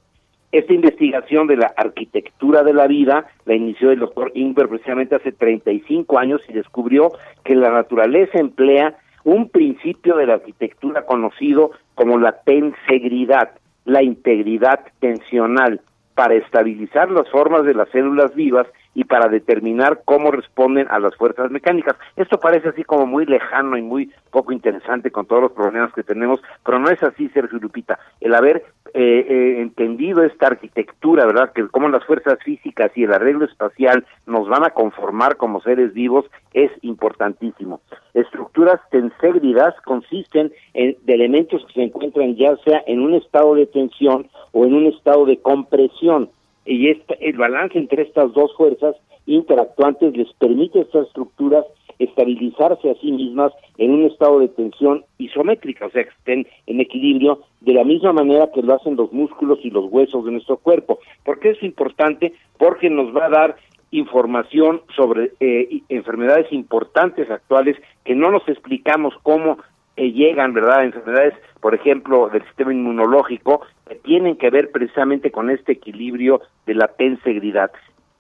Esta 0.52 0.74
investigación 0.74 1.48
de 1.48 1.58
la 1.58 1.72
arquitectura 1.78 2.64
de 2.64 2.74
la 2.74 2.88
vida 2.88 3.28
la 3.46 3.54
inició 3.54 3.92
el 3.92 4.00
doctor 4.00 4.32
Ingber 4.34 4.68
precisamente 4.68 5.16
hace 5.16 5.32
35 5.32 6.18
años 6.18 6.42
y 6.48 6.54
descubrió 6.54 7.12
que 7.44 7.56
la 7.56 7.70
naturaleza 7.70 8.40
emplea 8.40 8.98
un 9.24 9.50
principio 9.50 10.16
de 10.16 10.26
la 10.28 10.36
arquitectura 10.36 11.06
conocido 11.06 11.72
como 11.96 12.18
la 12.18 12.42
tensegridad, 12.44 13.52
la 13.86 14.04
integridad 14.04 14.82
tensional, 15.00 15.82
para 16.16 16.36
estabilizar 16.36 17.10
las 17.12 17.30
formas 17.30 17.64
de 17.64 17.74
las 17.74 17.88
células 17.90 18.36
vivas 18.36 18.68
y 19.00 19.06
para 19.06 19.30
determinar 19.30 20.02
cómo 20.04 20.30
responden 20.30 20.86
a 20.90 21.00
las 21.00 21.16
fuerzas 21.16 21.50
mecánicas. 21.52 21.96
Esto 22.18 22.38
parece 22.38 22.68
así 22.68 22.84
como 22.84 23.06
muy 23.06 23.26
lejano 23.26 23.78
y 23.78 23.82
muy 23.82 24.12
poco 24.30 24.52
interesante 24.52 25.10
con 25.10 25.26
todos 25.26 25.44
los 25.44 25.52
problemas 25.54 25.94
que 25.94 26.04
tenemos, 26.04 26.42
pero 26.66 26.80
no 26.80 26.90
es 26.90 27.02
así, 27.02 27.30
Sergio 27.30 27.60
Lupita. 27.60 27.98
El 28.20 28.36
haber 28.36 28.58
eh, 28.94 29.26
eh, 29.30 29.62
entendido 29.62 30.22
esta 30.22 30.48
arquitectura, 30.48 31.26
¿verdad? 31.26 31.54
Que 31.54 31.66
como 31.70 31.88
las 31.88 32.04
fuerzas 32.04 32.40
físicas 32.44 32.92
y 32.94 33.06
el 33.06 33.14
arreglo 33.14 33.46
espacial 33.46 34.06
nos 34.26 34.50
van 34.50 34.66
a 34.66 34.72
conformar 34.72 35.38
como 35.38 35.62
seres 35.62 35.94
vivos 35.94 36.26
es 36.54 36.70
importantísimo. 36.82 37.80
Estructuras 38.14 38.82
tensegridas 38.92 39.76
consisten 39.86 40.52
en, 40.74 40.98
de 41.06 41.14
elementos 41.14 41.66
que 41.68 41.74
se 41.74 41.84
encuentran 41.84 42.36
ya 42.36 42.58
sea 42.66 42.84
en 42.86 43.00
un 43.00 43.14
estado 43.14 43.56
de 43.56 43.66
tensión 43.66 44.28
o 44.52 44.66
en 44.66 44.74
un 44.74 44.88
estado 44.88 45.26
de 45.26 45.38
compresión 45.38 46.32
y 46.70 46.88
el 46.88 47.38
balance 47.38 47.78
entre 47.78 48.04
estas 48.04 48.32
dos 48.34 48.56
fuerzas 48.56 48.96
interactuantes 49.26 50.16
les 50.16 50.32
permite 50.34 50.80
a 50.80 50.82
estas 50.84 51.08
estructuras 51.08 51.66
estabilizarse 51.98 52.92
a 52.92 52.96
sí 52.96 53.12
mismas 53.12 53.52
en 53.78 53.92
un 53.92 54.06
estado 54.06 54.40
de 54.40 54.50
tensión 54.50 55.04
isométrica, 55.18 55.88
o 55.88 55.90
sea, 55.90 56.04
que 56.04 56.10
estén 56.12 56.48
en 56.68 56.80
equilibrio 56.80 57.42
de 57.62 57.74
la 57.74 57.84
misma 57.84 58.14
manera 58.14 58.52
que 58.54 58.62
lo 58.62 58.76
hacen 58.76 58.96
los 58.96 59.12
músculos 59.12 59.60
y 59.64 59.72
los 59.72 59.92
huesos 59.92 60.24
de 60.24 60.32
nuestro 60.32 60.58
cuerpo. 60.58 61.00
¿Por 61.26 61.40
qué 61.40 61.50
es 61.50 61.64
importante? 61.64 62.34
Porque 62.58 62.90
nos 62.90 63.14
va 63.16 63.26
a 63.26 63.30
dar 63.30 63.56
información 63.92 64.82
sobre 64.96 65.32
eh, 65.40 65.82
enfermedades 65.90 66.54
importantes 66.54 67.30
actuales 67.32 67.76
que 68.06 68.16
no 68.16 68.32
nos 68.32 68.48
explicamos 68.48 69.16
cómo 69.24 69.58
eh, 70.00 70.14
llegan, 70.14 70.54
¿verdad?, 70.54 70.86
enfermedades, 70.86 71.34
por 71.60 71.76
ejemplo, 71.76 72.30
del 72.30 72.42
sistema 72.46 72.72
inmunológico, 72.72 73.66
que 73.86 73.96
tienen 73.96 74.38
que 74.38 74.50
ver 74.50 74.72
precisamente 74.72 75.30
con 75.30 75.50
este 75.50 75.74
equilibrio 75.74 76.42
de 76.66 76.76
la 76.76 76.88
tensegridad. 76.88 77.70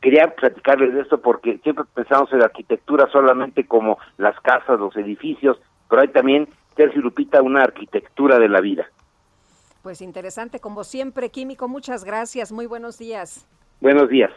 Quería 0.02 0.36
platicarles 0.36 0.94
de 0.94 1.00
esto 1.00 1.22
porque 1.22 1.58
siempre 1.60 1.86
pensamos 1.94 2.34
en 2.34 2.40
la 2.40 2.46
arquitectura 2.46 3.10
solamente 3.14 3.66
como 3.66 3.98
las 4.18 4.38
casas, 4.42 4.78
los 4.78 4.94
edificios, 4.98 5.58
pero 5.90 6.02
hay 6.02 6.10
también, 6.10 6.50
Tercio 6.76 7.02
Lupita, 7.02 7.42
una 7.42 7.64
arquitectura 7.64 8.40
de 8.40 8.50
la 8.50 8.60
vida. 8.60 8.86
Pues 9.82 10.02
interesante, 10.02 10.60
como 10.60 10.84
siempre, 10.84 11.30
Químico, 11.30 11.70
muchas 11.70 12.04
gracias, 12.04 12.52
muy 12.52 12.66
buenos 12.66 12.98
días. 12.98 13.48
Buenos 13.80 14.10
días. 14.10 14.32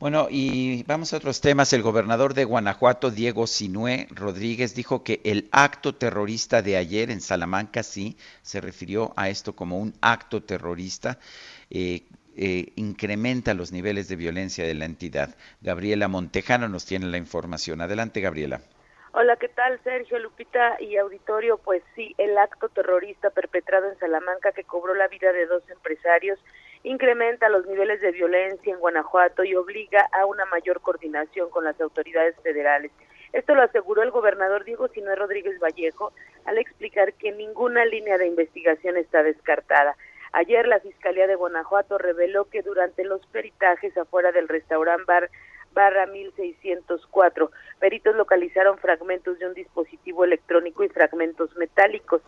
Bueno, 0.00 0.28
y 0.30 0.84
vamos 0.84 1.12
a 1.12 1.16
otros 1.16 1.40
temas. 1.40 1.72
El 1.72 1.82
gobernador 1.82 2.32
de 2.32 2.44
Guanajuato, 2.44 3.10
Diego 3.10 3.48
Sinué 3.48 4.06
Rodríguez, 4.10 4.76
dijo 4.76 5.02
que 5.02 5.20
el 5.24 5.48
acto 5.50 5.92
terrorista 5.96 6.62
de 6.62 6.76
ayer 6.76 7.10
en 7.10 7.20
Salamanca, 7.20 7.82
sí, 7.82 8.16
se 8.42 8.60
refirió 8.60 9.12
a 9.16 9.28
esto 9.28 9.56
como 9.56 9.80
un 9.80 9.94
acto 10.00 10.40
terrorista, 10.40 11.18
eh, 11.68 12.02
eh, 12.36 12.72
incrementa 12.76 13.54
los 13.54 13.72
niveles 13.72 14.08
de 14.08 14.14
violencia 14.14 14.64
de 14.64 14.74
la 14.74 14.84
entidad. 14.84 15.34
Gabriela 15.62 16.06
Montejano 16.06 16.68
nos 16.68 16.86
tiene 16.86 17.06
la 17.06 17.18
información. 17.18 17.80
Adelante, 17.80 18.20
Gabriela. 18.20 18.60
Hola, 19.10 19.34
¿qué 19.34 19.48
tal, 19.48 19.80
Sergio, 19.82 20.20
Lupita 20.20 20.76
y 20.80 20.96
auditorio? 20.96 21.58
Pues 21.58 21.82
sí, 21.96 22.14
el 22.18 22.38
acto 22.38 22.68
terrorista 22.68 23.30
perpetrado 23.30 23.90
en 23.90 23.98
Salamanca 23.98 24.52
que 24.52 24.62
cobró 24.62 24.94
la 24.94 25.08
vida 25.08 25.32
de 25.32 25.46
dos 25.46 25.68
empresarios 25.68 26.38
incrementa 26.82 27.48
los 27.48 27.66
niveles 27.66 28.00
de 28.00 28.12
violencia 28.12 28.72
en 28.72 28.80
Guanajuato 28.80 29.44
y 29.44 29.54
obliga 29.54 30.08
a 30.12 30.26
una 30.26 30.44
mayor 30.46 30.80
coordinación 30.80 31.50
con 31.50 31.64
las 31.64 31.80
autoridades 31.80 32.36
federales. 32.42 32.90
Esto 33.32 33.54
lo 33.54 33.62
aseguró 33.62 34.02
el 34.02 34.10
gobernador 34.10 34.64
Diego 34.64 34.88
Sinue 34.88 35.14
Rodríguez 35.14 35.58
Vallejo 35.60 36.12
al 36.44 36.58
explicar 36.58 37.12
que 37.14 37.32
ninguna 37.32 37.84
línea 37.84 38.16
de 38.16 38.26
investigación 38.26 38.96
está 38.96 39.22
descartada. 39.22 39.96
Ayer 40.32 40.66
la 40.66 40.80
Fiscalía 40.80 41.26
de 41.26 41.34
Guanajuato 41.34 41.98
reveló 41.98 42.46
que 42.46 42.62
durante 42.62 43.04
los 43.04 43.24
peritajes 43.26 43.96
afuera 43.96 44.32
del 44.32 44.48
restaurante 44.48 45.04
bar 45.06 45.30
barra 45.72 46.06
1604, 46.06 47.50
peritos 47.78 48.16
localizaron 48.16 48.78
fragmentos 48.78 49.38
de 49.38 49.46
un 49.46 49.54
dispositivo 49.54 50.24
electrónico 50.24 50.82
y 50.82 50.88
fragmentos 50.88 51.54
metálicos. 51.56 52.22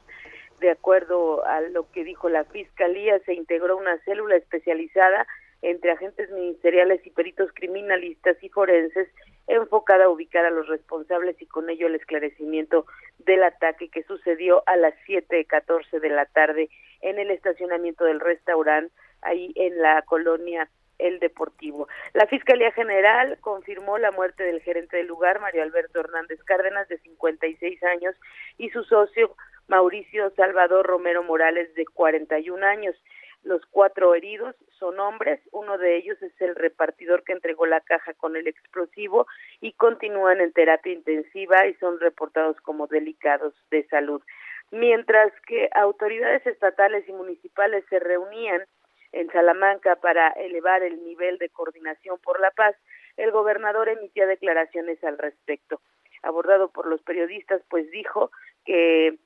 De 0.61 0.71
acuerdo 0.71 1.45
a 1.47 1.63
lo 1.63 1.91
que 1.91 2.05
dijo 2.05 2.29
la 2.29 2.45
Fiscalía, 2.45 3.19
se 3.21 3.33
integró 3.35 3.77
una 3.77 3.99
célula 4.05 4.37
especializada 4.37 5.27
entre 5.63 5.93
agentes 5.93 6.31
ministeriales 6.31 7.05
y 7.07 7.11
peritos 7.11 7.51
criminalistas 7.55 8.37
y 8.43 8.49
forenses 8.51 9.09
enfocada 9.47 10.05
a 10.05 10.09
ubicar 10.11 10.45
a 10.45 10.51
los 10.51 10.69
responsables 10.69 11.41
y 11.41 11.47
con 11.47 11.69
ello 11.71 11.87
el 11.87 11.95
esclarecimiento 11.95 12.87
del 13.19 13.43
ataque 13.43 13.89
que 13.89 14.03
sucedió 14.05 14.63
a 14.67 14.77
las 14.77 14.95
7.14 15.07 15.99
de 15.99 16.09
la 16.09 16.27
tarde 16.27 16.69
en 17.01 17.19
el 17.19 17.31
estacionamiento 17.31 18.05
del 18.05 18.21
restaurante 18.21 18.95
ahí 19.23 19.53
en 19.57 19.81
la 19.81 20.03
colonia 20.03 20.69
El 20.99 21.19
Deportivo. 21.21 21.89
La 22.13 22.27
Fiscalía 22.27 22.71
General 22.73 23.39
confirmó 23.41 23.99
la 23.99 24.13
muerte 24.13 24.45
del 24.45 24.61
gerente 24.61 24.99
del 24.99 25.07
lugar, 25.07 25.41
Mario 25.41 25.63
Alberto 25.63 26.01
Hernández 26.01 26.43
Cárdenas, 26.45 26.89
de 26.89 26.99
56 26.99 27.83
años, 27.83 28.15
y 28.57 28.71
su 28.71 28.85
socio, 28.85 29.35
Mauricio 29.71 30.31
Salvador 30.31 30.85
Romero 30.85 31.23
Morales, 31.23 31.73
de 31.77 31.85
41 31.87 32.66
años. 32.66 32.97
Los 33.45 33.64
cuatro 33.66 34.16
heridos 34.16 34.57
son 34.81 34.99
hombres, 34.99 35.41
uno 35.53 35.79
de 35.79 35.97
ellos 35.97 36.21
es 36.23 36.33
el 36.41 36.57
repartidor 36.57 37.23
que 37.23 37.35
entregó 37.35 37.66
la 37.66 37.81
caja 37.81 38.12
con 38.14 38.35
el 38.35 38.49
explosivo 38.49 39.29
y 39.61 39.73
continúan 39.75 40.41
en 40.41 40.53
terapia 40.53 40.93
intensiva 40.93 41.68
y 41.68 41.75
son 41.75 42.01
reportados 42.01 42.61
como 42.62 42.89
delicados 42.89 43.55
de 43.71 43.87
salud. 43.87 44.21
Mientras 44.73 45.33
que 45.47 45.71
autoridades 45.73 46.45
estatales 46.49 47.09
y 47.09 47.12
municipales 47.12 47.85
se 47.91 48.01
reunían 48.01 48.64
en 49.12 49.31
Salamanca 49.31 49.97
para 49.97 50.31
elevar 50.31 50.83
el 50.83 51.05
nivel 51.05 51.39
de 51.39 51.49
coordinación 51.49 52.18
por 52.18 52.41
la 52.41 52.51
paz, 52.51 52.75
el 53.16 53.31
gobernador 53.31 53.89
emitía 53.89 54.27
declaraciones 54.27 55.03
al 55.05 55.16
respecto. 55.16 55.81
Abordado 56.23 56.73
por 56.73 56.87
los 56.87 57.01
periodistas, 57.03 57.62
pues 57.71 57.89
dijo 57.93 58.33
que 58.64 59.16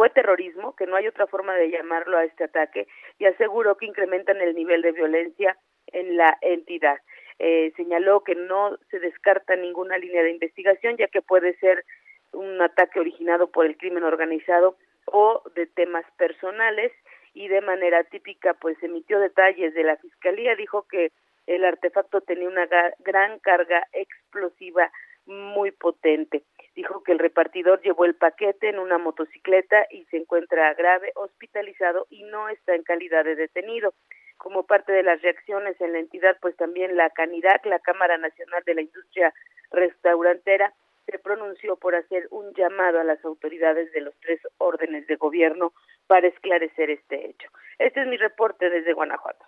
fue 0.00 0.08
terrorismo, 0.08 0.74
que 0.76 0.86
no 0.86 0.96
hay 0.96 1.06
otra 1.08 1.26
forma 1.26 1.54
de 1.56 1.70
llamarlo 1.70 2.16
a 2.16 2.24
este 2.24 2.44
ataque, 2.44 2.88
y 3.18 3.26
aseguró 3.26 3.76
que 3.76 3.84
incrementan 3.84 4.40
el 4.40 4.54
nivel 4.54 4.80
de 4.80 4.92
violencia 4.92 5.58
en 5.88 6.16
la 6.16 6.38
entidad. 6.40 6.96
Eh, 7.38 7.74
señaló 7.76 8.24
que 8.24 8.34
no 8.34 8.78
se 8.90 8.98
descarta 8.98 9.56
ninguna 9.56 9.98
línea 9.98 10.22
de 10.22 10.30
investigación, 10.30 10.96
ya 10.96 11.08
que 11.08 11.20
puede 11.20 11.54
ser 11.58 11.84
un 12.32 12.62
ataque 12.62 12.98
originado 12.98 13.50
por 13.50 13.66
el 13.66 13.76
crimen 13.76 14.02
organizado 14.02 14.78
o 15.04 15.42
de 15.54 15.66
temas 15.66 16.06
personales 16.16 16.92
y 17.34 17.48
de 17.48 17.60
manera 17.60 18.02
típica 18.04 18.54
pues 18.54 18.82
emitió 18.82 19.20
detalles 19.20 19.74
de 19.74 19.84
la 19.84 19.98
fiscalía 19.98 20.56
dijo 20.56 20.86
que 20.88 21.12
el 21.46 21.62
artefacto 21.62 22.22
tenía 22.22 22.48
una 22.48 22.66
gran 23.00 23.38
carga 23.40 23.86
explosiva 23.92 24.90
muy 25.26 25.72
potente 25.72 26.42
dijo 26.74 27.02
que 27.02 27.12
el 27.12 27.18
repartidor 27.18 27.80
llevó 27.82 28.04
el 28.04 28.14
paquete 28.14 28.68
en 28.68 28.78
una 28.78 28.98
motocicleta 28.98 29.86
y 29.90 30.04
se 30.06 30.18
encuentra 30.18 30.74
grave, 30.74 31.12
hospitalizado 31.14 32.06
y 32.10 32.22
no 32.24 32.48
está 32.48 32.74
en 32.74 32.82
calidad 32.82 33.24
de 33.24 33.36
detenido. 33.36 33.94
Como 34.36 34.64
parte 34.64 34.92
de 34.92 35.02
las 35.02 35.20
reacciones 35.20 35.80
en 35.80 35.92
la 35.92 35.98
entidad, 35.98 36.36
pues 36.40 36.56
también 36.56 36.96
la 36.96 37.10
CANIRAC, 37.10 37.66
la 37.66 37.78
Cámara 37.78 38.16
Nacional 38.16 38.62
de 38.64 38.74
la 38.74 38.80
Industria 38.82 39.34
Restaurantera, 39.70 40.72
se 41.06 41.18
pronunció 41.18 41.76
por 41.76 41.94
hacer 41.94 42.28
un 42.30 42.52
llamado 42.54 43.00
a 43.00 43.04
las 43.04 43.22
autoridades 43.24 43.92
de 43.92 44.00
los 44.00 44.14
tres 44.20 44.40
órdenes 44.58 45.06
de 45.08 45.16
gobierno 45.16 45.72
para 46.06 46.28
esclarecer 46.28 46.90
este 46.90 47.28
hecho. 47.28 47.50
Este 47.78 48.02
es 48.02 48.06
mi 48.06 48.16
reporte 48.16 48.70
desde 48.70 48.92
Guanajuato. 48.92 49.44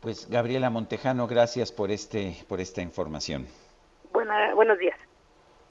Pues 0.00 0.28
Gabriela 0.28 0.68
Montejano, 0.68 1.28
gracias 1.28 1.70
por 1.70 1.92
este 1.92 2.34
por 2.48 2.60
esta 2.60 2.82
información. 2.82 3.46
Buena, 4.12 4.52
buenos 4.54 4.78
días. 4.78 4.98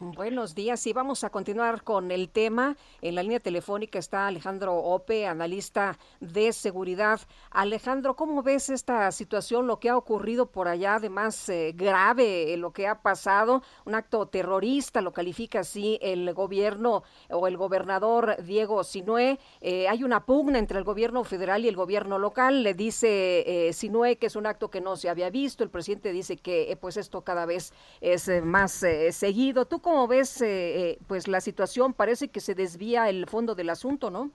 Buenos 0.03 0.55
días 0.55 0.87
y 0.87 0.93
vamos 0.93 1.23
a 1.23 1.29
continuar 1.29 1.83
con 1.83 2.09
el 2.09 2.29
tema. 2.29 2.75
En 3.03 3.13
la 3.13 3.21
línea 3.21 3.39
telefónica 3.39 3.99
está 3.99 4.25
Alejandro 4.25 4.75
Ope, 4.75 5.27
analista 5.27 5.99
de 6.19 6.53
seguridad. 6.53 7.21
Alejandro, 7.51 8.15
¿cómo 8.15 8.41
ves 8.41 8.71
esta 8.71 9.11
situación, 9.11 9.67
lo 9.67 9.79
que 9.79 9.89
ha 9.89 9.97
ocurrido 9.97 10.47
por 10.47 10.67
allá, 10.67 10.95
además 10.95 11.47
eh, 11.49 11.73
grave, 11.75 12.57
lo 12.57 12.73
que 12.73 12.87
ha 12.87 13.03
pasado, 13.03 13.61
un 13.85 13.93
acto 13.93 14.25
terrorista, 14.25 15.01
lo 15.01 15.13
califica 15.13 15.59
así 15.59 15.99
el 16.01 16.33
gobierno 16.33 17.03
o 17.29 17.45
el 17.45 17.55
gobernador 17.55 18.43
Diego 18.43 18.83
Sinué. 18.83 19.37
Eh, 19.59 19.87
hay 19.87 20.03
una 20.03 20.25
pugna 20.25 20.57
entre 20.57 20.79
el 20.79 20.83
gobierno 20.83 21.23
federal 21.23 21.63
y 21.63 21.67
el 21.67 21.75
gobierno 21.75 22.17
local. 22.17 22.63
Le 22.63 22.73
dice 22.73 23.67
eh, 23.67 23.71
Sinué 23.71 24.15
que 24.15 24.25
es 24.25 24.35
un 24.35 24.47
acto 24.47 24.71
que 24.71 24.81
no 24.81 24.95
se 24.95 25.09
había 25.09 25.29
visto. 25.29 25.63
El 25.63 25.69
presidente 25.69 26.11
dice 26.11 26.37
que 26.37 26.75
pues 26.81 26.97
esto 26.97 27.21
cada 27.21 27.45
vez 27.45 27.71
es 27.99 28.27
más 28.43 28.83
seguido. 29.11 29.65
¿Tú 29.65 29.79
cómo 29.79 29.90
ves 30.07 30.41
eh, 30.41 30.91
eh, 30.91 30.97
pues 31.07 31.27
la 31.27 31.41
situación? 31.41 31.93
Parece 31.93 32.29
que 32.29 32.39
se 32.39 32.55
desvía 32.55 33.09
el 33.09 33.25
fondo 33.27 33.55
del 33.55 33.69
asunto, 33.69 34.09
¿no? 34.09 34.31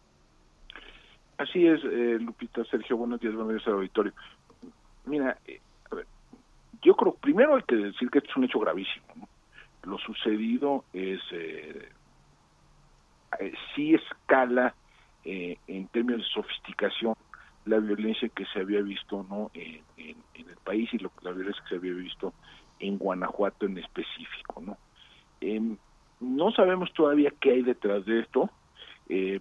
Así 1.39 1.67
es, 1.67 1.81
eh, 1.85 2.19
Lupita, 2.21 2.65
Sergio, 2.65 2.97
buenos 2.97 3.21
días, 3.21 3.35
buenos 3.35 3.55
días 3.55 3.67
al 3.67 3.75
auditorio. 3.75 4.13
Mira, 5.05 5.39
ver, 5.91 6.07
yo 6.83 6.95
creo, 6.95 7.15
primero 7.15 7.57
hay 7.57 7.63
que 7.63 7.77
decir 7.77 8.11
que 8.11 8.19
esto 8.19 8.31
es 8.31 8.37
un 8.37 8.45
hecho 8.45 8.59
gravísimo. 8.59 9.29
Lo 9.85 9.99
sucedido 9.99 10.85
es, 10.93 11.21
sí 13.75 13.95
escala 13.95 14.75
en 15.25 15.89
términos 15.89 16.23
de 16.23 16.29
sofisticación 16.29 17.15
la 17.67 17.79
violencia 17.79 18.29
que 18.29 18.47
se 18.47 18.61
había 18.61 18.81
visto 18.81 19.27
no 19.29 19.51
en, 19.55 19.83
el 19.97 20.57
país 20.65 20.89
y 20.93 20.99
lo, 20.99 21.13
la 21.23 21.33
violencia 21.33 21.63
que 21.65 21.69
se 21.71 21.75
había 21.77 21.93
visto 21.93 22.33
en 22.79 22.99
Guanajuato 22.99 23.67
en 23.67 23.79
específico, 23.79 24.61
¿no? 24.61 24.77
Eh, 25.41 25.61
no 26.21 26.51
sabemos 26.53 26.93
todavía 26.93 27.33
qué 27.41 27.53
hay 27.53 27.63
detrás 27.63 28.05
de 28.07 28.21
esto. 28.21 28.51
Eh, 29.09 29.41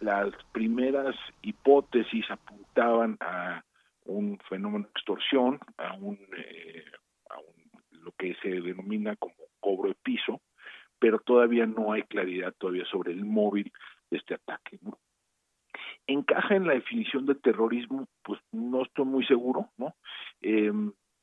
las 0.00 0.30
primeras 0.52 1.16
hipótesis 1.42 2.24
apuntaban 2.30 3.16
a 3.20 3.64
un 4.04 4.38
fenómeno 4.48 4.84
de 4.84 4.90
extorsión, 4.90 5.58
a 5.78 5.94
un, 5.94 6.18
eh, 6.36 6.84
a 7.30 7.38
un, 7.38 8.02
lo 8.02 8.12
que 8.12 8.34
se 8.42 8.48
denomina 8.48 9.16
como 9.16 9.34
cobro 9.60 9.88
de 9.88 9.96
piso, 10.02 10.40
pero 10.98 11.18
todavía 11.18 11.66
no 11.66 11.92
hay 11.92 12.02
claridad 12.04 12.54
todavía 12.58 12.84
sobre 12.86 13.12
el 13.12 13.24
móvil 13.24 13.72
de 14.10 14.18
este 14.18 14.34
ataque. 14.34 14.78
¿Encaja 16.06 16.54
en 16.54 16.66
la 16.66 16.74
definición 16.74 17.26
de 17.26 17.34
terrorismo? 17.34 18.06
Pues 18.22 18.40
no 18.52 18.82
estoy 18.82 19.04
muy 19.06 19.26
seguro, 19.26 19.70
¿no? 19.76 19.96
Eh, 20.40 20.72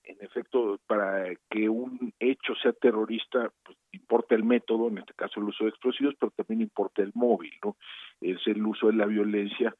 en 0.05 0.17
efecto, 0.19 0.79
para 0.85 1.33
que 1.49 1.69
un 1.69 2.13
hecho 2.19 2.53
sea 2.55 2.73
terrorista, 2.73 3.49
pues 3.63 3.77
importa 3.93 4.35
el 4.35 4.43
método, 4.43 4.87
en 4.89 4.99
este 4.99 5.13
caso 5.13 5.39
el 5.39 5.47
uso 5.47 5.63
de 5.63 5.69
explosivos, 5.69 6.15
pero 6.19 6.31
también 6.31 6.61
importa 6.61 7.01
el 7.01 7.11
móvil, 7.13 7.53
¿no? 7.63 7.77
Es 8.21 8.45
el 8.47 8.65
uso 8.65 8.87
de 8.87 8.93
la 8.93 9.05
violencia 9.05 9.75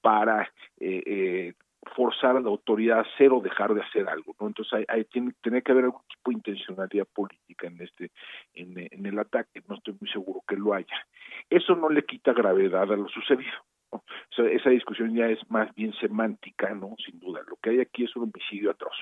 para 0.00 0.42
eh, 0.78 1.02
eh, 1.06 1.54
forzar 1.94 2.36
a 2.36 2.40
la 2.40 2.48
autoridad 2.48 2.98
a 2.98 3.02
hacer 3.02 3.32
o 3.32 3.40
dejar 3.40 3.74
de 3.74 3.82
hacer 3.82 4.08
algo, 4.08 4.34
¿no? 4.40 4.48
Entonces 4.48 4.84
hay, 4.88 5.04
tiene, 5.04 5.32
tiene, 5.42 5.62
que 5.62 5.72
haber 5.72 5.84
algún 5.84 6.02
tipo 6.08 6.30
de 6.30 6.36
intencionalidad 6.36 7.06
política 7.06 7.66
en 7.66 7.80
este, 7.80 8.10
en, 8.54 9.06
el 9.06 9.18
ataque, 9.18 9.62
no 9.68 9.76
estoy 9.76 9.96
muy 10.00 10.10
seguro 10.10 10.42
que 10.46 10.56
lo 10.56 10.74
haya. 10.74 11.06
Eso 11.48 11.74
no 11.74 11.88
le 11.88 12.04
quita 12.04 12.32
gravedad 12.32 12.92
a 12.92 12.96
lo 12.96 13.08
sucedido. 13.08 13.52
¿no? 13.92 14.02
Esa 14.46 14.70
discusión 14.70 15.14
ya 15.14 15.28
es 15.28 15.38
más 15.50 15.74
bien 15.74 15.92
semántica, 15.94 16.74
¿no? 16.74 16.94
Sin 17.04 17.18
duda. 17.20 17.40
Lo 17.48 17.56
que 17.56 17.70
hay 17.70 17.80
aquí 17.80 18.04
es 18.04 18.16
un 18.16 18.24
homicidio 18.24 18.70
atroz 18.70 18.96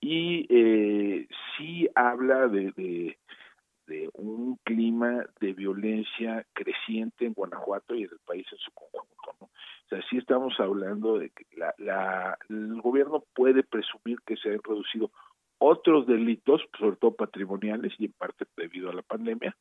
y 0.00 0.46
eh, 0.48 1.26
sí 1.56 1.88
habla 1.94 2.48
de, 2.48 2.72
de, 2.72 3.18
un 4.14 4.56
clima 4.64 5.24
de 5.40 5.52
violencia 5.52 6.46
creciente 6.52 7.26
en 7.26 7.32
Guanajuato 7.32 7.94
y 7.94 8.04
en 8.04 8.10
el 8.10 8.18
país 8.24 8.46
en 8.52 8.58
su 8.58 8.70
conjunto. 8.72 9.36
¿no? 9.40 9.46
O 9.46 9.88
sea, 9.88 10.02
sí 10.10 10.18
estamos 10.18 10.54
hablando 10.58 11.18
de 11.18 11.30
que 11.30 11.46
la, 11.56 11.74
la, 11.78 12.38
el 12.48 12.80
gobierno 12.80 13.24
puede 13.34 13.62
presumir 13.62 14.18
que 14.26 14.36
se 14.36 14.50
han 14.50 14.60
reducido 14.62 15.10
otros 15.58 16.06
delitos, 16.06 16.62
sobre 16.78 16.96
todo 16.96 17.16
patrimoniales 17.16 17.92
y 17.98 18.06
en 18.06 18.12
parte 18.12 18.44
debido 18.56 18.90
a 18.90 18.94
la 18.94 19.02
pandemia, 19.02 19.56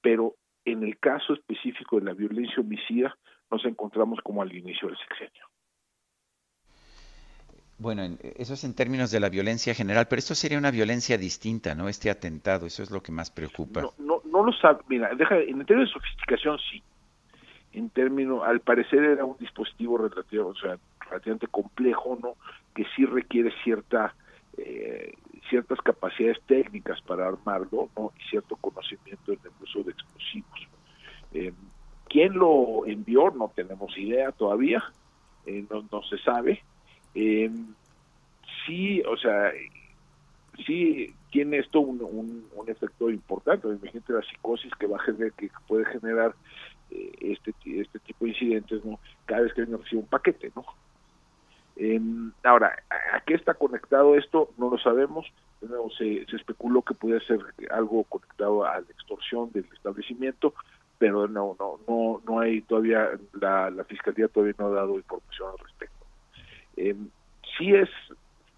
pero 0.00 0.36
en 0.64 0.82
el 0.82 0.98
caso 0.98 1.34
específico 1.34 1.98
de 1.98 2.06
la 2.06 2.14
violencia 2.14 2.60
homicida 2.60 3.16
nos 3.50 3.64
encontramos 3.64 4.20
como 4.22 4.42
al 4.42 4.54
inicio 4.54 4.88
del 4.88 4.96
sexenio. 4.98 5.46
Bueno, 7.78 8.02
eso 8.36 8.54
es 8.54 8.64
en 8.64 8.74
términos 8.74 9.10
de 9.10 9.20
la 9.20 9.28
violencia 9.28 9.74
general, 9.74 10.06
pero 10.08 10.20
esto 10.20 10.34
sería 10.34 10.58
una 10.58 10.70
violencia 10.70 11.18
distinta, 11.18 11.74
¿no? 11.74 11.88
Este 11.88 12.08
atentado, 12.08 12.66
eso 12.66 12.82
es 12.82 12.90
lo 12.90 13.02
que 13.02 13.10
más 13.10 13.30
preocupa. 13.30 13.82
No, 13.82 13.92
no, 13.98 14.22
no 14.24 14.44
lo 14.44 14.52
sabe, 14.52 14.80
mira, 14.88 15.12
deja, 15.14 15.38
en 15.38 15.64
términos 15.66 15.90
de 15.90 15.94
sofisticación 15.94 16.58
sí. 16.70 16.82
En 17.72 17.90
términos, 17.90 18.42
al 18.44 18.60
parecer 18.60 19.02
era 19.02 19.24
un 19.24 19.36
dispositivo 19.38 19.98
relativo, 19.98 20.48
o 20.48 20.54
sea, 20.54 20.78
relativamente 21.00 21.48
complejo, 21.48 22.16
¿no? 22.22 22.36
Que 22.74 22.84
sí 22.94 23.04
requiere 23.04 23.52
cierta 23.64 24.14
eh, 24.56 25.12
ciertas 25.50 25.78
capacidades 25.80 26.38
técnicas 26.46 27.00
para 27.02 27.26
armarlo 27.26 27.90
¿no? 27.96 28.12
y 28.18 28.30
cierto 28.30 28.56
conocimiento 28.56 29.32
en 29.32 29.40
el 29.44 29.50
uso 29.62 29.82
de 29.82 29.90
explosivos. 29.92 30.68
Eh, 31.32 31.52
¿Quién 32.08 32.34
lo 32.34 32.86
envió? 32.86 33.30
No 33.30 33.50
tenemos 33.54 33.96
idea 33.98 34.32
todavía, 34.32 34.82
eh, 35.46 35.64
no, 35.70 35.84
no 35.90 36.02
se 36.02 36.18
sabe. 36.18 36.62
Eh, 37.14 37.50
sí, 38.66 39.02
o 39.02 39.16
sea, 39.16 39.52
sí 40.66 41.14
tiene 41.30 41.58
esto 41.58 41.80
un, 41.80 42.00
un, 42.54 42.68
efecto 42.68 43.10
importante. 43.10 43.68
Imagínate 43.68 44.12
la 44.12 44.22
psicosis 44.22 44.72
que 44.78 44.86
va 44.86 44.96
a 44.96 45.02
generar, 45.02 45.32
que 45.32 45.50
puede 45.66 45.84
generar 45.86 46.34
eh, 46.90 47.12
este 47.20 47.52
este 47.64 47.98
tipo 48.00 48.24
de 48.24 48.30
incidentes. 48.30 48.80
Cada 49.26 49.42
vez 49.42 49.52
que 49.52 49.62
alguien 49.62 49.80
recibe 49.80 50.02
un 50.02 50.08
paquete, 50.08 50.52
¿no? 50.54 50.64
Eh, 51.76 52.00
ahora, 52.44 52.76
¿a, 52.88 53.20
qué 53.22 53.34
está 53.34 53.54
conectado 53.54 54.14
esto? 54.14 54.50
No 54.58 54.70
lo 54.70 54.78
sabemos. 54.78 55.26
se, 55.98 56.24
se 56.26 56.36
especuló 56.36 56.82
que 56.82 56.94
puede 56.94 57.20
ser 57.20 57.40
algo 57.70 58.04
conectado 58.04 58.64
a 58.64 58.80
la 58.80 58.86
extorsión 58.86 59.50
del 59.52 59.66
establecimiento, 59.72 60.54
pero 60.98 61.26
no, 61.26 61.56
no, 61.58 61.80
no, 61.88 62.22
no 62.24 62.40
hay 62.40 62.62
todavía, 62.62 63.10
la 63.32 63.84
fiscalía 63.88 64.28
todavía 64.28 64.54
no 64.58 64.66
ha 64.66 64.70
dado 64.70 64.96
información 64.96 65.50
al 65.50 65.58
respecto. 65.58 65.93
Eh, 66.76 66.96
sí 67.56 67.74
es, 67.74 67.88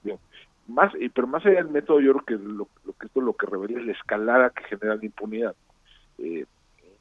bien, 0.03 0.19
más, 0.67 0.93
pero 1.15 1.27
más 1.27 1.45
allá 1.45 1.57
del 1.57 1.69
método, 1.69 2.01
yo 2.01 2.13
creo 2.15 2.25
que 2.25 2.45
lo, 2.45 2.69
lo 2.85 2.93
que 2.99 3.07
esto 3.07 3.21
lo 3.21 3.35
que 3.35 3.47
revela 3.47 3.81
es 3.81 3.87
la 3.87 3.93
escalada 3.93 4.51
que 4.51 4.65
genera 4.65 4.97
la 4.97 5.05
impunidad. 5.05 5.55
Eh, 6.19 6.47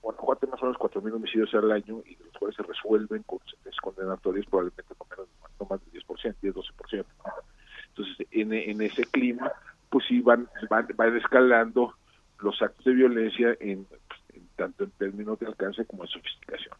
Guanajuato 0.05 0.45
más 0.47 0.61
o 0.61 0.65
menos 0.67 0.79
4.000 0.79 1.13
homicidios 1.13 1.53
al 1.55 1.71
año 1.71 2.03
y 2.05 2.15
de 2.15 2.25
los 2.25 2.33
cuales 2.37 2.55
se 2.55 2.61
resuelven 2.61 3.23
con 3.23 3.39
sentencias 3.39 3.81
condenatorias 3.81 4.45
probablemente 4.45 4.93
no 4.99 5.07
menos 5.09 5.27
no 5.59 5.67
más 5.67 5.81
del 5.91 6.03
10%, 6.03 6.35
10-12%. 6.43 7.05
Entonces, 7.87 8.27
en, 8.29 8.81
ese 8.81 9.03
clima, 9.05 9.51
pues 9.89 10.05
sí 10.07 10.21
van, 10.21 10.47
van, 10.69 10.87
van 10.95 11.17
escalando 11.17 11.95
los 12.39 12.61
actos 12.61 12.85
de 12.85 12.93
violencia 12.93 13.57
en, 13.59 13.87
en, 14.33 14.47
tanto 14.55 14.83
en 14.83 14.91
términos 14.91 15.39
de 15.39 15.47
alcance 15.47 15.85
como 15.85 16.03
de 16.03 16.09
sofisticación. 16.09 16.75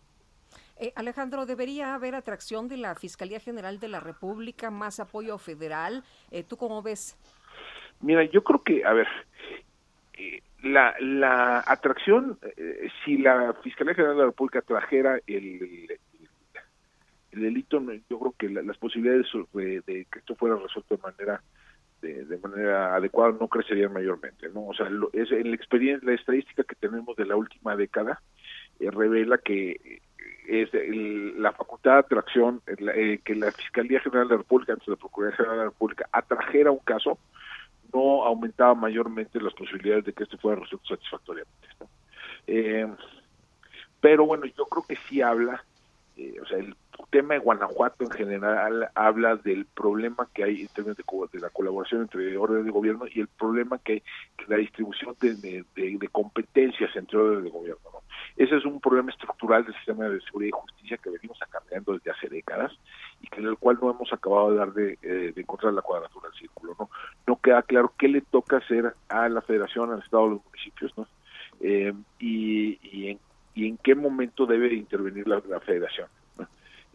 Eh, 0.77 0.91
Alejandro, 0.95 1.45
¿debería 1.45 1.93
haber 1.93 2.15
atracción 2.15 2.67
de 2.67 2.77
la 2.77 2.95
Fiscalía 2.95 3.39
General 3.39 3.79
de 3.79 3.87
la 3.87 3.99
República, 3.99 4.71
más 4.71 4.99
apoyo 4.99 5.37
federal? 5.37 6.03
Eh, 6.31 6.43
¿Tú 6.43 6.57
cómo 6.57 6.81
ves? 6.81 7.17
Mira, 8.01 8.23
yo 8.25 8.43
creo 8.43 8.61
que, 8.61 8.83
a 8.83 8.93
ver, 8.93 9.07
eh, 10.13 10.41
la, 10.63 10.93
la 10.99 11.63
atracción, 11.65 12.37
eh, 12.57 12.89
si 13.03 13.17
la 13.17 13.53
Fiscalía 13.63 13.93
General 13.93 14.15
de 14.15 14.21
la 14.21 14.27
República 14.27 14.61
trajera 14.61 15.19
el, 15.27 15.61
el, 15.61 15.99
el 17.31 17.41
delito, 17.41 17.81
yo 18.09 18.19
creo 18.19 18.35
que 18.37 18.49
la, 18.49 18.61
las 18.61 18.77
posibilidades 18.77 19.27
de, 19.53 19.81
de, 19.81 20.05
que 20.11 20.19
esto 20.19 20.35
fuera 20.35 20.55
resuelto 20.55 20.95
de 20.95 21.01
manera 21.01 21.41
de, 22.01 22.37
manera 22.37 22.95
adecuada 22.95 23.35
no 23.39 23.47
crecerían 23.47 23.93
mayormente, 23.93 24.49
¿no? 24.49 24.67
O 24.67 24.73
sea, 24.73 24.89
lo, 24.89 25.09
es 25.13 25.31
en 25.31 25.49
la 25.49 25.55
experiencia, 25.55 26.07
la 26.07 26.15
estadística 26.15 26.63
que 26.63 26.75
tenemos 26.75 27.15
de 27.15 27.25
la 27.25 27.35
última 27.35 27.75
década 27.75 28.21
eh, 28.79 28.91
revela 28.91 29.37
que 29.37 30.01
es 30.47 30.73
el, 30.73 31.41
la 31.41 31.51
facultad 31.51 31.93
de 31.93 31.99
atracción, 31.99 32.61
eh, 32.67 33.19
que 33.23 33.35
la 33.35 33.51
Fiscalía 33.51 33.99
General 33.99 34.27
de 34.27 34.35
la 34.35 34.41
República, 34.41 34.73
antes 34.73 34.85
de 34.85 34.93
la 34.93 34.97
Procuraduría 34.97 35.37
General 35.37 35.57
de 35.57 35.63
la 35.63 35.69
República, 35.69 36.09
atrajera 36.11 36.71
un 36.71 36.79
caso, 36.79 37.17
no 37.93 38.23
aumentaba 38.25 38.75
mayormente 38.75 39.39
las 39.39 39.53
posibilidades 39.53 40.05
de 40.05 40.13
que 40.13 40.23
este 40.23 40.37
fuera 40.37 40.61
resuelto 40.61 40.87
satisfactoriamente. 40.87 41.67
Eh, 42.47 42.87
pero 44.01 44.25
bueno, 44.25 44.45
yo 44.45 44.65
creo 44.65 44.85
que 44.87 44.97
sí 45.07 45.21
habla, 45.21 45.63
eh, 46.17 46.35
o 46.41 46.45
sea, 46.45 46.59
el 46.59 46.75
tema 47.09 47.35
de 47.35 47.39
Guanajuato 47.39 48.03
en 48.03 48.11
general 48.11 48.89
habla 48.93 49.35
del 49.35 49.65
problema 49.65 50.27
que 50.33 50.43
hay 50.43 50.61
en 50.61 50.67
términos 50.67 50.97
de, 50.97 51.39
la 51.39 51.49
colaboración 51.49 52.01
entre 52.01 52.37
órdenes 52.37 52.65
de 52.65 52.71
gobierno 52.71 53.05
y 53.09 53.21
el 53.21 53.27
problema 53.27 53.77
que 53.79 53.93
hay 53.93 54.03
la 54.47 54.57
distribución 54.57 55.15
de, 55.21 55.65
competencias 56.11 56.95
entre 56.95 57.17
órdenes 57.17 57.45
de 57.45 57.49
gobierno. 57.49 57.81
¿no? 57.91 57.99
Ese 58.37 58.57
es 58.57 58.65
un 58.65 58.79
problema 58.79 59.11
estructural 59.11 59.65
del 59.65 59.73
sistema 59.75 60.09
de 60.09 60.21
seguridad 60.21 60.49
y 60.49 60.59
justicia 60.59 60.97
que 60.97 61.09
venimos 61.09 61.41
acarreando 61.41 61.93
desde 61.93 62.11
hace 62.11 62.29
décadas 62.29 62.71
y 63.21 63.27
que 63.27 63.39
en 63.39 63.47
el 63.47 63.57
cual 63.57 63.79
no 63.81 63.91
hemos 63.91 64.11
acabado 64.11 64.51
de 64.51 64.57
dar 64.57 64.73
de, 64.73 64.97
eh, 65.01 65.33
encontrar 65.35 65.73
la 65.73 65.81
cuadratura 65.81 66.29
del 66.29 66.39
círculo. 66.39 66.75
¿no? 66.79 66.89
no 67.27 67.39
queda 67.41 67.63
claro 67.63 67.93
qué 67.97 68.07
le 68.07 68.21
toca 68.21 68.57
hacer 68.57 68.93
a 69.09 69.29
la 69.29 69.41
federación, 69.41 69.91
al 69.91 69.99
Estado, 69.99 70.25
a 70.25 70.29
los 70.29 70.45
municipios, 70.45 70.97
¿no? 70.97 71.07
Eh, 71.61 71.93
y, 72.19 73.09
en, 73.09 73.19
y 73.53 73.67
en 73.69 73.77
qué 73.77 73.95
momento 73.95 74.45
debe 74.45 74.73
intervenir 74.73 75.25
la 75.27 75.61
federación. 75.61 76.07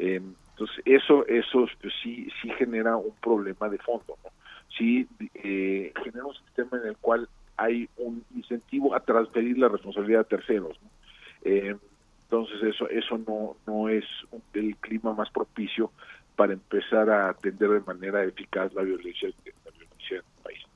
Eh, 0.02 0.22
entonces 0.52 0.82
eso 0.86 1.26
eso 1.26 1.66
pues, 1.78 1.92
sí 2.02 2.26
sí 2.40 2.48
genera 2.56 2.96
un 2.96 3.14
problema 3.16 3.68
de 3.68 3.76
fondo 3.76 4.16
¿no? 4.24 4.30
sí 4.78 5.06
eh, 5.34 5.92
genera 6.02 6.24
un 6.24 6.34
sistema 6.34 6.78
en 6.82 6.88
el 6.88 6.96
cual 6.96 7.28
hay 7.58 7.86
un 7.98 8.24
incentivo 8.34 8.94
a 8.94 9.00
transferir 9.00 9.58
la 9.58 9.68
responsabilidad 9.68 10.22
a 10.22 10.24
terceros 10.24 10.80
eh, 11.42 11.76
entonces 12.22 12.62
eso 12.62 12.88
eso 12.88 13.18
no 13.18 13.56
no 13.66 13.90
es 13.90 14.06
el 14.54 14.74
clima 14.76 15.12
más 15.12 15.30
propicio 15.30 15.92
para 16.34 16.54
empezar 16.54 17.10
a 17.10 17.28
atender 17.28 17.68
de 17.68 17.80
manera 17.80 18.24
eficaz 18.24 18.72
la 18.72 18.80
violencia 18.80 19.28
la 19.66 19.70
violencia 19.70 20.16
en 20.16 20.16
el 20.16 20.42
país 20.42 20.69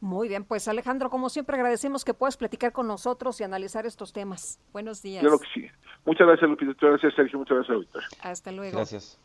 muy 0.00 0.28
bien, 0.28 0.44
pues 0.44 0.66
Alejandro, 0.66 1.10
como 1.10 1.28
siempre 1.28 1.56
agradecemos 1.56 2.04
que 2.04 2.14
puedas 2.14 2.36
platicar 2.36 2.72
con 2.72 2.86
nosotros 2.86 3.40
y 3.40 3.44
analizar 3.44 3.84
estos 3.84 4.12
temas. 4.12 4.58
Buenos 4.72 5.02
días. 5.02 5.20
Claro 5.20 5.38
que 5.38 5.46
sí. 5.52 5.68
Muchas 6.06 6.26
gracias, 6.26 6.48
Lupita. 6.48 6.70
Muchas 6.72 6.90
gracias, 6.90 7.14
Sergio. 7.14 7.38
Muchas 7.38 7.56
gracias, 7.58 7.74
Auditorio. 7.74 8.08
Hasta 8.22 8.52
luego. 8.52 8.76
Gracias. 8.76 9.18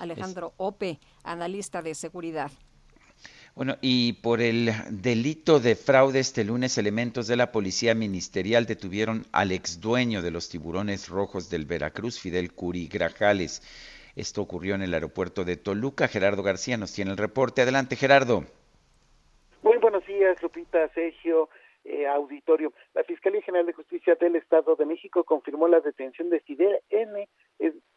Alejandro 0.00 0.52
Ope, 0.56 0.98
analista 1.24 1.80
de 1.80 1.94
seguridad. 1.94 2.50
Bueno, 3.54 3.76
y 3.80 4.14
por 4.14 4.42
el 4.42 4.70
delito 4.90 5.60
de 5.60 5.76
fraude 5.76 6.18
este 6.18 6.44
lunes, 6.44 6.76
elementos 6.76 7.26
de 7.26 7.36
la 7.36 7.52
Policía 7.52 7.94
Ministerial 7.94 8.66
detuvieron 8.66 9.24
al 9.32 9.50
ex 9.50 9.80
dueño 9.80 10.20
de 10.20 10.30
los 10.30 10.50
tiburones 10.50 11.08
rojos 11.08 11.48
del 11.48 11.64
Veracruz, 11.64 12.20
Fidel 12.20 12.52
Curi 12.52 12.86
Grajales. 12.86 13.62
Esto 14.14 14.42
ocurrió 14.42 14.74
en 14.74 14.82
el 14.82 14.92
aeropuerto 14.92 15.44
de 15.44 15.56
Toluca. 15.56 16.08
Gerardo 16.08 16.42
García 16.42 16.76
nos 16.76 16.92
tiene 16.92 17.12
el 17.12 17.16
reporte. 17.16 17.62
Adelante, 17.62 17.96
Gerardo. 17.96 18.44
Muy 19.62 19.78
buenos 19.78 19.95
días, 20.16 20.42
Lupita, 20.42 20.88
Sergio, 20.94 21.48
eh, 21.84 22.06
auditorio. 22.06 22.72
La 22.94 23.04
Fiscalía 23.04 23.42
General 23.42 23.66
de 23.66 23.74
Justicia 23.74 24.14
del 24.14 24.36
Estado 24.36 24.74
de 24.76 24.86
México 24.86 25.24
confirmó 25.24 25.68
la 25.68 25.80
detención 25.80 26.30
de 26.30 26.40
Fidel 26.40 26.80
N., 26.88 27.28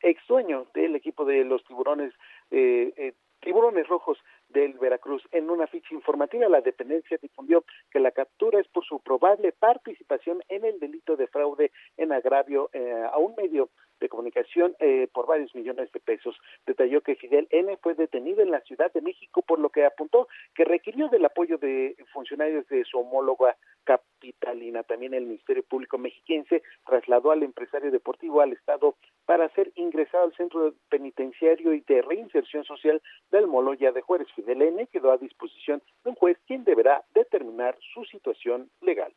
ex 0.02 0.28
dueño 0.28 0.68
del 0.74 0.96
equipo 0.96 1.26
de 1.26 1.44
los 1.44 1.64
tiburones, 1.64 2.14
eh, 2.52 2.94
eh, 2.98 3.14
tiburones 3.42 3.88
rojos 3.88 4.18
del 4.50 4.74
Veracruz. 4.74 5.24
En 5.32 5.50
una 5.50 5.68
ficha 5.68 5.94
informativa, 5.94 6.50
la 6.50 6.62
dependencia 6.62 7.18
difundió 7.22 7.64
que 7.92 8.00
la 8.00 8.12
captura 8.12 8.60
es 8.60 8.68
por 8.68 8.84
su 8.84 9.00
probable 9.00 9.54
participación 9.54 10.42
en 10.50 10.66
el 10.66 10.80
delito 10.80 11.16
de 11.16 11.28
fraude 11.28 11.72
en 11.98 12.12
agravio 12.12 12.70
eh, 12.74 13.04
a 13.12 13.18
un 13.18 13.34
medio 13.36 13.70
de 14.00 14.10
comunicación 14.10 14.76
eh, 14.80 15.08
por 15.14 15.28
varios 15.28 15.54
millones 15.56 15.92
de 15.92 16.00
pesos. 16.00 16.36
Detalló 16.66 17.02
que 17.02 17.16
Fidel 17.16 17.48
N 17.52 17.78
fue 17.82 17.94
detenido 17.96 18.42
en 18.42 18.52
la 18.52 18.62
Ciudad 18.62 18.92
de 18.94 19.02
México, 19.02 19.42
por 19.42 19.60
lo 19.60 19.70
que 19.70 19.86
apuntó 19.86 20.28
que 20.56 20.66
requirió 20.66 21.10
del 21.10 21.26
apoyo 21.26 21.58
de 21.58 21.96
funcionarios 22.14 22.68
de 22.68 22.84
su 22.86 23.00
homóloga 23.00 23.58
capitalina. 23.84 24.84
También 24.84 25.14
el 25.14 25.26
Ministerio 25.26 25.64
Público 25.64 25.98
mexiquense 25.98 26.64
trasladó 26.86 27.32
al 27.32 27.44
empresario 27.44 27.92
deportivo 27.92 28.42
al 28.42 28.54
Estado 28.54 28.96
para 29.26 29.50
ser 29.50 29.72
ingresado 29.76 30.26
al 30.26 30.36
centro 30.36 30.74
penitenciario 30.90 31.74
y 31.74 31.82
de 31.82 32.02
reinserción 32.02 32.64
social 32.64 33.02
del 33.32 33.48
Moloya 33.48 33.92
de 33.92 34.02
Juárez. 34.02 34.28
Fidel 34.36 34.62
N 34.62 34.88
quedó 34.88 35.12
a 35.12 35.18
disposición 35.18 35.82
de 36.04 36.10
un 36.12 36.16
juez 36.16 36.38
quien 36.48 36.64
deberá 36.64 37.04
determinar 37.14 37.78
su 37.94 38.04
situación 38.06 38.70
legal. 38.82 39.14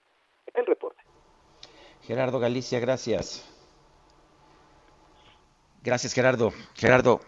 El 0.54 0.66
reporte. 0.66 1.02
Gerardo 2.02 2.40
Galicia, 2.40 2.80
gracias. 2.80 3.61
Gracias, 5.82 6.12
Gerardo. 6.12 6.52
Gerardo 6.74 7.20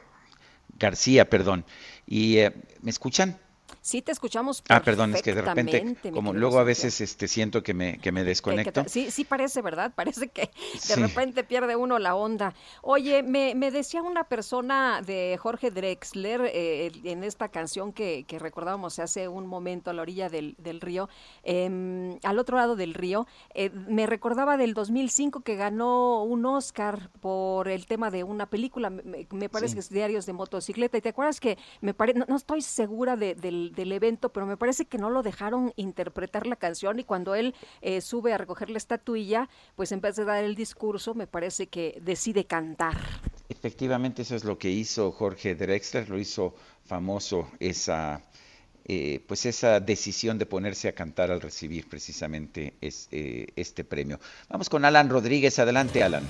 García, 0.78 1.28
perdón. 1.28 1.64
¿Y 2.06 2.38
eh, 2.38 2.54
me 2.82 2.90
escuchan? 2.90 3.38
Sí, 3.84 4.00
te 4.00 4.12
escuchamos 4.12 4.64
Ah, 4.70 4.80
perdón, 4.80 5.14
es 5.14 5.20
que 5.20 5.34
de 5.34 5.42
repente, 5.42 6.10
como 6.10 6.32
luego 6.32 6.58
a 6.58 6.64
veces 6.64 7.02
este, 7.02 7.28
siento 7.28 7.62
que 7.62 7.74
me, 7.74 7.98
que 7.98 8.12
me 8.12 8.24
desconecto. 8.24 8.80
Que, 8.80 8.84
que, 8.84 8.88
sí, 8.88 9.10
sí 9.10 9.26
parece, 9.26 9.60
¿verdad? 9.60 9.92
Parece 9.94 10.28
que 10.28 10.50
de 10.72 10.78
sí. 10.78 10.94
repente 10.94 11.44
pierde 11.44 11.76
uno 11.76 11.98
la 11.98 12.14
onda. 12.14 12.54
Oye, 12.80 13.22
me, 13.22 13.54
me 13.54 13.70
decía 13.70 14.00
una 14.00 14.24
persona 14.24 15.02
de 15.04 15.36
Jorge 15.38 15.70
Drexler 15.70 16.46
eh, 16.46 16.92
en 17.04 17.24
esta 17.24 17.50
canción 17.50 17.92
que, 17.92 18.24
que, 18.26 18.38
recordábamos 18.38 18.98
hace 19.00 19.28
un 19.28 19.46
momento 19.46 19.90
a 19.90 19.92
la 19.92 20.00
orilla 20.00 20.30
del, 20.30 20.54
del 20.56 20.80
río, 20.80 21.10
eh, 21.42 22.18
al 22.22 22.38
otro 22.38 22.56
lado 22.56 22.76
del 22.76 22.94
río, 22.94 23.26
eh, 23.52 23.68
me 23.68 24.06
recordaba 24.06 24.56
del 24.56 24.72
2005 24.72 25.42
que 25.42 25.56
ganó 25.56 26.24
un 26.24 26.46
Oscar 26.46 27.10
por 27.20 27.68
el 27.68 27.84
tema 27.84 28.10
de 28.10 28.24
una 28.24 28.46
película, 28.46 28.88
me, 28.88 29.26
me 29.30 29.48
parece 29.50 29.68
sí. 29.68 29.74
que 29.74 29.80
es 29.80 29.90
Diarios 29.90 30.24
de 30.24 30.32
Motocicleta, 30.32 30.96
y 30.96 31.02
te 31.02 31.10
acuerdas 31.10 31.38
que 31.38 31.58
me 31.82 31.92
parece, 31.92 32.20
no, 32.20 32.24
no 32.26 32.36
estoy 32.36 32.62
segura 32.62 33.18
de, 33.18 33.34
del 33.34 33.73
del 33.74 33.92
evento, 33.92 34.30
pero 34.30 34.46
me 34.46 34.56
parece 34.56 34.84
que 34.84 34.98
no 34.98 35.10
lo 35.10 35.22
dejaron 35.22 35.72
interpretar 35.76 36.46
la 36.46 36.56
canción 36.56 36.98
y 36.98 37.04
cuando 37.04 37.34
él 37.34 37.54
eh, 37.80 38.00
sube 38.00 38.32
a 38.32 38.38
recoger 38.38 38.70
la 38.70 38.78
estatuilla, 38.78 39.48
pues 39.76 39.92
en 39.92 40.00
vez 40.00 40.16
de 40.16 40.24
dar 40.24 40.44
el 40.44 40.54
discurso, 40.54 41.14
me 41.14 41.26
parece 41.26 41.66
que 41.68 42.00
decide 42.02 42.44
cantar. 42.44 42.96
Efectivamente, 43.48 44.22
eso 44.22 44.36
es 44.36 44.44
lo 44.44 44.58
que 44.58 44.70
hizo 44.70 45.12
Jorge 45.12 45.54
Drexler, 45.54 46.08
lo 46.08 46.18
hizo 46.18 46.54
famoso 46.84 47.50
esa, 47.60 48.22
eh, 48.84 49.22
pues 49.26 49.46
esa 49.46 49.80
decisión 49.80 50.38
de 50.38 50.46
ponerse 50.46 50.88
a 50.88 50.94
cantar 50.94 51.30
al 51.30 51.40
recibir 51.40 51.88
precisamente 51.88 52.74
eh, 52.80 53.46
este 53.56 53.84
premio. 53.84 54.18
Vamos 54.48 54.68
con 54.68 54.84
Alan 54.84 55.08
Rodríguez. 55.08 55.58
Adelante, 55.58 56.02
Alan. 56.02 56.24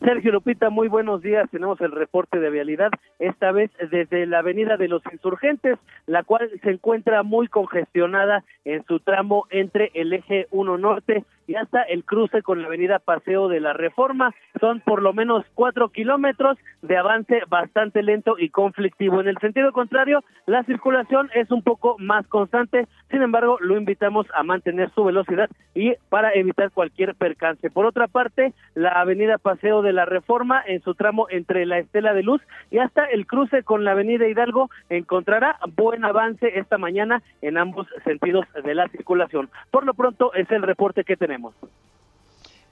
Sergio 0.00 0.32
Lupita, 0.32 0.70
muy 0.70 0.88
buenos 0.88 1.22
días. 1.22 1.50
Tenemos 1.50 1.80
el 1.80 1.90
reporte 1.90 2.38
de 2.38 2.50
vialidad, 2.50 2.90
esta 3.18 3.50
vez 3.50 3.70
desde 3.90 4.26
la 4.26 4.40
Avenida 4.40 4.76
de 4.76 4.88
los 4.88 5.02
Insurgentes, 5.10 5.78
la 6.06 6.22
cual 6.22 6.50
se 6.62 6.70
encuentra 6.70 7.22
muy 7.22 7.48
congestionada 7.48 8.44
en 8.64 8.84
su 8.84 9.00
tramo 9.00 9.46
entre 9.50 9.90
el 9.94 10.12
eje 10.12 10.46
1 10.50 10.78
norte 10.78 11.24
y 11.46 11.54
hasta 11.54 11.82
el 11.82 12.04
cruce 12.04 12.42
con 12.42 12.60
la 12.60 12.66
avenida 12.66 12.98
Paseo 12.98 13.48
de 13.48 13.60
la 13.60 13.72
Reforma. 13.72 14.34
Son 14.60 14.80
por 14.80 15.02
lo 15.02 15.12
menos 15.12 15.44
cuatro 15.54 15.88
kilómetros 15.90 16.58
de 16.82 16.96
avance 16.96 17.42
bastante 17.48 18.02
lento 18.02 18.36
y 18.38 18.50
conflictivo. 18.50 19.20
En 19.20 19.28
el 19.28 19.38
sentido 19.38 19.72
contrario, 19.72 20.24
la 20.46 20.64
circulación 20.64 21.30
es 21.34 21.50
un 21.50 21.62
poco 21.62 21.96
más 21.98 22.26
constante, 22.26 22.86
sin 23.10 23.22
embargo, 23.22 23.58
lo 23.60 23.76
invitamos 23.76 24.26
a 24.34 24.42
mantener 24.42 24.90
su 24.92 25.04
velocidad 25.04 25.48
y 25.74 25.94
para 26.08 26.32
evitar 26.32 26.70
cualquier 26.72 27.14
percance. 27.14 27.70
Por 27.70 27.86
otra 27.86 28.08
parte, 28.08 28.52
la 28.74 28.90
avenida 28.90 29.38
Paseo 29.38 29.82
de 29.82 29.92
la 29.92 30.04
Reforma 30.04 30.62
en 30.66 30.82
su 30.82 30.94
tramo 30.94 31.26
entre 31.30 31.66
la 31.66 31.78
Estela 31.78 32.14
de 32.14 32.24
Luz 32.24 32.42
y 32.70 32.78
hasta 32.78 33.04
el 33.04 33.26
cruce 33.26 33.62
con 33.62 33.84
la 33.84 33.92
avenida 33.92 34.26
Hidalgo 34.26 34.70
encontrará 34.90 35.58
buen 35.76 36.04
avance 36.04 36.58
esta 36.58 36.78
mañana 36.78 37.22
en 37.42 37.58
ambos 37.58 37.86
sentidos 38.04 38.44
de 38.64 38.74
la 38.74 38.88
circulación. 38.88 39.50
Por 39.70 39.84
lo 39.84 39.94
pronto 39.94 40.34
es 40.34 40.50
el 40.50 40.62
reporte 40.62 41.04
que 41.04 41.16
tenemos. 41.16 41.54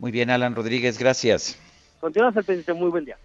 Muy 0.00 0.10
bien, 0.10 0.30
Alan 0.30 0.56
Rodríguez, 0.56 0.98
gracias. 0.98 1.60
Continuamos 2.00 2.36
al 2.36 2.44
pendiente, 2.44 2.74
muy 2.74 2.90
buen 2.90 3.04
día. 3.04 3.16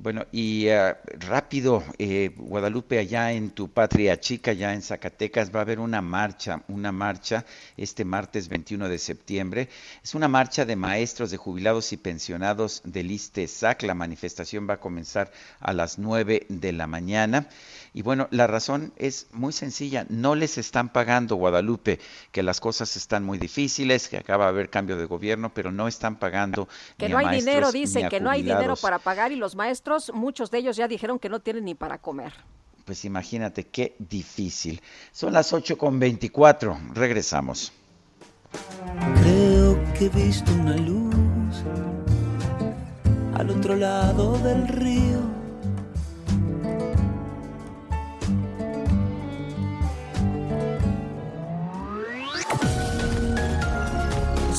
Bueno, 0.00 0.26
y 0.30 0.68
eh, 0.68 0.94
rápido, 1.18 1.82
eh, 1.98 2.30
Guadalupe, 2.36 3.00
allá 3.00 3.32
en 3.32 3.50
tu 3.50 3.68
patria 3.68 4.20
chica, 4.20 4.52
ya 4.52 4.72
en 4.72 4.80
Zacatecas, 4.80 5.52
va 5.52 5.58
a 5.58 5.62
haber 5.62 5.80
una 5.80 6.00
marcha, 6.00 6.62
una 6.68 6.92
marcha 6.92 7.44
este 7.76 8.04
martes 8.04 8.48
21 8.48 8.88
de 8.88 8.98
septiembre. 8.98 9.68
Es 10.04 10.14
una 10.14 10.28
marcha 10.28 10.64
de 10.64 10.76
maestros, 10.76 11.32
de 11.32 11.36
jubilados 11.36 11.92
y 11.92 11.96
pensionados 11.96 12.80
del 12.84 13.10
ISTESAC. 13.10 13.82
La 13.82 13.94
manifestación 13.94 14.68
va 14.70 14.74
a 14.74 14.80
comenzar 14.80 15.32
a 15.58 15.72
las 15.72 15.98
9 15.98 16.46
de 16.48 16.72
la 16.72 16.86
mañana. 16.86 17.48
Y 17.92 18.02
bueno, 18.02 18.28
la 18.30 18.46
razón 18.46 18.92
es 18.96 19.26
muy 19.32 19.52
sencilla, 19.52 20.06
no 20.08 20.36
les 20.36 20.58
están 20.58 20.90
pagando 20.90 21.34
Guadalupe, 21.34 21.98
que 22.30 22.44
las 22.44 22.60
cosas 22.60 22.96
están 22.96 23.24
muy 23.24 23.38
difíciles, 23.38 24.08
que 24.08 24.18
acaba 24.18 24.44
de 24.44 24.50
haber 24.50 24.70
cambio 24.70 24.96
de 24.96 25.06
gobierno, 25.06 25.52
pero 25.52 25.72
no 25.72 25.88
están 25.88 26.16
pagando. 26.16 26.68
Que 26.96 27.08
no 27.08 27.18
hay 27.18 27.40
dinero, 27.40 27.72
dicen, 27.72 28.08
que 28.08 28.20
no 28.20 28.30
hay 28.30 28.42
dinero 28.42 28.76
para 28.76 29.00
pagar 29.00 29.32
y 29.32 29.36
los 29.36 29.56
maestros, 29.56 29.87
muchos 30.12 30.50
de 30.50 30.58
ellos 30.58 30.76
ya 30.76 30.88
dijeron 30.88 31.18
que 31.18 31.28
no 31.28 31.40
tienen 31.40 31.64
ni 31.64 31.74
para 31.74 31.98
comer. 31.98 32.32
Pues 32.84 33.04
imagínate 33.04 33.64
qué 33.64 33.96
difícil. 33.98 34.80
Son 35.12 35.32
las 35.32 35.52
8 35.52 35.76
con 35.76 35.98
24, 35.98 36.78
regresamos. 36.94 37.72
Creo 39.20 39.78
que 39.94 40.06
he 40.06 40.08
visto 40.08 40.50
una 40.52 40.76
luz 40.76 41.64
al 43.34 43.50
otro 43.50 43.76
lado 43.76 44.38
del 44.38 44.66
río 44.68 45.37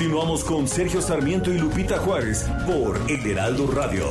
Continuamos 0.00 0.44
con 0.44 0.66
Sergio 0.66 1.02
Sarmiento 1.02 1.52
y 1.52 1.58
Lupita 1.58 1.98
Juárez 1.98 2.48
por 2.66 2.98
El 3.06 3.32
Heraldo 3.32 3.70
Radio. 3.70 4.06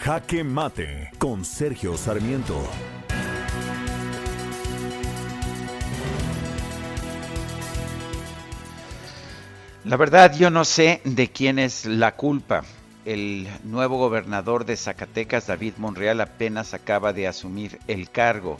Jaque 0.00 0.42
Mate 0.42 1.12
con 1.16 1.44
Sergio 1.44 1.96
Sarmiento. 1.96 2.60
La 9.84 9.96
verdad 9.96 10.34
yo 10.36 10.50
no 10.50 10.64
sé 10.64 11.02
de 11.04 11.30
quién 11.30 11.60
es 11.60 11.86
la 11.86 12.16
culpa. 12.16 12.64
El 13.04 13.46
nuevo 13.62 13.96
gobernador 13.96 14.64
de 14.64 14.76
Zacatecas, 14.76 15.46
David 15.46 15.74
Monreal, 15.76 16.20
apenas 16.20 16.74
acaba 16.74 17.12
de 17.12 17.28
asumir 17.28 17.78
el 17.86 18.10
cargo. 18.10 18.58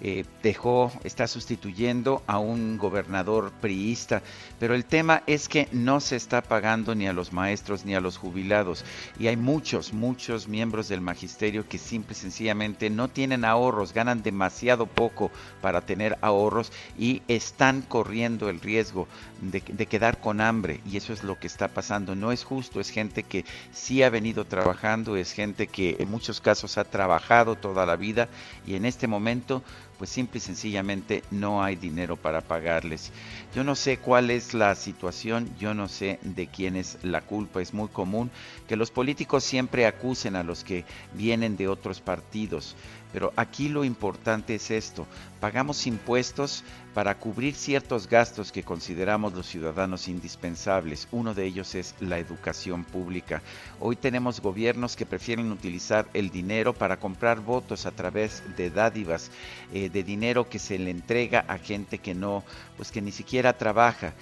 Eh, 0.00 0.24
dejó, 0.44 0.92
está 1.02 1.26
sustituyendo 1.26 2.22
a 2.28 2.38
un 2.38 2.78
gobernador 2.78 3.50
priista, 3.60 4.22
pero 4.60 4.74
el 4.74 4.84
tema 4.84 5.24
es 5.26 5.48
que 5.48 5.68
no 5.72 5.98
se 5.98 6.14
está 6.14 6.40
pagando 6.40 6.94
ni 6.94 7.08
a 7.08 7.12
los 7.12 7.32
maestros 7.32 7.84
ni 7.84 7.96
a 7.96 8.00
los 8.00 8.16
jubilados. 8.16 8.84
Y 9.18 9.26
hay 9.26 9.36
muchos, 9.36 9.92
muchos 9.92 10.46
miembros 10.46 10.88
del 10.88 11.00
magisterio 11.00 11.68
que 11.68 11.78
simple 11.78 12.12
y 12.12 12.20
sencillamente 12.20 12.90
no 12.90 13.08
tienen 13.08 13.44
ahorros, 13.44 13.92
ganan 13.92 14.22
demasiado 14.22 14.86
poco 14.86 15.32
para 15.60 15.80
tener 15.80 16.16
ahorros 16.20 16.70
y 16.96 17.22
están 17.26 17.82
corriendo 17.82 18.48
el 18.48 18.60
riesgo 18.60 19.08
de, 19.40 19.60
de 19.66 19.86
quedar 19.86 20.20
con 20.20 20.40
hambre. 20.40 20.80
Y 20.86 20.96
eso 20.96 21.12
es 21.12 21.24
lo 21.24 21.40
que 21.40 21.48
está 21.48 21.66
pasando. 21.66 22.14
No 22.14 22.30
es 22.30 22.44
justo, 22.44 22.78
es 22.80 22.90
gente 22.90 23.24
que 23.24 23.44
sí 23.72 24.04
ha 24.04 24.10
venido 24.10 24.44
trabajando, 24.44 25.16
es 25.16 25.32
gente 25.32 25.66
que 25.66 25.96
en 25.98 26.08
muchos 26.08 26.40
casos 26.40 26.78
ha 26.78 26.84
trabajado 26.84 27.56
toda 27.56 27.84
la 27.84 27.96
vida. 27.96 28.28
Y 28.64 28.76
en 28.76 28.84
este 28.84 29.08
momento 29.08 29.62
pues 29.98 30.10
simple 30.10 30.38
y 30.38 30.40
sencillamente 30.40 31.24
no 31.30 31.62
hay 31.62 31.74
dinero 31.74 32.16
para 32.16 32.40
pagarles. 32.40 33.10
Yo 33.54 33.64
no 33.64 33.74
sé 33.74 33.98
cuál 33.98 34.30
es 34.30 34.54
la 34.54 34.74
situación, 34.76 35.50
yo 35.58 35.74
no 35.74 35.88
sé 35.88 36.20
de 36.22 36.46
quién 36.46 36.76
es 36.76 36.98
la 37.02 37.20
culpa. 37.20 37.60
Es 37.60 37.74
muy 37.74 37.88
común 37.88 38.30
que 38.68 38.76
los 38.76 38.92
políticos 38.92 39.42
siempre 39.42 39.86
acusen 39.86 40.36
a 40.36 40.44
los 40.44 40.62
que 40.62 40.84
vienen 41.14 41.56
de 41.56 41.66
otros 41.66 42.00
partidos. 42.00 42.76
Pero 43.12 43.32
aquí 43.36 43.68
lo 43.68 43.84
importante 43.84 44.54
es 44.54 44.70
esto, 44.70 45.06
pagamos 45.40 45.86
impuestos 45.86 46.64
para 46.94 47.16
cubrir 47.16 47.54
ciertos 47.54 48.08
gastos 48.08 48.50
que 48.50 48.64
consideramos 48.64 49.32
los 49.32 49.46
ciudadanos 49.46 50.08
indispensables. 50.08 51.08
Uno 51.12 51.32
de 51.32 51.46
ellos 51.46 51.74
es 51.74 51.94
la 52.00 52.18
educación 52.18 52.84
pública. 52.84 53.40
Hoy 53.78 53.96
tenemos 53.96 54.40
gobiernos 54.40 54.96
que 54.96 55.06
prefieren 55.06 55.52
utilizar 55.52 56.08
el 56.12 56.30
dinero 56.30 56.74
para 56.74 56.98
comprar 56.98 57.40
votos 57.40 57.86
a 57.86 57.92
través 57.92 58.42
de 58.56 58.70
dádivas, 58.70 59.30
eh, 59.72 59.88
de 59.90 60.02
dinero 60.02 60.48
que 60.48 60.58
se 60.58 60.78
le 60.78 60.90
entrega 60.90 61.44
a 61.46 61.58
gente 61.58 61.98
que 61.98 62.14
no, 62.14 62.42
pues 62.76 62.90
que 62.90 63.00
ni 63.00 63.12
siquiera 63.12 63.56
trabaja. 63.56 64.14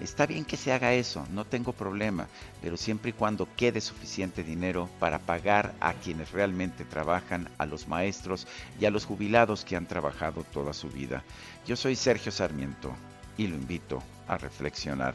Está 0.00 0.26
bien 0.26 0.44
que 0.44 0.56
se 0.56 0.72
haga 0.72 0.94
eso, 0.94 1.26
no 1.30 1.44
tengo 1.44 1.72
problema, 1.72 2.26
pero 2.60 2.76
siempre 2.76 3.10
y 3.10 3.12
cuando 3.12 3.48
quede 3.56 3.80
suficiente 3.80 4.42
dinero 4.42 4.88
para 4.98 5.20
pagar 5.20 5.74
a 5.80 5.92
quienes 5.94 6.32
realmente 6.32 6.84
trabajan, 6.84 7.48
a 7.58 7.66
los 7.66 7.86
maestros 7.86 8.48
y 8.80 8.86
a 8.86 8.90
los 8.90 9.04
jubilados 9.04 9.64
que 9.64 9.76
han 9.76 9.86
trabajado 9.86 10.44
toda 10.44 10.72
su 10.72 10.88
vida. 10.88 11.22
Yo 11.66 11.76
soy 11.76 11.94
Sergio 11.94 12.32
Sarmiento 12.32 12.92
y 13.36 13.46
lo 13.46 13.54
invito 13.54 14.02
a 14.26 14.38
reflexionar. 14.38 15.14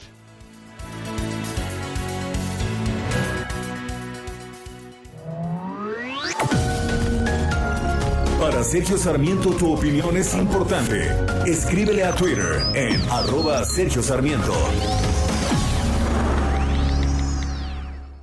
Para 8.58 8.70
Sergio 8.70 8.98
Sarmiento 8.98 9.52
tu 9.52 9.72
opinión 9.72 10.18
es 10.18 10.34
importante. 10.34 11.12
Escríbele 11.46 12.04
a 12.04 12.16
Twitter 12.16 12.66
en 12.74 13.00
arroba 13.12 13.64
Sergio 13.64 14.02
Sarmiento. 14.02 14.52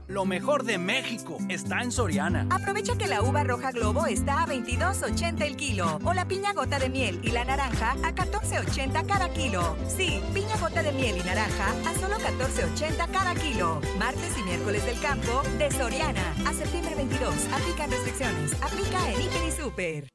Lo 0.09 0.25
mejor 0.25 0.65
de 0.65 0.79
México 0.79 1.39
está 1.49 1.83
en 1.83 1.93
Soriana. 1.93 2.49
Aprovecha 2.51 2.99
que 2.99 3.07
la 3.07 3.23
uva 3.23 3.45
roja 3.45 3.71
globo 3.71 4.07
está 4.07 4.43
a 4.43 4.47
22.80 4.49 5.41
el 5.43 5.55
kilo 5.55 6.01
o 6.03 6.13
la 6.13 6.27
piña 6.27 6.53
gota 6.53 6.81
de 6.81 6.89
miel 6.89 7.21
y 7.23 7.31
la 7.31 7.45
naranja 7.45 7.93
a 8.03 8.13
14.80 8.13 9.07
cada 9.07 9.33
kilo. 9.33 9.77
Sí, 9.87 10.21
piña 10.35 10.57
gota 10.61 10.83
de 10.83 10.91
miel 10.91 11.17
y 11.17 11.23
naranja 11.23 11.69
a 11.89 11.95
solo 12.01 12.17
14.80 12.17 13.09
cada 13.13 13.37
kilo. 13.37 13.81
Martes 14.01 14.37
y 14.37 14.43
miércoles 14.43 14.85
del 14.85 14.99
campo 14.99 15.43
de 15.59 15.71
Soriana 15.71 16.35
a 16.45 16.53
septiembre 16.53 16.97
22. 16.97 17.33
Aplican 17.53 17.89
restricciones. 17.89 18.53
Aplica 18.61 19.13
en 19.13 19.21
Hiper 19.21 19.49
y 19.49 19.53
Super. 19.53 20.15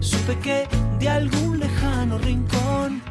supe 0.00 0.38
que 0.38 0.68
de 0.98 1.08
algún 1.08 1.60
lejano 1.60 2.18
rincón 2.18 3.02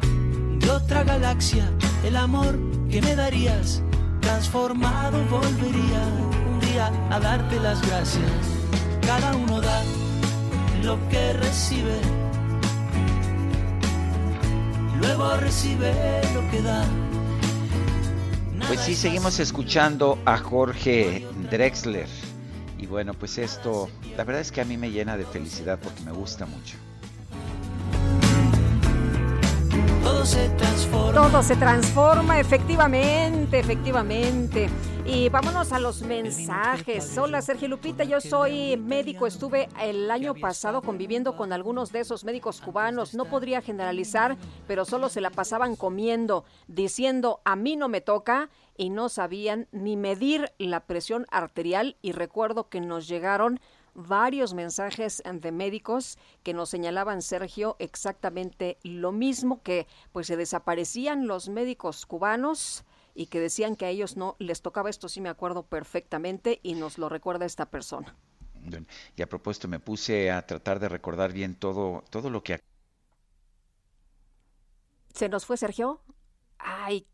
de 0.58 0.70
otra 0.70 1.04
galaxia, 1.04 1.70
el 2.04 2.16
amor 2.16 2.58
que 2.90 3.00
me 3.02 3.14
darías 3.14 3.82
transformado 4.20 5.24
volvería 5.26 6.02
un 6.50 6.60
día 6.60 6.90
a 7.10 7.20
darte 7.20 7.60
las 7.60 7.80
gracias. 7.86 8.30
Cada 9.06 9.36
uno 9.36 9.60
da 9.60 9.82
lo 10.82 10.98
que 11.08 11.32
recibe, 11.34 11.98
luego 15.00 15.36
recibe 15.36 15.92
lo 16.34 16.50
que 16.50 16.62
da. 16.62 16.84
Pues 18.66 18.80
sí, 18.80 18.96
seguimos 18.96 19.38
escuchando 19.38 20.18
a 20.24 20.38
Jorge 20.38 21.24
Drexler. 21.50 22.08
Y 22.78 22.86
bueno, 22.86 23.14
pues 23.14 23.38
esto, 23.38 23.88
la 24.16 24.24
verdad 24.24 24.42
es 24.42 24.52
que 24.52 24.60
a 24.60 24.64
mí 24.64 24.76
me 24.76 24.90
llena 24.90 25.16
de 25.16 25.24
felicidad 25.24 25.78
porque 25.82 26.02
me 26.02 26.12
gusta 26.12 26.46
mucho. 26.46 26.76
Todo 30.02 30.24
se 30.24 30.48
transforma. 30.50 31.12
Todo 31.12 31.42
se 31.42 31.56
transforma, 31.56 32.40
efectivamente, 32.40 33.58
efectivamente. 33.58 34.68
Y 35.04 35.28
vámonos 35.28 35.72
a 35.72 35.78
los 35.78 36.02
mensajes. 36.02 37.16
Hola 37.16 37.40
Sergio 37.40 37.68
Lupita, 37.68 38.02
yo 38.02 38.20
soy 38.20 38.76
médico, 38.76 39.28
estuve 39.28 39.68
el 39.80 40.10
año 40.10 40.34
pasado 40.34 40.82
conviviendo 40.82 41.36
con 41.36 41.52
algunos 41.52 41.92
de 41.92 42.00
esos 42.00 42.24
médicos 42.24 42.60
cubanos. 42.60 43.14
No 43.14 43.24
podría 43.26 43.62
generalizar, 43.62 44.36
pero 44.66 44.84
solo 44.84 45.08
se 45.08 45.20
la 45.20 45.30
pasaban 45.30 45.76
comiendo, 45.76 46.44
diciendo 46.66 47.40
a 47.44 47.54
mí 47.54 47.76
no 47.76 47.88
me 47.88 48.00
toca 48.00 48.50
y 48.76 48.90
no 48.90 49.08
sabían 49.08 49.68
ni 49.72 49.96
medir 49.96 50.52
la 50.58 50.86
presión 50.86 51.26
arterial 51.30 51.96
y 52.02 52.12
recuerdo 52.12 52.68
que 52.68 52.80
nos 52.80 53.08
llegaron 53.08 53.60
varios 53.94 54.52
mensajes 54.52 55.22
de 55.24 55.52
médicos 55.52 56.18
que 56.42 56.54
nos 56.54 56.68
señalaban, 56.68 57.22
Sergio, 57.22 57.76
exactamente 57.78 58.78
lo 58.82 59.10
mismo, 59.10 59.62
que 59.62 59.86
pues 60.12 60.26
se 60.26 60.36
desaparecían 60.36 61.26
los 61.26 61.48
médicos 61.48 62.04
cubanos 62.04 62.84
y 63.14 63.26
que 63.26 63.40
decían 63.40 63.76
que 63.76 63.86
a 63.86 63.88
ellos 63.88 64.16
no 64.16 64.36
les 64.38 64.60
tocaba 64.60 64.90
esto, 64.90 65.08
sí 65.08 65.20
me 65.20 65.30
acuerdo 65.30 65.64
perfectamente 65.64 66.60
y 66.62 66.74
nos 66.74 66.98
lo 66.98 67.08
recuerda 67.08 67.46
esta 67.46 67.70
persona. 67.70 68.14
Y 69.16 69.22
a 69.22 69.28
propósito, 69.28 69.68
me 69.68 69.80
puse 69.80 70.30
a 70.30 70.46
tratar 70.46 70.80
de 70.80 70.88
recordar 70.88 71.32
bien 71.32 71.54
todo, 71.54 72.04
todo 72.10 72.30
lo 72.30 72.42
que... 72.42 72.60
¿Se 75.14 75.28
nos 75.28 75.46
fue 75.46 75.56
Sergio? 75.56 76.02
Ay, 76.58 77.06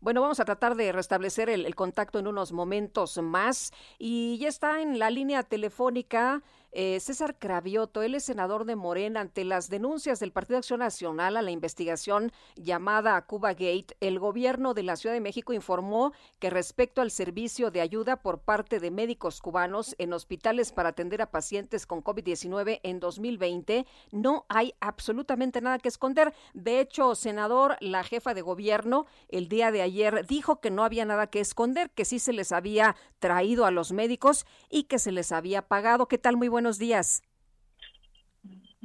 bueno, 0.00 0.22
vamos 0.22 0.40
a 0.40 0.44
tratar 0.44 0.76
de 0.76 0.92
restablecer 0.92 1.50
el, 1.50 1.74
contacto 1.74 2.18
en 2.18 2.26
unos 2.26 2.52
momentos 2.52 3.18
más. 3.18 3.72
Y 3.98 4.38
ya 4.38 4.48
está 4.48 4.80
en 4.80 4.98
la 4.98 5.10
línea 5.10 5.42
telefónica 5.42 6.42
eh, 6.72 7.00
César 7.00 7.38
Cravioto. 7.38 8.02
Él 8.02 8.14
es 8.14 8.24
senador 8.24 8.64
de 8.64 8.76
Morena 8.76 9.20
ante 9.20 9.44
las 9.44 9.68
denuncias 9.68 10.20
del 10.20 10.32
Partido 10.32 10.58
Acción 10.58 10.80
Nacional 10.80 11.36
a 11.36 11.42
la 11.42 11.50
investigación 11.50 12.32
llamada 12.56 13.20
Cuba 13.26 13.50
Gate. 13.50 13.96
El 14.00 14.18
gobierno 14.18 14.74
de 14.74 14.82
la 14.82 14.96
Ciudad 14.96 15.14
de 15.14 15.20
México 15.20 15.52
informó 15.52 16.12
que 16.38 16.50
respecto 16.50 17.00
al 17.00 17.10
servicio 17.10 17.70
de 17.70 17.80
ayuda 17.80 18.16
por 18.16 18.40
parte 18.40 18.80
de 18.80 18.90
médicos 18.90 19.40
cubanos 19.40 19.94
en 19.98 20.12
hospitales 20.12 20.72
para 20.72 20.90
atender 20.90 21.22
a 21.22 21.30
pacientes 21.30 21.86
con 21.86 22.02
COVID-19 22.02 22.80
en 22.82 23.00
2020, 23.00 23.86
no 24.12 24.46
hay 24.48 24.74
absolutamente 24.80 25.60
nada 25.60 25.78
que 25.78 25.88
esconder. 25.88 26.34
De 26.54 26.80
hecho, 26.80 27.14
senador, 27.14 27.76
la 27.80 28.04
jefa 28.04 28.34
de 28.34 28.42
gobierno 28.42 29.06
el 29.28 29.48
día 29.48 29.70
de 29.70 29.82
ayer 29.82 30.26
dijo 30.26 30.60
que 30.60 30.70
no 30.70 30.84
había 30.84 31.04
nada 31.04 31.28
que 31.28 31.40
esconder, 31.40 31.90
que 31.90 32.04
sí 32.04 32.18
se 32.18 32.32
les 32.32 32.52
había 32.52 32.96
traído 33.18 33.66
a 33.66 33.70
los 33.70 33.92
médicos 33.92 34.46
y 34.68 34.84
que 34.84 34.98
se 34.98 35.12
les 35.12 35.32
había 35.32 35.62
pagado. 35.62 36.06
¿Qué 36.06 36.18
tal? 36.18 36.36
Muy 36.36 36.48
buenos 36.60 36.78
días. 36.78 37.22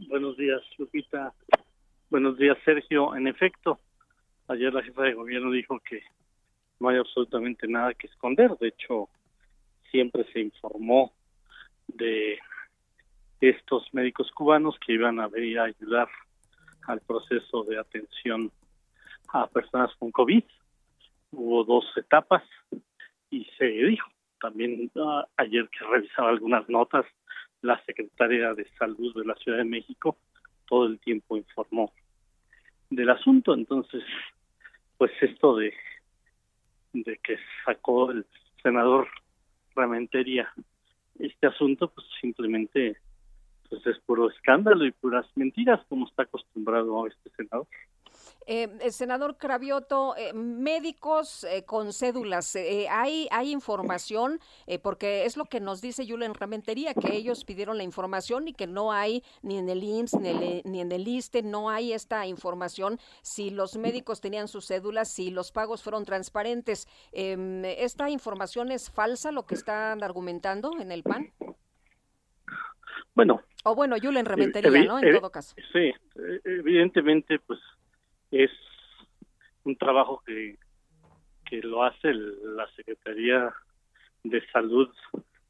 Buenos 0.07 0.37
días, 0.37 0.61
Lupita. 0.77 1.33
Buenos 2.09 2.37
días, 2.37 2.57
Sergio. 2.63 3.13
En 3.17 3.27
efecto, 3.27 3.81
ayer 4.47 4.73
la 4.73 4.81
jefa 4.81 5.03
de 5.03 5.13
gobierno 5.13 5.51
dijo 5.51 5.81
que 5.81 6.01
no 6.79 6.87
hay 6.87 6.99
absolutamente 6.99 7.67
nada 7.67 7.93
que 7.93 8.07
esconder. 8.07 8.55
De 8.61 8.69
hecho, 8.69 9.09
siempre 9.91 10.23
se 10.31 10.39
informó 10.39 11.11
de 11.87 12.39
estos 13.41 13.93
médicos 13.93 14.31
cubanos 14.31 14.77
que 14.79 14.93
iban 14.93 15.19
a 15.19 15.27
venir 15.27 15.59
a 15.59 15.65
ayudar 15.65 16.07
al 16.87 17.01
proceso 17.01 17.65
de 17.65 17.77
atención 17.77 18.53
a 19.33 19.47
personas 19.47 19.93
con 19.99 20.11
COVID. 20.11 20.45
Hubo 21.31 21.65
dos 21.65 21.85
etapas 21.97 22.43
y 23.29 23.43
se 23.57 23.65
dijo 23.65 24.07
también 24.39 24.89
uh, 24.95 25.23
ayer 25.35 25.67
que 25.77 25.85
revisaba 25.85 26.29
algunas 26.29 26.69
notas 26.69 27.05
la 27.65 27.83
secretaria 27.85 28.53
de 28.53 28.67
Salud 28.77 29.13
de 29.15 29.25
la 29.25 29.35
Ciudad 29.35 29.57
de 29.59 29.65
México 29.65 30.17
todo 30.67 30.85
el 30.85 30.99
tiempo 30.99 31.37
informó 31.37 31.91
del 32.89 33.09
asunto. 33.09 33.53
Entonces, 33.53 34.03
pues 34.97 35.11
esto 35.21 35.57
de, 35.57 35.73
de 36.93 37.17
que 37.23 37.37
sacó 37.65 38.11
el 38.11 38.25
senador 38.61 39.07
Ramentería 39.75 40.51
este 41.19 41.47
asunto, 41.47 41.89
pues 41.89 42.07
simplemente 42.21 42.97
pues 43.69 43.85
es 43.87 43.99
puro 43.99 44.29
escándalo 44.29 44.85
y 44.85 44.91
puras 44.91 45.25
mentiras, 45.35 45.81
como 45.89 46.07
está 46.07 46.23
acostumbrado 46.23 47.07
este 47.07 47.29
senador. 47.31 47.67
Eh, 48.47 48.69
el 48.81 48.91
senador 48.91 49.37
Cravioto, 49.37 50.15
eh, 50.17 50.33
médicos 50.33 51.43
eh, 51.45 51.63
con 51.65 51.93
cédulas, 51.93 52.55
eh, 52.55 52.87
¿hay, 52.89 53.27
¿hay 53.31 53.51
información? 53.51 54.39
porque 54.81 55.25
es 55.25 55.37
lo 55.37 55.45
que 55.45 55.59
nos 55.59 55.81
dice 55.81 56.05
Yulen 56.05 56.33
Ramentería, 56.33 56.93
que 56.93 57.15
ellos 57.15 57.45
pidieron 57.45 57.77
la 57.77 57.83
información 57.83 58.47
y 58.47 58.53
que 58.53 58.67
no 58.67 58.91
hay 58.91 59.23
ni 59.41 59.57
en 59.57 59.69
el 59.69 59.83
IMSS 59.83 60.19
ni, 60.19 60.29
el, 60.29 60.61
ni 60.65 60.81
en 60.81 60.91
el 60.91 61.07
ISTE, 61.07 61.43
no 61.43 61.69
hay 61.69 61.93
esta 61.93 62.25
información 62.25 62.99
si 63.21 63.49
los 63.51 63.77
médicos 63.77 64.21
tenían 64.21 64.47
sus 64.47 64.67
cédulas, 64.67 65.09
si 65.09 65.29
los 65.29 65.51
pagos 65.51 65.83
fueron 65.83 66.03
transparentes. 66.03 66.87
Em, 67.11 67.63
¿Esta 67.65 68.09
información 68.09 68.71
es 68.71 68.89
falsa, 68.89 69.31
lo 69.31 69.45
que 69.45 69.55
están 69.55 70.03
argumentando 70.03 70.71
en 70.79 70.91
el 70.91 71.03
PAN? 71.03 71.31
Bueno. 73.13 73.41
O 73.63 73.73
bueno, 73.75 73.97
Yulen 73.97 74.25
Ramentería, 74.25 74.83
¿no? 74.83 74.99
En 74.99 75.15
todo 75.15 75.31
caso. 75.31 75.55
Sí, 75.73 75.91
evidentemente, 76.43 77.39
pues 77.39 77.59
es 78.31 78.51
un 79.63 79.75
trabajo 79.75 80.21
que, 80.25 80.57
que 81.45 81.61
lo 81.61 81.83
hace 81.83 82.13
la 82.13 82.67
Secretaría 82.75 83.53
de 84.23 84.45
Salud 84.51 84.89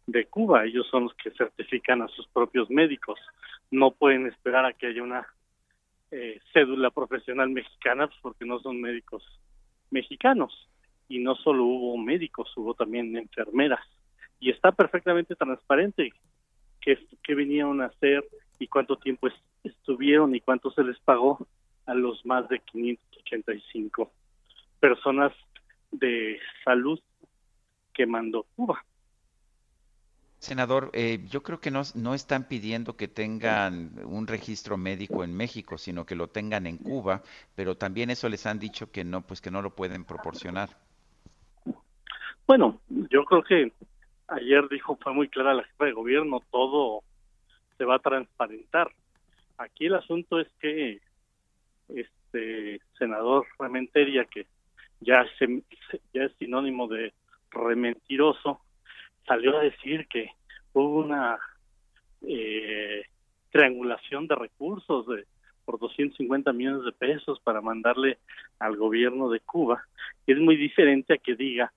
de 0.08 0.26
Cuba. 0.26 0.66
Ellos 0.66 0.88
son 0.90 1.04
los 1.04 1.14
que 1.16 1.32
certifican 1.32 2.02
a 2.02 2.08
sus 2.10 2.28
propios 2.28 2.70
médicos. 2.70 3.20
No 3.72 3.92
pueden 3.92 4.28
esperar 4.28 4.66
a 4.66 4.74
que 4.74 4.88
haya 4.88 5.04
una 5.04 5.26
eh, 6.12 6.40
cédula 6.54 6.92
profesional 6.92 7.50
mexicana 7.50 8.08
pues, 8.08 8.20
porque 8.22 8.46
no 8.46 8.60
son 8.60 8.80
médicos 8.80 9.24
mexicanos. 9.90 10.70
Y 11.08 11.20
no 11.20 11.36
solo 11.36 11.66
hubo 11.66 11.98
médicos, 11.98 12.52
hubo 12.58 12.74
también 12.74 13.16
enfermeras. 13.16 13.86
Y 14.40 14.50
está 14.50 14.72
perfectamente 14.72 15.36
transparente 15.36 16.12
qué, 16.82 16.98
qué 17.24 17.36
vinieron 17.36 17.82
a 17.82 17.86
hacer 17.86 18.26
y 18.60 18.68
cuánto 18.68 18.98
tiempo 18.98 19.28
estuvieron 19.64 20.36
y 20.36 20.42
cuánto 20.42 20.72
se 20.72 20.84
les 20.84 21.00
pagó 21.00 21.48
a 21.86 21.94
los 21.94 22.26
más 22.26 22.48
de 22.50 22.60
585 22.60 24.12
personas 24.80 25.32
de 25.92 26.40
salud 26.64 27.00
que 27.94 28.06
mandó 28.06 28.46
Cuba. 28.56 28.84
Senador, 30.40 30.92
eh, 30.94 31.26
yo 31.28 31.42
creo 31.42 31.60
que 31.60 31.72
no, 31.72 31.82
no 31.96 32.14
están 32.14 32.48
pidiendo 32.48 32.96
que 32.96 33.08
tengan 33.08 33.94
un 34.06 34.28
registro 34.28 34.78
médico 34.78 35.24
en 35.24 35.36
México, 35.36 35.78
sino 35.78 36.06
que 36.06 36.16
lo 36.16 36.28
tengan 36.28 36.68
en 36.68 36.78
Cuba, 36.78 37.24
pero 37.56 37.78
también 37.78 38.12
eso 38.12 38.30
les 38.30 38.46
han 38.46 38.60
dicho 38.60 38.92
que 38.92 39.04
no, 39.04 39.22
pues 39.22 39.42
que 39.42 39.50
no 39.50 39.62
lo 39.62 39.72
pueden 39.72 40.06
proporcionar. 40.06 40.70
Bueno, 42.46 42.80
yo 42.90 43.26
creo 43.26 43.44
que 43.44 43.72
ayer 44.28 44.68
dijo, 44.70 44.98
fue 45.02 45.14
muy 45.14 45.30
clara 45.30 45.56
la 45.56 45.64
jefa 45.64 45.86
de 45.86 45.94
gobierno, 45.94 46.42
todo 46.52 47.02
se 47.78 47.86
va 47.86 47.96
a 47.96 48.00
transparentar. 48.00 48.92
Aquí 49.58 49.88
el 49.88 49.96
asunto 49.96 50.40
es 50.40 50.48
que 50.60 51.00
este 51.90 52.82
senador 52.98 53.46
Rementeria, 53.60 54.26
que 54.26 54.48
ya, 55.00 55.26
se, 55.38 55.64
ya 56.14 56.24
es 56.24 56.34
sinónimo 56.38 56.88
de 56.88 57.14
rementiroso, 57.52 58.62
salió 59.28 59.58
a 59.58 59.64
decir 59.64 60.08
que 60.08 60.32
hubo 60.74 61.00
una 61.00 61.38
eh, 62.22 63.04
triangulación 63.52 64.28
de 64.28 64.36
recursos 64.36 65.08
de 65.08 65.26
por 65.66 65.80
250 65.80 66.54
millones 66.54 66.86
de 66.86 66.92
pesos 66.92 67.40
para 67.40 67.60
mandarle 67.60 68.20
al 68.60 68.78
gobierno 68.78 69.30
de 69.30 69.40
Cuba. 69.40 69.84
Es 70.28 70.38
muy 70.38 70.56
diferente 70.56 71.16
a 71.16 71.18
que 71.18 71.36
diga 71.36 71.74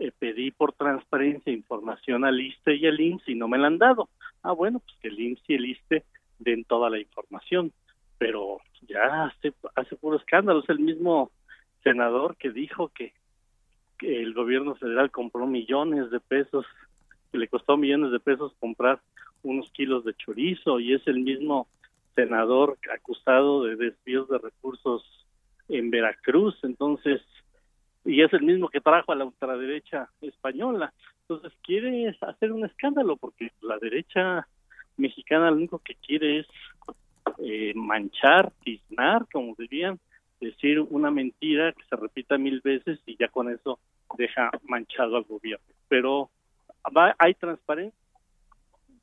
eh, 0.00 0.12
pedí 0.16 0.50
por 0.50 0.72
transparencia 0.72 1.52
información 1.52 2.24
al 2.24 2.40
ISTE 2.40 2.76
y 2.76 2.86
al 2.86 3.00
IMSS 3.00 3.28
y 3.28 3.34
no 3.34 3.48
me 3.48 3.58
la 3.58 3.68
han 3.68 3.78
dado. 3.78 4.08
Ah, 4.42 4.52
bueno, 4.52 4.80
pues 4.80 4.96
que 5.00 5.08
el 5.08 5.20
IMSS 5.20 5.42
y 5.48 5.54
el 5.54 5.66
ISTE 5.66 6.04
den 6.38 6.64
toda 6.64 6.90
la 6.90 6.98
información, 6.98 7.72
pero 8.18 8.58
ya 8.86 9.24
hace, 9.24 9.52
hace 9.74 9.96
puro 9.96 10.16
escándalo, 10.16 10.60
es 10.60 10.68
el 10.68 10.80
mismo 10.80 11.30
senador 11.82 12.36
que 12.36 12.50
dijo 12.50 12.88
que, 12.88 13.12
el 14.00 14.32
gobierno 14.32 14.76
federal 14.76 15.10
compró 15.10 15.44
millones 15.44 16.08
de 16.12 16.20
pesos, 16.20 16.64
que 17.32 17.38
le 17.38 17.48
costó 17.48 17.76
millones 17.76 18.12
de 18.12 18.20
pesos 18.20 18.52
comprar 18.60 19.00
unos 19.42 19.72
kilos 19.72 20.04
de 20.04 20.14
chorizo 20.14 20.78
y 20.78 20.94
es 20.94 21.04
el 21.08 21.18
mismo 21.18 21.66
senador 22.14 22.78
acusado 22.94 23.64
de 23.64 23.74
desvíos 23.74 24.28
de 24.28 24.38
recursos 24.38 25.02
en 25.68 25.90
Veracruz, 25.90 26.56
entonces, 26.62 27.20
y 28.04 28.22
es 28.22 28.32
el 28.34 28.42
mismo 28.42 28.68
que 28.68 28.80
trajo 28.80 29.10
a 29.10 29.16
la 29.16 29.24
ultraderecha 29.24 30.08
española. 30.20 30.94
Entonces 31.22 31.52
quiere 31.64 32.16
hacer 32.20 32.52
un 32.52 32.64
escándalo 32.64 33.16
porque 33.16 33.50
la 33.62 33.78
derecha 33.78 34.46
mexicana 34.96 35.50
lo 35.50 35.56
único 35.56 35.80
que 35.80 35.96
quiere 35.96 36.38
es 36.38 36.46
eh, 37.38 37.72
manchar, 37.74 38.52
tiznar, 38.64 39.26
como 39.32 39.54
dirían, 39.58 39.98
decir 40.40 40.80
una 40.80 41.10
mentira 41.10 41.72
que 41.72 41.84
se 41.88 41.96
repita 41.96 42.38
mil 42.38 42.60
veces 42.60 43.00
y 43.06 43.16
ya 43.16 43.28
con 43.28 43.50
eso 43.50 43.78
deja 44.16 44.50
manchado 44.64 45.16
al 45.16 45.24
gobierno. 45.24 45.64
Pero 45.88 46.30
va, 46.96 47.14
hay 47.18 47.34
transparencia. 47.34 47.98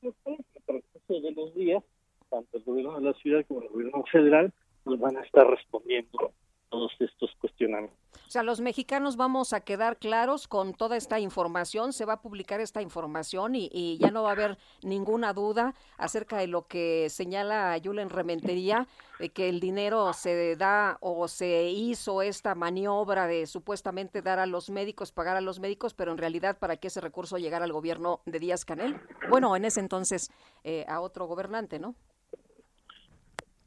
de 0.01 1.31
los 1.31 1.53
días, 1.55 1.83
tanto 2.29 2.57
el 2.57 2.63
gobierno 2.63 2.99
de 2.99 3.05
la 3.05 3.13
ciudad 3.13 3.45
como 3.47 3.61
el 3.61 3.69
gobierno 3.69 4.03
federal 4.11 4.51
nos 4.85 4.99
van 4.99 5.17
a 5.17 5.21
estar 5.21 5.47
respondiendo 5.47 6.31
todos 6.69 6.91
estos 6.99 7.31
cuestionamientos. 7.39 7.97
O 8.27 8.29
sea, 8.29 8.43
los 8.43 8.59
mexicanos 8.59 9.17
vamos 9.17 9.53
a 9.53 9.61
quedar 9.61 9.97
claros 9.97 10.47
con 10.47 10.73
toda 10.73 10.97
esta 10.97 11.19
información, 11.19 11.93
se 11.93 12.05
va 12.05 12.13
a 12.13 12.21
publicar 12.21 12.59
esta 12.59 12.81
información 12.81 13.55
y, 13.55 13.97
ya 13.99 14.11
no 14.11 14.23
va 14.23 14.29
a 14.29 14.33
haber 14.33 14.57
ninguna 14.83 15.33
duda 15.33 15.73
acerca 15.97 16.37
de 16.37 16.47
lo 16.47 16.67
que 16.67 17.09
señala 17.09 17.77
Yulen 17.77 18.09
Rementería, 18.09 18.87
de 19.19 19.29
que 19.29 19.47
el 19.47 19.59
dinero 19.59 20.11
se 20.13 20.55
da 20.55 20.97
o 21.01 21.27
se 21.27 21.69
hizo 21.69 22.21
esta 22.21 22.55
maniobra 22.55 23.27
de 23.27 23.45
supuestamente 23.45 24.21
dar 24.21 24.39
a 24.39 24.45
los 24.45 24.69
médicos, 24.69 25.11
pagar 25.11 25.37
a 25.37 25.41
los 25.41 25.59
médicos, 25.59 25.93
pero 25.93 26.11
en 26.11 26.17
realidad 26.17 26.57
para 26.57 26.77
que 26.77 26.87
ese 26.87 27.01
recurso 27.01 27.37
llegara 27.37 27.65
al 27.65 27.73
gobierno 27.73 28.21
de 28.25 28.39
Díaz 28.39 28.65
Canel. 28.65 28.99
Bueno, 29.29 29.55
en 29.55 29.65
ese 29.65 29.79
entonces 29.79 30.31
eh, 30.63 30.85
a 30.87 30.99
otro 30.99 31.25
gobernante, 31.27 31.79
¿no? 31.79 31.95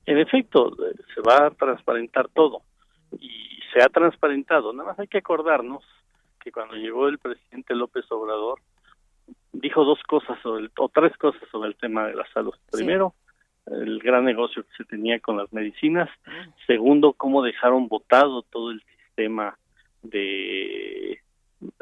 En 0.04 0.18
efecto, 0.18 0.74
se 1.14 1.20
va 1.20 1.46
a 1.46 1.50
transparentar 1.50 2.28
todo 2.30 2.62
y 3.12 3.60
se 3.72 3.82
ha 3.82 3.88
transparentado. 3.88 4.72
Nada 4.72 4.90
más 4.90 4.98
hay 4.98 5.08
que 5.08 5.18
acordarnos 5.18 5.84
que 6.40 6.52
cuando 6.52 6.74
llegó 6.76 7.08
el 7.08 7.18
presidente 7.18 7.74
López 7.74 8.04
Obrador 8.10 8.60
dijo 9.52 9.84
dos 9.84 10.02
cosas 10.04 10.38
sobre 10.42 10.68
o 10.78 10.88
tres 10.88 11.16
cosas 11.16 11.42
sobre 11.50 11.68
el 11.68 11.76
tema 11.76 12.06
de 12.06 12.14
la 12.14 12.26
salud. 12.32 12.54
Primero, 12.70 13.14
el 13.66 13.98
gran 13.98 14.24
negocio 14.24 14.62
que 14.62 14.76
se 14.76 14.84
tenía 14.84 15.20
con 15.20 15.36
las 15.36 15.52
medicinas. 15.52 16.08
Segundo, 16.66 17.12
cómo 17.12 17.42
dejaron 17.42 17.88
votado 17.88 18.42
todo 18.42 18.70
el 18.70 18.82
sistema 18.82 19.58
de 20.02 21.20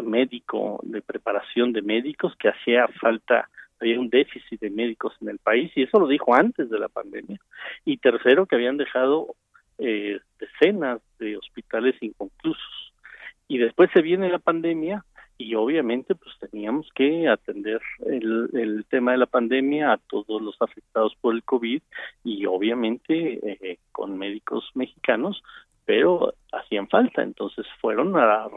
médico, 0.02 0.80
de 0.82 1.02
preparación 1.02 1.72
de 1.72 1.82
médicos, 1.82 2.34
que 2.36 2.48
hacía 2.48 2.88
falta, 3.00 3.48
había 3.80 4.00
un 4.00 4.08
déficit 4.08 4.60
de 4.60 4.70
médicos 4.70 5.14
en 5.20 5.28
el 5.28 5.38
país, 5.38 5.70
y 5.74 5.82
eso 5.82 6.00
lo 6.00 6.06
dijo 6.06 6.34
antes 6.34 6.70
de 6.70 6.78
la 6.78 6.88
pandemia. 6.88 7.38
Y 7.84 7.98
tercero, 7.98 8.46
que 8.46 8.56
habían 8.56 8.78
dejado 8.78 9.34
eh, 9.78 10.18
decenas 10.38 11.00
de 11.18 11.36
hospitales 11.36 11.94
inconclusos. 12.00 12.92
Y 13.48 13.58
después 13.58 13.90
se 13.92 14.02
viene 14.02 14.28
la 14.28 14.38
pandemia 14.38 15.04
y 15.38 15.54
obviamente 15.54 16.14
pues 16.14 16.34
teníamos 16.38 16.88
que 16.94 17.28
atender 17.28 17.80
el, 18.06 18.48
el 18.54 18.84
tema 18.88 19.12
de 19.12 19.18
la 19.18 19.26
pandemia 19.26 19.92
a 19.92 19.98
todos 19.98 20.40
los 20.40 20.56
afectados 20.60 21.14
por 21.20 21.34
el 21.34 21.42
COVID 21.42 21.82
y 22.24 22.46
obviamente 22.46 23.40
eh, 23.70 23.78
con 23.92 24.16
médicos 24.16 24.70
mexicanos, 24.74 25.42
pero 25.84 26.34
hacían 26.52 26.88
falta, 26.88 27.22
entonces 27.22 27.66
fueron 27.80 28.16
a 28.16 28.48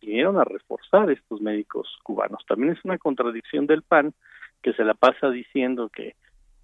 vinieron 0.00 0.38
a 0.38 0.44
reforzar 0.44 1.10
estos 1.10 1.40
médicos 1.40 1.88
cubanos. 2.02 2.44
También 2.46 2.72
es 2.72 2.84
una 2.84 2.98
contradicción 2.98 3.66
del 3.66 3.82
PAN 3.82 4.14
que 4.62 4.72
se 4.72 4.84
la 4.84 4.94
pasa 4.94 5.30
diciendo 5.30 5.88
que 5.88 6.14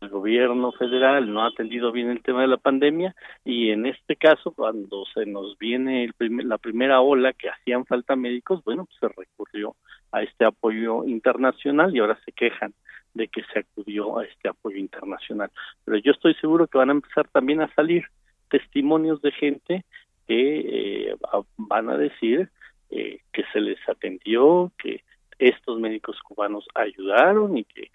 el 0.06 0.12
gobierno 0.12 0.72
federal 0.72 1.32
no 1.32 1.42
ha 1.42 1.48
atendido 1.48 1.90
bien 1.90 2.10
el 2.10 2.22
tema 2.22 2.42
de 2.42 2.46
la 2.46 2.56
pandemia 2.56 3.14
y 3.44 3.70
en 3.70 3.86
este 3.86 4.14
caso 4.16 4.52
cuando 4.52 5.04
se 5.12 5.26
nos 5.26 5.58
viene 5.58 6.04
el 6.04 6.14
la 6.48 6.58
primera 6.58 7.00
ola 7.00 7.32
que 7.32 7.50
hacían 7.50 7.84
falta 7.84 8.14
médicos, 8.14 8.62
bueno, 8.64 8.86
pues 8.86 8.98
se 9.00 9.08
recurrió 9.08 9.74
a 10.12 10.22
este 10.22 10.44
apoyo 10.44 11.04
internacional 11.04 11.94
y 11.94 11.98
ahora 11.98 12.18
se 12.24 12.32
quejan 12.32 12.72
de 13.14 13.28
que 13.28 13.42
se 13.52 13.60
acudió 13.60 14.18
a 14.18 14.24
este 14.24 14.48
apoyo 14.48 14.76
internacional. 14.76 15.50
Pero 15.84 15.98
yo 15.98 16.12
estoy 16.12 16.34
seguro 16.34 16.66
que 16.66 16.78
van 16.78 16.90
a 16.90 16.92
empezar 16.92 17.26
también 17.28 17.60
a 17.60 17.74
salir 17.74 18.04
testimonios 18.48 19.20
de 19.22 19.32
gente 19.32 19.84
que 20.28 21.08
eh, 21.10 21.16
van 21.56 21.90
a 21.90 21.96
decir 21.96 22.50
eh, 22.90 23.20
que 23.32 23.42
se 23.52 23.60
les 23.60 23.78
atendió, 23.88 24.70
que 24.78 25.02
estos 25.38 25.80
médicos 25.80 26.18
cubanos 26.22 26.66
ayudaron 26.74 27.58
y 27.58 27.64
que 27.64 27.90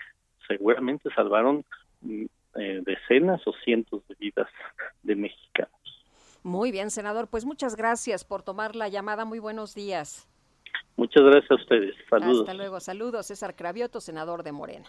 seguramente 0.48 1.10
salvaron 1.16 1.64
eh, 2.04 2.82
decenas 2.86 3.42
o 3.48 3.54
cientos 3.64 4.08
de 4.08 4.16
vidas 4.16 4.48
de 5.04 5.16
mexicanos. 5.16 5.72
Muy 6.44 6.72
bien, 6.72 6.90
senador. 6.90 7.28
Pues 7.28 7.46
muchas 7.46 7.76
gracias 7.76 8.24
por 8.24 8.44
tomar 8.44 8.76
la 8.76 8.90
llamada. 8.90 9.26
Muy 9.26 9.40
buenos 9.40 9.76
días. 9.76 10.28
Muchas 10.96 11.24
gracias 11.24 11.52
a 11.52 11.56
ustedes. 11.56 11.96
Saludos. 12.10 12.42
Hasta 12.42 12.54
luego. 12.54 12.80
Saludos. 12.80 13.28
César 13.28 13.56
Cravioto, 13.56 14.02
senador 14.02 14.44
de 14.44 14.52
Morena. 14.52 14.88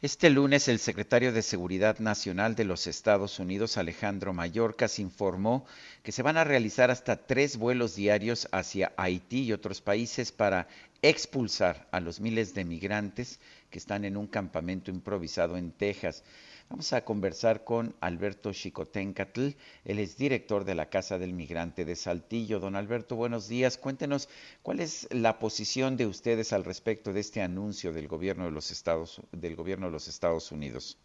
Este 0.00 0.30
lunes 0.30 0.68
el 0.68 0.78
secretario 0.78 1.32
de 1.32 1.42
Seguridad 1.42 1.98
Nacional 1.98 2.54
de 2.54 2.64
los 2.64 2.86
Estados 2.86 3.40
Unidos, 3.40 3.76
Alejandro 3.76 4.32
Mayorkas, 4.32 5.00
informó 5.00 5.66
que 6.04 6.12
se 6.12 6.22
van 6.22 6.36
a 6.36 6.44
realizar 6.44 6.92
hasta 6.92 7.16
tres 7.16 7.56
vuelos 7.56 7.96
diarios 7.96 8.46
hacia 8.52 8.92
Haití 8.96 9.42
y 9.42 9.52
otros 9.52 9.80
países 9.80 10.30
para 10.30 10.68
expulsar 11.02 11.88
a 11.90 11.98
los 11.98 12.20
miles 12.20 12.54
de 12.54 12.64
migrantes 12.64 13.40
que 13.70 13.78
están 13.78 14.04
en 14.04 14.16
un 14.16 14.26
campamento 14.26 14.90
improvisado 14.90 15.56
en 15.56 15.72
Texas. 15.72 16.24
Vamos 16.70 16.92
a 16.92 17.02
conversar 17.02 17.64
con 17.64 17.94
Alberto 18.00 18.52
Chicotencatl, 18.52 19.48
él 19.84 19.98
es 19.98 20.18
director 20.18 20.64
de 20.64 20.74
la 20.74 20.90
Casa 20.90 21.18
del 21.18 21.32
Migrante 21.32 21.86
de 21.86 21.96
Saltillo. 21.96 22.60
Don 22.60 22.76
Alberto, 22.76 23.16
buenos 23.16 23.48
días. 23.48 23.78
Cuéntenos 23.78 24.28
cuál 24.62 24.80
es 24.80 25.08
la 25.10 25.38
posición 25.38 25.96
de 25.96 26.06
ustedes 26.06 26.52
al 26.52 26.64
respecto 26.64 27.14
de 27.14 27.20
este 27.20 27.40
anuncio 27.40 27.92
del 27.92 28.06
gobierno 28.06 28.44
de 28.44 28.50
los 28.50 28.70
Estados 28.70 29.22
del 29.32 29.56
gobierno 29.56 29.86
de 29.86 29.92
los 29.92 30.08
Estados 30.08 30.52
Unidos. 30.52 30.98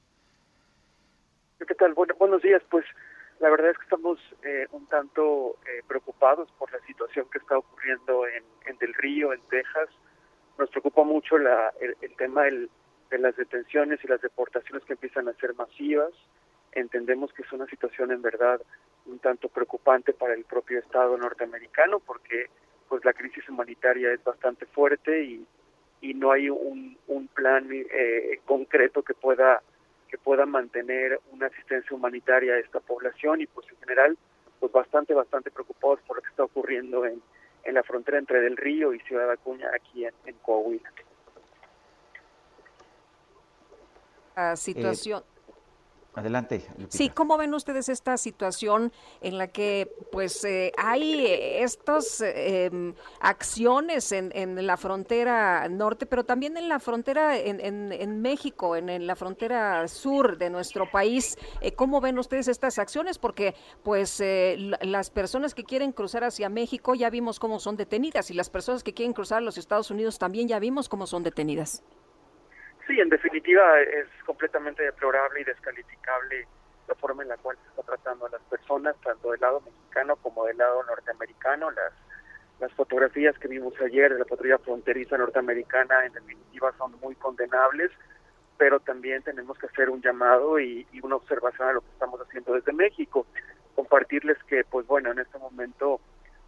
¿Qué 1.65 1.75
tal? 1.75 1.93
Bueno, 1.93 2.13
buenos 2.19 2.41
días. 2.41 2.61
Pues 2.69 2.85
la 3.39 3.49
verdad 3.49 3.71
es 3.71 3.77
que 3.77 3.83
estamos 3.83 4.19
eh, 4.43 4.67
un 4.73 4.85
tanto 4.87 5.57
eh, 5.65 5.81
preocupados 5.87 6.51
por 6.57 6.69
la 6.73 6.79
situación 6.85 7.25
que 7.31 7.37
está 7.37 7.57
ocurriendo 7.57 8.27
en, 8.27 8.43
en 8.65 8.77
Del 8.79 8.93
Río, 8.95 9.31
en 9.31 9.39
Texas 9.49 9.87
nos 10.57 10.69
preocupa 10.69 11.03
mucho 11.03 11.37
la, 11.37 11.73
el, 11.79 12.15
tema 12.15 12.43
de 12.43 13.17
las 13.17 13.35
detenciones 13.35 13.99
y 14.03 14.07
las 14.07 14.21
deportaciones 14.21 14.83
que 14.85 14.93
empiezan 14.93 15.27
a 15.27 15.33
ser 15.33 15.53
masivas. 15.55 16.11
Entendemos 16.71 17.31
que 17.33 17.43
es 17.43 17.51
una 17.51 17.65
situación 17.67 18.11
en 18.11 18.21
verdad 18.21 18.61
un 19.05 19.19
tanto 19.19 19.49
preocupante 19.49 20.13
para 20.13 20.33
el 20.33 20.45
propio 20.45 20.79
Estado 20.79 21.17
norteamericano 21.17 21.99
porque 21.99 22.47
pues 22.87 23.03
la 23.03 23.13
crisis 23.13 23.47
humanitaria 23.49 24.13
es 24.13 24.23
bastante 24.23 24.65
fuerte 24.67 25.23
y, 25.23 25.45
y 26.01 26.13
no 26.13 26.31
hay 26.31 26.49
un, 26.49 26.97
un 27.07 27.27
plan 27.27 27.67
eh, 27.71 28.39
concreto 28.45 29.01
que 29.03 29.13
pueda 29.13 29.61
que 30.07 30.17
pueda 30.19 30.45
mantener 30.45 31.19
una 31.31 31.47
asistencia 31.47 31.95
humanitaria 31.95 32.53
a 32.53 32.59
esta 32.59 32.79
población 32.79 33.41
y 33.41 33.47
pues 33.47 33.67
en 33.69 33.77
general 33.79 34.17
pues 34.59 34.71
bastante 34.71 35.13
bastante 35.13 35.51
preocupados 35.51 35.99
por 36.07 36.17
lo 36.17 36.21
que 36.21 36.29
está 36.29 36.43
ocurriendo 36.43 37.05
en, 37.05 37.21
en 37.63 37.73
la 37.75 37.83
frontera 37.83 38.17
entre 38.17 38.41
Del 38.41 38.57
Río 38.57 38.93
y 38.93 38.99
Ciudad 39.01 39.29
Acuña, 39.31 39.69
aquí 39.73 40.05
en, 40.05 40.35
Coahuila. 40.41 40.91
La 44.35 44.55
situación. 44.55 45.23
Adelante. 46.15 46.63
Sí, 46.89 47.09
¿cómo 47.09 47.37
ven 47.37 47.55
ustedes 47.55 47.89
esta 47.89 48.17
situación 48.17 48.93
en 49.21 49.39
la 49.39 49.47
que 49.47 49.91
pues 50.11 50.43
eh, 50.45 50.71
hay 50.77 51.25
estas 51.25 52.21
em, 52.21 52.93
acciones 53.19 54.11
en, 54.11 54.31
en, 54.35 54.67
la 54.67 54.77
frontera 54.77 55.67
norte, 55.69 56.05
pero 56.05 56.23
también 56.23 56.55
en 56.55 56.69
la 56.69 56.79
frontera 56.79 57.35
en, 57.39 57.59
en, 57.59 58.21
México, 58.21 58.75
en, 58.75 59.07
la 59.07 59.15
frontera 59.15 59.87
sur 59.87 60.37
de 60.37 60.51
nuestro 60.51 60.89
país? 60.91 61.35
Eh, 61.61 61.71
¿Cómo 61.71 61.99
ven 61.99 62.19
ustedes 62.19 62.47
estas 62.47 62.77
acciones? 62.77 63.17
Porque 63.17 63.55
pues 63.81 64.19
eh, 64.19 64.55
las 64.81 65.09
personas 65.09 65.55
que 65.55 65.63
quieren 65.63 65.91
cruzar 65.91 66.23
hacia 66.23 66.47
México 66.47 66.93
ya 66.93 67.09
vimos 67.09 67.39
cómo 67.39 67.59
son 67.59 67.75
detenidas 67.75 68.29
y 68.29 68.35
las 68.35 68.51
personas 68.51 68.83
que 68.83 68.93
quieren 68.93 69.13
cruzar 69.13 69.39
a 69.39 69.41
los 69.41 69.57
Estados 69.57 69.89
Unidos 69.89 70.19
también 70.19 70.47
ya 70.47 70.59
vimos 70.59 70.89
cómo 70.89 71.07
son 71.07 71.23
detenidas. 71.23 71.81
Sí, 72.87 72.99
en 72.99 73.09
definitiva 73.09 73.81
es 73.81 74.07
completamente 74.25 74.83
deplorable 74.83 75.41
y 75.41 75.43
descalificable 75.45 76.47
la 76.87 76.95
forma 76.95 77.23
en 77.23 77.29
la 77.29 77.37
cual 77.37 77.57
se 77.63 77.69
está 77.69 77.83
tratando 77.83 78.25
a 78.25 78.29
las 78.29 78.41
personas, 78.43 78.95
tanto 79.01 79.31
del 79.31 79.39
lado 79.39 79.61
mexicano 79.61 80.15
como 80.17 80.45
del 80.45 80.57
lado 80.57 80.83
norteamericano. 80.83 81.71
Las, 81.71 81.93
Las 82.59 82.71
fotografías 82.73 83.37
que 83.39 83.47
vimos 83.47 83.73
ayer 83.81 84.11
de 84.13 84.19
la 84.19 84.25
patrulla 84.25 84.57
fronteriza 84.57 85.17
norteamericana 85.17 86.05
en 86.05 86.13
definitiva 86.13 86.73
son 86.77 86.93
muy 87.01 87.15
condenables, 87.15 87.91
pero 88.57 88.79
también 88.79 89.23
tenemos 89.23 89.57
que 89.57 89.67
hacer 89.67 89.89
un 89.89 90.01
llamado 90.01 90.59
y, 90.59 90.85
y 90.91 90.99
una 91.03 91.15
observación 91.15 91.69
a 91.69 91.73
lo 91.73 91.81
que 91.81 91.91
estamos 91.91 92.21
haciendo 92.21 92.53
desde 92.53 92.71
México. 92.71 93.25
Compartirles 93.75 94.37
que, 94.43 94.63
pues 94.63 94.85
bueno, 94.87 95.11
en 95.11 95.19
este 95.19 95.39
momento 95.39 95.99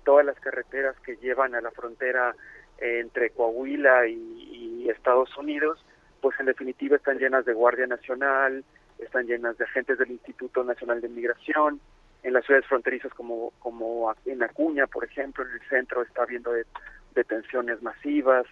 todas 0.04 0.26
las 0.26 0.40
carreteras 0.40 0.96
que 1.00 1.16
llevan 1.18 1.56
a 1.56 1.62
la 1.62 1.72
frontera 1.72 2.36
entre 2.78 3.32
Coahuila 3.32 4.08
y 4.08 4.90
Estados 4.90 5.36
Unidos, 5.38 5.84
pues 6.26 6.40
en 6.40 6.48
definitiva 6.48 6.96
están 6.96 7.20
llenas 7.20 7.46
de 7.46 7.54
Guardia 7.54 7.86
Nacional, 7.86 8.64
están 8.98 9.28
llenas 9.28 9.60
de 9.60 9.66
agentes 9.66 10.00
del 10.00 10.10
Instituto 10.10 10.64
Nacional 10.64 11.00
de 11.00 11.08
Migración, 11.08 11.80
en 12.24 12.34
las 12.34 12.44
ciudades 12.46 12.66
fronterizas 12.66 13.14
como, 13.14 13.54
como 13.60 14.12
en 14.26 14.42
Acuña, 14.42 14.88
por 14.88 15.04
ejemplo, 15.04 15.46
en 15.46 15.52
el 15.52 15.62
centro 15.70 16.02
está 16.02 16.24
habiendo 16.24 16.52
de- 16.52 16.66
detenciones 17.14 17.80
masivas, 17.84 18.48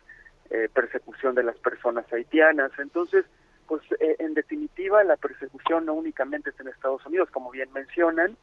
eh, 0.51 0.69
persecución 0.71 1.33
de 1.33 1.41
las 1.41 1.57
personas 1.57 2.05
haitianas. 2.13 2.71
Entonces, 2.77 3.25
pues 3.65 3.81
eh, 3.99 4.17
en 4.19 4.35
definitiva 4.35 5.03
la 5.03 5.17
persecución 5.17 5.87
no 5.87 5.95
únicamente 5.95 6.51
es 6.51 6.59
en 6.59 6.67
Estados 6.67 7.03
Unidos, 7.07 7.31
como 7.31 7.49
bien 7.49 7.73
mencionan, 7.73 8.37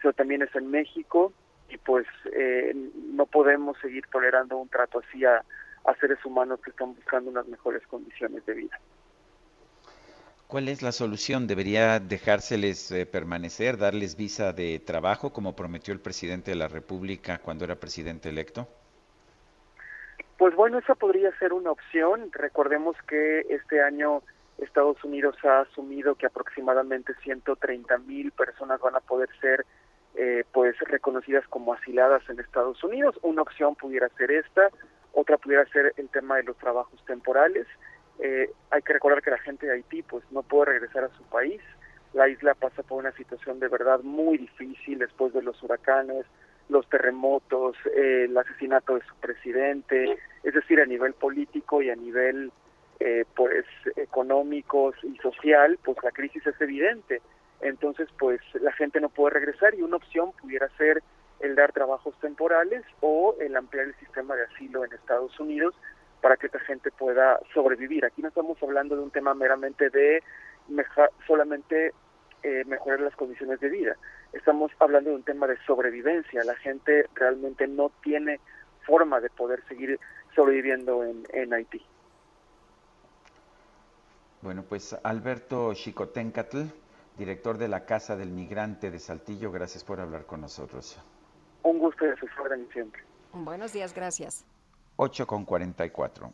sino 0.00 0.12
también 0.12 0.42
es 0.42 0.52
en 0.56 0.72
México 0.72 1.32
y 1.68 1.78
pues 1.78 2.04
eh, 2.34 2.74
no 3.12 3.26
podemos 3.26 3.78
seguir 3.78 4.08
tolerando 4.10 4.56
un 4.56 4.68
trato 4.68 4.98
así 5.08 5.24
a, 5.24 5.44
a 5.84 5.94
seres 5.96 6.18
humanos 6.24 6.60
que 6.62 6.70
están 6.70 6.94
buscando 6.94 7.30
unas 7.30 7.46
mejores 7.46 7.86
condiciones 7.86 8.44
de 8.46 8.54
vida. 8.54 8.80
¿Cuál 10.46 10.68
es 10.68 10.82
la 10.82 10.92
solución? 10.92 11.46
¿Debería 11.46 11.98
dejárseles 11.98 12.92
eh, 12.92 13.06
permanecer, 13.06 13.78
darles 13.78 14.16
visa 14.16 14.52
de 14.52 14.78
trabajo, 14.80 15.32
como 15.32 15.56
prometió 15.56 15.94
el 15.94 16.00
presidente 16.00 16.50
de 16.50 16.56
la 16.56 16.68
República 16.68 17.38
cuando 17.38 17.64
era 17.64 17.76
presidente 17.76 18.28
electo? 18.28 18.68
Pues 20.36 20.54
bueno, 20.54 20.78
esa 20.78 20.94
podría 20.94 21.34
ser 21.38 21.54
una 21.54 21.70
opción. 21.70 22.30
Recordemos 22.32 22.96
que 23.08 23.46
este 23.48 23.80
año 23.80 24.22
Estados 24.58 25.02
Unidos 25.04 25.36
ha 25.44 25.60
asumido 25.60 26.16
que 26.16 26.26
aproximadamente 26.26 27.14
130 27.22 27.98
mil 27.98 28.30
personas 28.32 28.80
van 28.80 28.96
a 28.96 29.00
poder 29.00 29.30
ser 29.40 29.64
eh, 30.14 30.44
pues 30.52 30.78
reconocidas 30.80 31.46
como 31.48 31.72
asiladas 31.72 32.28
en 32.28 32.38
Estados 32.40 32.82
Unidos. 32.84 33.18
Una 33.22 33.40
opción 33.40 33.74
pudiera 33.74 34.08
ser 34.18 34.30
esta, 34.30 34.68
otra 35.12 35.38
pudiera 35.38 35.64
ser 35.66 35.94
el 35.96 36.08
tema 36.08 36.36
de 36.36 36.44
los 36.44 36.56
trabajos 36.58 37.02
temporales. 37.06 37.66
Eh, 38.18 38.50
hay 38.70 38.82
que 38.82 38.92
recordar 38.92 39.22
que 39.22 39.30
la 39.30 39.38
gente 39.38 39.66
de 39.66 39.72
Haití 39.72 40.02
pues 40.02 40.24
no 40.30 40.42
puede 40.42 40.72
regresar 40.72 41.04
a 41.04 41.16
su 41.16 41.22
país. 41.24 41.60
La 42.12 42.28
isla 42.28 42.54
pasa 42.54 42.82
por 42.82 42.98
una 42.98 43.12
situación 43.12 43.58
de 43.58 43.68
verdad 43.68 44.00
muy 44.02 44.38
difícil 44.38 44.98
después 44.98 45.32
de 45.32 45.42
los 45.42 45.62
huracanes, 45.62 46.26
los 46.68 46.88
terremotos, 46.88 47.76
eh, 47.94 48.26
el 48.28 48.36
asesinato 48.36 48.94
de 48.94 49.02
su 49.02 49.14
presidente, 49.16 50.18
es 50.42 50.54
decir, 50.54 50.80
a 50.80 50.86
nivel 50.86 51.14
político 51.14 51.82
y 51.82 51.90
a 51.90 51.96
nivel 51.96 52.52
eh, 53.00 53.24
pues 53.34 53.64
económico 53.96 54.92
y 55.02 55.16
social, 55.18 55.78
pues 55.82 55.96
la 56.02 56.12
crisis 56.12 56.46
es 56.46 56.60
evidente. 56.60 57.20
Entonces, 57.60 58.08
pues 58.18 58.40
la 58.60 58.72
gente 58.72 59.00
no 59.00 59.08
puede 59.08 59.34
regresar 59.34 59.74
y 59.74 59.82
una 59.82 59.96
opción 59.96 60.32
pudiera 60.40 60.68
ser 60.76 61.02
el 61.42 61.54
dar 61.56 61.72
trabajos 61.72 62.14
temporales 62.20 62.84
o 63.00 63.36
el 63.40 63.56
ampliar 63.56 63.86
el 63.86 63.94
sistema 63.96 64.34
de 64.34 64.44
asilo 64.44 64.84
en 64.84 64.92
Estados 64.92 65.38
Unidos 65.38 65.74
para 66.20 66.36
que 66.36 66.46
esta 66.46 66.60
gente 66.60 66.90
pueda 66.92 67.40
sobrevivir. 67.52 68.04
Aquí 68.04 68.22
no 68.22 68.28
estamos 68.28 68.56
hablando 68.62 68.96
de 68.96 69.02
un 69.02 69.10
tema 69.10 69.34
meramente 69.34 69.90
de 69.90 70.22
solamente 71.26 71.92
eh, 72.44 72.64
mejorar 72.66 73.00
las 73.00 73.16
condiciones 73.16 73.60
de 73.60 73.68
vida. 73.68 73.96
Estamos 74.32 74.70
hablando 74.78 75.10
de 75.10 75.16
un 75.16 75.24
tema 75.24 75.48
de 75.48 75.58
sobrevivencia. 75.66 76.44
La 76.44 76.54
gente 76.54 77.06
realmente 77.14 77.66
no 77.66 77.90
tiene 78.02 78.40
forma 78.86 79.20
de 79.20 79.30
poder 79.30 79.62
seguir 79.66 79.98
sobreviviendo 80.34 81.04
en, 81.04 81.24
en 81.32 81.52
Haití. 81.52 81.84
Bueno, 84.42 84.64
pues 84.68 84.96
Alberto 85.02 85.74
Chicotencatl, 85.74 86.62
director 87.18 87.58
de 87.58 87.68
la 87.68 87.84
Casa 87.84 88.16
del 88.16 88.30
Migrante 88.30 88.90
de 88.90 88.98
Saltillo, 88.98 89.52
gracias 89.52 89.84
por 89.84 90.00
hablar 90.00 90.24
con 90.26 90.40
nosotros. 90.40 90.98
Un 91.62 91.78
gusto 91.78 92.06
y 92.06 92.08
a 92.08 92.16
sus 92.16 92.30
órdenes 92.38 92.68
siempre. 92.72 93.02
Buenos 93.32 93.72
días, 93.72 93.94
gracias. 93.94 94.44
8 94.96 95.26
con 95.26 95.44
44. 95.44 96.32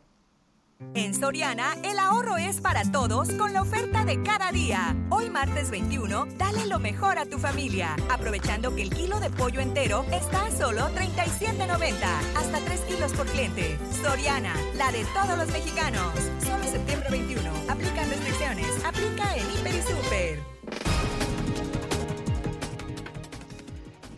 En 0.95 1.13
Soriana, 1.13 1.75
el 1.83 1.99
ahorro 1.99 2.37
es 2.37 2.61
para 2.61 2.85
todos 2.85 3.33
con 3.33 3.53
la 3.53 3.63
oferta 3.63 4.05
de 4.05 4.23
cada 4.23 4.53
día. 4.53 4.95
Hoy 5.11 5.29
martes 5.29 5.73
21, 5.73 6.27
dale 6.37 6.67
lo 6.67 6.79
mejor 6.79 7.19
a 7.19 7.27
tu 7.27 7.39
familia, 7.39 7.97
aprovechando 8.09 8.73
que 8.77 8.83
el 8.83 8.91
kilo 8.91 9.19
de 9.19 9.29
pollo 9.29 9.61
entero 9.61 10.05
está 10.13 10.47
a 10.47 10.51
solo 10.53 10.83
37.90, 10.91 11.95
hasta 12.37 12.61
3 12.65 12.81
kilos 12.83 13.13
por 13.13 13.27
cliente. 13.27 13.77
Soriana, 14.03 14.55
la 14.77 14.93
de 14.93 15.05
todos 15.07 15.37
los 15.37 15.49
mexicanos. 15.49 16.15
Solo 16.45 16.63
septiembre 16.63 17.09
21. 17.11 17.43
Aplican 17.69 18.09
restricciones. 18.09 18.85
Aplica 18.85 19.37
en 19.37 19.48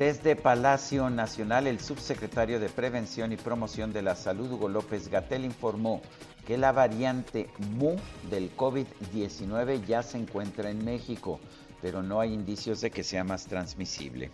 Desde 0.01 0.35
Palacio 0.35 1.11
Nacional, 1.11 1.67
el 1.67 1.79
subsecretario 1.79 2.59
de 2.59 2.71
Prevención 2.71 3.33
y 3.33 3.37
Promoción 3.37 3.93
de 3.93 4.01
la 4.01 4.17
Salud, 4.17 4.51
Hugo 4.51 4.71
López 4.71 5.09
Gatel, 5.09 5.45
informó 5.45 6.01
que 6.47 6.57
la 6.57 6.73
variante 6.73 7.51
MU 7.77 7.97
del 8.31 8.51
COVID-19 8.57 9.85
ya 9.85 10.03
se 10.03 10.17
encuentra 10.17 10.71
en 10.71 10.83
México, 10.87 11.39
pero 11.83 12.03
no 12.03 12.19
hay 12.19 12.33
indicios 12.33 12.81
de 12.81 12.91
que 12.91 13.05
sea 13.05 13.25
más 13.25 13.45
transmisible. 13.45 14.31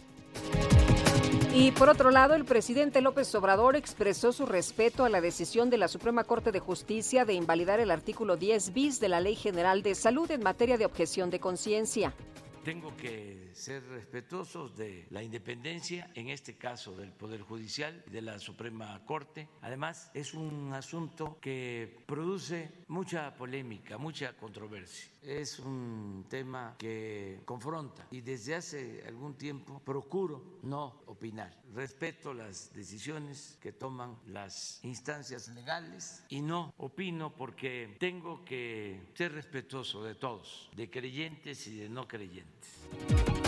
Y 1.52 1.72
por 1.72 1.88
otro 1.88 2.12
lado, 2.12 2.36
el 2.36 2.44
presidente 2.44 3.00
López 3.00 3.34
Obrador 3.34 3.74
expresó 3.74 4.30
su 4.30 4.46
respeto 4.46 5.04
a 5.04 5.08
la 5.08 5.20
decisión 5.20 5.68
de 5.68 5.78
la 5.78 5.88
Suprema 5.88 6.22
Corte 6.22 6.52
de 6.52 6.60
Justicia 6.60 7.24
de 7.24 7.34
invalidar 7.34 7.80
el 7.80 7.90
artículo 7.90 8.36
10 8.36 8.72
bis 8.72 9.00
de 9.00 9.08
la 9.08 9.18
Ley 9.18 9.34
General 9.34 9.82
de 9.82 9.96
Salud 9.96 10.30
en 10.30 10.44
materia 10.44 10.78
de 10.78 10.86
objeción 10.86 11.28
de 11.28 11.40
conciencia. 11.40 12.14
Tengo 12.62 12.96
que 12.96 13.45
ser 13.56 13.82
respetuosos 13.88 14.76
de 14.76 15.06
la 15.10 15.22
independencia, 15.22 16.10
en 16.14 16.28
este 16.28 16.56
caso 16.56 16.96
del 16.96 17.12
Poder 17.12 17.40
Judicial 17.40 18.04
y 18.06 18.10
de 18.10 18.20
la 18.20 18.38
Suprema 18.38 19.02
Corte. 19.06 19.48
Además, 19.62 20.10
es 20.14 20.34
un 20.34 20.72
asunto 20.74 21.38
que 21.40 22.04
produce 22.06 22.84
mucha 22.88 23.34
polémica, 23.34 23.96
mucha 23.98 24.36
controversia. 24.36 25.10
Es 25.22 25.58
un 25.58 26.26
tema 26.28 26.76
que 26.78 27.40
confronta 27.44 28.06
y 28.10 28.20
desde 28.20 28.54
hace 28.54 29.02
algún 29.06 29.34
tiempo 29.34 29.80
procuro 29.80 30.58
no 30.62 31.02
opinar. 31.06 31.56
Respeto 31.74 32.32
las 32.32 32.72
decisiones 32.72 33.58
que 33.60 33.72
toman 33.72 34.16
las 34.28 34.80
instancias 34.84 35.48
legales 35.48 36.24
y 36.28 36.42
no 36.42 36.72
opino 36.76 37.34
porque 37.34 37.96
tengo 37.98 38.44
que 38.44 39.00
ser 39.14 39.32
respetuoso 39.32 40.04
de 40.04 40.14
todos, 40.14 40.70
de 40.76 40.88
creyentes 40.90 41.66
y 41.66 41.76
de 41.76 41.88
no 41.88 42.06
creyentes. 42.06 43.45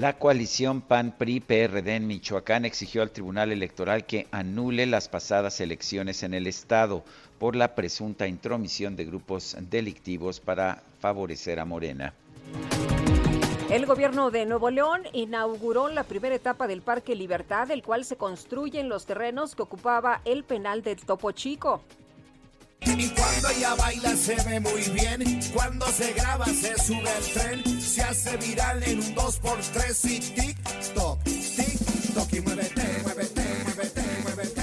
La 0.00 0.14
coalición 0.14 0.80
PAN-PRI-PRD 0.80 1.96
en 1.96 2.06
Michoacán 2.06 2.64
exigió 2.64 3.02
al 3.02 3.10
Tribunal 3.10 3.52
Electoral 3.52 4.06
que 4.06 4.28
anule 4.30 4.86
las 4.86 5.10
pasadas 5.10 5.60
elecciones 5.60 6.22
en 6.22 6.32
el 6.32 6.46
Estado 6.46 7.04
por 7.38 7.54
la 7.54 7.74
presunta 7.74 8.26
intromisión 8.26 8.96
de 8.96 9.04
grupos 9.04 9.58
delictivos 9.68 10.40
para 10.40 10.82
favorecer 11.00 11.60
a 11.60 11.66
Morena. 11.66 12.14
El 13.68 13.84
gobierno 13.84 14.30
de 14.30 14.46
Nuevo 14.46 14.70
León 14.70 15.02
inauguró 15.12 15.88
la 15.88 16.04
primera 16.04 16.34
etapa 16.34 16.66
del 16.66 16.80
Parque 16.80 17.14
Libertad, 17.14 17.70
el 17.70 17.82
cual 17.82 18.06
se 18.06 18.16
construye 18.16 18.80
en 18.80 18.88
los 18.88 19.04
terrenos 19.04 19.54
que 19.54 19.60
ocupaba 19.60 20.22
el 20.24 20.44
penal 20.44 20.80
de 20.82 20.96
Topo 20.96 21.32
Chico. 21.32 21.82
Y 22.82 23.08
cuando 23.10 23.48
ella 23.50 23.74
baila 23.74 24.16
se 24.16 24.36
ve 24.36 24.60
muy 24.60 24.82
bien. 24.94 25.40
Cuando 25.52 25.86
se 25.86 26.12
graba 26.12 26.46
se 26.46 26.78
sube 26.78 27.08
al 27.08 27.22
tren. 27.24 27.80
Se 27.80 28.02
hace 28.02 28.36
viral 28.36 28.82
en 28.82 28.98
un 28.98 29.14
2x3 29.14 30.10
y 30.10 30.20
tic-toc, 30.34 31.22
tic-toc. 31.24 32.32
Y 32.36 32.40
muévete, 32.40 32.82
muévete, 33.02 33.42
muévete, 33.64 34.02
muévete. 34.22 34.62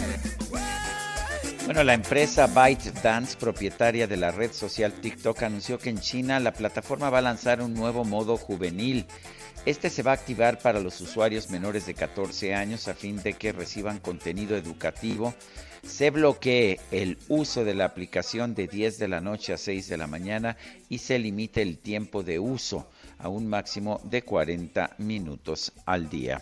Bueno, 1.66 1.84
la 1.84 1.94
empresa 1.94 2.48
ByteDance, 2.48 3.36
propietaria 3.36 4.08
de 4.08 4.16
la 4.16 4.32
red 4.32 4.54
social 4.54 4.94
TikTok, 4.94 5.44
anunció 5.44 5.78
que 5.78 5.90
en 5.90 6.00
China 6.00 6.40
la 6.40 6.54
plataforma 6.54 7.10
va 7.10 7.18
a 7.18 7.22
lanzar 7.22 7.62
un 7.62 7.74
nuevo 7.74 8.06
modo 8.06 8.38
juvenil. 8.38 9.06
Este 9.66 9.90
se 9.90 10.02
va 10.02 10.12
a 10.12 10.14
activar 10.14 10.60
para 10.60 10.80
los 10.80 11.02
usuarios 11.02 11.50
menores 11.50 11.86
de 11.86 11.94
14 11.94 12.56
años 12.56 12.88
a 12.88 12.94
fin 12.94 13.22
de 13.22 13.34
que 13.34 13.52
reciban 13.52 14.00
contenido 14.00 14.56
educativo. 14.56 15.36
Se 15.84 16.10
bloquee 16.12 16.80
el 16.92 17.18
uso 17.28 17.64
de 17.64 17.74
la 17.74 17.86
aplicación 17.86 18.56
de 18.56 18.68
10 18.68 19.00
de 19.00 19.08
la 19.08 19.22
noche 19.22 19.54
a 19.54 19.58
6 19.58 19.88
de 19.88 19.98
la 19.98 20.08
mañana 20.08 20.58
y 20.90 21.00
se 21.00 21.20
limite 21.20 21.62
el 21.62 21.78
tiempo 21.78 22.24
de 22.24 22.40
uso 22.40 22.90
a 23.18 23.30
un 23.30 23.48
máximo 23.48 24.00
de 24.04 24.22
40 24.22 24.96
minutos 24.98 25.72
al 25.86 26.10
día. 26.10 26.42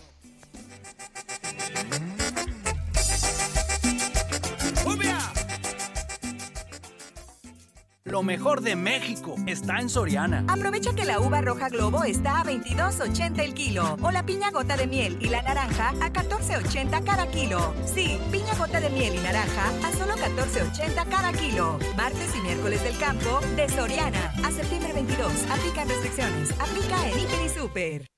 Lo 8.07 8.22
mejor 8.22 8.61
de 8.61 8.76
México 8.76 9.34
está 9.48 9.80
en 9.80 9.90
Soriana. 9.90 10.45
Aprovecha 10.48 10.94
que 10.94 11.06
la 11.06 11.19
uva 11.19 11.41
roja 11.41 11.69
globo 11.69 12.03
está 12.03 12.40
a 12.40 12.44
22.80 12.45 13.40
el 13.40 13.56
kilo 13.56 13.98
o 13.99 14.11
la 14.11 14.23
piña 14.23 14.52
gota 14.52 14.77
de 14.77 14.86
miel 14.86 15.18
y 15.19 15.30
la 15.30 15.41
naranja 15.41 15.90
a 15.90 16.14
14.80 16.14 17.03
cada 17.03 17.26
kilo. 17.32 17.73
Sí, 17.84 18.19
piña 18.32 18.53
gota 18.60 18.80
de 18.80 18.91
miel 18.91 19.15
y 19.15 19.23
naranja 19.23 19.69
a 19.84 19.91
solo 19.91 20.14
14.80 20.14 21.10
cada 21.10 21.34
kilo. 21.34 21.80
Martes 21.98 22.30
y 22.36 22.41
miércoles 22.41 22.84
del 22.84 22.95
campo 22.99 23.40
de 23.56 23.68
Soriana. 23.69 24.32
A 24.44 24.52
septiembre 24.52 24.94
22. 24.94 25.32
Aplican 25.49 25.90
restricciones. 25.90 26.52
Aplica 26.60 27.10
en 27.10 27.19
Hiper 27.19 27.41
y 27.44 27.49
Super. 27.49 28.14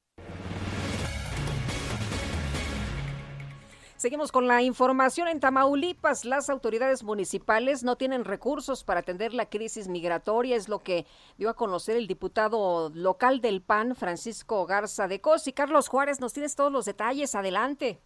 Seguimos 3.97 4.31
con 4.31 4.45
la 4.47 4.61
información. 4.61 5.27
En 5.27 5.39
Tamaulipas, 5.39 6.23
las 6.23 6.51
autoridades 6.51 7.01
municipales 7.01 7.83
no 7.83 7.95
tienen 7.95 8.25
recursos 8.25 8.83
para 8.83 8.99
atender 8.99 9.33
la 9.33 9.49
crisis 9.49 9.87
migratoria, 9.87 10.55
es 10.55 10.69
lo 10.69 10.83
que 10.83 11.07
dio 11.39 11.49
a 11.49 11.55
conocer 11.55 11.97
el 11.97 12.05
diputado 12.05 12.91
local 12.93 13.41
del 13.41 13.63
PAN, 13.63 13.95
Francisco 13.95 14.67
Garza 14.67 15.07
de 15.07 15.19
Cos. 15.19 15.47
Y 15.47 15.53
Carlos 15.53 15.87
Juárez, 15.87 16.21
nos 16.21 16.31
tienes 16.31 16.55
todos 16.55 16.71
los 16.71 16.85
detalles. 16.85 17.33
Adelante. 17.33 17.97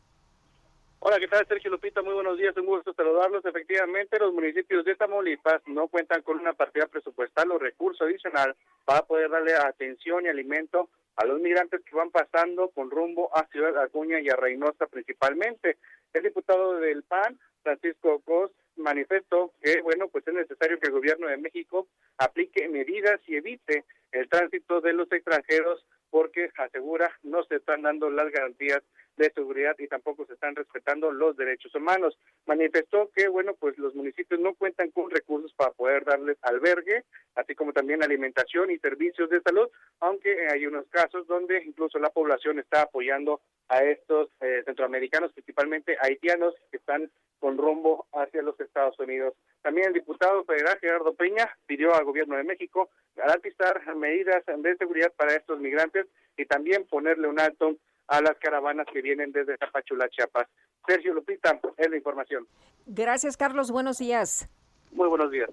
Hola, 1.01 1.19
¿qué 1.19 1.27
tal? 1.27 1.45
Sergio 1.45 1.69
Lupita, 1.69 2.01
muy 2.01 2.13
buenos 2.13 2.37
días, 2.37 2.55
un 2.55 2.67
gusto 2.67 2.93
saludarlos. 2.93 3.43
Efectivamente, 3.43 4.17
los 4.17 4.33
municipios 4.33 4.85
de 4.85 4.95
Tamaulipas 4.95 5.61
no 5.65 5.89
cuentan 5.89 6.21
con 6.21 6.39
una 6.39 6.53
partida 6.53 6.87
presupuestal 6.87 7.51
o 7.51 7.59
recurso 7.59 8.05
adicional 8.05 8.55
para 8.85 9.01
poder 9.01 9.29
darle 9.29 9.55
atención 9.55 10.23
y 10.23 10.29
alimento 10.29 10.87
a 11.15 11.25
los 11.25 11.39
migrantes 11.39 11.81
que 11.81 11.95
van 11.95 12.11
pasando 12.11 12.69
con 12.69 12.89
rumbo 12.89 13.35
a 13.35 13.47
Ciudad 13.47 13.77
Acuña 13.77 14.19
y 14.19 14.29
a 14.29 14.35
Reynosa 14.35 14.87
principalmente. 14.87 15.77
El 16.13 16.23
diputado 16.23 16.79
del 16.79 17.03
PAN, 17.03 17.39
Francisco 17.63 18.21
Cos, 18.21 18.51
manifestó 18.75 19.53
que, 19.61 19.81
bueno, 19.81 20.07
pues 20.07 20.27
es 20.27 20.33
necesario 20.33 20.79
que 20.79 20.87
el 20.87 20.93
gobierno 20.93 21.27
de 21.27 21.37
México 21.37 21.87
aplique 22.17 22.67
medidas 22.69 23.19
y 23.27 23.35
evite 23.35 23.85
el 24.11 24.27
tránsito 24.29 24.81
de 24.81 24.93
los 24.93 25.11
extranjeros 25.11 25.85
porque 26.09 26.49
asegura 26.57 27.11
no 27.23 27.43
se 27.45 27.55
están 27.55 27.83
dando 27.83 28.09
las 28.09 28.29
garantías 28.31 28.81
de 29.17 29.31
seguridad 29.31 29.75
y 29.77 29.87
tampoco 29.87 30.25
se 30.25 30.33
están 30.33 30.55
respetando 30.55 31.11
los 31.11 31.35
derechos 31.37 31.73
humanos. 31.75 32.17
Manifestó 32.45 33.09
que, 33.15 33.27
bueno, 33.27 33.53
pues 33.59 33.77
los 33.77 33.95
municipios 33.95 34.39
no 34.39 34.53
cuentan 34.55 34.91
con 34.91 35.09
recursos 35.09 35.53
para 35.53 35.71
poder 35.71 36.05
darles 36.05 36.37
albergue, 36.41 37.03
así 37.35 37.55
como 37.55 37.73
también 37.73 38.03
alimentación 38.03 38.71
y 38.71 38.77
servicios 38.77 39.29
de 39.29 39.41
salud, 39.41 39.69
aunque 39.99 40.47
hay 40.49 40.65
unos 40.65 40.87
casos 40.89 41.27
donde 41.27 41.63
incluso 41.63 41.99
la 41.99 42.09
población 42.09 42.59
está 42.59 42.83
apoyando 42.83 43.41
a 43.69 43.83
estos 43.83 44.29
eh, 44.41 44.63
centroamericanos, 44.65 45.31
principalmente 45.33 45.97
haitianos, 46.01 46.53
que 46.69 46.77
están 46.77 47.09
con 47.39 47.57
rumbo 47.57 48.05
hacia 48.13 48.41
los 48.43 48.59
Estados 48.59 48.97
Unidos. 48.99 49.33
También 49.61 49.87
el 49.87 49.93
diputado 49.93 50.43
federal 50.43 50.77
Gerardo 50.79 51.13
Peña 51.13 51.49
pidió 51.65 51.93
al 51.95 52.05
gobierno 52.05 52.37
de 52.37 52.43
México 52.43 52.89
garantizar 53.15 53.81
medidas 53.95 54.43
de 54.45 54.77
seguridad 54.77 55.11
para 55.17 55.35
estos 55.35 55.59
migrantes 55.59 56.05
y 56.37 56.45
también 56.45 56.85
ponerle 56.87 57.27
un 57.27 57.39
alto 57.39 57.75
a 58.11 58.21
las 58.21 58.37
caravanas 58.39 58.85
que 58.91 59.01
vienen 59.01 59.31
desde 59.31 59.57
Zapachula, 59.57 60.09
Chiapas. 60.09 60.47
Sergio 60.85 61.13
Lupita, 61.13 61.57
es 61.77 61.89
la 61.89 61.95
información. 61.95 62.45
Gracias, 62.85 63.37
Carlos. 63.37 63.71
Buenos 63.71 63.99
días. 63.99 64.49
Muy 64.91 65.07
buenos 65.07 65.31
días. 65.31 65.49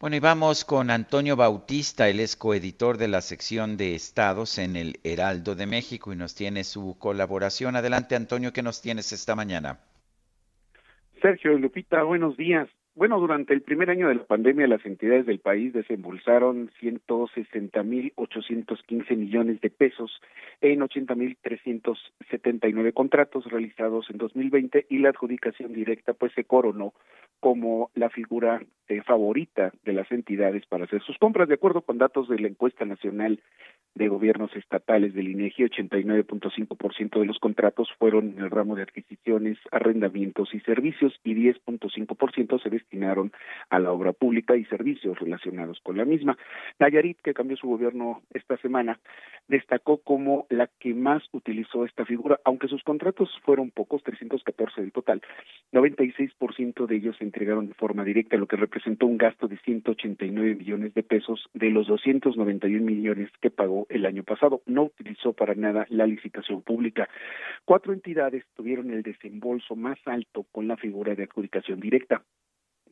Bueno, 0.00 0.16
y 0.16 0.20
vamos 0.20 0.64
con 0.64 0.90
Antonio 0.90 1.36
Bautista, 1.36 2.08
el 2.08 2.20
es 2.20 2.34
coeditor 2.36 2.96
de 2.96 3.08
la 3.08 3.20
sección 3.20 3.76
de 3.76 3.94
estados 3.94 4.56
en 4.58 4.76
el 4.76 5.00
Heraldo 5.04 5.54
de 5.54 5.66
México 5.66 6.12
y 6.12 6.16
nos 6.16 6.34
tiene 6.34 6.64
su 6.64 6.96
colaboración. 6.98 7.76
Adelante, 7.76 8.14
Antonio, 8.14 8.52
¿qué 8.54 8.62
nos 8.62 8.80
tienes 8.80 9.12
esta 9.12 9.34
mañana? 9.34 9.80
Sergio 11.20 11.58
Lupita, 11.58 12.04
buenos 12.04 12.36
días. 12.38 12.68
Bueno, 12.98 13.18
durante 13.20 13.54
el 13.54 13.62
primer 13.62 13.88
año 13.90 14.08
de 14.08 14.16
la 14.16 14.24
pandemia, 14.24 14.66
las 14.66 14.84
entidades 14.84 15.24
del 15.24 15.38
país 15.38 15.72
desembolsaron 15.72 16.68
160.815 16.82 19.16
millones 19.16 19.60
de 19.60 19.70
pesos 19.70 20.20
en 20.60 20.80
80.379 20.80 22.92
contratos 22.92 23.44
realizados 23.44 24.10
en 24.10 24.18
2020 24.18 24.86
y 24.90 24.98
la 24.98 25.10
adjudicación 25.10 25.74
directa 25.74 26.12
pues 26.12 26.32
se 26.32 26.42
coronó 26.42 26.92
como 27.38 27.92
la 27.94 28.10
figura 28.10 28.60
eh, 28.88 29.00
favorita 29.02 29.70
de 29.84 29.92
las 29.92 30.10
entidades 30.10 30.66
para 30.66 30.86
hacer 30.86 31.00
sus 31.02 31.16
compras. 31.18 31.46
De 31.46 31.54
acuerdo 31.54 31.82
con 31.82 31.98
datos 31.98 32.28
de 32.28 32.40
la 32.40 32.48
encuesta 32.48 32.84
nacional 32.84 33.40
de 33.94 34.08
gobiernos 34.08 34.54
estatales 34.56 35.14
del 35.14 35.28
INEGI, 35.28 35.64
89.5% 35.64 37.20
de 37.20 37.26
los 37.26 37.38
contratos 37.38 37.88
fueron 37.98 38.30
en 38.30 38.38
el 38.40 38.50
ramo 38.50 38.76
de 38.76 38.82
adquisiciones, 38.82 39.58
arrendamientos 39.70 40.54
y 40.54 40.60
servicios 40.60 41.20
y 41.22 41.34
10.5% 41.34 42.62
se 42.62 42.70
destinaron 42.88 43.32
a 43.68 43.78
la 43.78 43.92
obra 43.92 44.12
pública 44.12 44.56
y 44.56 44.64
servicios 44.64 45.18
relacionados 45.18 45.78
con 45.82 45.98
la 45.98 46.04
misma. 46.04 46.38
Nayarit, 46.78 47.18
que 47.20 47.34
cambió 47.34 47.56
su 47.56 47.68
gobierno 47.68 48.22
esta 48.32 48.56
semana, 48.58 48.98
destacó 49.46 49.98
como 49.98 50.46
la 50.48 50.68
que 50.78 50.94
más 50.94 51.22
utilizó 51.32 51.84
esta 51.84 52.04
figura, 52.06 52.40
aunque 52.44 52.68
sus 52.68 52.82
contratos 52.82 53.30
fueron 53.44 53.70
pocos, 53.70 54.02
314 54.02 54.80
del 54.80 54.92
total, 54.92 55.22
96% 55.72 56.86
de 56.86 56.96
ellos 56.96 57.16
se 57.18 57.24
entregaron 57.24 57.66
de 57.68 57.74
forma 57.74 58.04
directa, 58.04 58.36
lo 58.36 58.46
que 58.46 58.56
representó 58.56 59.06
un 59.06 59.18
gasto 59.18 59.48
de 59.48 59.58
189 59.58 60.54
millones 60.54 60.94
de 60.94 61.02
pesos 61.02 61.48
de 61.52 61.70
los 61.70 61.86
291 61.86 62.84
millones 62.84 63.30
que 63.40 63.50
pagó 63.50 63.86
el 63.90 64.06
año 64.06 64.22
pasado. 64.22 64.62
No 64.66 64.84
utilizó 64.84 65.32
para 65.32 65.54
nada 65.54 65.86
la 65.90 66.06
licitación 66.06 66.62
pública. 66.62 67.08
Cuatro 67.64 67.92
entidades 67.92 68.44
tuvieron 68.54 68.90
el 68.90 69.02
desembolso 69.02 69.76
más 69.76 69.98
alto 70.06 70.46
con 70.52 70.68
la 70.68 70.76
figura 70.76 71.14
de 71.14 71.24
adjudicación 71.24 71.80
directa. 71.80 72.22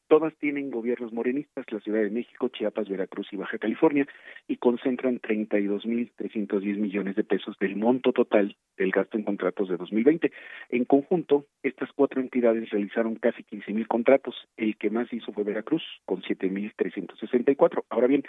Todas 0.09 0.37
tienen 0.37 0.70
gobiernos 0.70 1.12
morenistas, 1.12 1.65
la 1.70 1.81
Ciudad 1.81 2.01
de 2.01 2.11
México, 2.11 2.49
Chiapas, 2.49 2.89
Veracruz 2.89 3.27
y 3.33 3.37
Baja 3.37 3.59
California, 3.59 4.07
y 4.47 4.57
concentran 4.57 5.20
32.310 5.20 6.77
millones 6.77 7.16
de 7.16 7.24
pesos 7.24 7.57
del 7.59 7.74
monto 7.74 8.12
total 8.12 8.57
del 8.77 8.93
gasto 8.93 9.19
en 9.19 9.24
contratos 9.24 9.69
de 9.69 9.77
2020. 9.77 10.31
En 10.70 10.85
conjunto, 10.85 11.47
estas 11.65 11.91
cuatro 11.93 12.20
entidades 12.20 12.70
realizaron 12.70 13.16
casi 13.16 13.43
15.000 13.43 13.87
contratos. 13.89 14.37
El 14.57 14.77
que 14.77 14.91
más 14.91 15.12
hizo 15.12 15.33
fue 15.33 15.43
Veracruz, 15.43 15.83
con 16.05 16.23
7.364. 16.23 17.85
Ahora 17.91 18.07
bien, 18.07 18.23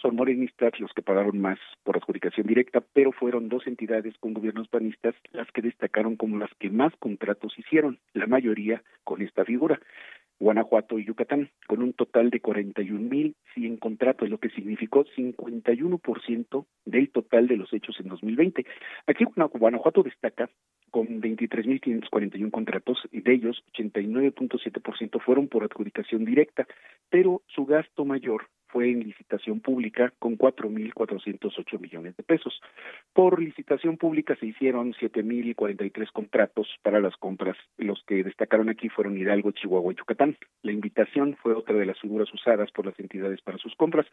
son 0.00 0.16
morenistas 0.16 0.72
los 0.80 0.92
que 0.94 1.02
pagaron 1.02 1.38
más 1.40 1.58
por 1.84 1.96
adjudicación 1.96 2.46
directa, 2.46 2.82
pero 2.94 3.12
fueron 3.12 3.48
dos 3.48 3.66
entidades 3.66 4.14
con 4.18 4.32
gobiernos 4.32 4.68
panistas 4.68 5.14
las 5.32 5.50
que 5.52 5.60
destacaron 5.60 6.16
como 6.16 6.38
las 6.38 6.50
que 6.58 6.70
más 6.70 6.94
contratos 6.98 7.58
hicieron, 7.58 7.98
la 8.14 8.26
mayoría 8.26 8.82
con 9.04 9.20
esta 9.20 9.44
figura. 9.44 9.78
Guanajuato 10.40 10.98
y 10.98 11.04
Yucatán, 11.04 11.50
con 11.68 11.82
un 11.82 11.92
total 11.92 12.30
de 12.30 12.40
41.100 12.40 13.78
contratos, 13.78 14.28
lo 14.28 14.38
que 14.38 14.48
significó 14.50 15.04
51% 15.04 16.66
del 16.86 17.10
total 17.10 17.46
de 17.46 17.58
los 17.58 17.72
hechos 17.72 18.00
en 18.00 18.08
2020. 18.08 18.64
Aquí 19.06 19.24
Guanajuato 19.24 20.02
destaca 20.02 20.48
con 20.90 21.20
23.541 21.20 22.50
contratos 22.50 22.98
y 23.12 23.20
de 23.20 23.34
ellos 23.34 23.62
89.7% 23.74 25.20
fueron 25.20 25.48
por 25.48 25.62
adjudicación 25.62 26.24
directa, 26.24 26.66
pero 27.10 27.42
su 27.46 27.66
gasto 27.66 28.04
mayor 28.04 28.48
fue 28.72 28.90
en 28.90 29.00
licitación 29.00 29.60
pública 29.60 30.12
con 30.18 30.38
4.408 30.38 31.80
millones 31.80 32.16
de 32.16 32.22
pesos. 32.22 32.60
Por 33.12 33.40
licitación 33.40 33.96
pública 33.96 34.36
se 34.36 34.46
hicieron 34.46 34.92
7.043 34.94 36.12
contratos 36.12 36.68
para 36.82 37.00
las 37.00 37.16
compras. 37.16 37.56
Los 37.76 38.02
que 38.06 38.22
destacaron 38.22 38.68
aquí 38.68 38.88
fueron 38.88 39.18
Hidalgo, 39.18 39.50
Chihuahua 39.50 39.92
y 39.92 39.96
Yucatán. 39.96 40.36
La 40.62 40.72
invitación 40.72 41.36
fue 41.42 41.54
otra 41.54 41.76
de 41.76 41.86
las 41.86 41.98
figuras 41.98 42.32
usadas 42.32 42.70
por 42.70 42.86
las 42.86 42.98
entidades 42.98 43.40
para 43.42 43.58
sus 43.58 43.74
compras. 43.74 44.06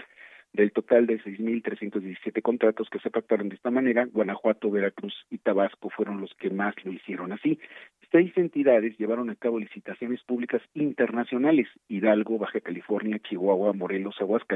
Del 0.53 0.71
total 0.71 1.05
de 1.05 1.19
6.317 1.19 2.41
contratos 2.41 2.89
que 2.89 2.99
se 2.99 3.11
pactaron 3.11 3.49
de 3.49 3.55
esta 3.55 3.69
manera, 3.69 4.05
Guanajuato, 4.05 4.71
Veracruz 4.71 5.13
y 5.29 5.37
Tabasco 5.39 5.89
fueron 5.89 6.21
los 6.21 6.33
que 6.35 6.49
más 6.49 6.73
lo 6.83 6.91
hicieron 6.93 7.31
así. 7.33 7.59
Seis 8.11 8.31
entidades 8.37 8.97
llevaron 8.97 9.29
a 9.29 9.35
cabo 9.35 9.59
licitaciones 9.59 10.23
públicas 10.23 10.61
internacionales, 10.73 11.67
Hidalgo, 11.89 12.37
Baja 12.37 12.61
California, 12.61 13.19
Chihuahua, 13.19 13.73
Morelos, 13.73 14.15
Aguascalientes 14.21 14.46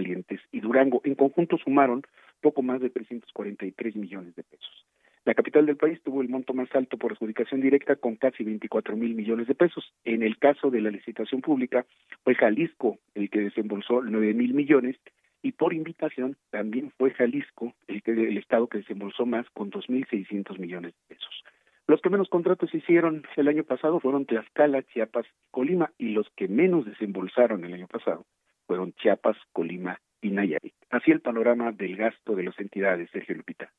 y 0.51 0.59
Durango. 0.59 1.01
En 1.03 1.15
conjunto 1.15 1.57
sumaron 1.57 2.03
poco 2.41 2.61
más 2.61 2.81
de 2.81 2.89
343 2.89 3.95
millones 3.95 4.35
de 4.35 4.43
pesos. 4.43 4.85
La 5.23 5.35
capital 5.35 5.67
del 5.67 5.77
país 5.77 6.01
tuvo 6.01 6.21
el 6.21 6.29
monto 6.29 6.53
más 6.53 6.73
alto 6.73 6.97
por 6.97 7.11
adjudicación 7.11 7.61
directa 7.61 7.95
con 7.95 8.15
casi 8.15 8.43
24 8.43 8.95
mil 8.95 9.13
millones 9.13 9.47
de 9.47 9.53
pesos. 9.53 9.93
En 10.03 10.23
el 10.23 10.39
caso 10.39 10.71
de 10.71 10.81
la 10.81 10.89
licitación 10.89 11.41
pública, 11.41 11.85
fue 12.23 12.33
Jalisco 12.33 12.97
el 13.13 13.29
que 13.29 13.41
desembolsó 13.41 14.01
9 14.01 14.33
mil 14.33 14.55
millones 14.55 14.95
y 15.43 15.51
por 15.51 15.73
invitación 15.73 16.37
también 16.49 16.91
fue 16.97 17.11
Jalisco 17.11 17.73
el, 17.87 18.01
que, 18.01 18.11
el 18.11 18.37
estado 18.37 18.67
que 18.67 18.79
desembolsó 18.79 19.27
más 19.27 19.47
con 19.51 19.69
2.600 19.69 20.57
millones 20.57 20.93
de 20.93 21.15
pesos. 21.15 21.43
Los 21.87 22.01
que 22.01 22.09
menos 22.09 22.29
contratos 22.29 22.73
hicieron 22.73 23.23
el 23.35 23.47
año 23.47 23.63
pasado 23.63 23.99
fueron 23.99 24.25
Tlaxcala, 24.25 24.81
Chiapas 24.83 25.25
y 25.25 25.51
Colima, 25.51 25.91
y 25.99 26.09
los 26.09 26.27
que 26.35 26.47
menos 26.47 26.85
desembolsaron 26.85 27.63
el 27.65 27.73
año 27.73 27.87
pasado 27.87 28.25
fueron 28.71 28.93
Chiapas, 28.93 29.35
Colima 29.51 29.99
y 30.21 30.29
Nayarit. 30.29 30.73
Así 30.91 31.11
el 31.11 31.19
panorama 31.19 31.73
del 31.73 31.97
gasto 31.97 32.35
de 32.37 32.43
las 32.43 32.57
entidades, 32.57 33.09
Sergio 33.11 33.35
Lupita. 33.35 33.69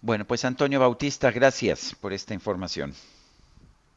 Bueno, 0.00 0.24
pues 0.24 0.46
Antonio 0.46 0.80
Bautista, 0.80 1.30
gracias 1.30 1.94
por 2.00 2.14
esta 2.14 2.32
información. 2.32 2.94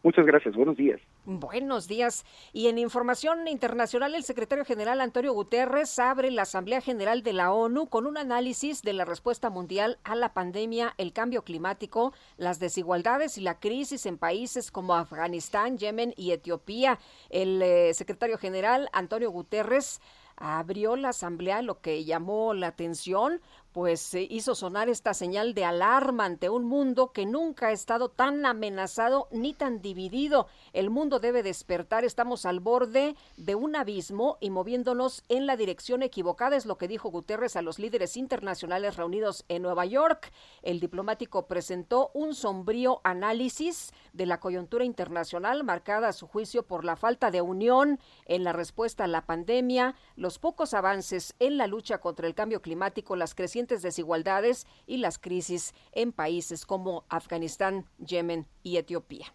Muchas 0.02 0.26
gracias, 0.26 0.56
buenos 0.56 0.78
días. 0.78 1.02
Buenos 1.26 1.90
días. 1.90 2.26
Y 2.54 2.68
en 2.68 2.78
información 2.78 3.48
internacional, 3.50 4.16
el 4.16 4.24
secretario 4.24 4.64
general 4.64 5.02
Antonio 5.02 5.34
Guterres 5.34 6.00
abre 6.00 6.32
la 6.32 6.44
Asamblea 6.44 6.80
General 6.80 7.22
de 7.22 7.34
la 7.34 7.52
ONU 7.52 7.88
con 7.88 8.08
un 8.08 8.18
análisis 8.18 8.82
de 8.82 8.94
la 8.94 9.04
respuesta 9.04 9.50
mundial 9.50 10.00
a 10.06 10.16
la 10.16 10.34
pandemia, 10.34 10.94
el 10.98 11.12
cambio 11.12 11.44
climático, 11.44 12.14
las 12.38 12.60
desigualdades 12.60 13.38
y 13.38 13.42
la 13.42 13.60
crisis 13.60 14.06
en 14.06 14.18
países 14.18 14.72
como 14.72 14.96
Afganistán, 14.96 15.78
Yemen 15.78 16.14
y 16.16 16.32
Etiopía. 16.32 16.98
El 17.30 17.62
eh, 17.62 17.94
secretario 17.94 18.38
general 18.38 18.88
Antonio 18.94 19.32
Guterres 19.32 20.00
abrió 20.40 20.96
la 20.96 21.10
asamblea, 21.10 21.62
lo 21.62 21.82
que 21.82 22.06
llamó 22.06 22.54
la 22.54 22.68
atención 22.68 23.42
pues 23.72 24.14
hizo 24.16 24.56
sonar 24.56 24.90
esta 24.90 25.14
señal 25.14 25.54
de 25.54 25.64
alarma 25.64 26.26
ante 26.26 26.50
un 26.50 26.66
mundo 26.66 27.12
que 27.12 27.26
nunca 27.26 27.68
ha 27.68 27.72
estado 27.72 28.10
tan 28.10 28.46
amenazado 28.46 29.28
ni 29.32 29.54
tan 29.54 29.82
dividido. 29.82 30.48
El 30.74 30.90
mundo 30.90 31.20
debe 31.20 31.44
despertar, 31.44 32.04
estamos 32.04 32.46
al 32.46 32.60
borde 32.60 33.16
de 33.38 33.56
un 33.56 33.76
abismo 33.76 34.38
y 34.40 34.50
moviéndonos 34.50 35.24
en 35.30 35.46
la 35.46 35.56
dirección 35.56 36.02
equivocada, 36.02 36.56
es 36.56 36.66
lo 36.66 36.78
que 36.78 36.88
dijo 36.88 37.12
Guterres 37.12 37.56
a 37.56 37.62
los 37.62 37.78
líderes 37.78 38.18
internacionales 38.18 38.98
reunidos 38.98 39.46
en 39.50 39.62
Nueva 39.62 39.86
York. 39.86 40.32
El 40.64 40.80
diplomático 40.80 41.46
presentó 41.48 42.10
un 42.14 42.34
sombrío 42.34 43.02
análisis 43.04 43.94
de 44.14 44.26
la 44.26 44.40
coyuntura 44.40 44.84
internacional 44.84 45.64
marcada 45.64 46.10
a 46.10 46.14
su 46.14 46.28
juicio 46.28 46.64
por 46.64 46.86
la 46.86 46.96
falta 46.96 47.30
de 47.30 47.42
unión 47.42 48.00
en 48.26 48.44
la 48.44 48.54
respuesta 48.54 49.04
a 49.04 49.08
la 49.08 49.26
pandemia, 49.26 49.96
los 50.16 50.40
pocos 50.40 50.74
avances 50.74 51.36
en 51.40 51.58
la 51.58 51.68
lucha 51.68 52.00
contra 52.00 52.26
el 52.26 52.34
cambio 52.34 52.62
climático, 52.62 53.16
las 53.16 53.36
crecientes 53.36 53.59
desigualdades 53.68 54.66
y 54.86 54.98
las 54.98 55.20
crisis 55.20 55.74
en 55.92 56.12
países 56.12 56.66
como 56.66 57.06
Afganistán, 57.10 57.86
Yemen 58.00 58.48
y 58.64 58.78
Etiopía. 58.78 59.34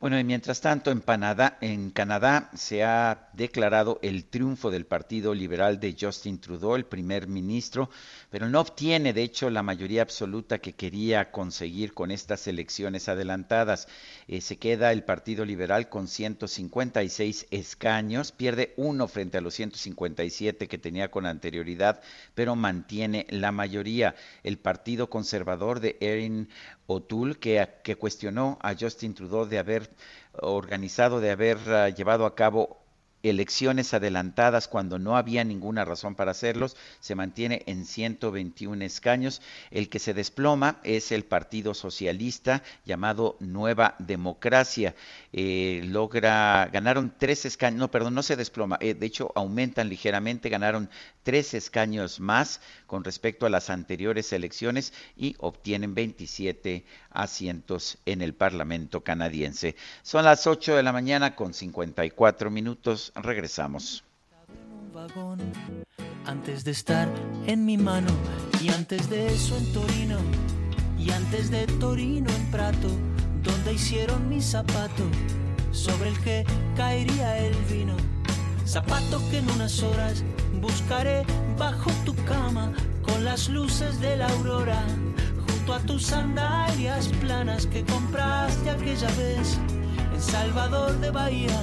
Bueno, 0.00 0.16
y 0.16 0.22
mientras 0.22 0.60
tanto, 0.60 0.92
en, 0.92 1.90
Canadá 1.90 2.50
se 2.54 2.84
ha 2.84 3.30
declarado 3.32 3.98
el 4.00 4.26
triunfo 4.26 4.70
del 4.70 4.86
Partido 4.86 5.34
Liberal 5.34 5.80
de 5.80 5.96
Justin 6.00 6.40
Trudeau, 6.40 6.76
el 6.76 6.84
primer 6.84 7.26
ministro, 7.26 7.90
pero 8.30 8.48
no 8.48 8.60
obtiene, 8.60 9.12
de 9.12 9.24
hecho, 9.24 9.50
la 9.50 9.64
mayoría 9.64 10.02
absoluta 10.02 10.60
que 10.60 10.74
quería 10.74 11.32
conseguir 11.32 11.94
con 11.94 12.12
estas 12.12 12.46
elecciones 12.46 13.08
adelantadas. 13.08 13.88
Eh, 14.28 14.40
se 14.40 14.56
queda 14.56 14.92
el 14.92 15.02
Partido 15.02 15.44
Liberal 15.44 15.88
con 15.88 16.06
156 16.06 17.48
escaños, 17.50 18.30
pierde 18.30 18.74
uno 18.76 19.08
frente 19.08 19.38
a 19.38 19.40
los 19.40 19.54
157 19.54 20.68
que 20.68 20.78
tenía 20.78 21.10
con 21.10 21.26
anterioridad, 21.26 22.00
pero 22.36 22.54
mantiene 22.54 23.26
la 23.30 23.50
mayoría. 23.50 24.14
El 24.44 24.58
Partido 24.58 25.10
Conservador 25.10 25.80
de 25.80 25.96
Erin 25.98 26.48
O'Toole, 26.90 27.36
que, 27.36 27.68
que 27.84 27.96
cuestionó 27.96 28.58
a 28.62 28.74
Justin 28.74 29.14
Trudeau 29.14 29.44
de 29.46 29.58
haber 29.58 29.90
organizado, 30.32 31.20
de 31.20 31.30
haber 31.30 31.58
uh, 31.68 31.94
llevado 31.94 32.24
a 32.24 32.34
cabo 32.34 32.78
elecciones 33.22 33.94
adelantadas 33.94 34.68
cuando 34.68 34.98
no 34.98 35.16
había 35.16 35.44
ninguna 35.44 35.84
razón 35.84 36.14
para 36.14 36.30
hacerlos, 36.30 36.76
se 37.00 37.14
mantiene 37.14 37.62
en 37.66 37.84
121 37.84 38.84
escaños. 38.84 39.42
El 39.70 39.88
que 39.88 39.98
se 39.98 40.14
desploma 40.14 40.80
es 40.84 41.12
el 41.12 41.24
Partido 41.24 41.74
Socialista 41.74 42.62
llamado 42.84 43.36
Nueva 43.40 43.96
Democracia. 43.98 44.94
Eh, 45.32 45.82
logra, 45.84 46.68
ganaron 46.72 47.14
tres 47.18 47.44
escaños, 47.44 47.78
no, 47.78 47.90
perdón, 47.90 48.14
no 48.14 48.22
se 48.22 48.36
desploma, 48.36 48.78
eh, 48.80 48.94
de 48.94 49.06
hecho 49.06 49.32
aumentan 49.34 49.88
ligeramente, 49.88 50.48
ganaron 50.48 50.88
tres 51.22 51.54
escaños 51.54 52.20
más 52.20 52.60
con 52.86 53.04
respecto 53.04 53.44
a 53.44 53.50
las 53.50 53.68
anteriores 53.68 54.32
elecciones 54.32 54.92
y 55.16 55.36
obtienen 55.38 55.94
27 55.94 56.84
asientos 57.10 57.98
en 58.06 58.22
el 58.22 58.34
Parlamento 58.34 59.02
canadiense. 59.02 59.76
Son 60.02 60.24
las 60.24 60.46
8 60.46 60.76
de 60.76 60.82
la 60.82 60.92
mañana 60.92 61.34
con 61.34 61.52
54 61.52 62.50
minutos. 62.50 63.07
Regresamos. 63.14 64.04
Antes 66.26 66.64
de 66.64 66.70
estar 66.72 67.08
en 67.46 67.64
mi 67.64 67.76
mano 67.76 68.10
y 68.62 68.68
antes 68.68 69.08
de 69.08 69.26
eso 69.26 69.56
en 69.56 69.72
Torino 69.72 70.18
y 70.98 71.10
antes 71.10 71.50
de 71.50 71.66
Torino 71.78 72.30
en 72.30 72.50
Prato, 72.50 72.88
donde 73.42 73.74
hicieron 73.74 74.28
mi 74.28 74.42
zapato 74.42 75.04
sobre 75.70 76.10
el 76.10 76.20
que 76.20 76.44
caería 76.76 77.38
el 77.38 77.54
vino. 77.64 77.96
Zapato 78.66 79.22
que 79.30 79.38
en 79.38 79.50
unas 79.50 79.82
horas 79.82 80.24
buscaré 80.60 81.24
bajo 81.56 81.90
tu 82.04 82.14
cama 82.24 82.72
con 83.02 83.24
las 83.24 83.48
luces 83.48 84.00
de 84.00 84.16
la 84.16 84.28
aurora 84.28 84.84
a 85.72 85.80
tus 85.80 86.06
sandalias 86.06 87.08
planas 87.20 87.66
que 87.66 87.84
compraste 87.84 88.70
aquella 88.70 89.08
vez 89.18 89.58
en 90.14 90.20
Salvador 90.20 90.98
de 91.00 91.10
Bahía, 91.10 91.62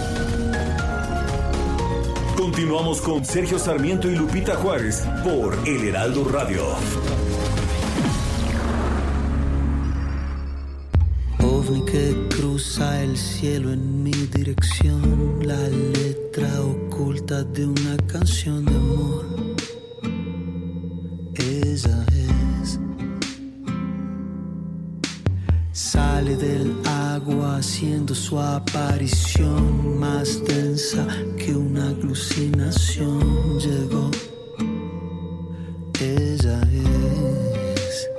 Continuamos 2.61 3.01
con 3.01 3.25
Sergio 3.25 3.57
Sarmiento 3.57 4.07
y 4.07 4.15
Lupita 4.15 4.53
Juárez 4.55 5.03
por 5.23 5.57
El 5.67 5.83
Heraldo 5.87 6.25
Radio. 6.25 6.61
OVNI 11.39 11.85
que 11.85 12.27
cruza 12.29 13.01
el 13.01 13.17
cielo 13.17 13.73
en 13.73 14.03
mi 14.03 14.11
dirección, 14.11 15.39
la 15.41 15.57
letra 15.69 16.61
oculta 16.61 17.43
de 17.43 17.65
una 17.65 17.97
canción 18.05 18.63
de 18.63 18.75
amor. 18.75 19.25
Esa 21.33 22.05
Sale 25.73 26.35
del 26.35 26.75
agua 26.85 27.55
haciendo 27.55 28.13
su 28.13 28.37
aparición 28.37 29.97
más 29.97 30.43
densa 30.43 31.07
que 31.37 31.55
una 31.55 31.87
alucinación. 31.87 33.57
Llegó. 33.57 34.11
Ella 35.97 36.59
es. 36.73 38.09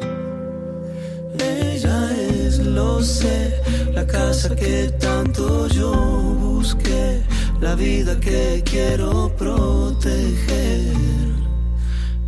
Ella 1.39 2.11
es, 2.17 2.59
lo 2.59 3.03
sé, 3.03 3.61
la 3.93 4.07
casa 4.07 4.57
que 4.57 4.91
tanto 4.99 5.69
yo 5.69 5.93
busqué, 5.93 7.21
la 7.61 7.75
vida 7.75 8.19
que 8.19 8.63
quiero 8.65 9.31
proteger. 9.37 10.95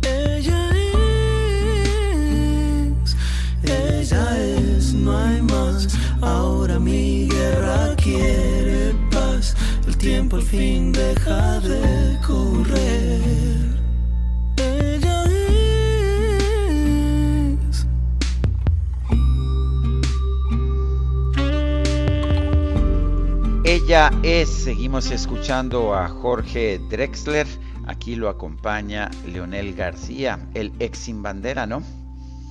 Ella 0.03 0.69
es. 3.01 3.15
Ella 3.63 4.37
es 4.39 4.54
no 5.05 5.17
hay 5.17 5.41
más. 5.43 5.87
Ahora 6.21 6.79
mi 6.79 7.27
guerra 7.27 7.95
quiere 7.95 8.93
paz. 9.11 9.55
El 9.87 9.95
tiempo 9.97 10.37
al 10.37 10.41
fin 10.41 10.91
deja 10.91 11.59
de 11.59 12.19
correr. 12.25 13.21
Ella 14.57 15.23
es. 17.63 17.85
Ella 23.63 24.11
es. 24.23 24.49
Seguimos 24.49 25.11
escuchando 25.11 25.93
a 25.93 26.09
Jorge 26.09 26.79
Drexler. 26.89 27.47
Aquí 27.85 28.15
lo 28.15 28.29
acompaña 28.29 29.11
Leonel 29.27 29.75
García, 29.75 30.39
el 30.55 30.73
ex 30.79 30.97
sin 30.97 31.21
bandera, 31.21 31.67
¿no? 31.67 31.83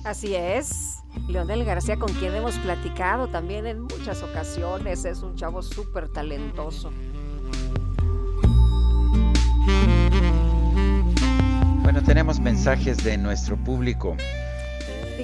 Así 0.05 0.33
es. 0.33 0.94
Leonel 1.27 1.65
García, 1.65 1.97
con 1.97 2.11
quien 2.13 2.35
hemos 2.35 2.57
platicado 2.59 3.27
también 3.27 3.65
en 3.65 3.81
muchas 3.81 4.23
ocasiones, 4.23 5.05
es 5.05 5.21
un 5.21 5.35
chavo 5.35 5.61
súper 5.61 6.07
talentoso. 6.07 6.91
Bueno, 11.81 12.01
tenemos 12.03 12.39
mensajes 12.39 13.03
de 13.03 13.17
nuestro 13.17 13.57
público. 13.57 14.15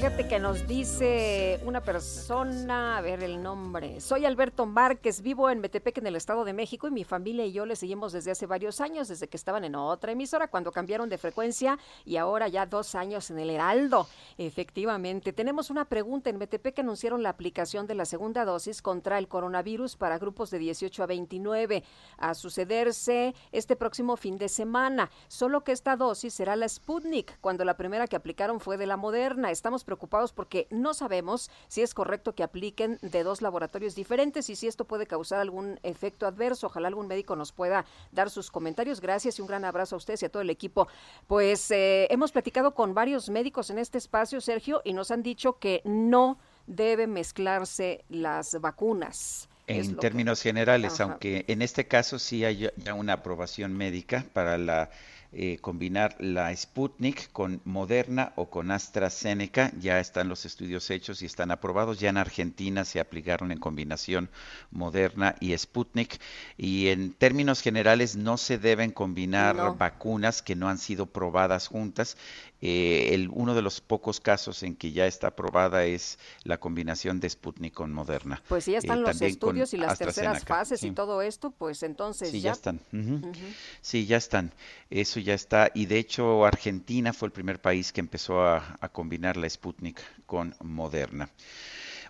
Fíjate 0.01 0.27
que 0.27 0.39
nos 0.39 0.67
dice 0.67 1.59
una 1.63 1.79
persona, 1.83 2.97
a 2.97 3.01
ver 3.01 3.21
el 3.21 3.43
nombre. 3.43 4.01
Soy 4.01 4.25
Alberto 4.25 4.65
Márquez, 4.65 5.21
vivo 5.21 5.47
en 5.47 5.59
Metepec, 5.59 5.99
en 5.99 6.07
el 6.07 6.15
Estado 6.15 6.43
de 6.43 6.53
México, 6.53 6.87
y 6.87 6.91
mi 6.91 7.03
familia 7.03 7.45
y 7.45 7.51
yo 7.51 7.67
le 7.67 7.75
seguimos 7.75 8.11
desde 8.11 8.31
hace 8.31 8.47
varios 8.47 8.81
años, 8.81 9.09
desde 9.09 9.27
que 9.27 9.37
estaban 9.37 9.63
en 9.63 9.75
otra 9.75 10.13
emisora, 10.13 10.47
cuando 10.47 10.71
cambiaron 10.71 11.07
de 11.07 11.19
frecuencia, 11.19 11.77
y 12.03 12.17
ahora 12.17 12.47
ya 12.47 12.65
dos 12.65 12.95
años 12.95 13.29
en 13.29 13.37
el 13.37 13.51
Heraldo. 13.51 14.07
Efectivamente, 14.39 15.33
tenemos 15.33 15.69
una 15.69 15.85
pregunta. 15.85 16.31
En 16.31 16.39
Metepec 16.39 16.79
anunciaron 16.79 17.21
la 17.21 17.29
aplicación 17.29 17.85
de 17.85 17.93
la 17.93 18.05
segunda 18.05 18.43
dosis 18.43 18.81
contra 18.81 19.19
el 19.19 19.27
coronavirus 19.27 19.97
para 19.97 20.17
grupos 20.17 20.49
de 20.49 20.57
18 20.57 21.03
a 21.03 21.05
29, 21.05 21.83
a 22.17 22.33
sucederse 22.33 23.35
este 23.51 23.75
próximo 23.75 24.17
fin 24.17 24.39
de 24.39 24.49
semana. 24.49 25.11
Solo 25.27 25.63
que 25.63 25.73
esta 25.73 25.95
dosis 25.95 26.33
será 26.33 26.55
la 26.55 26.67
Sputnik, 26.67 27.39
cuando 27.39 27.65
la 27.65 27.77
primera 27.77 28.07
que 28.07 28.15
aplicaron 28.15 28.59
fue 28.59 28.77
de 28.77 28.87
la 28.87 28.97
Moderna. 28.97 29.51
Estamos 29.51 29.83
preocupados 29.91 30.31
porque 30.31 30.67
no 30.69 30.93
sabemos 30.93 31.51
si 31.67 31.81
es 31.81 31.93
correcto 31.93 32.33
que 32.33 32.43
apliquen 32.43 32.97
de 33.01 33.23
dos 33.23 33.41
laboratorios 33.41 33.93
diferentes 33.93 34.49
y 34.49 34.55
si 34.55 34.67
esto 34.67 34.85
puede 34.85 35.05
causar 35.05 35.39
algún 35.39 35.81
efecto 35.83 36.25
adverso. 36.25 36.67
Ojalá 36.67 36.87
algún 36.87 37.07
médico 37.07 37.35
nos 37.35 37.51
pueda 37.51 37.85
dar 38.13 38.29
sus 38.29 38.51
comentarios. 38.51 39.01
Gracias 39.01 39.37
y 39.37 39.41
un 39.41 39.49
gran 39.49 39.65
abrazo 39.65 39.95
a 39.95 39.97
ustedes 39.97 40.23
y 40.23 40.27
a 40.27 40.29
todo 40.29 40.41
el 40.41 40.49
equipo. 40.49 40.87
Pues 41.27 41.69
eh, 41.71 42.07
hemos 42.09 42.31
platicado 42.31 42.73
con 42.73 42.93
varios 42.93 43.29
médicos 43.29 43.69
en 43.69 43.79
este 43.79 43.97
espacio, 43.97 44.39
Sergio, 44.39 44.81
y 44.85 44.93
nos 44.93 45.11
han 45.11 45.23
dicho 45.23 45.59
que 45.59 45.81
no 45.83 46.39
deben 46.67 47.11
mezclarse 47.11 48.05
las 48.07 48.61
vacunas. 48.61 49.49
En 49.67 49.97
términos 49.97 50.41
generales, 50.41 51.01
aunque 51.01 51.43
en 51.47 51.61
este 51.61 51.87
caso 51.87 52.17
sí 52.17 52.45
hay 52.45 52.69
ya 52.77 52.93
una 52.93 53.13
aprobación 53.13 53.75
médica 53.75 54.25
para 54.33 54.57
la 54.57 54.89
eh, 55.33 55.59
combinar 55.61 56.15
la 56.19 56.53
Sputnik 56.55 57.31
con 57.31 57.61
Moderna 57.63 58.33
o 58.35 58.49
con 58.49 58.69
AstraZeneca. 58.69 59.71
Ya 59.79 59.99
están 59.99 60.27
los 60.27 60.45
estudios 60.45 60.89
hechos 60.89 61.21
y 61.21 61.25
están 61.25 61.51
aprobados. 61.51 61.99
Ya 61.99 62.09
en 62.09 62.17
Argentina 62.17 62.83
se 62.83 62.99
aplicaron 62.99 63.51
en 63.51 63.59
combinación 63.59 64.29
Moderna 64.71 65.35
y 65.39 65.57
Sputnik. 65.57 66.19
Y 66.57 66.89
en 66.89 67.13
términos 67.13 67.61
generales 67.61 68.15
no 68.17 68.37
se 68.37 68.57
deben 68.57 68.91
combinar 68.91 69.77
vacunas 69.77 70.41
que 70.41 70.55
no 70.55 70.67
han 70.67 70.77
sido 70.77 71.05
probadas 71.05 71.67
juntas. 71.67 72.17
Eh, 72.61 73.15
el, 73.15 73.29
uno 73.33 73.55
de 73.55 73.63
los 73.63 73.81
pocos 73.81 74.19
casos 74.19 74.61
en 74.61 74.75
que 74.75 74.91
ya 74.91 75.07
está 75.07 75.27
aprobada 75.27 75.85
es 75.85 76.19
la 76.43 76.59
combinación 76.59 77.19
de 77.19 77.29
Sputnik 77.29 77.73
con 77.73 77.91
Moderna. 77.91 78.43
Pues 78.47 78.65
si 78.65 78.73
ya 78.73 78.77
están 78.77 78.99
eh, 78.99 79.01
los 79.01 79.21
estudios 79.21 79.73
y 79.73 79.77
las 79.77 79.97
terceras 79.97 80.45
fases 80.45 80.83
y 80.83 80.91
todo 80.91 81.21
esto, 81.21 81.51
pues 81.51 81.81
entonces 81.81 82.29
sí, 82.29 82.41
ya. 82.41 82.51
están. 82.51 82.79
Sí, 83.81 84.05
ya 84.05 84.17
están. 84.17 84.53
Eso 84.89 85.19
ya 85.19 85.33
está. 85.33 85.71
Y 85.73 85.87
de 85.87 85.97
hecho 85.97 86.45
Argentina 86.45 87.13
fue 87.13 87.27
el 87.27 87.31
primer 87.31 87.59
país 87.59 87.91
que 87.91 87.99
empezó 87.99 88.41
a, 88.41 88.77
a 88.79 88.89
combinar 88.89 89.37
la 89.37 89.49
Sputnik 89.49 89.99
con 90.25 90.55
Moderna. 90.61 91.29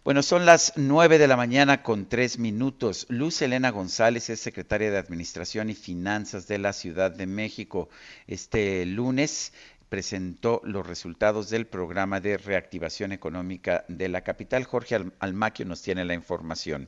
Bueno, 0.03 0.23
son 0.23 0.47
las 0.47 0.73
nueve 0.77 1.19
de 1.19 1.27
la 1.27 1.37
mañana 1.37 1.83
con 1.83 2.09
tres 2.09 2.39
minutos. 2.39 3.05
Luz 3.07 3.39
Elena 3.43 3.69
González 3.69 4.31
es 4.31 4.39
secretaria 4.39 4.89
de 4.89 4.97
Administración 4.97 5.69
y 5.69 5.75
Finanzas 5.75 6.47
de 6.47 6.57
la 6.57 6.73
Ciudad 6.73 7.11
de 7.11 7.27
México. 7.27 7.87
Este 8.25 8.83
lunes 8.87 9.53
presentó 9.91 10.61
los 10.63 10.87
resultados 10.87 11.49
del 11.49 11.67
programa 11.67 12.21
de 12.21 12.37
reactivación 12.37 13.11
económica 13.11 13.83
de 13.89 14.07
la 14.07 14.21
capital. 14.21 14.63
Jorge 14.63 14.95
Almaquio 15.19 15.65
nos 15.65 15.81
tiene 15.81 16.05
la 16.05 16.13
información. 16.13 16.87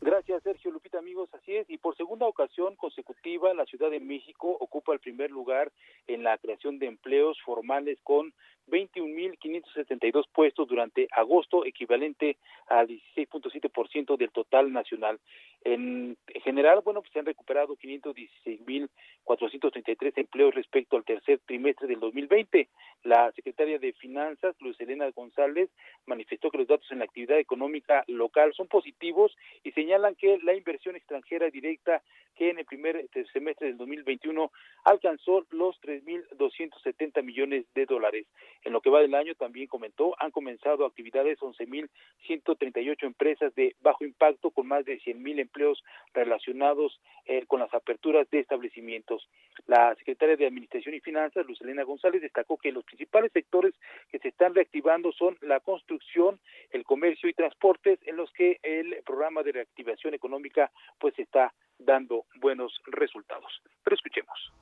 Gracias, 0.00 0.42
Sergio 0.44 0.70
Lupita, 0.70 0.98
amigos. 0.98 1.28
Así 1.34 1.54
es, 1.54 1.68
y 1.68 1.76
por 1.76 1.94
segunda 1.94 2.26
ocasión 2.26 2.74
consecutiva, 2.76 3.52
la 3.52 3.66
Ciudad 3.66 3.90
de 3.90 4.00
México 4.00 4.56
ocupa 4.60 4.94
el 4.94 4.98
primer 4.98 5.30
lugar 5.30 5.72
en 6.06 6.22
la 6.22 6.38
creación 6.38 6.78
de 6.78 6.86
empleos 6.86 7.36
formales 7.44 7.98
con 8.02 8.32
21.572 8.68 10.26
puestos 10.32 10.68
durante 10.68 11.08
agosto, 11.12 11.64
equivalente 11.64 12.36
al 12.68 12.88
16.7% 12.88 14.16
del 14.16 14.30
total 14.30 14.72
nacional. 14.72 15.18
En 15.64 16.16
general, 16.42 16.80
bueno, 16.84 17.00
pues 17.00 17.12
se 17.12 17.18
han 17.18 17.26
recuperado 17.26 17.76
516.433 17.76 20.12
empleos 20.16 20.54
respecto 20.54 20.96
al 20.96 21.04
tercer 21.04 21.40
trimestre 21.46 21.88
del 21.88 21.98
2020. 22.00 22.68
La 23.04 23.32
secretaria 23.32 23.78
de 23.78 23.94
Finanzas, 23.94 24.54
Luz 24.60 24.78
Elena 24.80 25.10
González, 25.10 25.70
manifestó 26.06 26.50
que 26.50 26.58
los 26.58 26.68
datos 26.68 26.92
en 26.92 26.98
la 26.98 27.06
actividad 27.06 27.38
económica 27.38 28.04
local 28.08 28.52
son 28.54 28.68
positivos 28.68 29.34
y 29.62 29.72
señalan 29.72 30.14
que 30.14 30.38
la 30.42 30.54
inversión 30.54 30.96
extranjera 30.96 31.48
directa 31.50 32.02
que 32.34 32.50
en 32.50 32.58
el 32.58 32.64
primer 32.64 33.08
semestre 33.32 33.68
del 33.68 33.78
2021 33.78 34.50
alcanzó 34.84 35.46
los 35.50 35.80
3.270 35.80 37.22
millones 37.22 37.64
de 37.74 37.86
dólares. 37.86 38.26
En 38.64 38.72
lo 38.72 38.80
que 38.80 38.90
va 38.90 39.00
del 39.00 39.14
año, 39.14 39.34
también 39.34 39.66
comentó, 39.66 40.14
han 40.18 40.30
comenzado 40.30 40.86
actividades 40.86 41.38
11.138 41.38 43.02
empresas 43.02 43.54
de 43.54 43.76
bajo 43.80 44.04
impacto 44.04 44.50
con 44.50 44.66
más 44.66 44.86
de 44.86 44.98
100.000 45.00 45.38
empleos 45.38 45.84
relacionados 46.14 46.98
eh, 47.26 47.44
con 47.46 47.60
las 47.60 47.72
aperturas 47.74 48.28
de 48.30 48.40
establecimientos. 48.40 49.28
La 49.66 49.94
secretaria 49.96 50.36
de 50.36 50.46
Administración 50.46 50.94
y 50.94 51.00
Finanzas, 51.00 51.46
Luz 51.46 51.60
Elena 51.60 51.84
González, 51.84 52.22
destacó 52.22 52.56
que 52.56 52.72
los 52.72 52.84
principales 52.84 53.32
sectores 53.32 53.74
que 54.10 54.18
se 54.18 54.28
están 54.28 54.54
reactivando 54.54 55.12
son 55.12 55.36
la 55.42 55.60
construcción, 55.60 56.40
el 56.70 56.84
comercio 56.84 57.28
y 57.28 57.34
transportes, 57.34 57.98
en 58.06 58.16
los 58.16 58.32
que 58.32 58.58
el 58.62 59.02
programa 59.04 59.42
de 59.42 59.52
reactivación 59.52 60.14
económica 60.14 60.70
pues 60.98 61.18
está 61.18 61.52
dando 61.78 62.24
buenos 62.36 62.80
resultados. 62.86 63.62
Pero 63.82 63.96
escuchemos. 63.96 64.52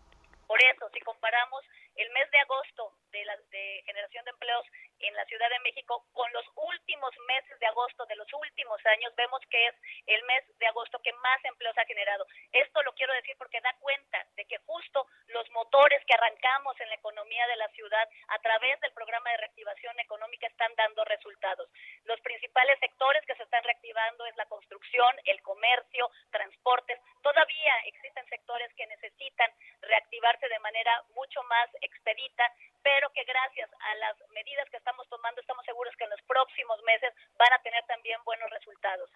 Por 0.47 0.59
eso, 0.65 0.87
si 0.93 1.01
comparamos 1.01 1.65
el 1.97 2.10
mes 2.10 2.31
de 2.31 2.39
agosto 2.39 2.94
de, 3.10 3.24
la, 3.24 3.36
de 3.51 3.82
generación 3.85 4.24
de 4.24 4.31
empleos 4.31 4.66
en 5.01 5.14
la 5.14 5.24
Ciudad 5.27 5.51
de 5.51 5.59
México 5.60 6.06
con 6.12 6.32
los 6.32 6.44
últimos 6.56 7.10
meses 7.27 7.59
de 7.59 7.66
agosto 7.66 8.06
de 8.06 8.16
los 8.16 8.32
últimos 8.32 8.81
años, 8.86 9.14
vemos 9.16 9.40
que 9.51 9.66
es 9.66 9.74
el 10.06 10.23
mes 10.24 10.44
de 10.59 10.66
agosto 10.66 11.01
que 11.02 11.12
más 11.12 11.44
empleos 11.44 11.77
ha 11.77 11.85
generado. 11.85 12.27
Esto 12.52 12.82
lo 12.82 12.94
quiero 12.94 13.12
decir 13.14 13.36
porque 13.36 13.60
da 13.60 13.74
cuenta 13.81 14.24
de 14.36 14.44
que 14.47 14.59
justo 14.59 15.06
los 15.28 15.48
motores 15.51 16.02
que 16.06 16.14
arrancamos 16.14 16.81
en 16.81 16.89
la 16.89 16.94
economía 16.94 17.47
de 17.47 17.56
la 17.56 17.69
ciudad 17.69 18.09
a 18.28 18.39
través 18.39 18.81
del 18.81 18.93
programa 18.93 19.31
de 19.31 19.36
reactivación 19.39 19.98
económica 20.01 20.47
están 20.47 20.74
dando 20.77 21.05
resultados. 21.05 21.69
Los 22.05 22.20
principales 22.20 22.78
sectores 22.78 23.24
que 23.27 23.35
se 23.35 23.43
están 23.43 23.64
reactivando 23.64 24.24
es 24.27 24.36
la 24.36 24.47
construcción, 24.47 25.16
el 25.24 25.40
comercio, 25.43 26.10
transportes. 26.31 27.01
Todavía 27.23 27.74
existen 27.86 28.27
sectores 28.27 28.73
que 28.74 28.86
necesitan 28.86 29.51
reactivarse 29.81 30.48
de 30.48 30.59
manera 30.60 31.02
mucho 31.14 31.43
más 31.44 31.69
expedita, 31.83 32.45
pero 32.83 33.11
que 33.11 33.25
gracias 33.25 33.71
a 33.79 33.95
las 33.97 34.17
medidas 34.35 34.69
que 34.71 34.79
estamos 34.79 35.09
tomando 35.09 35.41
estamos 35.41 35.65
seguros 35.65 35.95
que 35.97 36.05
en 36.05 36.11
los 36.11 36.23
próximos 36.23 36.83
meses 36.85 37.13
van 37.39 37.53
a 37.53 37.63
tener 37.63 37.85
también 37.87 38.19
buenos 38.25 38.49
resultados. 38.51 39.11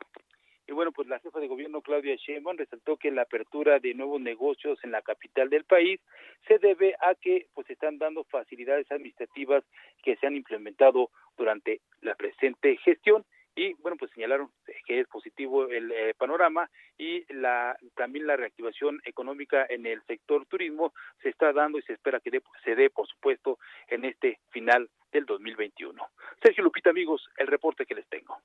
Y 0.68 0.72
bueno, 0.72 0.90
pues 0.90 1.06
la 1.06 1.20
jefa 1.20 1.38
de 1.38 1.46
gobierno 1.46 1.80
Claudia 1.80 2.16
Sheinbaum 2.16 2.56
resaltó 2.56 2.96
que 2.96 3.12
la 3.12 3.22
apertura 3.22 3.78
de 3.78 3.94
nuevos 3.94 4.20
negocios 4.20 4.82
en 4.82 4.90
la 4.90 5.00
capital 5.00 5.48
del 5.48 5.64
país 5.64 6.00
se 6.48 6.58
debe 6.58 6.96
a 7.00 7.14
que 7.14 7.46
pues 7.54 7.70
están 7.70 7.98
dando 7.98 8.24
facilidades 8.24 8.90
administrativas 8.90 9.62
que 10.02 10.16
se 10.16 10.26
han 10.26 10.34
implementado 10.34 11.10
durante 11.36 11.80
la 12.00 12.16
presente 12.16 12.76
gestión 12.78 13.24
y 13.56 13.72
bueno 13.80 13.96
pues 13.98 14.10
señalaron 14.12 14.50
que 14.86 15.00
es 15.00 15.08
positivo 15.08 15.66
el 15.66 15.90
eh, 15.90 16.14
panorama 16.16 16.70
y 16.98 17.24
la 17.32 17.76
también 17.96 18.26
la 18.26 18.36
reactivación 18.36 19.00
económica 19.04 19.66
en 19.68 19.86
el 19.86 20.02
sector 20.06 20.44
turismo 20.46 20.92
se 21.22 21.30
está 21.30 21.52
dando 21.52 21.78
y 21.78 21.82
se 21.82 21.94
espera 21.94 22.20
que 22.20 22.30
se 22.62 22.74
dé 22.74 22.90
por 22.90 23.08
supuesto 23.08 23.58
en 23.88 24.04
este 24.04 24.38
final 24.50 24.88
del 25.10 25.24
2021 25.24 26.06
Sergio 26.42 26.62
Lupita 26.62 26.90
amigos 26.90 27.26
el 27.38 27.46
reporte 27.46 27.86
que 27.86 27.94
les 27.94 28.06
tengo 28.08 28.36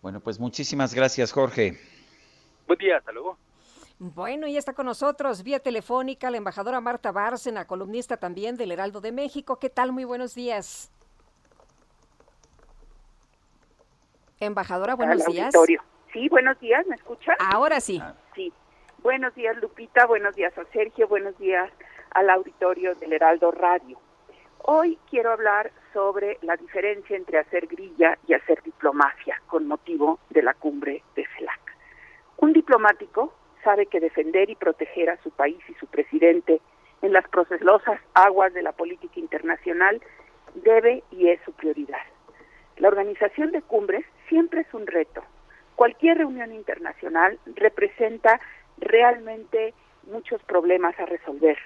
bueno 0.00 0.20
pues 0.20 0.38
muchísimas 0.38 0.94
gracias 0.94 1.32
Jorge 1.32 1.72
buen 2.66 2.78
día 2.78 2.98
hasta 2.98 3.12
luego 3.12 3.36
bueno, 3.96 4.48
y 4.48 4.56
está 4.56 4.74
con 4.74 4.86
nosotros 4.86 5.44
vía 5.44 5.60
telefónica 5.60 6.28
la 6.28 6.36
embajadora 6.36 6.80
Marta 6.80 7.12
Bárcena, 7.12 7.66
columnista 7.66 8.16
también 8.16 8.56
del 8.56 8.72
Heraldo 8.72 9.00
de 9.00 9.12
México. 9.12 9.60
¿Qué 9.60 9.70
tal? 9.70 9.92
Muy 9.92 10.02
buenos 10.02 10.34
días. 10.34 10.90
Embajadora, 14.40 14.94
buenos 14.94 15.24
días. 15.26 15.54
Sí, 16.12 16.28
buenos 16.28 16.58
días, 16.60 16.86
¿me 16.86 16.96
escuchan? 16.96 17.36
Ahora 17.38 17.80
sí. 17.80 18.00
Sí. 18.34 18.52
Buenos 19.02 19.34
días, 19.34 19.56
Lupita, 19.58 20.06
buenos 20.06 20.34
días 20.34 20.56
a 20.56 20.64
Sergio, 20.72 21.08
buenos 21.08 21.36
días 21.38 21.70
al 22.12 22.30
auditorio 22.30 22.94
del 22.94 23.12
Heraldo 23.12 23.50
Radio. 23.50 23.98
Hoy 24.62 24.98
quiero 25.10 25.32
hablar 25.32 25.72
sobre 25.92 26.38
la 26.42 26.56
diferencia 26.56 27.16
entre 27.16 27.38
hacer 27.38 27.66
grilla 27.66 28.18
y 28.26 28.34
hacer 28.34 28.62
diplomacia 28.62 29.40
con 29.46 29.68
motivo 29.68 30.18
de 30.30 30.42
la 30.42 30.54
cumbre 30.54 31.02
de 31.16 31.26
CELAC. 31.36 31.60
Un 32.38 32.52
diplomático 32.52 33.34
sabe 33.62 33.86
que 33.86 34.00
defender 34.00 34.48
y 34.50 34.54
proteger 34.54 35.10
a 35.10 35.22
su 35.22 35.30
país 35.30 35.58
y 35.68 35.74
su 35.74 35.86
presidente 35.86 36.60
en 37.02 37.12
las 37.12 37.28
proceslosas 37.28 38.00
aguas 38.14 38.54
de 38.54 38.62
la 38.62 38.72
política 38.72 39.20
internacional 39.20 40.00
debe 40.54 41.02
y 41.10 41.28
es 41.28 41.40
su 41.44 41.52
prioridad. 41.52 42.02
La 42.78 42.88
organización 42.88 43.52
de 43.52 43.62
cumbres 43.62 44.04
siempre 44.28 44.62
es 44.62 44.74
un 44.74 44.86
reto. 44.86 45.22
Cualquier 45.76 46.18
reunión 46.18 46.52
internacional 46.52 47.38
representa 47.56 48.40
realmente 48.78 49.74
muchos 50.06 50.42
problemas 50.44 50.98
a 50.98 51.06
resolver. 51.06 51.58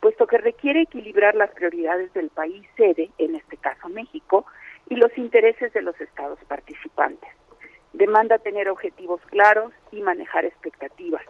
puesto 0.00 0.26
que 0.26 0.38
requiere 0.38 0.80
equilibrar 0.82 1.36
las 1.36 1.50
prioridades 1.52 2.12
del 2.12 2.28
país 2.28 2.66
sede, 2.76 3.12
en 3.18 3.36
este 3.36 3.56
caso 3.56 3.88
México, 3.88 4.44
y 4.88 4.96
los 4.96 5.16
intereses 5.16 5.72
de 5.72 5.80
los 5.80 5.98
estados 6.00 6.40
participantes. 6.48 7.30
Demanda 7.92 8.38
tener 8.38 8.68
objetivos 8.68 9.20
claros 9.26 9.72
y 9.92 10.00
manejar 10.00 10.44
expectativas. 10.44 11.22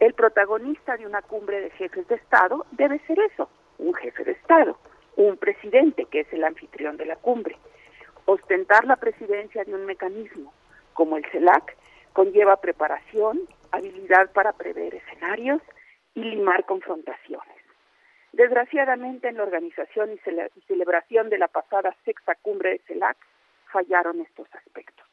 El 0.00 0.14
protagonista 0.14 0.96
de 0.96 1.06
una 1.06 1.20
cumbre 1.20 1.60
de 1.60 1.70
jefes 1.70 2.08
de 2.08 2.14
Estado 2.14 2.64
debe 2.70 2.98
ser 3.00 3.18
eso, 3.18 3.50
un 3.76 3.92
jefe 3.92 4.24
de 4.24 4.32
Estado, 4.32 4.78
un 5.16 5.36
presidente 5.36 6.06
que 6.06 6.20
es 6.20 6.32
el 6.32 6.44
anfitrión 6.44 6.96
de 6.96 7.04
la 7.04 7.16
cumbre. 7.16 7.58
Ostentar 8.30 8.84
la 8.84 8.96
presidencia 8.96 9.64
de 9.64 9.74
un 9.74 9.86
mecanismo 9.86 10.52
como 10.92 11.16
el 11.16 11.24
CELAC 11.30 11.74
conlleva 12.12 12.60
preparación, 12.60 13.40
habilidad 13.72 14.30
para 14.32 14.52
prever 14.52 14.96
escenarios 14.96 15.62
y 16.14 16.24
limar 16.24 16.66
confrontaciones. 16.66 17.56
Desgraciadamente, 18.32 19.28
en 19.28 19.38
la 19.38 19.44
organización 19.44 20.12
y, 20.12 20.18
celebración 20.66 21.30
de 21.30 21.38
la 21.38 21.48
pasada 21.48 21.96
sexta 22.04 22.34
cumbre 22.42 22.72
de 22.72 22.78
CELAC 22.80 23.16
fallaron 23.72 24.20
estos 24.20 24.46
aspectos. 24.54 25.06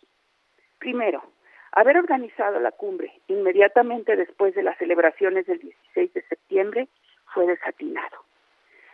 Primero, 0.78 1.24
haber 1.72 1.98
organizado 1.98 2.60
la 2.60 2.74
cumbre 2.74 3.14
inmediatamente 3.30 4.18
después 4.18 4.54
de 4.56 4.64
las 4.64 4.78
celebraciones 4.78 5.46
del 5.46 5.60
16 5.60 6.14
de 6.16 6.22
septiembre 6.24 6.90
fue 7.34 7.48
desatinado. 7.48 8.26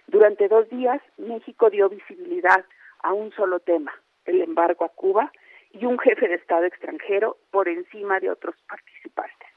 Durante 0.05 0.47
dos 0.47 0.69
días, 0.69 1.01
México 1.17 1.71
dio 1.71 1.89
visibilidad 1.89 2.63
a 3.01 3.13
un 3.13 3.31
solo 3.31 3.59
tema, 3.59 3.91
el 4.25 4.41
embargo 4.41 4.85
a 4.85 4.89
Cuba, 4.89 5.31
y 5.73 5.85
un 5.85 5.97
jefe 5.99 6.27
de 6.27 6.35
Estado 6.35 6.65
extranjero 6.65 7.37
por 7.49 7.67
encima 7.67 8.19
de 8.19 8.29
otros 8.29 8.55
participantes. 8.67 9.47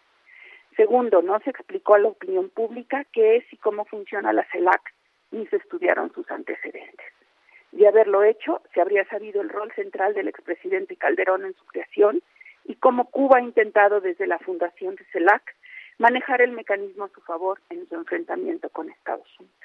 Segundo, 0.77 1.23
no 1.23 1.39
se 1.41 1.51
explicó 1.51 1.95
a 1.95 1.99
la 1.99 2.09
opinión 2.09 2.51
pública 2.51 3.05
qué 3.13 3.37
es 3.37 3.53
y 3.53 3.57
cómo 3.57 3.85
funciona 3.85 4.33
la 4.33 4.45
CELAC, 4.51 4.95
ni 5.31 5.47
se 5.47 5.57
estudiaron 5.57 6.13
sus 6.13 6.29
antecedentes. 6.31 7.07
De 7.73 7.89
haberlo 7.89 8.23
hecho, 8.23 8.63
se 8.73 8.81
habría 8.81 9.05
sabido 9.07 9.41
el 9.41 9.49
rol 9.49 9.73
central 9.75 10.15
del 10.15 10.29
expresidente 10.29 10.97
Calderón 10.97 11.45
en 11.45 11.55
su 11.55 11.65
creación 11.67 12.23
y 12.65 12.77
cómo 12.77 13.11
Cuba 13.11 13.39
ha 13.39 13.43
intentado 13.43 14.01
desde 14.01 14.27
la 14.27 14.39
fundación 14.39 14.95
de 14.95 15.05
CELAC 15.07 15.43
manejar 15.99 16.41
el 16.41 16.53
mecanismo 16.53 17.05
a 17.05 17.09
su 17.09 17.21
favor 17.23 17.61
en 17.71 17.89
su 17.89 17.95
enfrentamiento 17.95 18.69
con 18.71 18.91
Estados 18.91 19.29
Unidos. 19.39 19.59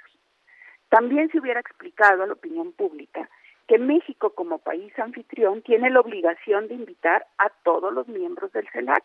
También 0.89 1.29
se 1.29 1.39
hubiera 1.39 1.59
explicado 1.59 2.23
a 2.23 2.27
la 2.27 2.33
opinión 2.33 2.71
pública 2.73 3.29
que 3.69 3.77
México 3.77 4.31
como 4.31 4.57
país 4.57 4.97
anfitrión 4.97 5.61
tiene 5.61 5.91
la 5.91 5.99
obligación 5.99 6.67
de 6.67 6.73
invitar 6.73 7.27
a 7.37 7.49
todos 7.49 7.93
los 7.93 8.07
miembros 8.07 8.51
del 8.51 8.67
CELAC, 8.71 9.03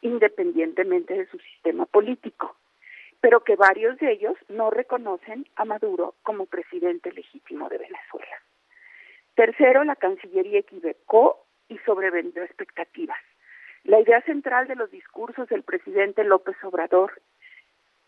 independientemente 0.00 1.12
de 1.12 1.26
su 1.26 1.38
sistema 1.38 1.84
político, 1.84 2.56
pero 3.20 3.44
que 3.44 3.56
varios 3.56 3.98
de 3.98 4.10
ellos 4.12 4.38
no 4.48 4.70
reconocen 4.70 5.46
a 5.54 5.66
Maduro 5.66 6.14
como 6.22 6.46
presidente 6.46 7.12
legítimo 7.12 7.68
de 7.68 7.76
Venezuela. 7.76 8.40
Tercero, 9.34 9.84
la 9.84 9.96
Cancillería 9.96 10.60
equivocó 10.60 11.44
y 11.68 11.76
sobrevendió 11.80 12.42
expectativas. 12.42 13.20
La 13.84 14.00
idea 14.00 14.22
central 14.22 14.66
de 14.66 14.76
los 14.76 14.90
discursos 14.90 15.46
del 15.50 15.62
presidente 15.62 16.24
López 16.24 16.56
Obrador 16.64 17.20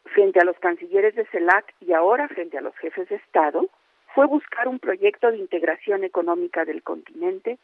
frente 0.05 0.41
a 0.41 0.45
los 0.45 0.59
cancilleres 0.59 1.15
de 1.17 1.27
CELAC 1.27 1.75
y 1.81 1.93
ahora 1.93 2.29
frente 2.29 2.57
a 2.57 2.63
los 2.63 2.75
jefes 2.79 3.11
de 3.11 3.17
Estado 3.17 3.69
fue 4.15 4.27
buscar 4.27 4.69
un 4.69 4.79
proyecto 4.79 5.31
de 5.31 5.39
integración 5.39 6.05
económica 6.05 6.65
del 6.65 6.83
continente 6.83 7.59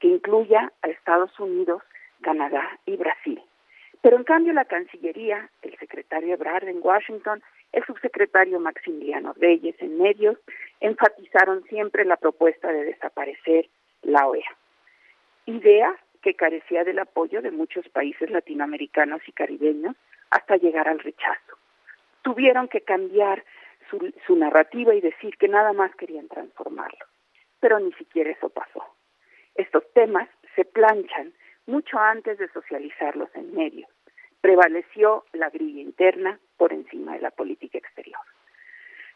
que 0.00 0.08
incluya 0.08 0.72
a 0.82 0.88
Estados 0.88 1.38
Unidos, 1.38 1.82
Canadá 2.20 2.78
y 2.86 2.96
Brasil. 2.96 3.40
Pero 4.02 4.16
en 4.16 4.24
cambio 4.24 4.52
la 4.52 4.66
Cancillería, 4.66 5.48
el 5.62 5.78
secretario 5.78 6.34
Ebrard 6.34 6.68
en 6.68 6.80
Washington, 6.82 7.42
el 7.72 7.84
subsecretario 7.84 8.60
Maximiliano 8.60 9.32
Reyes 9.32 9.76
en 9.78 9.98
medios, 9.98 10.36
enfatizaron 10.80 11.64
siempre 11.64 12.04
la 12.04 12.16
propuesta 12.16 12.70
de 12.70 12.84
desaparecer 12.84 13.68
la 14.02 14.26
OEA. 14.26 14.56
Idea 15.46 15.94
que 16.22 16.34
carecía 16.34 16.84
del 16.84 16.98
apoyo 16.98 17.40
de 17.40 17.50
muchos 17.50 17.88
países 17.88 18.30
latinoamericanos 18.30 19.22
y 19.26 19.32
caribeños 19.32 19.96
hasta 20.30 20.56
llegar 20.56 20.88
al 20.88 20.98
rechazo. 20.98 21.58
Tuvieron 22.22 22.68
que 22.68 22.80
cambiar 22.82 23.44
su, 23.90 24.12
su 24.26 24.36
narrativa 24.36 24.94
y 24.94 25.00
decir 25.00 25.36
que 25.36 25.48
nada 25.48 25.72
más 25.72 25.94
querían 25.96 26.28
transformarlo. 26.28 27.06
Pero 27.60 27.78
ni 27.80 27.92
siquiera 27.92 28.30
eso 28.30 28.48
pasó. 28.48 28.84
Estos 29.54 29.84
temas 29.92 30.28
se 30.54 30.64
planchan 30.64 31.32
mucho 31.66 31.98
antes 31.98 32.38
de 32.38 32.48
socializarlos 32.48 33.28
en 33.34 33.54
medios. 33.54 33.88
Prevaleció 34.40 35.24
la 35.32 35.48
grilla 35.50 35.80
interna 35.80 36.38
por 36.56 36.72
encima 36.72 37.14
de 37.14 37.20
la 37.20 37.30
política 37.30 37.78
exterior. 37.78 38.20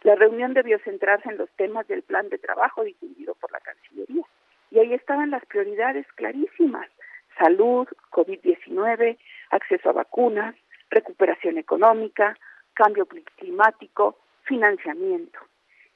La 0.03 0.15
reunión 0.15 0.55
debió 0.55 0.79
centrarse 0.79 1.29
en 1.29 1.39
los 1.39 1.51
temas 1.51 1.87
del 1.89 2.03
plan 2.03 2.29
de 2.29 2.39
trabajo 2.39 2.85
difundido 2.85 3.35
por 3.35 3.51
la 3.53 3.61
Cancillería. 3.61 4.25
Y 4.71 4.79
ahí 4.79 4.95
estaban 4.95 5.31
las 5.31 5.45
prioridades 5.47 6.07
clarísimas. 6.15 6.89
Salud, 7.37 7.89
COVID-19, 8.11 9.19
acceso 9.51 9.91
a 9.91 9.93
vacunas, 9.93 10.55
recuperación 10.91 11.59
económica, 11.59 12.37
cambio 12.75 13.07
climático, 13.07 14.19
financiamiento. 14.49 15.39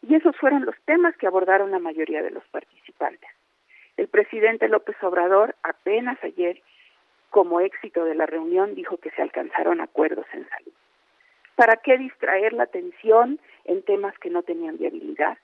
Y 0.02 0.14
esos 0.14 0.36
fueron 0.36 0.64
los 0.64 0.76
temas 0.84 1.16
que 1.16 1.26
abordaron 1.26 1.70
la 1.70 1.78
mayoría 1.78 2.22
de 2.22 2.30
los 2.30 2.44
participantes. 2.48 3.30
El 3.96 4.08
presidente 4.08 4.68
López 4.68 4.96
Obrador 5.02 5.56
apenas 5.62 6.22
ayer, 6.22 6.60
como 7.30 7.60
éxito 7.60 8.04
de 8.04 8.14
la 8.14 8.26
reunión, 8.26 8.74
dijo 8.74 8.98
que 8.98 9.10
se 9.10 9.22
alcanzaron 9.22 9.80
acuerdos 9.80 10.26
en 10.32 10.48
salud. 10.48 10.72
¿Para 11.56 11.76
qué 11.76 11.98
distraer 11.98 12.52
la 12.52 12.64
atención 12.64 13.38
en 13.64 13.82
temas 13.82 14.18
que 14.18 14.30
no 14.30 14.42
tenían 14.42 14.78
viabilidad? 14.78 15.38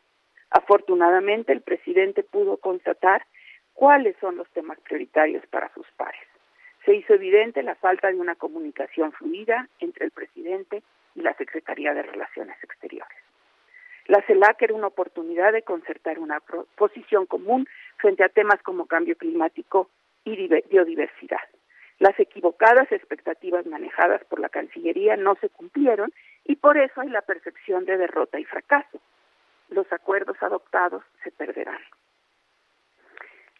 Afortunadamente, 0.51 1.53
el 1.53 1.61
presidente 1.61 2.23
pudo 2.23 2.57
constatar 2.57 3.27
cuáles 3.75 4.17
son 4.21 4.37
los 4.37 4.49
temas 4.51 4.79
prioritarios 4.81 5.47
para 5.47 5.73
sus 5.75 5.87
pares. 5.97 6.21
Se 6.85 6.95
hizo 6.95 7.15
evidente 7.15 7.63
la 7.63 7.75
falta 7.75 8.09
de 8.09 8.19
una 8.19 8.35
comunicación 8.35 9.13
fluida 9.13 9.69
entre 9.79 10.07
el 10.07 10.11
presidente 10.11 10.83
y 11.19 11.23
la 11.23 11.35
Secretaría 11.35 11.95
de 11.95 12.03
Relaciones 12.03 12.57
Exteriores. 12.63 13.19
La 14.07 14.23
CELAC 14.23 14.63
era 14.63 14.75
una 14.75 14.87
oportunidad 14.87 15.53
de 15.53 15.63
concertar 15.63 16.19
una 16.19 16.41
posición 16.77 17.27
común 17.27 17.69
frente 17.99 18.25
a 18.25 18.29
temas 18.29 18.63
como 18.63 18.87
cambio 18.87 19.17
climático 19.17 19.91
y 20.25 20.49
biodiversidad. 20.71 21.41
Las 21.99 22.19
equivocadas 22.21 22.91
expectativas 22.93 23.67
manejadas 23.67 24.25
por 24.25 24.39
la 24.39 24.49
Cancillería 24.49 25.17
no 25.17 25.35
se 25.41 25.49
cumplieron 25.49 26.13
y 26.45 26.57
por 26.57 26.79
eso 26.79 27.01
hay 27.01 27.09
la 27.09 27.23
percepción 27.23 27.85
de 27.85 27.99
derrota 27.99 28.39
y 28.39 28.45
fracaso. 28.45 29.01
Los 29.69 29.93
acuerdos 29.93 30.37
adoptados 30.41 31.03
se 31.25 31.33
perderán. 31.33 31.81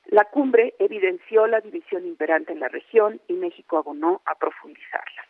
La 0.07 0.25
cumbre 0.25 0.75
evidenció 0.79 1.47
la 1.47 1.61
división 1.61 2.07
imperante 2.07 2.53
en 2.53 2.61
la 2.61 2.69
región 2.69 3.21
y 3.27 3.35
México 3.35 3.77
abonó 3.77 4.23
a 4.25 4.37
profundizarla. 4.37 5.27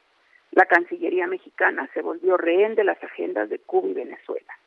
La 0.58 0.66
Cancillería 0.66 1.28
mexicana 1.28 1.88
se 1.94 2.02
volvió 2.02 2.36
rehén 2.36 2.74
de 2.74 2.82
las 2.82 3.00
agendas 3.02 3.48
de 3.48 3.60
Cuba 3.60 3.86
y 3.90 3.94
Venezuela 3.94 4.58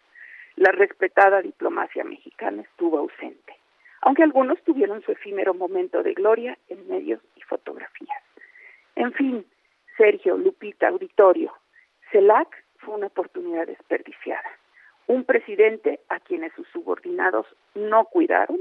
la 0.61 0.72
respetada 0.72 1.41
diplomacia 1.41 2.03
mexicana 2.03 2.61
estuvo 2.61 2.99
ausente, 2.99 3.55
aunque 4.01 4.22
algunos 4.22 4.61
tuvieron 4.63 5.01
su 5.01 5.11
efímero 5.11 5.53
momento 5.53 6.03
de 6.03 6.13
gloria 6.13 6.57
en 6.69 6.88
medios 6.88 7.19
y 7.35 7.41
fotografías. 7.41 8.23
En 8.95 9.11
fin, 9.13 9.45
Sergio, 9.97 10.38
Lupita, 10.38 10.89
auditorio, 10.89 11.51
CELAC 12.11 12.63
fue 12.77 12.95
una 12.95 13.07
oportunidad 13.07 13.65
desperdiciada. 13.65 14.49
Un 15.07 15.23
presidente 15.23 15.99
a 16.09 16.19
quienes 16.19 16.53
sus 16.53 16.68
subordinados 16.68 17.47
no 17.73 18.05
cuidaron, 18.05 18.59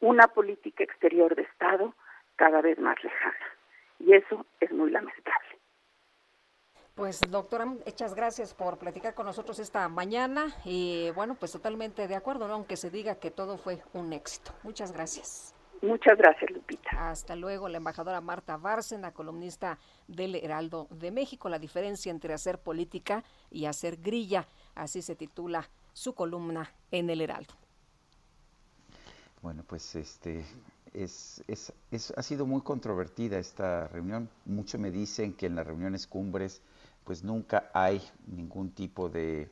una 0.00 0.28
política 0.28 0.82
exterior 0.82 1.34
de 1.34 1.42
Estado 1.42 1.94
cada 2.36 2.62
vez 2.62 2.78
más 2.78 3.02
lejana. 3.04 3.46
Y 3.98 4.14
eso 4.14 4.46
es 4.60 4.72
muy 4.72 4.90
lamentable. 4.90 5.57
Pues 6.98 7.20
doctora, 7.30 7.64
muchas 7.64 8.12
gracias 8.12 8.54
por 8.54 8.76
platicar 8.76 9.14
con 9.14 9.24
nosotros 9.24 9.60
esta 9.60 9.88
mañana 9.88 10.52
y 10.64 11.10
bueno, 11.12 11.36
pues 11.36 11.52
totalmente 11.52 12.08
de 12.08 12.16
acuerdo, 12.16 12.48
¿no? 12.48 12.54
aunque 12.54 12.76
se 12.76 12.90
diga 12.90 13.14
que 13.14 13.30
todo 13.30 13.56
fue 13.56 13.80
un 13.92 14.12
éxito. 14.12 14.50
Muchas 14.64 14.90
gracias. 14.90 15.54
Muchas 15.80 16.18
gracias, 16.18 16.50
Lupita. 16.50 17.08
Hasta 17.08 17.36
luego, 17.36 17.68
la 17.68 17.76
embajadora 17.76 18.20
Marta 18.20 18.56
Bárcena, 18.56 19.12
columnista 19.12 19.78
del 20.08 20.34
Heraldo 20.34 20.88
de 20.90 21.12
México, 21.12 21.48
la 21.48 21.60
diferencia 21.60 22.10
entre 22.10 22.34
hacer 22.34 22.58
política 22.58 23.22
y 23.48 23.66
hacer 23.66 23.98
grilla, 23.98 24.48
así 24.74 25.00
se 25.00 25.14
titula 25.14 25.70
su 25.92 26.16
columna 26.16 26.68
en 26.90 27.10
el 27.10 27.20
Heraldo. 27.20 27.54
Bueno, 29.40 29.62
pues 29.64 29.94
este 29.94 30.44
es, 30.92 31.44
es, 31.46 31.72
es, 31.92 32.12
ha 32.16 32.24
sido 32.24 32.44
muy 32.44 32.62
controvertida 32.62 33.38
esta 33.38 33.86
reunión. 33.86 34.28
Mucho 34.46 34.80
me 34.80 34.90
dicen 34.90 35.32
que 35.32 35.46
en 35.46 35.54
las 35.54 35.64
reuniones 35.64 36.08
cumbres 36.08 36.60
pues 37.08 37.24
nunca 37.24 37.70
hay 37.72 38.02
ningún 38.26 38.72
tipo 38.72 39.08
de, 39.08 39.48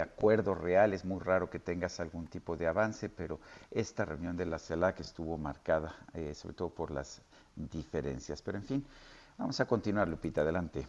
acuerdo 0.00 0.54
real, 0.54 0.94
es 0.94 1.04
muy 1.04 1.20
raro 1.20 1.50
que 1.50 1.58
tengas 1.58 2.00
algún 2.00 2.28
tipo 2.28 2.56
de 2.56 2.66
avance, 2.66 3.10
pero 3.10 3.40
esta 3.70 4.06
reunión 4.06 4.38
de 4.38 4.46
la 4.46 4.58
CELAC 4.58 5.00
estuvo 5.00 5.36
marcada 5.36 5.94
eh, 6.14 6.32
sobre 6.32 6.54
todo 6.54 6.70
por 6.70 6.90
las 6.90 7.20
diferencias. 7.54 8.40
Pero 8.40 8.56
en 8.56 8.64
fin, 8.64 8.86
vamos 9.36 9.60
a 9.60 9.66
continuar, 9.66 10.08
Lupita, 10.08 10.40
adelante. 10.40 10.86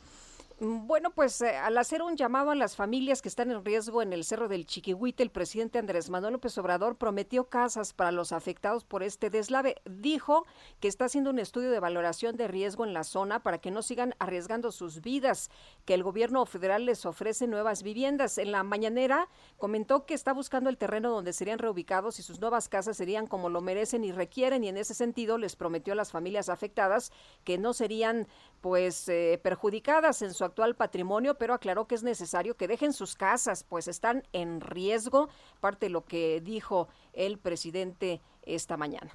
Mm, 0.59 0.87
bueno, 0.87 1.11
pues 1.11 1.39
eh, 1.41 1.55
al 1.55 1.77
hacer 1.77 2.01
un 2.01 2.17
llamado 2.17 2.49
a 2.49 2.55
las 2.55 2.75
familias 2.75 3.21
que 3.21 3.29
están 3.29 3.51
en 3.51 3.63
riesgo 3.63 4.01
en 4.01 4.11
el 4.11 4.23
Cerro 4.23 4.47
del 4.47 4.65
Chiquihuite, 4.65 5.21
el 5.21 5.29
presidente 5.29 5.77
Andrés 5.77 6.09
Manuel 6.09 6.33
López 6.33 6.57
Obrador 6.57 6.95
prometió 6.97 7.47
casas 7.47 7.93
para 7.93 8.11
los 8.11 8.31
afectados 8.31 8.83
por 8.83 9.03
este 9.03 9.29
deslave. 9.29 9.75
Dijo 9.85 10.47
que 10.79 10.87
está 10.87 11.05
haciendo 11.05 11.29
un 11.29 11.37
estudio 11.37 11.69
de 11.69 11.79
valoración 11.79 12.37
de 12.37 12.47
riesgo 12.47 12.85
en 12.85 12.95
la 12.95 13.03
zona 13.03 13.43
para 13.43 13.59
que 13.59 13.69
no 13.69 13.83
sigan 13.83 14.15
arriesgando 14.17 14.71
sus 14.71 15.01
vidas, 15.01 15.51
que 15.85 15.93
el 15.93 16.01
gobierno 16.01 16.43
federal 16.47 16.87
les 16.87 17.05
ofrece 17.05 17.45
nuevas 17.45 17.83
viviendas. 17.83 18.39
En 18.39 18.51
la 18.51 18.63
mañanera 18.63 19.29
comentó 19.57 20.07
que 20.07 20.15
está 20.15 20.33
buscando 20.33 20.71
el 20.71 20.79
terreno 20.79 21.11
donde 21.11 21.33
serían 21.33 21.59
reubicados 21.59 22.17
y 22.17 22.23
sus 22.23 22.41
nuevas 22.41 22.67
casas 22.67 22.97
serían 22.97 23.27
como 23.27 23.49
lo 23.49 23.61
merecen 23.61 24.03
y 24.03 24.11
requieren 24.11 24.63
y 24.63 24.69
en 24.69 24.77
ese 24.77 24.95
sentido 24.95 25.37
les 25.37 25.55
prometió 25.55 25.93
a 25.93 25.95
las 25.95 26.11
familias 26.11 26.49
afectadas 26.49 27.11
que 27.43 27.59
no 27.59 27.73
serían 27.73 28.27
pues 28.61 29.07
eh, 29.07 29.39
perjudicadas 29.43 30.23
en 30.23 30.33
su 30.33 30.46
actual 30.47 30.75
patrimonio, 30.75 31.35
pero 31.35 31.53
aclaró 31.53 31.85
que 31.85 31.95
es 31.95 32.03
necesario 32.03 32.57
que 32.57 32.67
dejen 32.67 32.93
sus 32.93 33.15
casas, 33.15 33.63
pues 33.63 33.87
están 33.87 34.23
en 34.33 34.61
riesgo, 34.61 35.29
parte 35.61 35.85
de 35.85 35.91
lo 35.91 36.05
que 36.05 36.41
dijo 36.41 36.87
el 37.13 37.37
presidente 37.37 38.21
esta 38.43 38.77
mañana. 38.77 39.11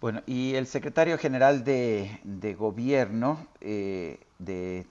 Bueno, 0.00 0.22
y 0.26 0.54
el 0.54 0.66
secretario 0.66 1.16
general 1.16 1.64
de, 1.64 2.56
gobierno, 2.58 3.46
eh, 3.60 4.20
de, 4.38 4.86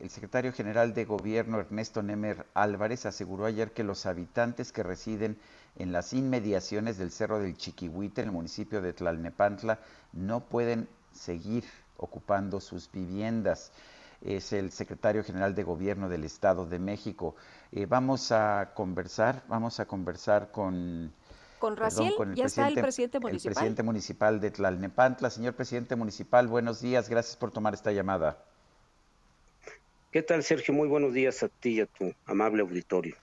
el 0.00 0.10
secretario 0.10 0.52
general 0.52 0.92
de 0.92 1.04
gobierno 1.04 1.60
Ernesto 1.60 2.02
Nemer 2.02 2.46
Álvarez 2.52 3.06
aseguró 3.06 3.46
ayer 3.46 3.72
que 3.72 3.84
los 3.84 4.06
habitantes 4.06 4.72
que 4.72 4.82
residen 4.82 5.38
en 5.76 5.92
las 5.92 6.12
inmediaciones 6.12 6.98
del 6.98 7.12
Cerro 7.12 7.38
del 7.38 7.56
Chiquihuite, 7.56 8.22
en 8.22 8.28
el 8.28 8.32
municipio 8.32 8.82
de 8.82 8.92
Tlalnepantla, 8.92 9.78
no 10.12 10.40
pueden 10.40 10.88
seguir 11.12 11.64
ocupando 11.98 12.60
sus 12.60 12.90
viviendas. 12.90 13.72
Es 14.22 14.52
el 14.52 14.72
secretario 14.72 15.22
general 15.22 15.54
de 15.54 15.62
Gobierno 15.62 16.08
del 16.08 16.24
Estado 16.24 16.66
de 16.66 16.78
México. 16.78 17.36
Eh, 17.72 17.86
vamos 17.86 18.32
a 18.32 18.72
conversar, 18.74 19.42
vamos 19.48 19.78
a 19.80 19.86
conversar 19.86 20.50
con 20.50 21.12
con 21.58 21.76
Raciel, 21.76 22.12
ya 22.34 22.44
está 22.44 22.68
el 22.68 22.74
presidente 22.74 23.18
municipal. 23.18 23.50
El 23.50 23.54
presidente 23.54 23.82
municipal 23.82 24.40
de 24.40 24.50
Tlalnepantla. 24.50 25.30
Señor 25.30 25.54
presidente 25.54 25.96
municipal, 25.96 26.46
buenos 26.48 26.80
días, 26.80 27.08
gracias 27.08 27.36
por 27.36 27.50
tomar 27.50 27.72
esta 27.74 27.92
llamada. 27.92 28.38
¿Qué 30.10 30.22
tal, 30.22 30.42
Sergio? 30.42 30.74
Muy 30.74 30.88
buenos 30.88 31.12
días 31.12 31.42
a 31.42 31.48
ti 31.48 31.70
y 31.70 31.80
a 31.80 31.86
tu 31.86 32.12
amable 32.26 32.62
auditorio. 32.62 33.16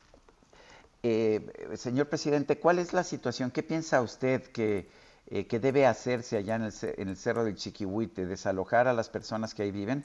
Eh, 1.03 1.41
señor 1.75 2.07
presidente, 2.07 2.57
¿cuál 2.59 2.79
es 2.79 2.93
la 2.93 3.03
situación? 3.03 3.51
¿Qué 3.51 3.61
piensa 3.61 4.01
usted 4.01 4.43
que 4.43 4.87
eh, 5.27 5.47
que 5.47 5.59
debe 5.59 5.85
hacerse 5.85 6.37
allá 6.37 6.55
en 6.55 6.63
el, 6.63 6.73
en 6.97 7.09
el 7.09 7.17
Cerro 7.17 7.43
del 7.43 7.55
Chiquihuite? 7.55 8.25
¿Desalojar 8.25 8.87
a 8.87 8.93
las 8.93 9.09
personas 9.09 9.53
que 9.53 9.63
ahí 9.63 9.71
viven? 9.71 10.03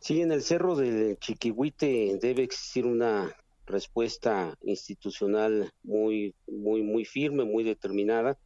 Sí, 0.00 0.20
en 0.20 0.32
el 0.32 0.42
Cerro 0.42 0.76
del 0.76 1.18
Chiquihuite 1.18 2.18
debe 2.20 2.42
existir 2.42 2.84
una 2.84 3.34
respuesta 3.66 4.54
institucional 4.62 5.72
muy, 5.82 6.34
muy, 6.46 6.82
muy 6.82 7.04
firme, 7.04 7.44
muy 7.44 7.64
determinada. 7.64 8.36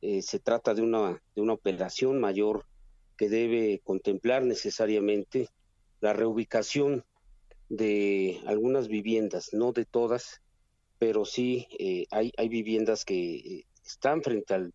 Eh, 0.00 0.22
se 0.22 0.38
trata 0.38 0.72
de 0.72 0.82
una, 0.82 1.22
de 1.34 1.42
una 1.42 1.52
operación 1.52 2.20
mayor 2.20 2.64
que 3.16 3.28
debe 3.28 3.80
contemplar 3.84 4.44
necesariamente 4.44 5.48
la 6.00 6.12
reubicación 6.12 7.04
de 7.68 8.40
algunas 8.46 8.88
viviendas, 8.88 9.52
no 9.52 9.72
de 9.72 9.84
todas, 9.84 10.40
pero 10.98 11.24
sí 11.24 11.66
eh, 11.78 12.06
hay, 12.10 12.32
hay 12.36 12.48
viviendas 12.48 13.04
que 13.04 13.36
eh, 13.36 13.66
están 13.84 14.22
frente 14.22 14.54
al 14.54 14.72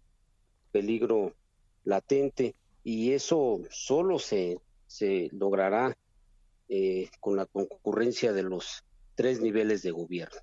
peligro 0.71 1.33
latente 1.83 2.55
y 2.83 3.11
eso 3.11 3.61
solo 3.69 4.19
se, 4.19 4.59
se 4.87 5.29
logrará 5.31 5.97
eh, 6.69 7.09
con 7.19 7.35
la 7.35 7.45
concurrencia 7.45 8.33
de 8.33 8.43
los 8.43 8.83
tres 9.15 9.41
niveles 9.41 9.81
de 9.83 9.91
gobierno. 9.91 10.39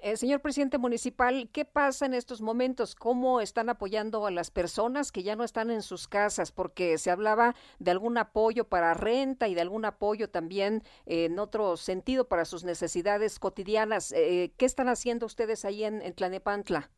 Eh, 0.00 0.16
señor 0.16 0.40
presidente 0.40 0.78
municipal, 0.78 1.48
¿qué 1.52 1.64
pasa 1.64 2.06
en 2.06 2.14
estos 2.14 2.40
momentos? 2.40 2.94
¿Cómo 2.94 3.40
están 3.40 3.68
apoyando 3.68 4.26
a 4.26 4.30
las 4.30 4.50
personas 4.50 5.12
que 5.12 5.22
ya 5.22 5.36
no 5.36 5.44
están 5.44 5.70
en 5.70 5.82
sus 5.82 6.08
casas? 6.08 6.52
Porque 6.52 6.98
se 6.98 7.10
hablaba 7.10 7.54
de 7.78 7.90
algún 7.90 8.18
apoyo 8.18 8.68
para 8.68 8.94
renta 8.94 9.48
y 9.48 9.54
de 9.54 9.60
algún 9.60 9.84
apoyo 9.84 10.28
también 10.28 10.82
eh, 11.06 11.26
en 11.26 11.38
otro 11.38 11.76
sentido 11.76 12.28
para 12.28 12.44
sus 12.44 12.64
necesidades 12.64 13.38
cotidianas. 13.38 14.12
Eh, 14.12 14.52
¿Qué 14.56 14.66
están 14.66 14.88
haciendo 14.88 15.26
ustedes 15.26 15.64
ahí 15.64 15.84
en, 15.84 16.14
Tlanepantla? 16.14 16.90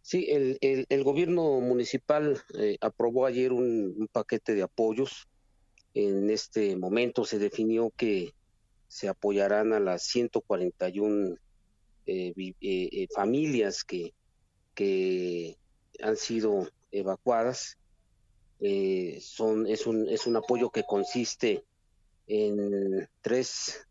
Sí, 0.00 0.26
el, 0.30 0.58
el, 0.60 1.04
gobierno 1.04 1.60
municipal 1.60 2.42
aprobó 2.80 3.24
ayer 3.24 3.52
un 3.52 4.08
paquete 4.12 4.54
de 4.54 4.62
apoyos. 4.62 5.28
En 5.94 6.28
este 6.28 6.76
momento 6.76 7.24
se 7.24 7.38
definió 7.38 7.90
que 7.96 8.34
se 8.94 9.08
apoyarán 9.08 9.72
a 9.72 9.80
las 9.80 10.04
141 10.04 11.36
eh, 12.06 12.32
eh, 12.38 12.54
eh, 12.60 13.08
familias 13.12 13.82
que, 13.82 14.14
que 14.72 15.58
han 16.00 16.16
sido 16.16 16.70
evacuadas. 16.92 17.76
son, 19.20 19.66
es, 19.66 19.88
un, 19.88 20.08
es 20.08 20.28
un 20.28 20.36
apoyo 20.36 20.70
que 20.70 20.84
consiste 20.84 21.64
en 22.28 23.08
tres, 23.20 23.84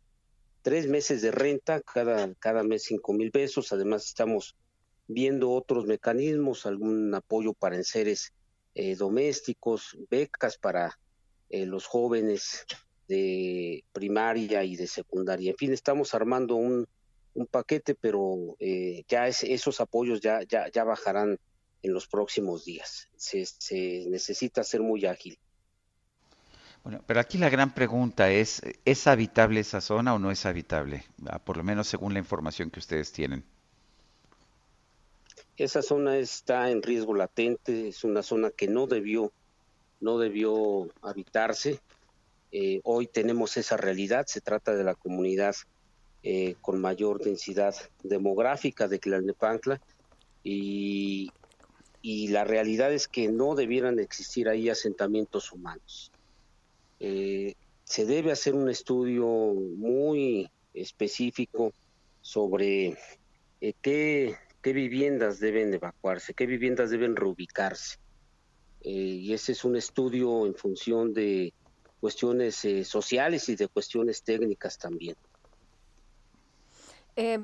tres 0.61 0.87
meses 0.87 1.21
de 1.21 1.31
renta, 1.31 1.81
cada, 1.81 2.33
cada 2.35 2.63
mes 2.63 2.83
cinco 2.83 3.11
mil 3.11 3.29
pesos. 3.29 3.73
Además, 3.73 4.05
estamos 4.05 4.55
viendo 5.09 5.51
otros 5.51 5.85
mecanismos, 5.85 6.65
algún 6.65 7.13
apoyo 7.13 7.51
para 7.51 7.75
enseres 7.75 8.31
domésticos, 8.97 9.97
becas 10.09 10.57
para 10.57 10.97
los 11.49 11.87
jóvenes 11.87 12.65
de 13.13 13.83
primaria 13.93 14.63
y 14.63 14.75
de 14.75 14.87
secundaria. 14.87 15.51
En 15.51 15.57
fin, 15.57 15.71
estamos 15.71 16.13
armando 16.13 16.55
un, 16.55 16.87
un 17.35 17.45
paquete, 17.45 17.93
pero 17.95 18.55
eh, 18.59 19.03
ya 19.07 19.27
es, 19.27 19.43
esos 19.43 19.79
apoyos 19.79 20.19
ya, 20.19 20.41
ya, 20.43 20.69
ya 20.71 20.83
bajarán 20.83 21.39
en 21.83 21.93
los 21.93 22.07
próximos 22.07 22.65
días. 22.65 23.09
Se, 23.15 23.45
se 23.45 24.05
necesita 24.09 24.63
ser 24.63 24.81
muy 24.81 25.05
ágil. 25.05 25.37
Bueno, 26.83 27.01
pero 27.07 27.19
aquí 27.19 27.37
la 27.37 27.49
gran 27.49 27.73
pregunta 27.73 28.31
es, 28.31 28.61
¿es 28.83 29.07
habitable 29.07 29.61
esa 29.61 29.79
zona 29.79 30.13
o 30.15 30.19
no 30.19 30.31
es 30.31 30.45
habitable? 30.45 31.05
Ah, 31.27 31.39
por 31.39 31.57
lo 31.57 31.63
menos 31.63 31.87
según 31.87 32.13
la 32.13 32.19
información 32.19 32.69
que 32.69 32.79
ustedes 32.79 33.11
tienen. 33.11 33.43
Esa 35.55 35.81
zona 35.81 36.17
está 36.17 36.71
en 36.71 36.81
riesgo 36.81 37.13
latente, 37.13 37.87
es 37.89 38.03
una 38.03 38.23
zona 38.23 38.49
que 38.49 38.67
no 38.67 38.87
debió, 38.87 39.31
no 40.01 40.17
debió 40.17 40.89
habitarse. 41.01 41.79
Eh, 42.55 42.81
hoy 42.83 43.07
tenemos 43.07 43.57
esa 43.57 43.77
realidad, 43.77 44.27
se 44.27 44.39
trata 44.39 44.75
de 44.75 44.83
la 44.83 44.93
comunidad 44.93 45.55
eh, 46.21 46.53
con 46.61 46.79
mayor 46.79 47.19
densidad 47.19 47.73
demográfica 48.03 48.87
de 48.87 48.99
Tlalnepantla 48.99 49.81
y, 50.43 51.31
y 52.03 52.27
la 52.27 52.43
realidad 52.43 52.93
es 52.93 53.07
que 53.07 53.27
no 53.27 53.55
debieran 53.55 53.97
existir 53.97 54.49
ahí 54.49 54.69
asentamientos 54.69 55.51
humanos. 55.51 56.11
Eh, 56.99 57.55
se 57.85 58.05
debe 58.05 58.31
hacer 58.31 58.53
un 58.53 58.69
estudio 58.69 59.25
muy 59.25 60.47
específico 60.75 61.73
sobre 62.21 62.95
qué, 63.81 64.35
qué, 64.61 64.73
viviendas 64.73 65.39
deben 65.39 65.73
evacuarse, 65.73 66.35
qué 66.35 66.45
viviendas 66.45 66.91
deben 66.91 67.15
reubicarse. 67.15 67.97
y 68.81 69.33
ese 69.33 69.53
es 69.53 69.63
un 69.63 69.75
estudio 69.75 70.45
en 70.45 70.53
función 70.53 71.13
de 71.13 71.51
cuestiones 72.03 72.65
eh, 72.65 72.83
sociales 72.83 73.47
y 73.47 73.55
de 73.55 73.69
cuestiones 73.69 74.23
técnicas 74.23 74.77
también. 74.77 75.15
Eh, 77.15 77.39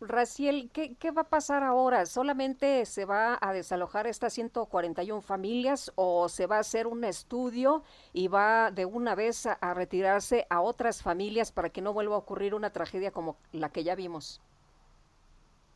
Raciel, 0.00 0.68
¿qué, 0.72 0.96
¿qué, 0.96 1.12
va 1.12 1.22
a 1.22 1.28
pasar 1.28 1.62
ahora? 1.62 2.04
¿Solamente 2.06 2.84
se 2.86 3.04
va 3.04 3.38
a 3.40 3.52
desalojar 3.52 4.08
estas 4.08 4.32
141 4.32 5.22
familias 5.22 5.92
o 5.94 6.28
se 6.28 6.46
va 6.46 6.56
a 6.56 6.58
hacer 6.58 6.88
un 6.88 7.04
estudio 7.04 7.84
y 8.12 8.26
va 8.26 8.72
de 8.72 8.84
una 8.84 9.14
vez 9.14 9.46
a, 9.46 9.52
a, 9.52 9.74
retirarse 9.74 10.44
a 10.50 10.60
otras 10.60 11.00
familias 11.00 11.52
para 11.52 11.70
que 11.70 11.82
no 11.82 11.92
vuelva 11.92 12.16
a 12.16 12.18
ocurrir 12.18 12.54
una 12.54 12.72
tragedia 12.72 13.12
como 13.12 13.36
la 13.52 13.70
que 13.70 13.84
ya 13.84 13.94
vimos? 13.94 14.40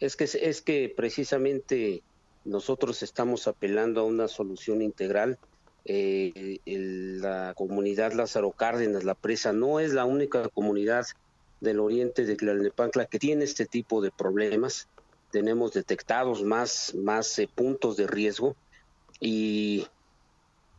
Es 0.00 0.16
que, 0.16 0.24
es 0.24 0.60
que 0.60 0.92
precisamente 0.96 2.02
nosotros 2.44 3.04
estamos 3.04 3.46
apelando 3.46 4.00
a 4.00 4.04
una 4.04 4.26
solución 4.26 4.82
integral 4.82 5.38
eh, 5.88 6.60
la 6.66 7.54
comunidad 7.54 8.12
Lázaro 8.12 8.50
Cárdenas, 8.50 9.04
la 9.04 9.14
presa, 9.14 9.52
no 9.52 9.78
es 9.78 9.92
la 9.92 10.04
única 10.04 10.48
comunidad 10.48 11.06
del 11.60 11.80
oriente 11.80 12.24
de 12.24 12.36
Tlalnepantla 12.36 13.06
que 13.06 13.18
tiene 13.18 13.44
este 13.44 13.66
tipo 13.66 14.02
de 14.02 14.10
problemas. 14.10 14.88
Tenemos 15.30 15.72
detectados 15.72 16.42
más, 16.42 16.94
más 16.94 17.38
eh, 17.38 17.48
puntos 17.52 17.96
de 17.96 18.06
riesgo 18.06 18.56
y 19.20 19.86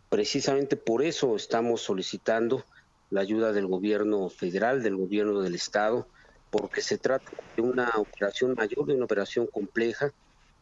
precisamente 0.10 0.76
por 0.76 1.04
eso 1.04 1.36
estamos 1.36 1.82
solicitando 1.82 2.64
la 3.10 3.22
ayuda 3.22 3.54
del 3.54 3.68
gobierno 3.68 4.30
federal, 4.30 4.84
del 4.84 4.98
gobierno 4.98 5.42
del 5.42 5.56
estado, 5.56 6.08
porque 6.52 6.82
se 6.82 6.98
trata 6.98 7.32
de 7.56 7.62
una 7.62 7.92
operación 7.96 8.56
mayor, 8.56 8.86
de 8.86 8.96
una 8.96 9.06
operación 9.06 9.48
compleja. 9.48 10.12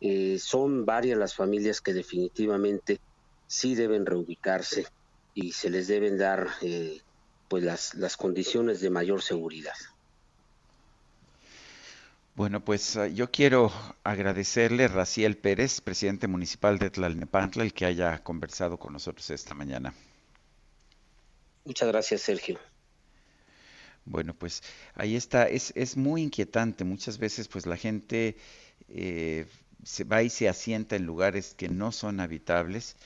Eh, 0.02 0.38
son 0.40 0.86
varias 0.86 1.18
las 1.18 1.34
familias 1.34 1.82
que 1.82 1.94
definitivamente 1.94 3.00
sí 3.48 3.76
deben 3.76 4.06
reubicarse 4.06 4.86
y 5.34 5.52
se 5.52 5.70
les 5.70 5.88
deben 5.88 6.18
dar 6.18 6.50
eh, 6.62 7.02
pues 7.48 7.64
las, 7.64 7.94
las 7.96 8.18
condiciones 8.18 8.82
de 8.82 8.90
mayor 8.90 9.22
seguridad. 9.22 9.76
Bueno, 12.36 12.64
pues 12.64 12.98
ah, 12.98 13.08
yo 13.08 13.32
quiero 13.32 13.72
agradecerle 14.04 14.86
a 14.86 14.88
Raciel 14.90 15.38
Pérez, 15.38 15.80
presidente 15.80 16.28
municipal 16.28 16.78
de 16.80 16.90
Tlalnepantla, 16.90 17.64
el 17.64 17.74
que 17.74 17.86
haya 17.86 18.22
conversado 18.24 18.78
con 18.78 18.92
nosotros 18.92 19.30
esta 19.30 19.54
mañana. 19.54 19.94
Muchas 21.64 21.88
gracias, 21.88 22.22
Sergio. 22.22 22.60
Bueno, 24.04 24.36
pues 24.36 24.64
ahí 24.96 25.16
está, 25.16 25.48
es, 25.48 25.72
es 25.76 25.96
muy 25.96 26.24
inquietante. 26.24 26.84
Muchas 26.84 27.18
veces 27.18 27.48
pues 27.48 27.66
la 27.66 27.78
gente 27.78 28.36
eh, 28.90 29.48
se 29.84 30.04
va 30.04 30.22
y 30.22 30.30
se 30.30 30.50
asienta 30.50 30.96
en 30.96 31.06
lugares 31.06 31.56
que 31.56 31.70
no 31.70 31.92
son 31.92 32.20
habitables 32.20 32.98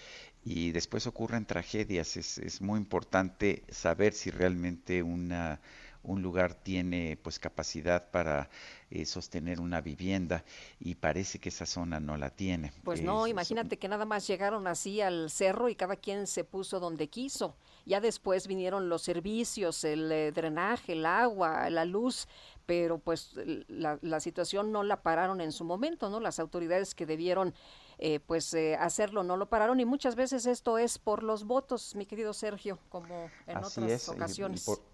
y 0.44 0.72
después 0.72 1.08
ocurren 1.08 1.46
tragedias. 1.46 2.18
Es, 2.18 2.38
es 2.38 2.62
muy 2.62 2.80
importante 2.80 3.64
saber 3.70 4.14
si 4.14 4.32
realmente 4.32 5.04
una, 5.04 5.60
un 6.04 6.22
lugar 6.22 6.54
tiene 6.54 7.18
pues 7.22 7.40
capacidad 7.40 8.10
para 8.10 8.50
eh, 8.90 9.06
sostener 9.06 9.60
una 9.60 9.82
vivienda 9.82 10.44
y 10.80 10.96
parece 10.96 11.40
que 11.40 11.50
esa 11.50 11.66
zona 11.66 12.00
no 12.00 12.18
la 12.18 12.30
tiene. 12.30 12.72
Pues 12.84 13.02
no, 13.02 13.28
imagínate 13.28 13.78
que 13.78 13.88
nada 13.88 14.06
más 14.06 14.26
llegaron 14.28 14.68
así 14.68 15.02
al 15.02 15.30
cerro 15.30 15.70
y 15.70 15.76
cada 15.76 15.96
quien 15.96 16.28
se 16.28 16.44
puso 16.44 16.80
donde 16.80 17.10
quiso. 17.10 17.56
Ya 17.86 18.02
después 18.02 18.48
vinieron 18.48 18.90
los 18.90 19.02
servicios, 19.02 19.84
el 19.84 20.12
eh, 20.12 20.32
drenaje, 20.32 20.94
el 20.94 21.06
agua, 21.06 21.70
la 21.70 21.86
luz, 21.86 22.28
pero 22.66 23.00
pues 23.00 23.34
la, 23.68 23.98
la, 24.02 24.20
situación 24.20 24.72
no 24.72 24.84
la 24.84 25.02
pararon 25.02 25.42
en 25.42 25.52
su 25.52 25.64
momento, 25.64 26.10
¿no? 26.10 26.20
Las 26.20 26.40
autoridades 26.40 26.94
que 26.94 27.06
debieron 27.06 27.54
eh, 28.02 28.22
pues 28.22 28.54
eh, 28.54 28.78
hacerlo 28.78 29.24
no 29.24 29.36
lo 29.36 29.50
pararon 29.50 29.82
y 29.82 29.86
muchas 29.86 30.16
veces 30.16 30.46
esto 30.46 30.78
es 30.78 30.98
por 30.98 31.22
los 31.22 31.44
votos, 31.44 31.96
mi 31.96 32.06
querido 32.06 32.32
Sergio, 32.32 32.80
como 32.88 33.30
en 33.46 33.58
otras 33.58 34.08
ocasiones. 34.08 34.66
Y, 34.66 34.89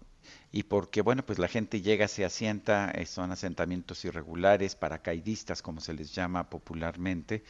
porque, 0.68 1.02
bueno, 1.02 1.24
pues 1.24 1.38
la 1.38 1.48
gente 1.48 1.82
llega, 1.82 2.08
se 2.08 2.24
asienta, 2.24 2.92
son 3.04 3.30
asentamientos 3.30 4.04
irregulares, 4.04 4.74
paracaidistas, 4.74 5.60
como 5.60 5.80
se 5.80 5.92
les 5.92 6.14
llama 6.14 6.48
popularmente, 6.48 7.44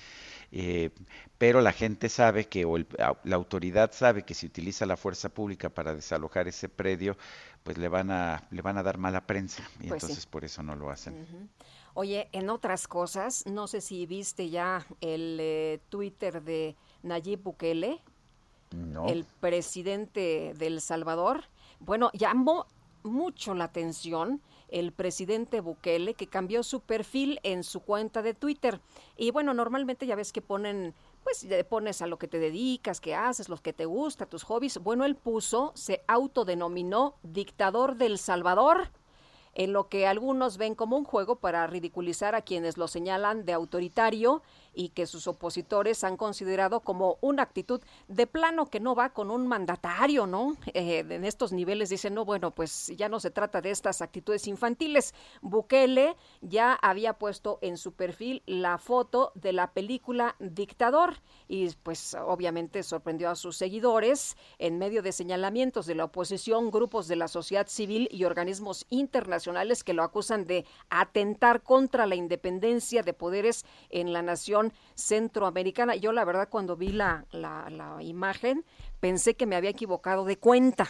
eh, 0.50 0.90
pero 1.38 1.60
la 1.60 1.72
gente 1.72 2.08
sabe 2.08 2.46
que, 2.46 2.64
o 2.64 2.78
la 2.78 3.36
autoridad 3.36 3.92
sabe 3.92 4.24
que 4.24 4.34
si 4.34 4.46
utiliza 4.46 4.86
la 4.86 4.96
fuerza 4.96 5.28
pública 5.28 5.68
para 5.68 5.94
desalojar 5.94 6.48
ese 6.48 6.68
predio, 6.68 7.16
pues 7.62 7.78
le 7.78 7.88
van 7.88 8.10
a, 8.10 8.42
le 8.50 8.62
van 8.62 8.78
a 8.78 8.82
dar 8.82 8.98
mala 8.98 9.26
prensa 9.26 9.62
y 9.80 9.88
pues 9.88 10.02
entonces 10.02 10.26
por 10.26 10.44
eso 10.44 10.62
no 10.62 10.76
lo 10.76 10.90
hacen. 10.90 11.48
Oye, 11.94 12.28
en 12.32 12.50
otras 12.50 12.88
cosas, 12.88 13.46
no 13.46 13.66
sé 13.66 13.80
si 13.80 14.04
viste 14.06 14.50
ya 14.50 14.86
el 15.00 15.38
eh, 15.40 15.80
Twitter 15.88 16.42
de 16.42 16.76
Nayib 17.02 17.42
Bukele, 17.42 18.00
el 19.08 19.24
presidente 19.40 20.52
del 20.58 20.80
Salvador. 20.80 21.44
Bueno, 21.80 22.10
llamó 22.12 22.66
mucho 23.02 23.54
la 23.54 23.64
atención 23.64 24.42
el 24.68 24.92
presidente 24.92 25.60
Bukele, 25.60 26.14
que 26.14 26.26
cambió 26.26 26.62
su 26.62 26.80
perfil 26.80 27.38
en 27.42 27.62
su 27.62 27.80
cuenta 27.80 28.22
de 28.22 28.34
Twitter. 28.34 28.80
Y 29.16 29.30
bueno, 29.30 29.54
normalmente 29.54 30.06
ya 30.06 30.16
ves 30.16 30.32
que 30.32 30.42
ponen, 30.42 30.94
pues 31.22 31.46
pones 31.68 32.02
a 32.02 32.06
lo 32.06 32.18
que 32.18 32.28
te 32.28 32.38
dedicas, 32.38 33.00
qué 33.00 33.14
haces, 33.14 33.48
lo 33.48 33.56
que 33.58 33.72
te 33.72 33.84
gusta, 33.84 34.26
tus 34.26 34.42
hobbies. 34.42 34.78
Bueno, 34.78 35.04
él 35.04 35.14
puso, 35.14 35.72
se 35.74 36.02
autodenominó 36.08 37.14
dictador 37.22 37.96
del 37.96 38.18
Salvador 38.18 38.90
en 39.56 39.72
lo 39.72 39.88
que 39.88 40.06
algunos 40.06 40.58
ven 40.58 40.74
como 40.74 40.98
un 40.98 41.04
juego 41.04 41.36
para 41.36 41.66
ridiculizar 41.66 42.34
a 42.34 42.42
quienes 42.42 42.76
lo 42.76 42.88
señalan 42.88 43.46
de 43.46 43.54
autoritario 43.54 44.42
y 44.76 44.90
que 44.90 45.06
sus 45.06 45.26
opositores 45.26 46.04
han 46.04 46.16
considerado 46.16 46.80
como 46.80 47.16
una 47.22 47.42
actitud 47.42 47.80
de 48.08 48.26
plano 48.26 48.66
que 48.66 48.78
no 48.78 48.94
va 48.94 49.08
con 49.08 49.30
un 49.30 49.48
mandatario, 49.48 50.26
¿no? 50.26 50.56
Eh, 50.74 51.04
en 51.08 51.24
estos 51.24 51.52
niveles 51.52 51.88
dicen, 51.88 52.14
no, 52.14 52.24
bueno, 52.24 52.50
pues 52.50 52.92
ya 52.96 53.08
no 53.08 53.18
se 53.18 53.30
trata 53.30 53.60
de 53.62 53.70
estas 53.70 54.02
actitudes 54.02 54.46
infantiles. 54.46 55.14
Bukele 55.40 56.14
ya 56.42 56.74
había 56.74 57.14
puesto 57.14 57.58
en 57.62 57.78
su 57.78 57.92
perfil 57.92 58.42
la 58.46 58.76
foto 58.78 59.32
de 59.34 59.52
la 59.52 59.72
película 59.72 60.36
Dictador 60.38 61.14
y 61.48 61.70
pues 61.82 62.14
obviamente 62.14 62.82
sorprendió 62.82 63.30
a 63.30 63.36
sus 63.36 63.56
seguidores 63.56 64.36
en 64.58 64.78
medio 64.78 65.02
de 65.02 65.12
señalamientos 65.12 65.86
de 65.86 65.94
la 65.94 66.04
oposición, 66.04 66.70
grupos 66.70 67.08
de 67.08 67.16
la 67.16 67.28
sociedad 67.28 67.66
civil 67.68 68.08
y 68.10 68.24
organismos 68.24 68.84
internacionales 68.90 69.82
que 69.82 69.94
lo 69.94 70.02
acusan 70.02 70.44
de 70.44 70.66
atentar 70.90 71.62
contra 71.62 72.04
la 72.06 72.14
independencia 72.14 73.02
de 73.02 73.14
poderes 73.14 73.64
en 73.88 74.12
la 74.12 74.20
nación 74.20 74.65
centroamericana. 74.94 75.96
Yo 75.96 76.12
la 76.12 76.24
verdad 76.24 76.48
cuando 76.48 76.76
vi 76.76 76.88
la, 76.88 77.26
la, 77.32 77.96
imagen 78.00 78.64
pensé 79.00 79.34
que 79.34 79.46
me 79.46 79.56
había 79.56 79.70
equivocado 79.70 80.24
de 80.24 80.38
cuenta 80.38 80.88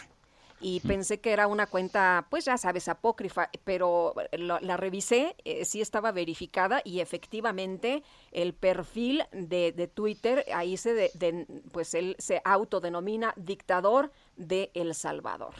y 0.59 0.79
pensé 0.81 1.19
que 1.19 1.31
era 1.31 1.47
una 1.47 1.67
cuenta, 1.67 2.25
pues 2.29 2.45
ya 2.45 2.57
sabes, 2.57 2.87
apócrifa, 2.87 3.49
pero 3.63 4.15
la, 4.31 4.77
revisé, 4.77 5.35
eh, 5.45 5.65
sí 5.65 5.81
estaba 5.81 6.11
verificada 6.11 6.81
y 6.83 6.99
efectivamente 6.99 8.03
el 8.31 8.53
perfil 8.53 9.23
de, 9.31 9.71
de 9.71 9.87
Twitter, 9.87 10.43
ahí 10.53 10.77
se, 10.77 10.93
de, 10.93 11.47
pues 11.71 11.93
él 11.93 12.15
se 12.17 12.41
autodenomina 12.43 13.33
dictador 13.35 14.11
de 14.35 14.71
El 14.73 14.95
Salvador. 14.95 15.53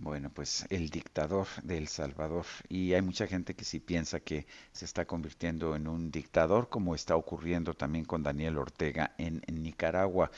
Bueno, 0.00 0.30
pues 0.30 0.64
el 0.70 0.90
dictador 0.90 1.48
de 1.64 1.76
El 1.76 1.88
Salvador. 1.88 2.46
Y 2.68 2.92
hay 2.94 3.02
mucha 3.02 3.26
gente 3.26 3.54
que 3.54 3.64
sí 3.64 3.80
piensa 3.80 4.20
que 4.20 4.46
se 4.72 4.84
está 4.84 5.06
convirtiendo 5.06 5.74
en 5.74 5.88
un 5.88 6.12
dictador, 6.12 6.68
como 6.68 6.94
está 6.94 7.16
ocurriendo 7.16 7.74
también 7.74 8.04
con 8.04 8.22
Daniel 8.22 8.58
Ortega 8.58 9.12
en, 9.18 9.42
en, 9.48 9.60
Nicaragua. 9.60 10.30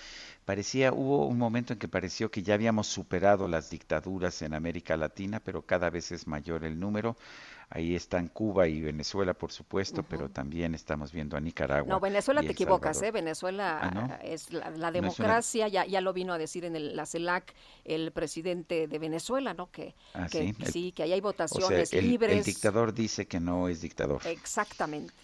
Parecía, 0.47 0.95
hubo 0.95 1.27
un 1.27 1.37
momento 1.37 1.74
en 1.74 1.78
que 1.78 1.89
pareció 1.89 2.31
que 2.31 2.43
ya 2.43 2.55
habíamos 2.55 2.87
superado 2.87 3.49
las 3.49 3.69
dictaduras 3.69 4.41
en 4.41 4.55
América 4.55 4.97
Latina, 4.97 5.41
pero 5.45 5.61
cada 5.61 5.91
vez 5.91 6.11
es 6.11 6.27
mayor 6.27 6.65
el 6.65 6.81
número. 6.81 7.19
Ahí 7.73 7.95
están 7.95 8.27
Cuba 8.27 8.67
y 8.67 8.81
Venezuela, 8.81 9.33
por 9.33 9.53
supuesto, 9.53 10.03
pero 10.03 10.29
también 10.29 10.75
estamos 10.75 11.13
viendo 11.13 11.37
a 11.37 11.41
Nicaragua. 11.41 11.89
No, 11.89 12.01
Venezuela 12.01 12.41
te 12.41 12.51
equivocas, 12.51 13.01
¿eh? 13.01 13.13
Venezuela 13.13 13.79
ah, 13.81 14.19
es 14.25 14.53
la, 14.53 14.91
democracia, 14.91 15.69
ya, 15.69 15.87
ya 15.87 16.01
lo 16.01 16.13
vino 16.13 16.33
a 16.33 16.39
decir 16.39 16.65
en 16.65 16.75
el, 16.75 16.97
la 16.97 17.07
CELAC 17.07 17.55
el 17.85 18.11
presidente 18.11 18.89
de 18.89 18.99
Venezuela, 18.99 19.55
¿no? 19.55 19.71
Que, 19.71 19.95
ah, 20.15 20.27
sí, 20.29 20.91
que 20.91 21.05
ahí 21.05 21.13
hay 21.13 21.21
votaciones 21.21 21.93
libres. 21.93 22.39
El 22.39 22.45
dictador 22.45 22.93
dice 22.93 23.29
que 23.29 23.39
no 23.39 23.69
es 23.69 23.81
dictador. 23.83 24.21
Exactamente. 24.27 25.15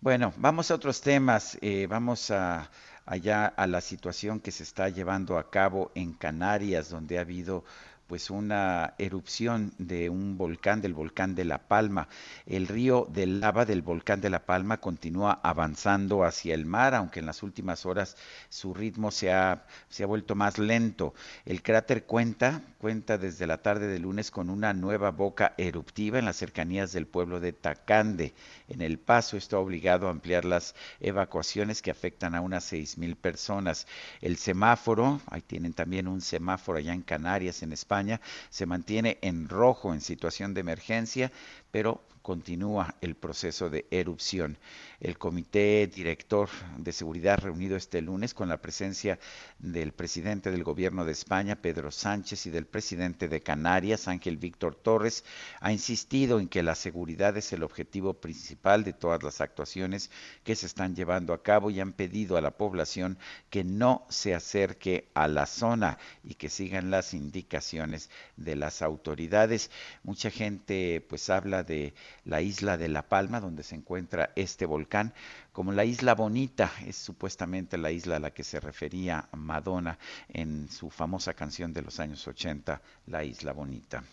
Bueno, 0.00 0.32
vamos 0.38 0.70
a 0.70 0.76
otros 0.76 1.02
temas. 1.02 1.58
Eh, 1.60 1.86
vamos 1.86 2.30
a 2.30 2.70
allá 3.06 3.46
a 3.46 3.66
la 3.66 3.80
situación 3.80 4.40
que 4.40 4.50
se 4.50 4.62
está 4.62 4.88
llevando 4.88 5.38
a 5.38 5.50
cabo 5.50 5.90
en 5.94 6.14
Canarias, 6.14 6.88
donde 6.88 7.18
ha 7.18 7.22
habido 7.22 7.64
pues 8.14 8.30
una 8.30 8.94
erupción 8.98 9.72
de 9.76 10.08
un 10.08 10.38
volcán, 10.38 10.80
del 10.80 10.94
volcán 10.94 11.34
de 11.34 11.44
La 11.44 11.66
Palma. 11.66 12.06
El 12.46 12.68
río 12.68 13.08
de 13.10 13.26
lava 13.26 13.64
del 13.64 13.82
volcán 13.82 14.20
de 14.20 14.30
La 14.30 14.46
Palma 14.46 14.76
continúa 14.76 15.40
avanzando 15.42 16.22
hacia 16.22 16.54
el 16.54 16.64
mar, 16.64 16.94
aunque 16.94 17.18
en 17.18 17.26
las 17.26 17.42
últimas 17.42 17.84
horas 17.84 18.16
su 18.50 18.72
ritmo 18.72 19.10
se 19.10 19.32
ha, 19.32 19.66
se 19.88 20.04
ha 20.04 20.06
vuelto 20.06 20.36
más 20.36 20.58
lento. 20.58 21.12
El 21.44 21.60
cráter 21.60 22.04
cuenta, 22.04 22.62
cuenta 22.78 23.18
desde 23.18 23.48
la 23.48 23.62
tarde 23.62 23.88
de 23.88 23.98
lunes 23.98 24.30
con 24.30 24.48
una 24.48 24.72
nueva 24.74 25.10
boca 25.10 25.54
eruptiva 25.58 26.20
en 26.20 26.24
las 26.24 26.36
cercanías 26.36 26.92
del 26.92 27.08
pueblo 27.08 27.40
de 27.40 27.52
Tacande. 27.52 28.32
En 28.68 28.80
El 28.80 29.00
Paso 29.00 29.36
está 29.36 29.58
obligado 29.58 30.06
a 30.06 30.12
ampliar 30.12 30.44
las 30.44 30.76
evacuaciones 31.00 31.82
que 31.82 31.90
afectan 31.90 32.36
a 32.36 32.42
unas 32.42 32.62
seis 32.62 32.96
mil 32.96 33.16
personas. 33.16 33.88
El 34.20 34.36
semáforo, 34.36 35.20
ahí 35.26 35.40
tienen 35.40 35.72
también 35.72 36.06
un 36.06 36.20
semáforo 36.20 36.78
allá 36.78 36.92
en 36.92 37.02
Canarias, 37.02 37.64
en 37.64 37.72
España, 37.72 38.03
se 38.50 38.66
mantiene 38.66 39.18
en 39.22 39.48
rojo 39.48 39.92
en 39.92 40.00
situación 40.00 40.54
de 40.54 40.60
emergencia, 40.60 41.32
pero 41.74 42.04
continúa 42.22 42.94
el 43.02 43.16
proceso 43.16 43.68
de 43.68 43.84
erupción. 43.90 44.56
El 44.98 45.18
Comité 45.18 45.86
Director 45.86 46.48
de 46.78 46.92
Seguridad 46.92 47.38
reunido 47.38 47.76
este 47.76 48.00
lunes 48.00 48.32
con 48.32 48.48
la 48.48 48.62
presencia 48.62 49.18
del 49.58 49.92
presidente 49.92 50.50
del 50.50 50.64
Gobierno 50.64 51.04
de 51.04 51.12
España, 51.12 51.60
Pedro 51.60 51.90
Sánchez, 51.90 52.46
y 52.46 52.50
del 52.50 52.64
presidente 52.64 53.28
de 53.28 53.42
Canarias, 53.42 54.08
Ángel 54.08 54.38
Víctor 54.38 54.74
Torres, 54.74 55.22
ha 55.60 55.70
insistido 55.70 56.40
en 56.40 56.48
que 56.48 56.62
la 56.62 56.74
seguridad 56.76 57.36
es 57.36 57.52
el 57.52 57.62
objetivo 57.62 58.14
principal 58.14 58.84
de 58.84 58.94
todas 58.94 59.22
las 59.22 59.42
actuaciones 59.42 60.10
que 60.44 60.56
se 60.56 60.64
están 60.64 60.96
llevando 60.96 61.34
a 61.34 61.42
cabo 61.42 61.70
y 61.70 61.80
han 61.80 61.92
pedido 61.92 62.38
a 62.38 62.40
la 62.40 62.52
población 62.52 63.18
que 63.50 63.64
no 63.64 64.06
se 64.08 64.34
acerque 64.34 65.10
a 65.12 65.28
la 65.28 65.44
zona 65.44 65.98
y 66.22 66.36
que 66.36 66.48
sigan 66.48 66.90
las 66.90 67.12
indicaciones 67.12 68.08
de 68.38 68.56
las 68.56 68.80
autoridades. 68.80 69.70
Mucha 70.04 70.30
gente 70.30 71.04
pues 71.06 71.28
habla 71.28 71.63
de 71.64 71.94
la 72.24 72.40
isla 72.40 72.76
de 72.76 72.88
La 72.88 73.02
Palma, 73.02 73.40
donde 73.40 73.62
se 73.62 73.74
encuentra 73.74 74.30
este 74.36 74.66
volcán, 74.66 75.12
como 75.52 75.72
la 75.72 75.84
isla 75.84 76.14
bonita, 76.14 76.70
es 76.86 76.96
supuestamente 76.96 77.78
la 77.78 77.90
isla 77.90 78.16
a 78.16 78.20
la 78.20 78.30
que 78.30 78.44
se 78.44 78.60
refería 78.60 79.28
Madonna 79.32 79.98
en 80.28 80.68
su 80.68 80.90
famosa 80.90 81.34
canción 81.34 81.72
de 81.72 81.82
los 81.82 82.00
años 82.00 82.26
80, 82.26 82.80
La 83.06 83.24
isla 83.24 83.52
bonita. 83.52 84.04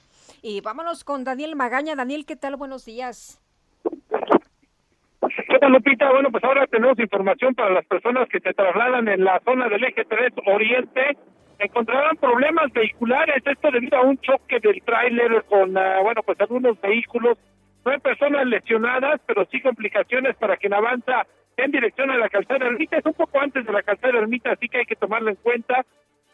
Y 0.41 0.61
vámonos 0.61 1.03
con 1.03 1.23
Daniel 1.23 1.55
Magaña. 1.55 1.95
Daniel, 1.95 2.25
¿qué 2.25 2.35
tal? 2.35 2.55
Buenos 2.55 2.85
días. 2.85 3.39
¿Qué 3.83 5.57
Hola 5.61 5.69
Lupita, 5.69 6.11
bueno 6.11 6.31
pues 6.31 6.43
ahora 6.43 6.65
tenemos 6.67 6.97
información 6.97 7.53
para 7.53 7.71
las 7.71 7.85
personas 7.85 8.27
que 8.29 8.39
se 8.39 8.53
trasladan 8.53 9.07
en 9.07 9.23
la 9.23 9.39
zona 9.45 9.69
del 9.69 9.83
eje 9.83 10.05
3 10.05 10.33
Oriente. 10.47 11.17
Encontrarán 11.61 12.17
problemas 12.17 12.73
vehiculares, 12.73 13.43
esto 13.45 13.69
debido 13.69 13.95
a 13.95 14.01
un 14.01 14.17
choque 14.17 14.59
del 14.59 14.81
tráiler 14.81 15.43
con, 15.43 15.77
ah, 15.77 15.99
bueno 16.01 16.23
pues 16.23 16.41
algunos 16.41 16.81
vehículos. 16.81 17.37
No 17.85 17.91
hay 17.91 17.99
personas 17.99 18.47
lesionadas, 18.47 19.21
pero 19.27 19.45
sí 19.45 19.61
complicaciones 19.61 20.35
para 20.37 20.57
quien 20.57 20.73
avanza 20.73 21.27
en 21.57 21.69
dirección 21.69 22.09
a 22.09 22.17
la 22.17 22.29
calzada 22.29 22.65
Ermita. 22.65 22.97
Es 22.97 23.05
un 23.05 23.13
poco 23.13 23.39
antes 23.39 23.63
de 23.63 23.71
la 23.71 23.83
calzada 23.83 24.17
Ermita, 24.17 24.53
así 24.53 24.67
que 24.67 24.79
hay 24.79 24.85
que 24.85 24.95
tomarlo 24.95 25.29
en 25.29 25.35
cuenta. 25.35 25.85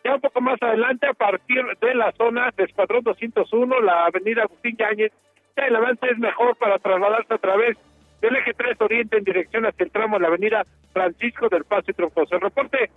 Ya 0.06 0.16
un 0.16 0.22
poco 0.22 0.40
más 0.40 0.62
adelante, 0.62 1.08
a 1.08 1.14
partir 1.14 1.62
de 1.82 1.94
la 1.94 2.14
zona 2.14 2.50
de 2.56 2.64
Escuadrón 2.64 3.04
201, 3.04 3.82
la 3.82 4.06
avenida 4.06 4.44
Agustín 4.44 4.78
Yáñez, 4.78 5.12
ya 5.58 5.66
el 5.66 5.76
avance 5.76 6.08
es 6.10 6.18
mejor 6.20 6.56
para 6.56 6.80
trasladarse 6.80 7.34
a 7.34 7.38
través 7.38 7.78
del 8.22 8.34
eje 8.38 8.54
3 8.54 8.80
Oriente 8.80 9.18
en 9.18 9.26
dirección 9.26 9.66
hacia 9.66 9.84
el 9.84 9.92
tramo 9.92 10.16
de 10.16 10.22
la 10.22 10.28
avenida 10.30 10.66
Francisco 10.94 11.50
del 11.50 11.66
Paso 11.66 11.92
y 11.92 11.94
Troncoso. 11.96 12.36
El 12.36 12.42
reporte, 12.42 12.90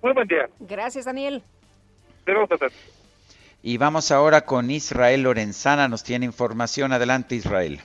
muy 0.00 0.12
buen 0.12 0.28
día. 0.28 0.48
Gracias, 0.60 1.06
Daniel. 1.06 1.42
Y 3.62 3.78
vamos 3.78 4.10
ahora 4.10 4.42
con 4.42 4.70
Israel 4.70 5.22
Lorenzana, 5.22 5.88
nos 5.88 6.02
tiene 6.04 6.26
información. 6.26 6.92
Adelante, 6.92 7.34
Israel. 7.34 7.80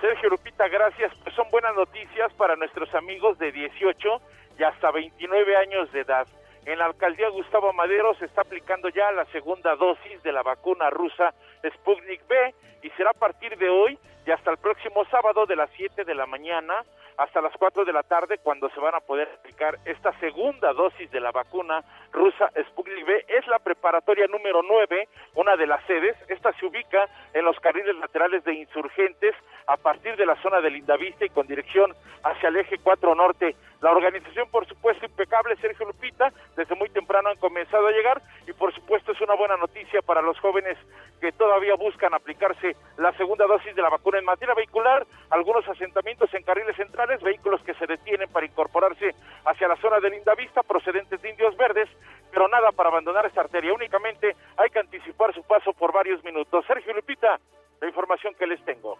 Sergio 0.00 0.30
Lupita, 0.30 0.68
gracias. 0.68 1.12
Pues 1.22 1.34
son 1.34 1.50
buenas 1.50 1.74
noticias 1.74 2.32
para 2.34 2.56
nuestros 2.56 2.94
amigos 2.94 3.38
de 3.38 3.52
18 3.52 4.20
y 4.58 4.62
hasta 4.62 4.90
29 4.90 5.56
años 5.56 5.92
de 5.92 6.00
edad. 6.00 6.26
En 6.66 6.78
la 6.78 6.86
alcaldía 6.86 7.28
Gustavo 7.30 7.72
Madero 7.72 8.14
se 8.14 8.26
está 8.26 8.42
aplicando 8.42 8.88
ya 8.90 9.10
la 9.12 9.24
segunda 9.26 9.76
dosis 9.76 10.22
de 10.22 10.32
la 10.32 10.42
vacuna 10.42 10.90
rusa 10.90 11.34
Sputnik 11.74 12.26
B 12.28 12.54
y 12.82 12.90
será 12.90 13.10
a 13.10 13.14
partir 13.14 13.56
de 13.56 13.68
hoy 13.68 13.98
y 14.26 14.30
hasta 14.30 14.50
el 14.50 14.58
próximo 14.58 15.04
sábado 15.06 15.46
de 15.46 15.56
las 15.56 15.70
7 15.76 16.04
de 16.04 16.14
la 16.14 16.26
mañana 16.26 16.84
hasta 17.20 17.42
las 17.42 17.52
4 17.58 17.84
de 17.84 17.92
la 17.92 18.02
tarde 18.02 18.38
cuando 18.38 18.70
se 18.70 18.80
van 18.80 18.94
a 18.94 19.00
poder 19.00 19.28
aplicar 19.38 19.76
esta 19.84 20.18
segunda 20.20 20.72
dosis 20.72 21.10
de 21.10 21.20
la 21.20 21.30
vacuna 21.30 21.84
rusa 22.12 22.50
Sputnik 22.70 23.06
V. 23.06 23.24
Es 23.28 23.46
la 23.46 23.58
preparatoria 23.58 24.26
número 24.26 24.62
9, 24.62 25.06
una 25.34 25.54
de 25.56 25.66
las 25.66 25.84
sedes. 25.84 26.16
Esta 26.28 26.52
se 26.54 26.64
ubica 26.64 27.06
en 27.34 27.44
los 27.44 27.60
carriles 27.60 27.94
laterales 27.96 28.42
de 28.44 28.54
insurgentes 28.54 29.34
a 29.66 29.76
partir 29.76 30.16
de 30.16 30.24
la 30.24 30.40
zona 30.42 30.62
de 30.62 30.70
Lindavista 30.70 31.26
y 31.26 31.28
con 31.30 31.46
dirección 31.46 31.94
hacia 32.22 32.48
el 32.48 32.56
eje 32.56 32.78
4 32.82 33.14
norte. 33.14 33.54
La 33.80 33.92
organización, 33.92 34.48
por 34.50 34.66
supuesto, 34.66 35.06
impecable, 35.06 35.56
Sergio 35.56 35.86
Lupita, 35.86 36.30
desde 36.54 36.74
muy 36.74 36.90
temprano 36.90 37.30
han 37.30 37.38
comenzado 37.38 37.86
a 37.86 37.92
llegar 37.92 38.20
y 38.46 38.52
por 38.52 38.74
supuesto 38.74 39.12
es 39.12 39.20
una 39.22 39.34
buena 39.34 39.56
noticia 39.56 40.02
para 40.02 40.20
los 40.20 40.38
jóvenes 40.38 40.76
que 41.18 41.32
todavía 41.32 41.76
buscan 41.76 42.12
aplicarse 42.12 42.76
la 42.98 43.16
segunda 43.16 43.46
dosis 43.46 43.74
de 43.74 43.80
la 43.80 43.88
vacuna 43.88 44.18
en 44.18 44.26
materia 44.26 44.54
vehicular, 44.54 45.06
algunos 45.30 45.66
asentamientos 45.66 46.32
en 46.34 46.42
carriles 46.42 46.76
centrales, 46.76 47.22
vehículos 47.22 47.62
que 47.62 47.72
se 47.74 47.86
detienen 47.86 48.28
para 48.28 48.44
incorporarse 48.44 49.14
hacia 49.46 49.68
la 49.68 49.76
zona 49.76 49.98
de 50.00 50.10
Lindavista 50.10 50.62
procedentes 50.62 51.22
de 51.22 51.30
Indios 51.30 51.56
Verdes, 51.56 51.88
pero 52.30 52.48
nada 52.48 52.72
para 52.72 52.90
abandonar 52.90 53.24
esta 53.24 53.40
arteria, 53.40 53.72
únicamente 53.72 54.36
hay 54.58 54.68
que 54.68 54.78
anticipar 54.78 55.32
su 55.32 55.42
paso 55.42 55.72
por 55.72 55.90
varios 55.90 56.22
minutos. 56.22 56.66
Sergio 56.66 56.92
Lupita, 56.92 57.40
la 57.80 57.88
información 57.88 58.34
que 58.34 58.46
les 58.46 58.62
tengo. 58.62 58.98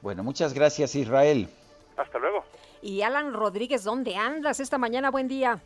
Bueno, 0.00 0.22
muchas 0.22 0.54
gracias 0.54 0.94
Israel. 0.94 1.48
Hasta 1.98 2.18
luego. 2.18 2.42
Y 2.82 3.02
Alan 3.02 3.32
Rodríguez, 3.32 3.84
¿dónde 3.84 4.16
andas 4.16 4.60
esta 4.60 4.78
mañana? 4.78 5.10
Buen 5.10 5.28
día. 5.28 5.60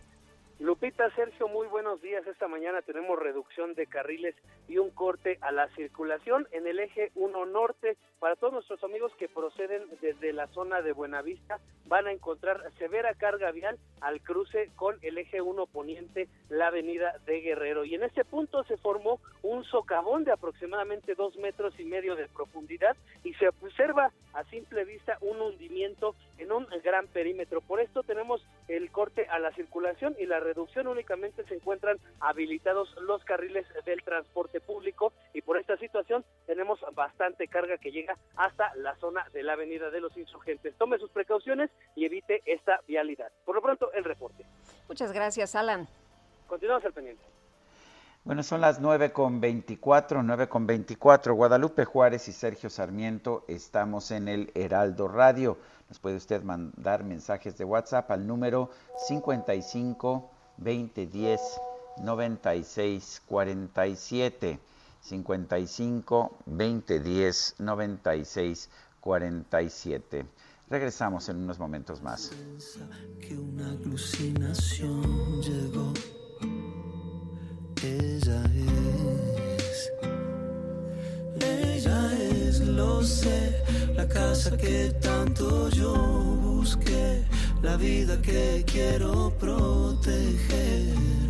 Lupita, 0.61 1.09
Sergio, 1.15 1.49
muy 1.49 1.67
buenos 1.69 2.03
días. 2.03 2.27
Esta 2.27 2.47
mañana 2.47 2.83
tenemos 2.83 3.19
reducción 3.19 3.75
de 3.75 3.87
carriles 3.87 4.35
y 4.71 4.79
un 4.79 4.91
corte 4.91 5.37
a 5.41 5.51
la 5.51 5.69
circulación 5.75 6.47
en 6.53 6.67
el 6.67 6.79
eje 6.79 7.11
1 7.17 7.47
norte. 7.47 7.97
Para 8.21 8.37
todos 8.37 8.53
nuestros 8.53 8.85
amigos 8.85 9.13
que 9.19 9.29
proceden 9.29 9.83
desde 10.01 10.33
la 10.33 10.47
zona 10.49 10.81
de 10.81 10.93
Buenavista, 10.93 11.59
van 11.87 12.07
a 12.07 12.13
encontrar 12.13 12.63
severa 12.79 13.15
carga 13.15 13.51
vial 13.51 13.79
al 14.01 14.21
cruce 14.21 14.71
con 14.77 14.97
el 15.03 15.19
eje 15.19 15.41
1 15.41 15.67
poniente, 15.67 16.29
la 16.49 16.69
avenida 16.69 17.15
de 17.27 17.41
Guerrero. 17.41 17.85
Y 17.85 17.97
en 17.97 18.05
este 18.05 18.25
punto 18.25 18.63
se 18.65 18.77
formó 18.77 19.21
un 19.43 19.65
socavón 19.65 20.23
de 20.25 20.33
aproximadamente 20.33 21.15
dos 21.17 21.35
metros 21.37 21.75
y 21.81 21.85
medio 21.85 22.15
de 22.15 22.29
profundidad 22.29 22.97
y 23.25 23.35
se 23.35 23.49
observa 23.49 24.13
a 24.35 24.45
simple 24.45 24.85
vista 24.85 25.19
un 25.21 25.41
hundimiento 25.41 26.15
en 26.39 26.53
un 26.53 26.67
gran 26.85 27.09
perímetro. 27.09 27.61
Por 27.61 27.81
esto 27.81 28.03
tenemos 28.03 28.47
el 28.69 28.91
corte 28.93 29.27
a 29.27 29.39
la 29.39 29.53
circulación 29.53 30.15
y 30.19 30.27
la 30.27 30.39
reducción 30.39 30.87
únicamente 30.87 31.43
se 31.45 31.55
encuentran 31.55 31.99
habilitados 32.21 32.95
los 33.01 33.25
carriles 33.25 33.67
del 33.85 34.03
transporte 34.03 34.60
público 34.61 35.13
y 35.35 35.43
por 35.43 35.59
esta 35.59 35.77
situación 35.77 36.25
tenemos 36.47 36.79
bastante 36.95 37.49
carga 37.49 37.79
que 37.79 37.91
llega 37.91 38.17
hasta 38.37 38.75
la 38.77 38.97
zona 38.97 39.27
de 39.33 39.43
la 39.43 39.55
avenida 39.55 39.91
de 39.91 40.01
los 40.01 40.17
insurgentes. 40.17 40.75
Tome 40.77 40.99
sus 40.99 41.11
precauciones 41.11 41.71
y 41.97 42.05
evite 42.05 42.43
esta 42.47 42.81
vialidad. 42.87 43.31
Por 43.45 43.55
lo 43.55 43.63
pronto, 43.63 43.93
el 43.93 44.05
reporte. 44.05 44.45
Muchas 44.89 45.13
gracias, 45.13 45.55
Alan. 45.55 45.89
Continuamos 46.47 46.85
al 46.85 46.93
pendiente. 46.93 47.23
Bueno, 48.23 48.43
son 48.43 48.61
las 48.61 48.81
nueve 48.81 49.13
con 49.13 49.41
24, 49.41 50.23
9 50.23 50.49
con 50.49 50.67
24. 50.67 51.35
Guadalupe 51.35 51.87
Juárez 51.87 52.29
y 52.29 52.33
Sergio 52.33 52.69
Sarmiento 52.69 53.45
estamos 53.49 54.11
en 54.11 54.29
el 54.29 54.53
Heraldo 54.55 55.09
Radio. 55.09 55.57
Nos 55.89 55.99
puede 55.99 56.17
usted 56.17 56.43
mandar 56.43 57.03
mensajes 57.03 57.57
de 57.57 57.65
WhatsApp 57.65 58.11
al 58.11 58.27
número 58.27 58.71
55 59.09 60.31
2010 60.59 61.70
96 61.99 63.23
47. 63.27 64.59
55 65.03 66.39
2010 66.47 67.55
96 67.59 68.69
47. 69.01 70.27
Regresamos 70.69 71.29
en 71.29 71.37
unos 71.39 71.59
momentos 71.59 72.03
más. 72.03 72.31
Que 73.21 73.37
una 73.37 73.71
alucinación 73.71 75.43
llegó. 75.43 75.93
Ella 77.83 78.43
es. 78.55 79.91
Ella 81.41 82.13
es, 82.13 82.61
lo 82.61 83.03
sé, 83.03 83.65
la 83.95 84.07
casa 84.07 84.57
que 84.57 84.91
tanto 85.01 85.71
yo 85.71 85.95
busqué, 86.41 87.25
la 87.63 87.77
vida 87.77 88.21
que 88.21 88.65
quiero 88.67 89.33
proteger. 89.39 91.30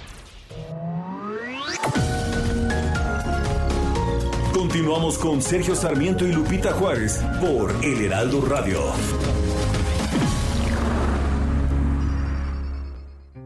Continuamos 4.71 5.17
con 5.17 5.41
Sergio 5.41 5.75
Sarmiento 5.75 6.25
y 6.25 6.31
Lupita 6.31 6.71
Juárez 6.71 7.21
por 7.41 7.75
El 7.83 8.05
Heraldo 8.05 8.39
Radio. 8.39 8.79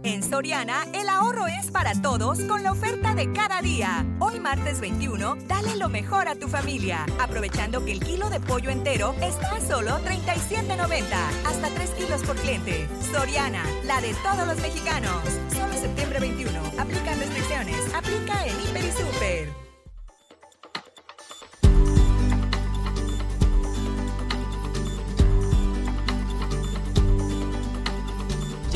En 0.03 0.21
Soriana, 0.21 0.85
el 0.93 1.09
ahorro 1.09 1.47
es 1.47 1.71
para 1.71 1.99
todos 1.99 2.41
con 2.41 2.61
la 2.61 2.71
oferta 2.71 3.15
de 3.15 3.33
cada 3.33 3.63
día. 3.63 4.05
Hoy 4.19 4.39
martes 4.39 4.79
21, 4.79 5.37
dale 5.47 5.75
lo 5.77 5.89
mejor 5.89 6.27
a 6.27 6.35
tu 6.35 6.47
familia, 6.47 7.07
aprovechando 7.19 7.83
que 7.83 7.93
el 7.93 8.01
kilo 8.01 8.29
de 8.29 8.39
pollo 8.39 8.69
entero 8.69 9.15
está 9.19 9.55
a 9.55 9.61
solo 9.61 9.97
37.90, 10.05 11.05
hasta 11.47 11.69
3 11.69 11.89
kilos 11.89 12.21
por 12.21 12.35
cliente. 12.35 12.87
Soriana, 13.11 13.63
la 13.85 13.99
de 13.99 14.13
todos 14.21 14.45
los 14.45 14.57
mexicanos. 14.57 15.23
Solo 15.51 15.73
septiembre 15.73 16.19
21, 16.19 16.51
aplican 16.77 17.19
restricciones, 17.19 17.95
aplica 17.95 18.45
en 18.45 18.61
Hiper 18.61 18.85
y 18.85 18.91
Super. 18.91 19.64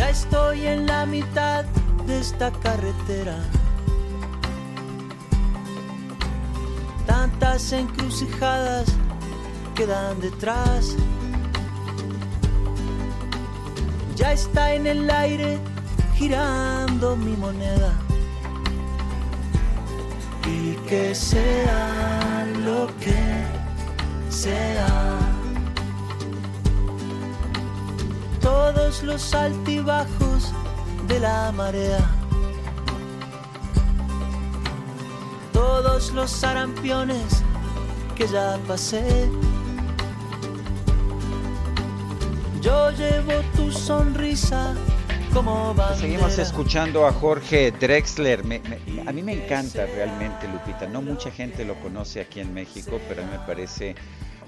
Estoy 0.09 0.65
en 0.65 0.87
la 0.87 1.05
mitad 1.05 1.65
de 2.07 2.19
esta 2.19 2.51
carretera. 2.51 3.37
Tantas 7.05 7.71
encrucijadas 7.71 8.87
quedan 9.75 10.19
detrás. 10.19 10.95
Ya 14.15 14.33
está 14.33 14.73
en 14.73 14.87
el 14.87 15.11
aire 15.11 15.59
girando 16.15 17.15
mi 17.15 17.37
moneda. 17.37 17.93
Y 20.47 20.71
que 20.87 21.13
sea 21.13 22.47
lo 22.65 22.87
que 22.97 23.45
sea. 24.31 25.38
Todos 28.49 29.03
los 29.03 29.33
altibajos 29.35 30.51
de 31.07 31.19
la 31.19 31.51
marea. 31.51 31.99
Todos 35.53 36.11
los 36.13 36.31
sarampiones 36.31 37.43
que 38.15 38.25
ya 38.27 38.57
pasé. 38.67 39.29
Yo 42.59 42.89
llevo 42.91 43.33
tu 43.55 43.71
sonrisa 43.71 44.73
como 45.31 45.75
bandera. 45.75 45.95
Seguimos 46.01 46.39
escuchando 46.39 47.05
a 47.05 47.11
Jorge 47.13 47.71
Drexler. 47.71 48.43
Me- 48.45 48.61
me- 48.61 49.07
a 49.07 49.11
mí 49.11 49.21
me 49.21 49.33
encanta 49.45 49.85
realmente, 49.85 50.47
Lupita. 50.47 50.87
No 50.87 51.03
mucha 51.03 51.29
gente 51.29 51.63
lo 51.65 51.75
conoce 51.75 52.19
aquí 52.21 52.39
en 52.39 52.51
México, 52.51 52.99
pero 53.07 53.21
a 53.21 53.25
mí 53.25 53.31
me 53.31 53.45
parece 53.45 53.95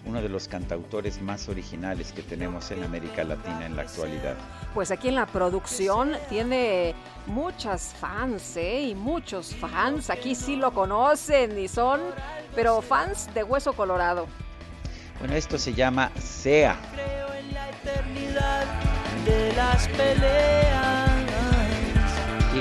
uno 0.06 0.22
de 0.22 0.30
los 0.30 0.48
cantautores 0.48 1.22
más 1.22 1.48
originales 1.50 2.12
que 2.12 2.22
tenemos 2.22 2.72
en 2.72 2.84
América 2.84 3.24
Latina 3.24 3.66
en 3.66 3.76
la 3.76 3.84
actualidad. 3.84 4.36
Pues 4.74 4.92
aquí 4.92 5.10
en 5.10 5.16
la 5.16 5.26
producción 5.26 6.14
tiene 6.30 6.96
muchas 7.28 7.94
fans, 8.00 8.58
¿eh? 8.58 8.82
Y 8.82 8.96
muchos 8.96 9.56
fans. 9.56 10.10
Aquí 10.10 10.36
sí 10.36 10.56
lo 10.56 10.74
conocen 10.74 11.58
y 11.60 11.68
son, 11.68 12.02
pero 12.56 12.82
fans 12.82 13.30
de 13.34 13.44
hueso 13.44 13.74
colorado. 13.74 14.28
Bueno, 15.20 15.36
esto 15.36 15.58
se 15.58 15.74
llama 15.74 16.12
SEA. 16.20 16.76
eternidad 17.84 18.66
de 19.26 19.54
las 19.54 19.88
peleas. 19.90 21.11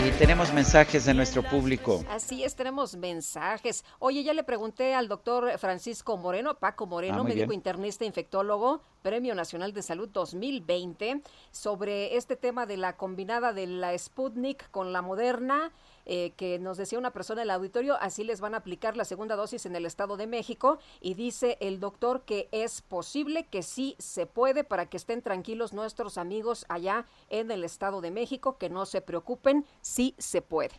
Y 0.03 0.11
tenemos 0.13 0.53
mensajes 0.55 1.05
de 1.05 1.13
nuestro 1.13 1.43
público. 1.43 2.03
Así 2.09 2.43
es, 2.43 2.55
tenemos 2.57 2.97
mensajes. 2.97 3.85
Oye, 3.99 4.23
ya 4.25 4.33
le 4.33 4.43
pregunté 4.45 4.95
al 4.95 5.09
doctor 5.09 5.59
Francisco 5.59 6.17
Moreno, 6.17 6.55
Paco 6.55 6.87
Moreno, 6.87 7.21
Ah, 7.21 7.25
médico 7.25 7.49
bien. 7.49 7.59
internista 7.59 8.07
infectólogo, 8.07 8.81
Premio 9.03 9.35
Nacional 9.35 9.75
de 9.75 9.83
Salud 9.83 10.09
2020, 10.09 11.23
sobre 11.51 12.17
este 12.17 12.37
tema 12.37 12.65
de 12.65 12.79
la 12.79 12.97
combinada 12.97 13.53
de 13.53 13.67
la 13.67 13.97
Sputnik 13.99 14.71
con 14.71 14.93
la 14.95 15.03
Moderna, 15.03 15.71
eh, 16.13 16.33
que 16.37 16.59
nos 16.59 16.77
decía 16.77 16.99
una 16.99 17.13
persona 17.13 17.43
en 17.43 17.47
el 17.47 17.51
auditorio, 17.53 17.97
así 18.01 18.25
les 18.25 18.41
van 18.41 18.55
a 18.55 18.57
aplicar 18.57 18.97
la 18.97 19.05
segunda 19.05 19.37
dosis 19.37 19.65
en 19.65 19.77
el 19.77 19.87
Estado 19.87 20.17
de 20.17 20.27
México, 20.27 20.81
y 21.01 21.15
dice 21.15 21.57
el 21.61 21.79
doctor 21.79 22.23
que 22.27 22.49
es 22.51 22.83
posible, 22.83 23.45
que 23.45 23.63
sí 23.63 23.95
se 24.01 24.27
puede, 24.27 24.65
para 24.65 24.87
que 24.87 24.97
estén 24.97 25.23
tranquilos 25.23 25.73
nuestros 25.73 26.19
amigos 26.19 26.67
allá 26.69 27.07
en 27.29 27.53
el 27.53 27.63
Estado 27.63 28.01
de 28.01 28.11
México, 28.11 28.59
que 28.59 28.69
no 28.69 28.87
se 28.87 29.03
preocupen, 29.03 29.65
sí 29.83 30.17
se 30.19 30.43
puede. 30.43 30.73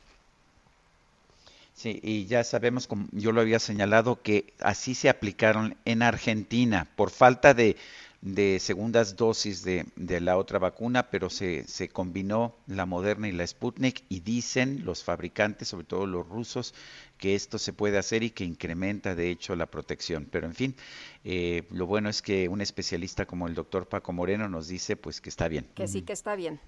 Sí, 1.76 2.02
y 2.04 2.26
ya 2.26 2.44
sabemos, 2.44 2.86
como 2.86 3.08
yo 3.14 3.32
lo 3.32 3.40
había 3.40 3.60
señalado, 3.60 4.22
que 4.22 4.54
así 4.60 4.96
se 4.96 5.08
aplicaron 5.08 5.78
en 5.86 6.02
Argentina 6.02 6.90
por 6.98 7.10
falta 7.10 7.54
de, 7.54 7.78
de 8.22 8.60
segundas 8.60 9.16
dosis 9.16 9.64
de, 9.64 9.86
de 9.96 10.22
la 10.22 10.38
otra 10.38 10.60
vacuna, 10.60 11.10
pero 11.10 11.30
se, 11.30 11.68
se 11.68 11.90
combinó 11.90 12.56
la 12.68 12.86
Moderna 12.86 13.28
y 13.28 13.32
la 13.32 13.46
Sputnik 13.46 14.04
y 14.10 14.20
dicen 14.20 14.86
los 14.86 15.04
fabricantes, 15.04 15.70
sobre 15.70 15.86
todo 15.86 16.06
los 16.06 16.28
rusos, 16.28 16.76
que 17.18 17.34
esto 17.34 17.58
se 17.58 17.74
puede 17.74 17.98
hacer 17.98 18.22
y 18.22 18.30
que 18.30 18.44
incrementa 18.44 19.16
de 19.16 19.32
hecho 19.32 19.56
la 19.56 19.66
protección. 19.66 20.28
Pero 20.32 20.46
en 20.46 20.54
fin, 20.54 20.76
eh, 21.24 21.64
lo 21.72 21.88
bueno 21.88 22.10
es 22.10 22.22
que 22.22 22.48
un 22.48 22.62
especialista 22.62 23.26
como 23.26 23.48
el 23.48 23.56
doctor 23.56 23.88
Paco 23.88 24.14
Moreno 24.14 24.48
nos 24.48 24.68
dice 24.68 24.96
pues 24.96 25.20
que 25.20 25.30
está 25.30 25.48
bien. 25.48 25.68
Que 25.74 25.88
sí, 25.88 26.04
que 26.04 26.14
está 26.14 26.36
bien. 26.36 26.60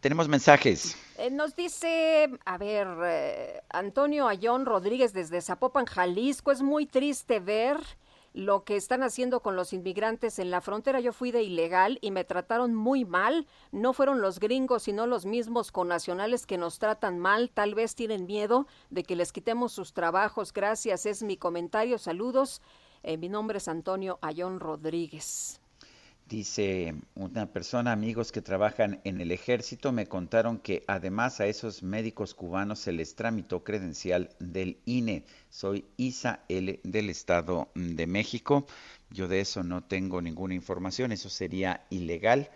Tenemos 0.00 0.28
mensajes. 0.28 0.96
Eh, 1.18 1.30
nos 1.30 1.56
dice, 1.56 2.28
a 2.44 2.58
ver, 2.58 2.86
eh, 3.04 3.62
Antonio 3.70 4.28
Ayón 4.28 4.66
Rodríguez 4.66 5.12
desde 5.14 5.40
Zapopan, 5.40 5.86
Jalisco, 5.86 6.52
es 6.52 6.60
muy 6.60 6.84
triste 6.84 7.40
ver 7.40 7.78
lo 8.38 8.62
que 8.62 8.76
están 8.76 9.02
haciendo 9.02 9.40
con 9.40 9.56
los 9.56 9.72
inmigrantes 9.72 10.38
en 10.38 10.52
la 10.52 10.60
frontera. 10.60 11.00
Yo 11.00 11.12
fui 11.12 11.32
de 11.32 11.42
ilegal 11.42 11.98
y 12.00 12.12
me 12.12 12.22
trataron 12.22 12.72
muy 12.72 13.04
mal. 13.04 13.48
No 13.72 13.92
fueron 13.92 14.20
los 14.20 14.38
gringos, 14.38 14.84
sino 14.84 15.08
los 15.08 15.26
mismos 15.26 15.72
connacionales 15.72 16.46
que 16.46 16.56
nos 16.56 16.78
tratan 16.78 17.18
mal. 17.18 17.50
Tal 17.50 17.74
vez 17.74 17.96
tienen 17.96 18.26
miedo 18.26 18.68
de 18.90 19.02
que 19.02 19.16
les 19.16 19.32
quitemos 19.32 19.72
sus 19.72 19.92
trabajos. 19.92 20.52
Gracias, 20.52 21.04
es 21.04 21.24
mi 21.24 21.36
comentario. 21.36 21.98
Saludos. 21.98 22.62
Eh, 23.02 23.16
mi 23.16 23.28
nombre 23.28 23.58
es 23.58 23.66
Antonio 23.66 24.20
Ayón 24.22 24.60
Rodríguez. 24.60 25.60
Dice 26.28 26.94
una 27.14 27.50
persona, 27.54 27.90
amigos 27.90 28.32
que 28.32 28.42
trabajan 28.42 29.00
en 29.04 29.22
el 29.22 29.32
ejército, 29.32 29.92
me 29.92 30.08
contaron 30.08 30.58
que 30.58 30.84
además 30.86 31.40
a 31.40 31.46
esos 31.46 31.82
médicos 31.82 32.34
cubanos 32.34 32.80
se 32.80 32.92
les 32.92 33.14
tramitó 33.14 33.64
credencial 33.64 34.28
del 34.38 34.78
INE. 34.84 35.24
Soy 35.48 35.86
Isa 35.96 36.44
L 36.50 36.80
del 36.84 37.08
Estado 37.08 37.70
de 37.74 38.06
México. 38.06 38.66
Yo 39.08 39.26
de 39.26 39.40
eso 39.40 39.62
no 39.62 39.82
tengo 39.82 40.20
ninguna 40.20 40.52
información, 40.52 41.12
eso 41.12 41.30
sería 41.30 41.86
ilegal. 41.88 42.50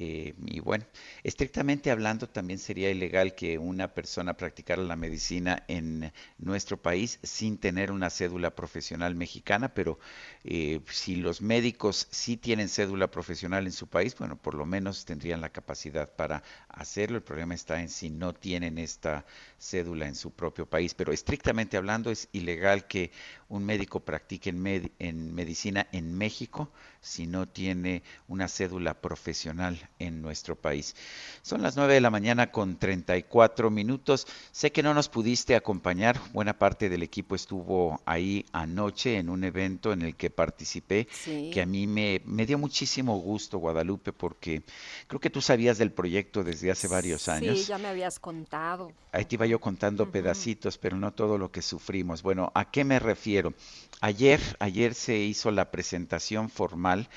Eh, 0.00 0.34
y 0.46 0.60
bueno, 0.60 0.84
estrictamente 1.24 1.90
hablando, 1.90 2.28
también 2.28 2.60
sería 2.60 2.88
ilegal 2.88 3.34
que 3.34 3.58
una 3.58 3.94
persona 3.94 4.36
practicara 4.36 4.80
la 4.80 4.94
medicina 4.94 5.64
en 5.66 6.12
nuestro 6.38 6.80
país 6.80 7.18
sin 7.24 7.58
tener 7.58 7.90
una 7.90 8.08
cédula 8.08 8.54
profesional 8.54 9.16
mexicana, 9.16 9.74
pero 9.74 9.98
eh, 10.44 10.80
si 10.88 11.16
los 11.16 11.42
médicos 11.42 12.06
sí 12.12 12.36
tienen 12.36 12.68
cédula 12.68 13.10
profesional 13.10 13.66
en 13.66 13.72
su 13.72 13.88
país, 13.88 14.16
bueno, 14.16 14.36
por 14.40 14.54
lo 14.54 14.64
menos 14.66 15.04
tendrían 15.04 15.40
la 15.40 15.48
capacidad 15.50 16.14
para 16.14 16.44
hacerlo. 16.68 17.16
El 17.16 17.24
problema 17.24 17.54
está 17.54 17.80
en 17.80 17.88
si 17.88 18.08
no 18.08 18.32
tienen 18.34 18.78
esta 18.78 19.26
cédula 19.58 20.06
en 20.06 20.14
su 20.14 20.30
propio 20.30 20.64
país, 20.66 20.94
pero 20.94 21.12
estrictamente 21.12 21.76
hablando 21.76 22.12
es 22.12 22.28
ilegal 22.32 22.86
que 22.86 23.10
un 23.48 23.64
médico 23.64 23.98
practique 24.04 24.50
en, 24.50 24.92
en 25.00 25.34
medicina 25.34 25.88
en 25.90 26.16
México 26.16 26.70
si 27.00 27.26
no 27.26 27.48
tiene 27.48 28.02
una 28.28 28.46
cédula 28.48 29.00
profesional 29.00 29.87
en 29.98 30.22
nuestro 30.22 30.54
país. 30.56 30.94
Son 31.42 31.60
las 31.62 31.76
9 31.76 31.94
de 31.94 32.00
la 32.00 32.10
mañana 32.10 32.52
con 32.52 32.78
34 32.78 33.70
minutos. 33.70 34.26
Sé 34.52 34.70
que 34.70 34.82
no 34.82 34.94
nos 34.94 35.08
pudiste 35.08 35.56
acompañar. 35.56 36.20
Buena 36.32 36.56
parte 36.58 36.88
del 36.88 37.02
equipo 37.02 37.34
estuvo 37.34 38.00
ahí 38.06 38.46
anoche 38.52 39.16
en 39.18 39.28
un 39.28 39.42
evento 39.44 39.92
en 39.92 40.02
el 40.02 40.14
que 40.14 40.30
participé, 40.30 41.08
Sí. 41.10 41.50
que 41.52 41.62
a 41.62 41.66
mí 41.66 41.86
me, 41.86 42.22
me 42.24 42.46
dio 42.46 42.58
muchísimo 42.58 43.18
gusto, 43.18 43.58
Guadalupe, 43.58 44.12
porque 44.12 44.62
creo 45.08 45.20
que 45.20 45.30
tú 45.30 45.40
sabías 45.40 45.78
del 45.78 45.90
proyecto 45.92 46.44
desde 46.44 46.70
hace 46.70 46.86
varios 46.88 47.28
años. 47.28 47.58
Sí, 47.58 47.64
ya 47.64 47.78
me 47.78 47.88
habías 47.88 48.18
contado. 48.18 48.92
Ahí 49.12 49.24
te 49.24 49.34
iba 49.36 49.46
yo 49.46 49.58
contando 49.60 50.10
pedacitos, 50.10 50.78
pero 50.78 50.96
no 50.96 51.12
todo 51.12 51.38
lo 51.38 51.50
que 51.50 51.62
sufrimos. 51.62 52.22
Bueno, 52.22 52.52
¿a 52.54 52.70
qué 52.70 52.84
me 52.84 52.98
refiero? 52.98 53.54
Ayer, 54.00 54.40
ayer 54.60 54.94
se 54.94 55.16
hizo 55.18 55.50
la 55.50 55.70
presentación 55.72 56.50
formal 56.50 57.08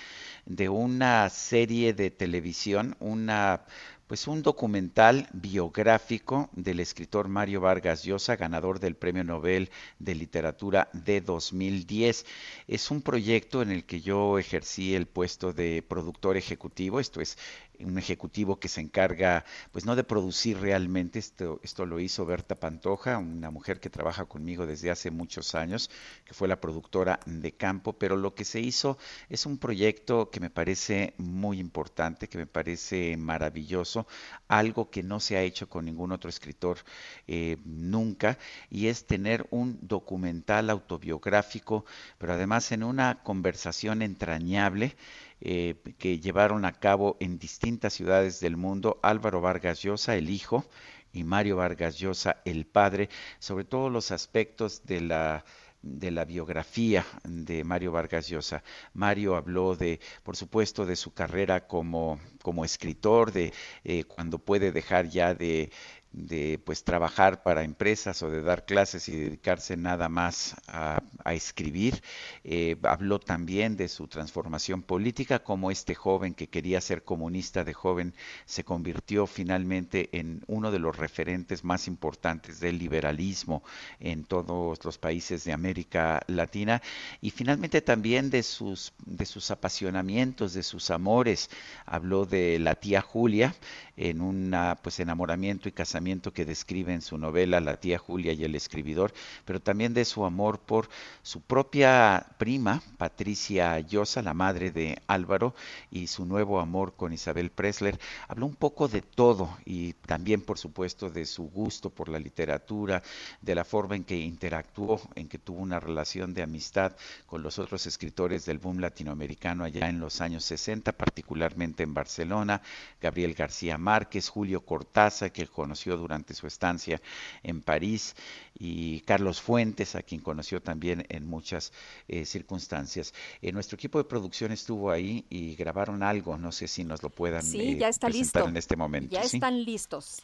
de 0.45 0.69
una 0.69 1.29
serie 1.29 1.93
de 1.93 2.11
televisión, 2.11 2.95
una 2.99 3.65
pues 4.11 4.27
un 4.27 4.43
documental 4.43 5.29
biográfico 5.31 6.49
del 6.51 6.81
escritor 6.81 7.29
Mario 7.29 7.61
Vargas 7.61 8.03
Llosa, 8.03 8.35
ganador 8.35 8.81
del 8.81 8.97
Premio 8.97 9.23
Nobel 9.23 9.71
de 9.99 10.15
Literatura 10.15 10.89
de 10.91 11.21
2010. 11.21 12.25
Es 12.67 12.91
un 12.91 13.01
proyecto 13.01 13.61
en 13.61 13.71
el 13.71 13.85
que 13.85 14.01
yo 14.01 14.37
ejercí 14.37 14.95
el 14.95 15.05
puesto 15.05 15.53
de 15.53 15.81
productor 15.81 16.35
ejecutivo, 16.35 16.99
esto 16.99 17.21
es 17.21 17.37
un 17.85 17.97
ejecutivo 17.97 18.59
que 18.59 18.67
se 18.67 18.81
encarga, 18.81 19.45
pues 19.71 19.85
no 19.85 19.95
de 19.95 20.03
producir 20.03 20.59
realmente, 20.59 21.19
esto, 21.19 21.59
esto 21.63 21.85
lo 21.85 21.99
hizo 21.99 22.25
Berta 22.25 22.55
Pantoja, 22.55 23.17
una 23.17 23.51
mujer 23.51 23.79
que 23.79 23.89
trabaja 23.89 24.25
conmigo 24.25 24.65
desde 24.65 24.91
hace 24.91 25.11
muchos 25.11 25.55
años, 25.55 25.89
que 26.25 26.33
fue 26.33 26.47
la 26.47 26.59
productora 26.59 27.19
de 27.25 27.51
campo, 27.53 27.93
pero 27.93 28.15
lo 28.17 28.35
que 28.35 28.45
se 28.45 28.59
hizo 28.59 28.97
es 29.29 29.45
un 29.45 29.57
proyecto 29.57 30.29
que 30.29 30.39
me 30.39 30.49
parece 30.49 31.13
muy 31.17 31.59
importante, 31.59 32.27
que 32.27 32.37
me 32.37 32.47
parece 32.47 33.17
maravilloso, 33.17 34.07
algo 34.47 34.89
que 34.89 35.03
no 35.03 35.19
se 35.19 35.37
ha 35.37 35.41
hecho 35.41 35.69
con 35.69 35.85
ningún 35.85 36.11
otro 36.11 36.29
escritor 36.29 36.79
eh, 37.27 37.57
nunca, 37.65 38.37
y 38.69 38.87
es 38.87 39.05
tener 39.05 39.47
un 39.51 39.79
documental 39.81 40.69
autobiográfico, 40.69 41.85
pero 42.17 42.33
además 42.33 42.71
en 42.71 42.83
una 42.83 43.23
conversación 43.23 44.01
entrañable 44.01 44.95
eh, 45.41 45.75
que 45.97 46.19
llevaron 46.19 46.65
a 46.65 46.73
cabo 46.73 47.17
en 47.19 47.39
distintas 47.39 47.93
ciudades 47.93 48.39
del 48.39 48.57
mundo 48.57 48.99
Álvaro 49.03 49.41
Vargas 49.41 49.81
Llosa, 49.81 50.15
el 50.15 50.29
hijo, 50.29 50.65
y 51.13 51.23
Mario 51.23 51.57
Vargas 51.57 51.97
Llosa, 51.97 52.41
el 52.45 52.65
padre, 52.65 53.09
sobre 53.39 53.65
todos 53.65 53.91
los 53.91 54.11
aspectos 54.11 54.85
de 54.85 55.01
la 55.01 55.43
de 55.81 56.11
la 56.11 56.25
biografía 56.25 57.05
de 57.23 57.63
Mario 57.63 57.91
Vargas 57.91 58.27
Llosa. 58.27 58.63
Mario 58.93 59.35
habló 59.35 59.75
de, 59.75 59.99
por 60.23 60.35
supuesto, 60.35 60.85
de 60.85 60.95
su 60.95 61.13
carrera 61.13 61.67
como, 61.67 62.19
como 62.43 62.65
escritor, 62.65 63.31
de 63.31 63.53
eh, 63.83 64.03
cuando 64.03 64.37
puede 64.37 64.71
dejar 64.71 65.09
ya 65.09 65.33
de 65.33 65.71
de 66.13 66.59
pues 66.65 66.83
trabajar 66.83 67.41
para 67.41 67.63
empresas 67.63 68.21
o 68.21 68.29
de 68.29 68.41
dar 68.41 68.65
clases 68.65 69.07
y 69.07 69.15
dedicarse 69.15 69.77
nada 69.77 70.09
más 70.09 70.55
a, 70.67 71.01
escribir. 71.31 72.01
Eh, 72.43 72.75
habló 72.83 73.19
también 73.19 73.77
de 73.77 73.87
su 73.87 74.07
transformación 74.07 74.81
política, 74.81 75.39
como 75.39 75.71
este 75.71 75.95
joven 75.95 76.33
que 76.33 76.47
quería 76.47 76.81
ser 76.81 77.03
comunista 77.03 77.63
de 77.63 77.73
joven 77.73 78.13
se 78.45 78.63
convirtió 78.63 79.27
finalmente 79.27 80.09
en 80.11 80.43
uno 80.47 80.71
de 80.71 80.79
los 80.79 80.97
referentes 80.97 81.63
más 81.63 81.87
importantes 81.87 82.59
del 82.59 82.77
liberalismo 82.77 83.63
en 83.99 84.25
todos 84.25 84.83
los 84.83 84.97
países 84.97 85.45
de 85.45 85.53
América 85.53 86.21
Latina 86.27 86.81
y 87.21 87.29
finalmente 87.29 87.81
también 87.81 88.29
de 88.29 88.43
sus 88.43 88.93
de 89.05 89.25
sus 89.25 89.51
apasionamientos, 89.51 90.53
de 90.53 90.63
sus 90.63 90.89
amores. 90.91 91.49
Habló 91.85 92.25
de 92.25 92.59
la 92.59 92.75
tía 92.75 93.01
Julia 93.01 93.55
en 93.97 94.21
un 94.21 94.55
pues 94.81 94.99
enamoramiento 94.99 95.69
y 95.69 95.71
casamiento 95.71 96.33
que 96.33 96.45
describe 96.45 96.93
en 96.93 97.01
su 97.01 97.17
novela 97.17 97.59
La 97.59 97.77
tía 97.77 97.97
Julia 97.97 98.33
y 98.33 98.43
el 98.43 98.55
escribidor, 98.55 99.13
pero 99.45 99.59
también 99.59 99.93
de 99.93 100.05
su 100.05 100.25
amor 100.25 100.59
por 100.59 100.89
su 101.21 101.41
propia 101.41 102.27
prima, 102.37 102.81
Patricia 102.97 103.79
Llosa, 103.79 104.21
la 104.21 104.33
madre 104.33 104.71
de 104.71 105.01
Álvaro, 105.07 105.53
y 105.89 106.07
su 106.07 106.25
nuevo 106.25 106.59
amor 106.59 106.93
con 106.95 107.13
Isabel 107.13 107.51
Presler. 107.51 107.99
Habló 108.27 108.45
un 108.45 108.55
poco 108.55 108.87
de 108.87 109.01
todo 109.01 109.57
y 109.65 109.93
también, 109.93 110.41
por 110.41 110.57
supuesto, 110.57 111.09
de 111.09 111.25
su 111.25 111.43
gusto 111.49 111.89
por 111.89 112.09
la 112.09 112.19
literatura, 112.19 113.03
de 113.41 113.55
la 113.55 113.63
forma 113.63 113.95
en 113.95 114.03
que 114.03 114.17
interactuó, 114.17 115.01
en 115.15 115.27
que 115.27 115.37
tuvo 115.37 115.61
una 115.61 115.79
relación 115.79 116.33
de 116.33 116.43
amistad 116.43 116.93
con 117.25 117.43
los 117.43 117.59
otros 117.59 117.85
escritores 117.85 118.45
del 118.45 118.57
boom 118.57 118.79
latinoamericano 118.79 119.63
allá 119.63 119.89
en 119.89 119.99
los 119.99 120.21
años 120.21 120.43
60, 120.45 120.91
particularmente 120.93 121.83
en 121.83 121.93
Barcelona, 121.93 122.61
Gabriel 123.01 123.33
García 123.33 123.77
Márquez, 123.77 123.90
Julio 124.29 124.61
Cortázar, 124.61 125.31
que 125.31 125.47
conoció 125.47 125.97
durante 125.97 126.33
su 126.33 126.47
estancia 126.47 127.01
en 127.43 127.61
París, 127.61 128.15
y 128.57 129.01
Carlos 129.01 129.41
Fuentes, 129.41 129.95
a 129.95 130.01
quien 130.01 130.21
conoció 130.21 130.61
también 130.61 131.05
en 131.09 131.25
muchas 131.25 131.73
eh, 132.07 132.25
circunstancias. 132.25 133.13
Eh, 133.41 133.51
nuestro 133.51 133.75
equipo 133.75 133.97
de 133.97 134.03
producción 134.03 134.51
estuvo 134.51 134.91
ahí 134.91 135.25
y 135.29 135.55
grabaron 135.55 136.03
algo, 136.03 136.37
no 136.37 136.51
sé 136.51 136.67
si 136.67 136.83
nos 136.83 137.01
lo 137.01 137.09
puedan 137.09 137.43
sí, 137.43 137.77
ya 137.77 137.87
eh, 137.87 137.89
está 137.89 138.07
presentar 138.07 138.43
listo. 138.43 138.49
en 138.49 138.57
este 138.57 138.75
momento. 138.75 139.13
Ya 139.13 139.23
están 139.23 139.63
listos. 139.63 140.21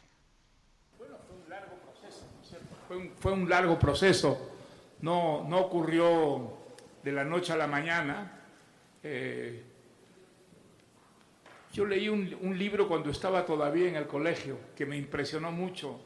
Bueno, 0.97 1.15
fue 1.27 1.35
un 1.35 1.49
largo 1.49 1.75
proceso, 1.77 2.25
Fue 2.87 2.97
un, 2.97 3.11
fue 3.19 3.31
un 3.33 3.49
largo 3.49 3.79
proceso, 3.79 4.51
no, 5.01 5.43
no 5.47 5.59
ocurrió 5.59 6.57
de 7.03 7.11
la 7.11 7.23
noche 7.23 7.53
a 7.53 7.57
la 7.57 7.67
mañana. 7.67 8.33
Eh, 9.03 9.63
yo 11.77 11.85
leí 11.85 12.09
un, 12.09 12.57
libro 12.57 12.87
cuando 12.87 13.11
estaba 13.11 13.45
todavía 13.45 13.87
en 13.87 13.95
el 13.95 14.07
colegio 14.07 14.57
que 14.75 14.87
me 14.87 14.97
impresionó 14.97 15.51
mucho. 15.51 15.99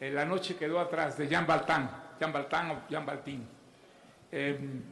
Eh, 0.00 0.10
la 0.10 0.24
noche 0.24 0.56
quedó 0.56 0.80
atrás 0.80 1.18
de 1.18 1.28
Jean 1.28 1.46
Baltin, 1.46 1.86
Jean 2.18 2.32
Baltin 2.32 2.70
o 2.70 2.88
Jean 2.88 3.04
Baltin. 3.04 3.46
Em, 4.32 4.82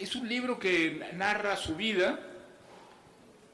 es 0.00 0.16
un 0.16 0.28
libro 0.28 0.58
que 0.58 1.00
narra 1.12 1.54
su 1.54 1.76
vida, 1.76 2.18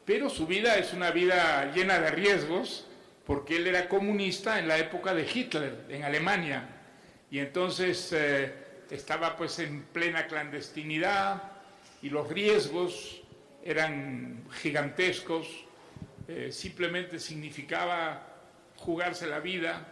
pero 0.06 0.30
su 0.30 0.46
vida 0.46 0.78
es 0.78 0.94
una 0.94 1.10
vida 1.10 1.70
llena 1.74 1.98
de 1.98 2.10
riesgos, 2.10 2.86
porque 3.26 3.56
él 3.56 3.66
era 3.66 3.90
comunista 3.90 4.58
en 4.58 4.66
la 4.66 4.78
época 4.78 5.12
de 5.12 5.28
Hitler, 5.30 5.84
en 5.90 6.04
Alemania, 6.04 6.70
y 7.30 7.38
entonces 7.38 8.14
eh, 8.14 8.50
estaba 8.90 9.36
pues 9.36 9.58
en 9.58 9.82
plena 9.82 10.26
clandestinidad 10.26 11.52
y 12.00 12.08
los 12.08 12.30
riesgos 12.30 13.21
eran 13.64 14.44
gigantescos, 14.60 15.46
eh, 16.28 16.50
simplemente 16.50 17.18
significaba 17.18 18.26
jugarse 18.76 19.26
la 19.26 19.40
vida 19.40 19.86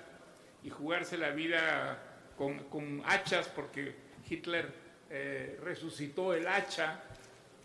y 0.62 0.70
jugarse 0.70 1.16
la 1.16 1.30
vida 1.30 2.02
con, 2.36 3.02
hachas, 3.04 3.48
porque 3.48 3.94
Hitler 4.28 4.72
eh, 5.10 5.58
resucitó 5.62 6.34
el 6.34 6.48
hacha 6.48 7.02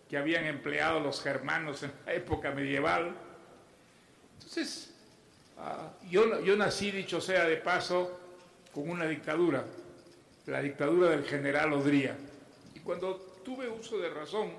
que 0.09 0.17
habían 0.17 0.45
empleado 0.45 0.99
los 0.99 1.21
germanos 1.21 1.83
en 1.83 1.91
la 2.05 2.13
época 2.13 2.51
medieval. 2.51 3.15
Entonces, 4.33 4.93
ah, 5.57 5.93
yo, 6.09 6.41
yo 6.41 6.55
nací, 6.55 6.91
dicho 6.91 7.21
sea 7.21 7.45
de 7.45 7.57
paso, 7.57 8.19
con 8.73 8.89
una 8.89 9.05
dictadura, 9.05 9.65
la 10.47 10.61
dictadura 10.61 11.09
del 11.09 11.23
general 11.23 11.71
Odría. 11.73 12.17
Y 12.75 12.79
cuando 12.81 13.15
tuve 13.43 13.69
uso 13.69 13.97
de 13.97 14.09
razón, 14.09 14.51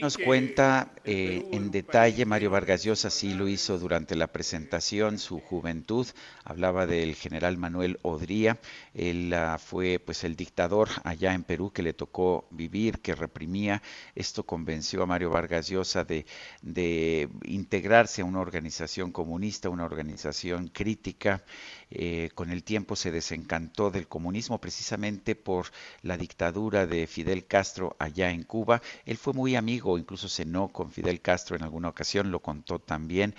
Nos 0.00 0.18
cuenta 0.18 0.92
eh, 1.04 1.48
en 1.50 1.70
detalle 1.70 2.26
Mario 2.26 2.50
Vargas 2.50 2.84
Llosa, 2.84 3.08
sí 3.08 3.32
lo 3.32 3.48
hizo 3.48 3.78
durante 3.78 4.16
la 4.16 4.26
presentación, 4.26 5.18
su 5.18 5.40
juventud, 5.40 6.06
hablaba 6.44 6.86
del 6.86 7.14
general 7.14 7.56
Manuel 7.56 7.98
Odría, 8.02 8.58
él 8.92 9.32
ah, 9.32 9.58
fue 9.58 9.98
pues 9.98 10.24
el 10.24 10.36
dictador 10.36 10.88
allá 11.04 11.32
en 11.32 11.42
Perú 11.42 11.72
que 11.72 11.82
le 11.82 11.94
tocó 11.94 12.46
vivir, 12.50 13.00
que 13.00 13.14
reprimía, 13.14 13.82
esto 14.14 14.44
convenció 14.44 15.02
a 15.02 15.06
Mario 15.06 15.30
Vargas 15.30 15.68
Llosa 15.68 16.04
de, 16.04 16.26
de 16.60 17.28
integrarse 17.44 18.22
a 18.22 18.26
una 18.26 18.40
organización 18.40 19.10
comunista, 19.10 19.70
una 19.70 19.84
organización 19.84 20.68
crítica, 20.68 21.42
eh, 21.90 22.30
con 22.34 22.50
el 22.50 22.62
tiempo 22.62 22.96
se 22.96 23.10
desencantó 23.10 23.90
del 23.90 24.08
comunismo 24.08 24.60
precisamente 24.60 25.34
por 25.34 25.66
la 26.02 26.16
dictadura 26.16 26.86
de 26.86 27.06
Fidel 27.06 27.46
Castro 27.46 27.96
allá 27.98 28.30
en 28.30 28.42
Cuba. 28.42 28.82
Él 29.04 29.16
fue 29.16 29.32
muy 29.32 29.56
amigo, 29.56 29.98
incluso 29.98 30.28
cenó 30.28 30.68
con 30.68 30.90
Fidel 30.90 31.20
Castro 31.20 31.56
en 31.56 31.62
alguna 31.62 31.88
ocasión, 31.88 32.30
lo 32.30 32.40
contó 32.40 32.78
también, 32.78 33.34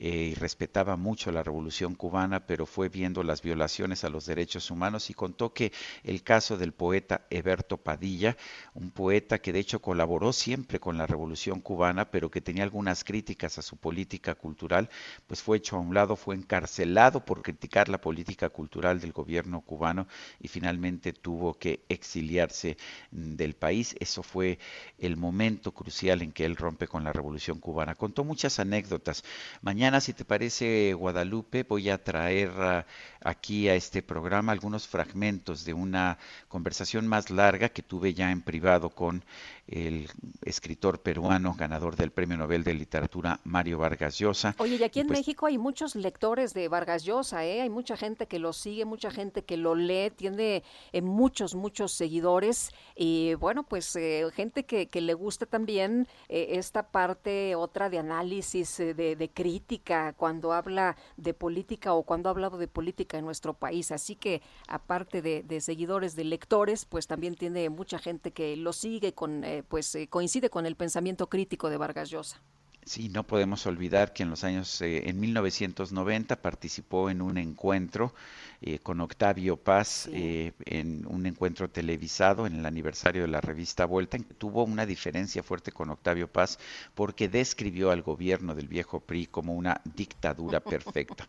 eh, 0.00 0.30
y 0.32 0.34
respetaba 0.34 0.96
mucho 0.96 1.30
la 1.30 1.42
revolución 1.42 1.94
cubana, 1.94 2.46
pero 2.46 2.64
fue 2.64 2.88
viendo 2.88 3.22
las 3.22 3.42
violaciones 3.42 4.02
a 4.02 4.08
los 4.08 4.24
derechos 4.24 4.70
humanos 4.70 5.10
y 5.10 5.14
contó 5.14 5.52
que 5.52 5.72
el 6.04 6.22
caso 6.22 6.56
del 6.56 6.72
poeta 6.72 7.26
Eberto 7.28 7.76
Padilla, 7.76 8.36
un 8.72 8.90
poeta 8.90 9.40
que 9.40 9.52
de 9.52 9.58
hecho 9.58 9.82
colaboró 9.82 10.32
siempre 10.32 10.80
con 10.80 10.96
la 10.96 11.06
revolución 11.06 11.60
cubana, 11.60 12.10
pero 12.10 12.30
que 12.30 12.40
tenía 12.40 12.64
algunas 12.64 13.04
críticas 13.04 13.58
a 13.58 13.62
su 13.62 13.76
política 13.76 14.34
cultural, 14.34 14.88
pues 15.26 15.42
fue 15.42 15.58
hecho 15.58 15.76
a 15.76 15.80
un 15.80 15.92
lado, 15.92 16.16
fue 16.16 16.34
encarcelado 16.34 17.24
por 17.24 17.42
criticar 17.42 17.90
la 17.90 18.00
política 18.00 18.48
cultural 18.48 19.00
del 19.00 19.12
gobierno 19.12 19.60
cubano 19.60 20.06
y 20.40 20.48
finalmente 20.48 21.12
tuvo 21.12 21.58
que 21.58 21.84
exiliarse 21.90 22.78
mm, 23.10 23.34
del 23.34 23.54
país. 23.54 23.94
Eso 24.00 24.22
fue 24.22 24.58
el 24.98 25.18
momento 25.18 25.72
crucial 25.72 26.22
en 26.22 26.32
que 26.32 26.46
él 26.46 26.56
rompe 26.56 26.88
con 26.88 27.04
la 27.04 27.12
revolución 27.12 27.58
cubana. 27.58 27.94
Contó 27.94 28.24
muchas 28.24 28.58
anécdotas. 28.60 29.24
Mañana, 29.60 29.89
si 29.98 30.12
te 30.12 30.24
parece, 30.24 30.92
Guadalupe, 30.92 31.64
voy 31.64 31.88
a 31.90 32.02
traer 32.04 32.50
ah, 32.58 32.86
aquí 33.20 33.68
a 33.68 33.74
este 33.74 34.02
programa 34.02 34.52
algunos 34.52 34.86
fragmentos 34.86 35.64
de 35.64 35.72
una 35.74 36.18
conversación 36.48 37.08
más 37.08 37.30
larga 37.30 37.70
que 37.70 37.82
tuve 37.82 38.14
ya 38.14 38.30
en 38.30 38.42
privado 38.42 38.90
con 38.90 39.24
el 39.70 40.08
escritor 40.44 41.00
peruano 41.00 41.54
ganador 41.54 41.96
del 41.96 42.10
Premio 42.10 42.36
Nobel 42.36 42.64
de 42.64 42.74
Literatura 42.74 43.40
Mario 43.44 43.78
Vargas 43.78 44.18
Llosa. 44.18 44.54
Oye, 44.58 44.76
y 44.76 44.82
aquí 44.82 45.00
en 45.00 45.06
pues 45.06 45.20
México 45.20 45.46
hay 45.46 45.58
muchos 45.58 45.94
lectores 45.94 46.54
de 46.54 46.68
Vargas 46.68 47.04
Llosa, 47.04 47.44
¿eh? 47.44 47.62
hay 47.62 47.70
mucha 47.70 47.96
gente 47.96 48.26
que 48.26 48.38
lo 48.38 48.52
sigue, 48.52 48.84
mucha 48.84 49.10
gente 49.10 49.44
que 49.44 49.56
lo 49.56 49.74
lee, 49.74 50.10
tiene 50.10 50.64
eh, 50.92 51.02
muchos, 51.02 51.54
muchos 51.54 51.92
seguidores 51.92 52.70
y 52.96 53.34
bueno, 53.34 53.62
pues 53.62 53.94
eh, 53.96 54.26
gente 54.34 54.64
que, 54.64 54.88
que, 54.88 55.00
le 55.00 55.14
gusta 55.14 55.46
también 55.46 56.08
eh, 56.28 56.48
esta 56.52 56.90
parte 56.90 57.54
otra 57.54 57.88
de 57.88 57.98
análisis, 57.98 58.76
de, 58.76 58.94
de, 58.94 59.30
crítica, 59.30 60.12
cuando 60.14 60.52
habla 60.52 60.96
de 61.16 61.32
política 61.32 61.94
o 61.94 62.02
cuando 62.02 62.28
ha 62.28 62.32
hablado 62.32 62.58
de 62.58 62.68
política 62.68 63.18
en 63.18 63.24
nuestro 63.24 63.54
país. 63.54 63.92
Así 63.92 64.16
que 64.16 64.42
aparte 64.68 65.22
de, 65.22 65.42
de 65.42 65.60
seguidores, 65.60 66.16
de 66.16 66.24
lectores, 66.24 66.84
pues 66.84 67.06
también 67.06 67.34
tiene 67.34 67.70
mucha 67.70 67.98
gente 67.98 68.32
que 68.32 68.56
lo 68.56 68.72
sigue 68.72 69.14
con 69.14 69.44
pues 69.62 69.94
eh, 69.94 70.08
coincide 70.08 70.50
con 70.50 70.66
el 70.66 70.76
pensamiento 70.76 71.28
crítico 71.28 71.70
de 71.70 71.76
Vargas 71.76 72.10
Llosa. 72.10 72.40
Sí, 72.84 73.08
no 73.08 73.26
podemos 73.26 73.66
olvidar 73.66 74.12
que 74.12 74.22
en 74.22 74.30
los 74.30 74.42
años, 74.42 74.80
eh, 74.80 75.08
en 75.08 75.20
1990 75.20 76.40
participó 76.40 77.10
en 77.10 77.20
un 77.20 77.36
encuentro 77.36 78.14
eh, 78.62 78.78
con 78.78 79.00
Octavio 79.00 79.56
Paz, 79.56 80.10
eh, 80.12 80.52
en 80.66 81.06
un 81.06 81.24
encuentro 81.24 81.70
televisado 81.70 82.46
en 82.46 82.56
el 82.56 82.66
aniversario 82.66 83.22
de 83.22 83.28
la 83.28 83.40
revista 83.40 83.86
Vuelta, 83.86 84.18
en 84.18 84.24
que 84.24 84.34
tuvo 84.34 84.64
una 84.64 84.84
diferencia 84.84 85.42
fuerte 85.42 85.72
con 85.72 85.88
Octavio 85.88 86.28
Paz 86.28 86.58
porque 86.94 87.28
describió 87.28 87.90
al 87.90 88.02
gobierno 88.02 88.54
del 88.54 88.68
viejo 88.68 89.00
PRI 89.00 89.28
como 89.28 89.54
una 89.54 89.80
dictadura 89.96 90.60
perfecta. 90.60 91.26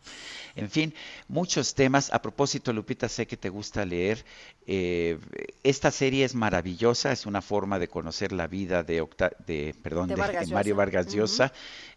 En 0.56 0.68
fin, 0.68 0.92
muchos 1.26 1.74
temas. 1.74 2.12
A 2.12 2.20
propósito, 2.20 2.70
Lupita, 2.72 3.08
sé 3.08 3.26
que 3.26 3.38
te 3.38 3.48
gusta 3.48 3.86
leer. 3.86 4.24
esta 4.66 5.90
serie 5.90 6.26
es 6.26 6.34
maravillosa, 6.34 7.12
es 7.12 7.24
una 7.24 7.40
forma 7.40 7.78
de 7.78 7.88
conocer 7.88 8.32
la 8.32 8.46
vida 8.46 8.82
de, 8.82 9.08
de 9.46 9.74
perdón, 9.82 10.08
de, 10.08 10.16
Mario 10.16 10.76
Vargas 10.76 11.12
Llosa. 11.14 11.52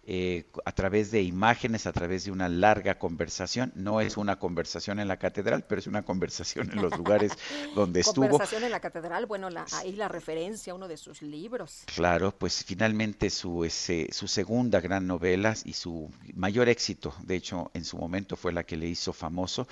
Eh, 0.08 0.45
a 0.66 0.72
través 0.72 1.11
de 1.11 1.22
imágenes, 1.24 1.88
a 1.88 1.92
través 1.92 2.25
de 2.25 2.32
una 2.32 2.48
larga 2.48 3.00
conversación. 3.00 3.72
No 3.75 4.01
es 4.01 4.17
una 4.17 4.38
conversación 4.38 5.00
en 5.00 5.08
la 5.08 5.17
catedral, 5.17 5.66
pero 5.67 5.80
es 5.80 5.88
una 5.88 6.03
conversación 6.03 6.72
en 6.72 6.82
los 6.82 6.95
lugares 6.98 7.32
donde 7.75 8.01
estuvo. 8.01 8.30
Conversación 8.30 8.64
en 8.64 8.72
la 8.72 8.80
catedral, 8.80 9.25
bueno, 9.25 9.50
ahí 9.74 9.93
la 9.93 10.08
referencia 10.08 10.74
a 10.74 10.75
uno 10.75 10.88
de 10.88 10.98
sus 10.98 11.22
libros. 11.22 11.84
Claro, 11.93 12.38
pues 12.38 12.64
finalmente 12.64 13.30
su, 13.30 13.64
ese, 13.66 14.08
su 14.11 14.27
segunda 14.27 14.80
gran 14.80 15.08
novela 15.08 15.56
y 15.64 15.74
su 15.74 16.11
mayor 16.35 16.69
éxito, 16.69 17.16
de 17.24 17.35
hecho 17.35 17.72
en 17.74 17.84
su 17.84 17.98
momento 17.98 18.35
fue 18.35 18.53
la 18.53 18.64
que 18.64 18.77
le 18.77 18.88
hizo 18.88 19.14
famoso, 19.14 19.67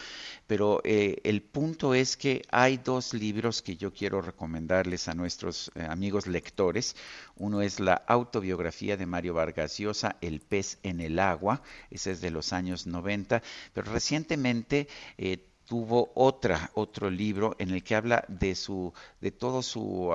pero 0.48 0.82
eh, 0.84 1.18
el 1.24 1.42
punto 1.42 1.94
es 1.94 2.18
que 2.18 2.42
hay 2.50 2.78
dos 2.78 3.14
libros 3.14 3.62
que 3.62 3.78
yo 3.78 3.94
quiero 3.94 4.22
recomendarles 4.22 5.08
a 5.08 5.14
nuestros 5.14 5.72
eh, 5.76 5.86
amigos 5.88 6.28
lectores. 6.28 6.96
Uno 7.36 7.62
es 7.62 7.80
la 7.80 7.94
autobiografía 7.94 8.98
de 8.98 9.06
Mario 9.06 9.34
Vargas 9.34 9.78
Llosa, 9.78 10.18
El 10.28 10.40
pez 10.40 10.80
en 10.84 11.02
el 11.02 11.20
agua, 11.20 11.62
ese 11.92 12.12
es 12.12 12.22
de 12.22 12.32
los 12.32 12.54
años 12.54 12.88
90, 12.88 13.42
pero 13.74 13.92
recientemente 13.92 14.88
eh, 15.18 15.46
tuvo 15.66 16.12
otra, 16.16 16.72
otro 16.74 17.10
libro 17.10 17.56
en 17.60 17.72
el 17.72 17.84
que 17.84 17.96
habla 17.96 18.26
de 18.28 18.56
su, 18.56 18.94
de 19.22 19.32
todo 19.32 19.62
su, 19.62 20.12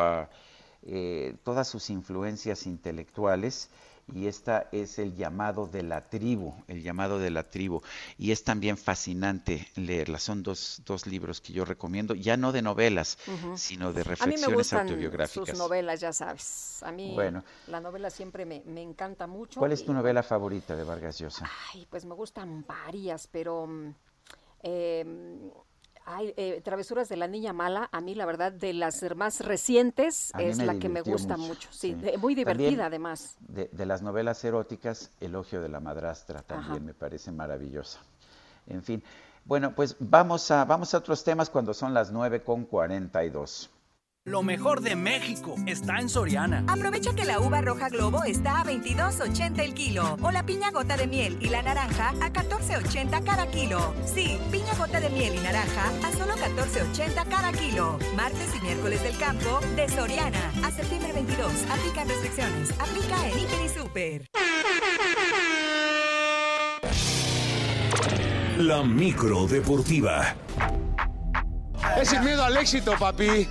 eh, 0.82 1.34
todas 1.44 1.68
sus 1.68 1.90
influencias 1.90 2.66
intelectuales 2.66 3.70
y 4.14 4.26
esta 4.26 4.68
es 4.72 4.98
el 4.98 5.14
llamado 5.14 5.66
de 5.66 5.82
la 5.82 6.08
tribu, 6.08 6.54
el 6.66 6.82
llamado 6.82 7.18
de 7.18 7.30
la 7.30 7.44
tribu. 7.44 7.82
Y 8.16 8.32
es 8.32 8.44
también 8.44 8.76
fascinante 8.76 9.68
leerla. 9.76 10.18
Son 10.18 10.42
dos, 10.42 10.82
dos 10.84 11.06
libros 11.06 11.40
que 11.40 11.52
yo 11.52 11.64
recomiendo, 11.64 12.14
ya 12.14 12.36
no 12.36 12.52
de 12.52 12.62
novelas, 12.62 13.18
sino 13.54 13.92
de 13.92 14.04
reflexiones 14.04 14.44
a 14.44 14.46
mí 14.46 14.50
me 14.50 14.56
gustan 14.56 14.88
autobiográficas. 14.88 15.50
Sus 15.50 15.58
novelas, 15.58 16.00
ya 16.00 16.12
sabes. 16.12 16.82
A 16.82 16.92
mí 16.92 17.12
bueno, 17.14 17.44
la 17.66 17.80
novela 17.80 18.10
siempre 18.10 18.44
me, 18.44 18.62
me 18.66 18.82
encanta 18.82 19.26
mucho. 19.26 19.60
¿Cuál 19.60 19.72
es 19.72 19.84
tu 19.84 19.92
novela 19.92 20.22
favorita 20.22 20.74
de 20.74 20.84
Vargas 20.84 21.18
Llosa? 21.18 21.48
Ay, 21.72 21.86
pues 21.90 22.04
me 22.04 22.14
gustan 22.14 22.64
varias, 22.66 23.26
pero... 23.26 23.68
Eh, 24.62 25.04
Ay, 26.10 26.32
eh, 26.38 26.62
Travesuras 26.64 27.10
de 27.10 27.16
la 27.16 27.28
Niña 27.28 27.52
Mala, 27.52 27.90
a 27.92 28.00
mí 28.00 28.14
la 28.14 28.24
verdad, 28.24 28.50
de 28.50 28.72
las 28.72 29.04
más 29.14 29.40
recientes, 29.44 30.32
es 30.38 30.56
la 30.56 30.78
que 30.78 30.88
me 30.88 31.02
gusta 31.02 31.36
mucho. 31.36 31.68
Sí, 31.70 31.94
muy 32.18 32.34
divertida 32.34 32.86
además. 32.86 33.36
De, 33.40 33.68
las 33.84 34.00
novelas 34.00 34.42
eróticas, 34.42 35.10
Elogio 35.20 35.60
de 35.60 35.68
la 35.68 35.80
Madrastra 35.80 36.40
también 36.40 36.86
me 36.86 36.94
parece 36.94 37.30
maravillosa. 37.30 38.00
En 38.66 38.82
fin, 38.82 39.02
bueno, 39.44 39.74
pues 39.74 39.96
vamos 39.98 40.50
a, 40.50 40.64
vamos 40.64 40.94
a 40.94 40.98
otros 40.98 41.22
temas 41.24 41.50
cuando 41.50 41.74
son 41.74 41.92
las 41.92 42.10
9 42.10 42.42
con 42.42 42.64
42. 42.64 43.70
Lo 44.28 44.42
mejor 44.42 44.82
de 44.82 44.94
México 44.94 45.54
está 45.64 46.00
en 46.00 46.10
Soriana. 46.10 46.62
Aprovecha 46.68 47.14
que 47.14 47.24
la 47.24 47.40
uva 47.40 47.62
roja 47.62 47.88
globo 47.88 48.24
está 48.24 48.60
a 48.60 48.64
22.80 48.64 49.58
el 49.60 49.72
kilo 49.72 50.18
o 50.20 50.30
la 50.30 50.44
piña 50.44 50.70
gota 50.70 50.98
de 50.98 51.06
miel 51.06 51.38
y 51.40 51.48
la 51.48 51.62
naranja 51.62 52.10
a 52.20 52.30
14.80 52.30 53.24
cada 53.24 53.50
kilo. 53.50 53.94
Sí, 54.04 54.36
piña 54.52 54.74
gota 54.76 55.00
de 55.00 55.08
miel 55.08 55.34
y 55.34 55.38
naranja 55.38 55.90
a 56.06 56.12
solo 56.12 56.34
14.80 56.34 57.26
cada 57.26 57.52
kilo. 57.52 57.98
Martes 58.16 58.54
y 58.54 58.60
miércoles 58.60 59.02
del 59.02 59.16
campo 59.16 59.60
de 59.76 59.88
Soriana 59.88 60.52
a 60.62 60.70
septiembre 60.72 61.14
22. 61.14 61.50
Aplican 61.70 62.06
restricciones. 62.06 62.70
Aplica 62.72 63.28
en 63.28 63.38
Hiper 63.38 63.64
y 63.64 63.68
Super. 63.70 64.26
La 68.58 68.82
micro 68.82 69.46
deportiva. 69.46 70.36
Es 71.96 72.12
el 72.12 72.22
miedo 72.22 72.44
al 72.44 72.56
éxito, 72.56 72.96
papi. 72.98 73.48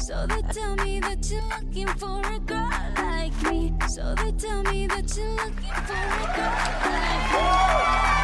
So 0.00 0.26
they 0.26 0.42
tell 0.52 0.76
me 0.76 1.00
that 1.00 1.28
you're 1.28 1.42
looking 1.42 1.88
for 1.98 2.20
a 2.20 2.38
girl 2.38 2.70
like 2.96 3.34
me. 3.50 3.72
So 3.88 4.14
they 4.14 4.32
tell 4.32 4.62
me 4.62 4.86
that 4.86 5.16
you're 5.16 5.34
looking 5.34 5.74
for 5.86 5.94
a 5.94 6.36
girl 6.36 6.52
like 6.84 8.10
me. 8.10 8.15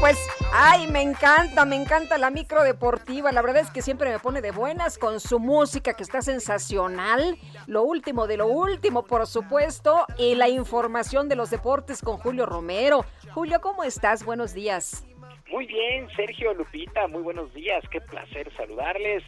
Pues, 0.00 0.18
ay, 0.52 0.86
me 0.86 1.02
encanta, 1.02 1.64
me 1.64 1.76
encanta 1.76 2.18
la 2.18 2.30
micro 2.30 2.62
deportiva. 2.62 3.32
La 3.32 3.42
verdad 3.42 3.62
es 3.62 3.70
que 3.70 3.82
siempre 3.82 4.10
me 4.10 4.18
pone 4.18 4.40
de 4.40 4.50
buenas 4.50 4.98
con 4.98 5.20
su 5.20 5.38
música 5.38 5.94
que 5.94 6.02
está 6.02 6.22
sensacional. 6.22 7.36
Lo 7.66 7.82
último 7.82 8.26
de 8.26 8.36
lo 8.36 8.46
último, 8.46 9.04
por 9.04 9.26
supuesto, 9.26 10.06
y 10.18 10.34
la 10.34 10.48
información 10.48 11.28
de 11.28 11.36
los 11.36 11.50
deportes 11.50 12.02
con 12.02 12.16
Julio 12.18 12.46
Romero. 12.46 13.04
Julio, 13.32 13.60
¿cómo 13.60 13.84
estás? 13.84 14.24
Buenos 14.24 14.54
días. 14.54 15.06
Muy 15.50 15.66
bien, 15.66 16.08
Sergio 16.16 16.54
Lupita, 16.54 17.08
muy 17.08 17.22
buenos 17.22 17.52
días. 17.52 17.84
Qué 17.90 18.00
placer 18.00 18.50
saludarles. 18.56 19.22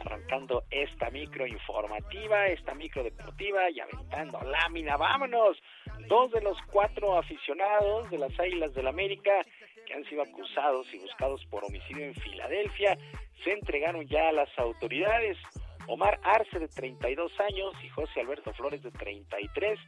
Arrancando 0.00 0.64
esta 0.70 1.10
micro 1.10 1.46
informativa, 1.46 2.46
esta 2.46 2.74
micro 2.74 3.02
deportiva 3.02 3.70
y 3.70 3.80
aventando 3.80 4.40
lámina. 4.42 4.96
¡Vámonos! 4.96 5.58
Dos 6.08 6.30
de 6.32 6.40
los 6.40 6.56
cuatro 6.70 7.18
aficionados 7.18 8.10
de 8.10 8.18
las 8.18 8.38
Águilas 8.40 8.72
del 8.74 8.86
América 8.86 9.44
han 9.92 10.04
sido 10.04 10.22
acusados 10.22 10.86
y 10.92 10.98
buscados 10.98 11.44
por 11.46 11.64
homicidio 11.64 12.04
en 12.04 12.14
Filadelfia 12.14 12.96
se 13.44 13.52
entregaron 13.52 14.06
ya 14.06 14.28
a 14.28 14.32
las 14.32 14.48
autoridades. 14.58 15.36
Omar 15.88 16.20
Arce 16.22 16.58
de 16.58 16.68
32 16.68 17.32
años 17.40 17.72
y 17.82 17.88
José 17.88 18.20
Alberto 18.20 18.52
Flores 18.52 18.82
de 18.82 18.90
33 18.90 19.78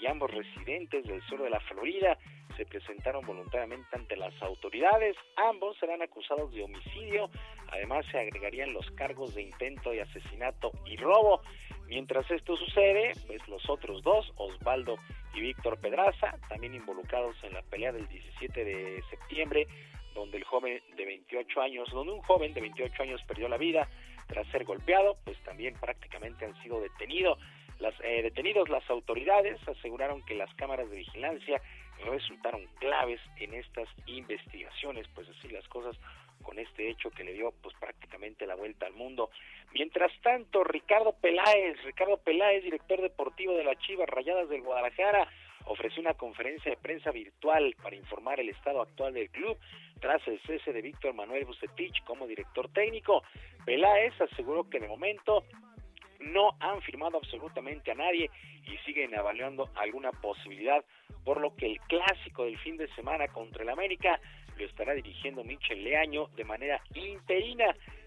y 0.00 0.06
ambos 0.06 0.30
residentes 0.30 1.04
del 1.04 1.20
sur 1.22 1.42
de 1.42 1.50
la 1.50 1.60
Florida 1.60 2.16
se 2.56 2.66
presentaron 2.66 3.24
voluntariamente 3.24 3.88
ante 3.92 4.16
las 4.16 4.34
autoridades. 4.42 5.16
Ambos 5.36 5.76
serán 5.78 6.02
acusados 6.02 6.52
de 6.52 6.62
homicidio. 6.62 7.30
Además, 7.72 8.04
se 8.10 8.18
agregarían 8.18 8.72
los 8.72 8.88
cargos 8.92 9.34
de 9.34 9.42
intento 9.42 9.90
de 9.90 10.02
asesinato 10.02 10.72
y 10.84 10.96
robo. 10.96 11.40
Mientras 11.88 12.30
esto 12.30 12.54
sucede, 12.56 13.12
pues 13.26 13.46
los 13.48 13.68
otros 13.70 14.02
dos, 14.02 14.30
Osvaldo 14.36 14.98
y 15.34 15.40
Víctor 15.40 15.78
Pedraza, 15.80 16.36
también 16.48 16.74
involucrados 16.74 17.34
en 17.42 17.54
la 17.54 17.62
pelea 17.62 17.92
del 17.92 18.06
17 18.08 18.64
de 18.64 19.02
septiembre, 19.08 19.66
donde 20.14 20.36
el 20.36 20.44
joven 20.44 20.82
de 20.96 21.04
28 21.06 21.60
años, 21.62 21.88
donde 21.90 22.12
un 22.12 22.20
joven 22.22 22.52
de 22.52 22.60
28 22.60 23.02
años 23.02 23.22
perdió 23.26 23.48
la 23.48 23.56
vida 23.56 23.88
tras 24.26 24.46
ser 24.48 24.64
golpeado, 24.64 25.16
pues 25.24 25.38
también 25.44 25.74
prácticamente 25.80 26.44
han 26.44 26.62
sido 26.62 26.78
detenidos. 26.80 27.38
Las, 27.78 27.94
eh, 28.02 28.22
detenidos 28.22 28.68
las 28.68 28.88
autoridades 28.90 29.56
aseguraron 29.66 30.22
que 30.26 30.34
las 30.34 30.52
cámaras 30.54 30.90
de 30.90 30.96
vigilancia 30.96 31.62
resultaron 32.04 32.66
claves 32.80 33.20
en 33.38 33.54
estas 33.54 33.88
investigaciones, 34.06 35.06
pues 35.14 35.26
así 35.28 35.48
las 35.48 35.66
cosas 35.68 35.96
con 36.42 36.58
este 36.58 36.88
hecho 36.88 37.10
que 37.10 37.24
le 37.24 37.32
dio 37.32 37.52
pues 37.62 37.74
prácticamente 37.78 38.46
la 38.46 38.54
vuelta 38.54 38.86
al 38.86 38.94
mundo. 38.94 39.30
Mientras 39.72 40.12
tanto, 40.22 40.64
Ricardo 40.64 41.12
Peláez, 41.20 41.82
Ricardo 41.84 42.16
Peláez, 42.18 42.64
director 42.64 43.00
deportivo 43.00 43.54
de 43.54 43.64
las 43.64 43.78
Chivas 43.78 44.08
Rayadas 44.08 44.48
del 44.48 44.62
Guadalajara, 44.62 45.28
ofreció 45.66 46.00
una 46.00 46.14
conferencia 46.14 46.70
de 46.70 46.76
prensa 46.76 47.10
virtual 47.10 47.74
para 47.82 47.96
informar 47.96 48.40
el 48.40 48.48
estado 48.48 48.80
actual 48.80 49.12
del 49.12 49.30
club 49.30 49.58
tras 50.00 50.26
el 50.26 50.40
cese 50.42 50.72
de 50.72 50.82
Víctor 50.82 51.14
Manuel 51.14 51.44
Bucetich 51.44 52.02
como 52.04 52.26
director 52.26 52.68
técnico. 52.72 53.22
Peláez 53.64 54.18
aseguró 54.20 54.68
que 54.68 54.80
de 54.80 54.88
momento 54.88 55.44
no 56.20 56.56
han 56.60 56.80
firmado 56.82 57.18
absolutamente 57.18 57.90
a 57.90 57.94
nadie 57.94 58.30
y 58.64 58.76
siguen 58.78 59.14
evaluando 59.14 59.70
alguna 59.74 60.10
posibilidad, 60.12 60.84
por 61.24 61.40
lo 61.40 61.54
que 61.54 61.66
el 61.66 61.80
clásico 61.80 62.44
del 62.44 62.58
fin 62.58 62.76
de 62.76 62.88
semana 62.94 63.28
contra 63.28 63.62
el 63.62 63.68
América 63.68 64.20
lo 64.58 64.66
estará 64.66 64.92
dirigiendo 64.94 65.44
Michel 65.44 65.84
Leaño 65.84 66.28
de 66.36 66.44
manera 66.44 66.82
interina. 66.94 67.64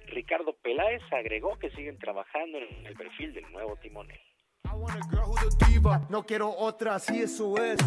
Ricardo 0.08 0.54
Peláez 0.62 1.02
agregó 1.12 1.58
que 1.58 1.72
siguen 1.72 1.98
trabajando 1.98 2.58
en 2.58 2.86
el 2.86 2.96
perfil 2.96 3.34
del 3.34 3.50
nuevo 3.52 3.78
timonel. 3.78 4.20
No 6.10 6.26
quiero 6.26 6.50
otra, 6.50 6.96
así 6.96 7.22
eso 7.22 7.56
es. 7.58 7.80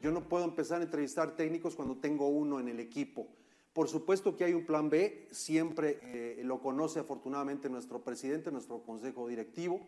Yo 0.00 0.10
no 0.10 0.28
puedo 0.28 0.44
empezar 0.44 0.80
a 0.80 0.84
entrevistar 0.84 1.36
técnicos 1.36 1.76
cuando 1.76 1.96
tengo 1.98 2.26
uno 2.26 2.58
en 2.58 2.68
el 2.68 2.80
equipo. 2.80 3.28
Por 3.72 3.88
supuesto 3.88 4.36
que 4.36 4.44
hay 4.44 4.52
un 4.52 4.66
plan 4.66 4.90
B, 4.90 5.28
siempre 5.30 5.98
eh, 6.02 6.42
lo 6.44 6.60
conoce 6.60 7.00
afortunadamente 7.00 7.70
nuestro 7.70 8.02
presidente, 8.02 8.52
nuestro 8.52 8.82
consejo 8.82 9.26
directivo, 9.28 9.80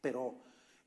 pero 0.00 0.34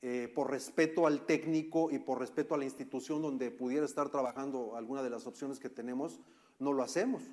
eh, 0.01 0.31
por 0.33 0.49
respeto 0.49 1.05
al 1.05 1.25
técnico 1.25 1.91
y 1.91 1.99
por 1.99 2.19
respeto 2.19 2.55
a 2.55 2.57
la 2.57 2.63
institución 2.63 3.21
donde 3.21 3.51
pudiera 3.51 3.85
estar 3.85 4.09
trabajando 4.09 4.77
alguna 4.77 5.03
de 5.03 5.09
las 5.09 5.27
opciones 5.27 5.59
que 5.59 5.69
tenemos, 5.69 6.21
no 6.59 6.71
lo 6.71 6.83
hacemos. 6.83 7.23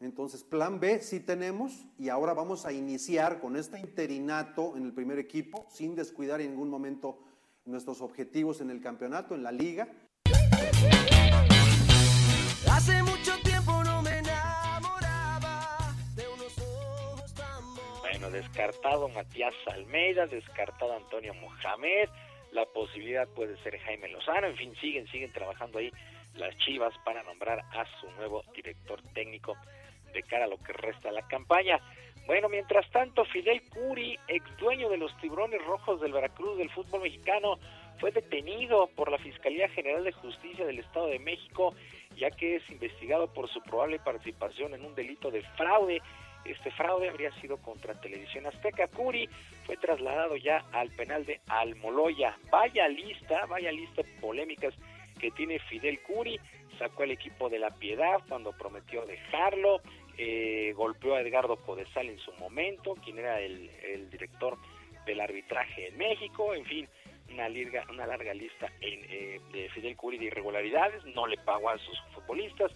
Entonces, 0.00 0.44
plan 0.44 0.78
B 0.78 1.02
sí 1.02 1.18
tenemos 1.18 1.86
y 1.98 2.08
ahora 2.08 2.32
vamos 2.32 2.64
a 2.64 2.72
iniciar 2.72 3.40
con 3.40 3.56
este 3.56 3.80
interinato 3.80 4.76
en 4.76 4.84
el 4.84 4.92
primer 4.92 5.18
equipo, 5.18 5.66
sin 5.68 5.96
descuidar 5.96 6.40
en 6.40 6.52
ningún 6.52 6.70
momento 6.70 7.18
nuestros 7.64 8.00
objetivos 8.00 8.60
en 8.60 8.70
el 8.70 8.80
campeonato, 8.80 9.34
en 9.34 9.42
la 9.42 9.50
liga 9.50 9.88
Hace 12.70 13.02
mucho 13.02 13.32
Bueno, 18.20 18.36
descartado 18.36 19.08
Matías 19.08 19.54
Almeida, 19.72 20.26
descartado 20.26 20.92
Antonio 20.96 21.34
Mohamed, 21.34 22.08
la 22.50 22.66
posibilidad 22.66 23.28
puede 23.28 23.56
ser 23.62 23.78
Jaime 23.78 24.08
Lozano, 24.08 24.48
en 24.48 24.56
fin, 24.56 24.74
siguen, 24.80 25.06
siguen 25.06 25.32
trabajando 25.32 25.78
ahí 25.78 25.92
las 26.34 26.56
Chivas 26.58 26.92
para 27.04 27.22
nombrar 27.22 27.60
a 27.60 27.86
su 28.00 28.10
nuevo 28.16 28.42
director 28.52 29.00
técnico 29.14 29.56
de 30.12 30.24
cara 30.24 30.46
a 30.46 30.48
lo 30.48 30.58
que 30.58 30.72
resta 30.72 31.12
la 31.12 31.28
campaña. 31.28 31.78
Bueno, 32.26 32.48
mientras 32.48 32.90
tanto, 32.90 33.24
Fidel 33.24 33.62
Curi, 33.70 34.18
ex 34.26 34.44
dueño 34.56 34.88
de 34.88 34.96
los 34.96 35.16
tiburones 35.18 35.64
rojos 35.64 36.00
del 36.00 36.12
Veracruz 36.12 36.58
del 36.58 36.70
fútbol 36.70 37.02
mexicano, 37.02 37.60
fue 38.00 38.10
detenido 38.10 38.88
por 38.96 39.12
la 39.12 39.18
Fiscalía 39.18 39.68
General 39.68 40.02
de 40.02 40.12
Justicia 40.12 40.66
del 40.66 40.80
Estado 40.80 41.06
de 41.06 41.20
México, 41.20 41.72
ya 42.16 42.32
que 42.32 42.56
es 42.56 42.68
investigado 42.68 43.32
por 43.32 43.48
su 43.48 43.62
probable 43.62 44.00
participación 44.00 44.74
en 44.74 44.84
un 44.84 44.96
delito 44.96 45.30
de 45.30 45.42
fraude. 45.56 46.02
Este 46.44 46.70
fraude 46.70 47.08
habría 47.08 47.30
sido 47.40 47.58
contra 47.58 48.00
Televisión 48.00 48.46
Azteca. 48.46 48.88
Curi 48.88 49.28
fue 49.66 49.76
trasladado 49.76 50.36
ya 50.36 50.64
al 50.72 50.90
penal 50.90 51.24
de 51.26 51.40
Almoloya. 51.48 52.36
Vaya 52.50 52.88
lista, 52.88 53.46
vaya 53.46 53.70
lista 53.70 54.02
de 54.02 54.08
polémicas 54.20 54.74
que 55.20 55.30
tiene 55.32 55.58
Fidel 55.58 56.00
Curi. 56.00 56.38
Sacó 56.78 57.02
el 57.02 57.10
equipo 57.10 57.48
de 57.48 57.58
la 57.58 57.70
Piedad 57.70 58.20
cuando 58.28 58.52
prometió 58.52 59.04
dejarlo. 59.04 59.80
Eh, 60.16 60.72
golpeó 60.74 61.14
a 61.14 61.20
Edgardo 61.20 61.56
Codesal 61.56 62.08
en 62.08 62.18
su 62.18 62.32
momento, 62.34 62.94
quien 63.04 63.18
era 63.18 63.40
el, 63.40 63.70
el 63.84 64.10
director 64.10 64.56
del 65.06 65.20
arbitraje 65.20 65.88
en 65.88 65.98
México. 65.98 66.54
En 66.54 66.64
fin, 66.64 66.88
una 67.32 67.48
larga, 67.48 67.84
una 67.90 68.06
larga 68.06 68.34
lista 68.34 68.72
en, 68.80 69.00
eh, 69.08 69.40
de 69.52 69.68
Fidel 69.70 69.96
Curi 69.96 70.18
de 70.18 70.26
irregularidades, 70.26 71.04
no 71.14 71.26
le 71.26 71.36
pagó 71.38 71.70
a 71.70 71.78
sus 71.78 72.00
futbolistas, 72.14 72.72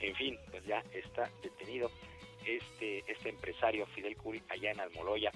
en 0.00 0.14
fin, 0.14 0.38
pues 0.50 0.64
ya 0.64 0.82
está 0.92 1.30
detenido 1.42 1.90
este, 2.46 3.04
este 3.10 3.28
empresario 3.28 3.86
Fidel 3.86 4.16
Curi 4.16 4.42
allá 4.48 4.70
en 4.70 4.80
Almoloya. 4.80 5.32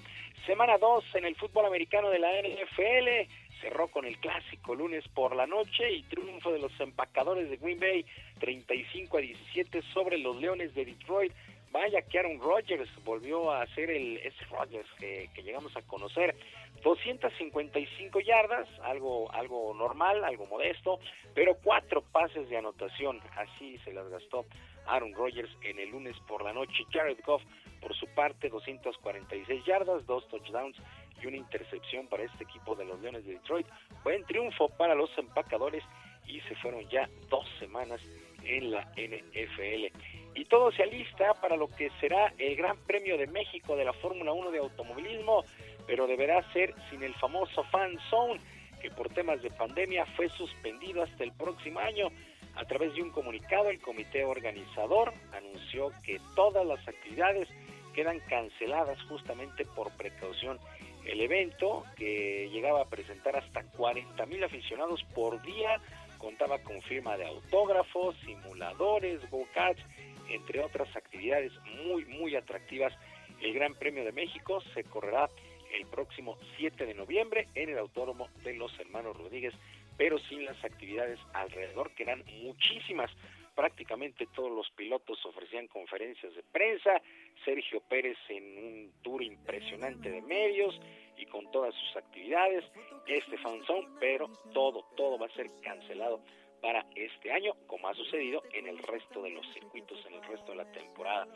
Semana 0.46 0.78
2 0.78 1.04
en 1.16 1.26
el 1.26 1.36
fútbol 1.36 1.66
americano 1.66 2.08
de 2.10 2.18
la 2.18 2.30
NFL, 2.40 3.28
cerró 3.60 3.88
con 3.88 4.06
el 4.06 4.18
clásico 4.18 4.74
lunes 4.74 5.06
por 5.08 5.36
la 5.36 5.46
noche 5.46 5.90
y 5.92 6.02
triunfo 6.04 6.52
de 6.52 6.58
los 6.58 6.72
empacadores 6.80 7.50
de 7.50 7.56
Green 7.56 7.78
Bay 7.78 8.04
35 8.38 9.18
a 9.18 9.20
17 9.20 9.82
sobre 9.92 10.18
los 10.18 10.36
Leones 10.36 10.74
de 10.74 10.86
Detroit. 10.86 11.32
Vaya 11.72 12.02
que 12.02 12.18
Aaron 12.18 12.40
Rodgers 12.40 12.88
volvió 13.04 13.52
a 13.52 13.66
ser 13.74 13.90
el 13.90 14.16
ese 14.18 14.44
Rodgers 14.46 14.88
que, 14.98 15.30
que 15.34 15.42
llegamos 15.42 15.76
a 15.76 15.82
conocer 15.82 16.34
255 16.82 18.20
yardas, 18.20 18.68
algo, 18.82 19.30
algo 19.32 19.74
normal, 19.74 20.24
algo 20.24 20.46
modesto, 20.46 20.98
pero 21.34 21.56
cuatro 21.62 22.02
pases 22.02 22.48
de 22.48 22.56
anotación, 22.56 23.20
así 23.36 23.78
se 23.84 23.92
las 23.92 24.08
gastó 24.08 24.46
Aaron 24.86 25.14
Rodgers 25.14 25.50
en 25.62 25.78
el 25.78 25.90
lunes 25.90 26.16
por 26.26 26.42
la 26.42 26.52
noche. 26.52 26.84
Jared 26.90 27.18
Goff, 27.24 27.42
por 27.80 27.94
su 27.94 28.06
parte, 28.14 28.48
246 28.48 29.64
yardas, 29.64 30.06
dos 30.06 30.26
touchdowns 30.28 30.76
y 31.22 31.26
una 31.26 31.36
intercepción 31.36 32.06
para 32.08 32.24
este 32.24 32.44
equipo 32.44 32.74
de 32.74 32.84
los 32.84 33.00
Leones 33.00 33.24
de 33.24 33.34
Detroit. 33.34 33.66
Buen 34.02 34.24
triunfo 34.24 34.68
para 34.70 34.94
los 34.94 35.10
empacadores 35.18 35.84
y 36.26 36.40
se 36.42 36.54
fueron 36.56 36.88
ya 36.88 37.08
dos 37.28 37.46
semanas 37.58 38.00
en 38.42 38.70
la 38.70 38.82
NFL. 38.96 39.96
Y 40.40 40.46
todo 40.46 40.72
se 40.72 40.84
alista 40.84 41.34
para 41.34 41.54
lo 41.54 41.68
que 41.68 41.90
será 42.00 42.32
el 42.38 42.56
Gran 42.56 42.78
Premio 42.86 43.18
de 43.18 43.26
México 43.26 43.76
de 43.76 43.84
la 43.84 43.92
Fórmula 43.92 44.32
1 44.32 44.50
de 44.50 44.58
automovilismo 44.60 45.44
pero 45.86 46.06
deberá 46.06 46.42
ser 46.54 46.74
sin 46.88 47.02
el 47.02 47.12
famoso 47.16 47.62
fan 47.64 47.98
zone 48.08 48.40
que 48.80 48.90
por 48.90 49.10
temas 49.10 49.42
de 49.42 49.50
pandemia 49.50 50.06
fue 50.16 50.30
suspendido 50.30 51.02
hasta 51.02 51.24
el 51.24 51.32
próximo 51.32 51.80
año. 51.80 52.08
A 52.54 52.64
través 52.64 52.94
de 52.94 53.02
un 53.02 53.10
comunicado, 53.10 53.68
el 53.68 53.80
comité 53.80 54.24
organizador 54.24 55.12
anunció 55.32 55.92
que 56.02 56.18
todas 56.34 56.64
las 56.64 56.88
actividades 56.88 57.46
quedan 57.92 58.20
canceladas 58.20 58.98
justamente 59.08 59.66
por 59.66 59.90
precaución. 59.98 60.58
El 61.04 61.20
evento, 61.20 61.84
que 61.96 62.48
llegaba 62.50 62.80
a 62.80 62.88
presentar 62.88 63.36
hasta 63.36 63.62
40 63.64 64.24
mil 64.24 64.42
aficionados 64.42 65.04
por 65.14 65.42
día, 65.42 65.80
contaba 66.16 66.58
con 66.60 66.80
firma 66.82 67.16
de 67.16 67.26
autógrafos, 67.26 68.14
simuladores, 68.24 69.28
go-karts, 69.30 69.82
entre 70.30 70.60
otras 70.60 70.94
actividades 70.96 71.52
muy, 71.84 72.04
muy 72.06 72.36
atractivas. 72.36 72.92
El 73.40 73.54
Gran 73.54 73.74
Premio 73.74 74.04
de 74.04 74.12
México 74.12 74.60
se 74.74 74.84
correrá 74.84 75.28
el 75.72 75.86
próximo 75.86 76.36
7 76.56 76.86
de 76.86 76.94
noviembre 76.94 77.48
en 77.54 77.70
el 77.70 77.78
Autódromo 77.78 78.28
de 78.42 78.54
los 78.54 78.78
Hermanos 78.78 79.16
Rodríguez, 79.16 79.54
pero 79.96 80.18
sin 80.18 80.44
las 80.44 80.62
actividades 80.64 81.18
alrededor, 81.32 81.94
que 81.94 82.04
eran 82.04 82.24
muchísimas. 82.42 83.10
Prácticamente 83.54 84.26
todos 84.34 84.50
los 84.50 84.70
pilotos 84.70 85.24
ofrecían 85.26 85.66
conferencias 85.68 86.34
de 86.34 86.42
prensa, 86.42 87.00
Sergio 87.44 87.80
Pérez 87.80 88.16
en 88.28 88.58
un 88.58 88.92
tour 89.02 89.22
impresionante 89.22 90.10
de 90.10 90.22
medios 90.22 90.78
y 91.16 91.26
con 91.26 91.50
todas 91.50 91.74
sus 91.74 91.96
actividades, 91.96 92.64
este 93.06 93.36
fanzone, 93.38 93.88
pero 93.98 94.28
todo, 94.54 94.86
todo 94.96 95.18
va 95.18 95.26
a 95.26 95.34
ser 95.34 95.50
cancelado 95.62 96.20
para 96.60 96.84
este 96.94 97.32
año, 97.32 97.54
como 97.66 97.88
ha 97.88 97.94
sucedido 97.94 98.42
en 98.52 98.66
el 98.66 98.78
resto 98.78 99.22
de 99.22 99.30
los 99.30 99.46
circuitos, 99.52 100.04
en 100.06 100.14
el 100.14 100.22
resto 100.24 100.52
de 100.52 100.58
la 100.58 100.72
temporada. 100.72 101.26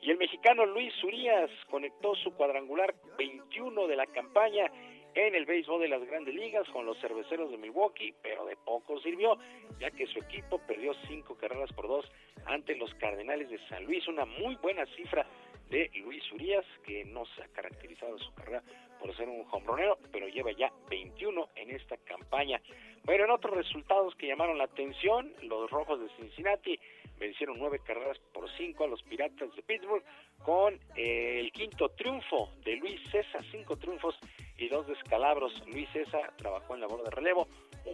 Y 0.00 0.10
el 0.10 0.18
mexicano 0.18 0.66
Luis 0.66 0.92
Urias 1.04 1.50
conectó 1.70 2.14
su 2.16 2.32
cuadrangular 2.34 2.94
21 3.16 3.86
de 3.86 3.96
la 3.96 4.06
campaña 4.06 4.70
en 5.14 5.34
el 5.34 5.44
béisbol 5.44 5.82
de 5.82 5.88
las 5.88 6.04
grandes 6.04 6.34
ligas 6.34 6.68
con 6.70 6.86
los 6.86 6.98
cerveceros 6.98 7.50
de 7.50 7.58
Milwaukee, 7.58 8.14
pero 8.22 8.46
de 8.46 8.56
poco 8.56 8.98
sirvió, 9.00 9.36
ya 9.78 9.90
que 9.90 10.06
su 10.06 10.18
equipo 10.18 10.58
perdió 10.66 10.94
cinco 11.06 11.36
carreras 11.36 11.72
por 11.72 11.86
dos 11.86 12.10
ante 12.46 12.74
los 12.76 12.92
Cardenales 12.94 13.50
de 13.50 13.58
San 13.68 13.84
Luis, 13.84 14.06
una 14.08 14.24
muy 14.24 14.56
buena 14.56 14.86
cifra 14.96 15.26
de 15.68 15.90
Luis 16.02 16.22
Urias, 16.32 16.64
que 16.84 17.04
no 17.04 17.24
se 17.26 17.42
ha 17.42 17.48
caracterizado 17.48 18.18
su 18.18 18.34
carrera 18.34 18.62
por 19.02 19.14
ser 19.16 19.28
un 19.28 19.44
hombronero, 19.50 19.98
pero 20.12 20.28
lleva 20.28 20.52
ya 20.52 20.72
21 20.88 21.48
en 21.56 21.70
esta 21.72 21.96
campaña. 21.98 22.62
Bueno, 23.04 23.24
en 23.24 23.32
otros 23.32 23.56
resultados 23.56 24.14
que 24.14 24.28
llamaron 24.28 24.58
la 24.58 24.64
atención, 24.64 25.32
los 25.42 25.68
Rojos 25.70 26.00
de 26.00 26.08
Cincinnati 26.16 26.78
vencieron 27.22 27.56
nueve 27.58 27.78
carreras 27.84 28.18
por 28.34 28.50
cinco 28.56 28.84
a 28.84 28.88
los 28.88 29.02
Piratas 29.04 29.54
de 29.54 29.62
Pittsburgh 29.62 30.02
con 30.42 30.74
eh, 30.96 31.38
el 31.38 31.52
quinto 31.52 31.88
triunfo 31.90 32.50
de 32.64 32.74
Luis 32.76 33.00
César, 33.12 33.42
cinco 33.52 33.76
triunfos 33.76 34.18
y 34.58 34.68
dos 34.68 34.86
descalabros. 34.88 35.52
Luis 35.68 35.88
César 35.92 36.34
trabajó 36.36 36.74
en 36.74 36.80
labor 36.80 37.04
de 37.04 37.10
relevo, 37.10 37.46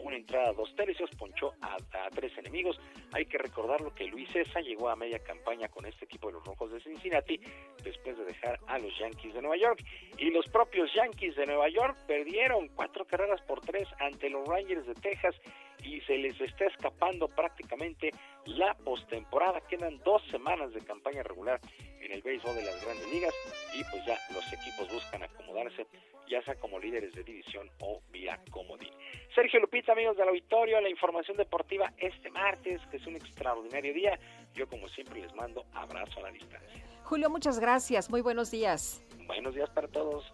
una 0.02 0.16
entrada 0.16 0.52
dos 0.52 0.74
tercios, 0.74 1.10
ponchó 1.18 1.52
a, 1.60 1.76
a, 1.76 2.10
tres 2.10 2.36
enemigos. 2.38 2.80
Hay 3.12 3.26
que 3.26 3.36
recordarlo 3.36 3.94
que 3.94 4.06
Luis 4.06 4.30
César 4.32 4.62
llegó 4.62 4.88
a 4.88 4.96
media 4.96 5.18
campaña 5.18 5.68
con 5.68 5.84
este 5.84 6.06
equipo 6.06 6.28
de 6.28 6.34
los 6.34 6.44
Rojos 6.44 6.72
de 6.72 6.80
Cincinnati 6.80 7.38
después 7.84 8.16
de 8.16 8.24
dejar 8.24 8.58
a 8.66 8.78
los 8.78 8.98
Yankees 8.98 9.34
de 9.34 9.42
Nueva 9.42 9.58
York. 9.58 9.84
Y 10.16 10.30
los 10.30 10.46
propios 10.46 10.90
Yankees 10.94 11.36
de 11.36 11.46
Nueva 11.46 11.68
York 11.68 11.96
perdieron 12.06 12.68
cuatro 12.68 13.04
carreras 13.04 13.42
por 13.42 13.60
tres 13.60 13.86
ante 14.00 14.30
los 14.30 14.46
Rangers 14.48 14.86
de 14.86 14.94
Texas 14.94 15.34
y 15.82 16.00
se 16.02 16.18
les 16.18 16.40
está 16.40 16.66
escapando 16.66 17.28
prácticamente 17.28 18.10
la 18.46 18.74
postemporada. 18.74 19.60
Quedan 19.68 19.98
dos 20.04 20.22
semanas 20.30 20.72
de 20.72 20.80
campaña 20.80 21.22
regular 21.22 21.60
en 22.00 22.12
el 22.12 22.22
béisbol 22.22 22.54
de 22.54 22.64
las 22.64 22.84
grandes 22.84 23.12
ligas 23.12 23.34
y 23.74 23.82
pues 23.84 24.04
ya 24.06 24.16
los 24.34 24.52
equipos 24.52 24.92
buscan 24.92 25.22
acomodarse 25.22 25.86
ya 26.28 26.42
sea 26.42 26.54
como 26.56 26.78
líderes 26.78 27.14
de 27.14 27.24
división 27.24 27.70
o 27.80 28.00
vía 28.10 28.38
comodín. 28.50 28.92
Sergio 29.34 29.60
Lupita, 29.60 29.92
amigos 29.92 30.16
del 30.16 30.28
auditorio, 30.28 30.80
la 30.80 30.88
información 30.88 31.36
deportiva 31.36 31.92
este 31.96 32.30
martes, 32.30 32.80
que 32.90 32.98
es 32.98 33.06
un 33.06 33.16
extraordinario 33.16 33.94
día. 33.94 34.18
Yo 34.54 34.68
como 34.68 34.88
siempre 34.88 35.20
les 35.20 35.34
mando 35.34 35.64
abrazo 35.74 36.20
a 36.20 36.24
la 36.24 36.30
distancia. 36.30 36.84
Julio, 37.04 37.30
muchas 37.30 37.58
gracias. 37.58 38.10
Muy 38.10 38.20
buenos 38.20 38.50
días. 38.50 39.02
Buenos 39.26 39.54
días 39.54 39.70
para 39.70 39.88
todos. 39.88 40.32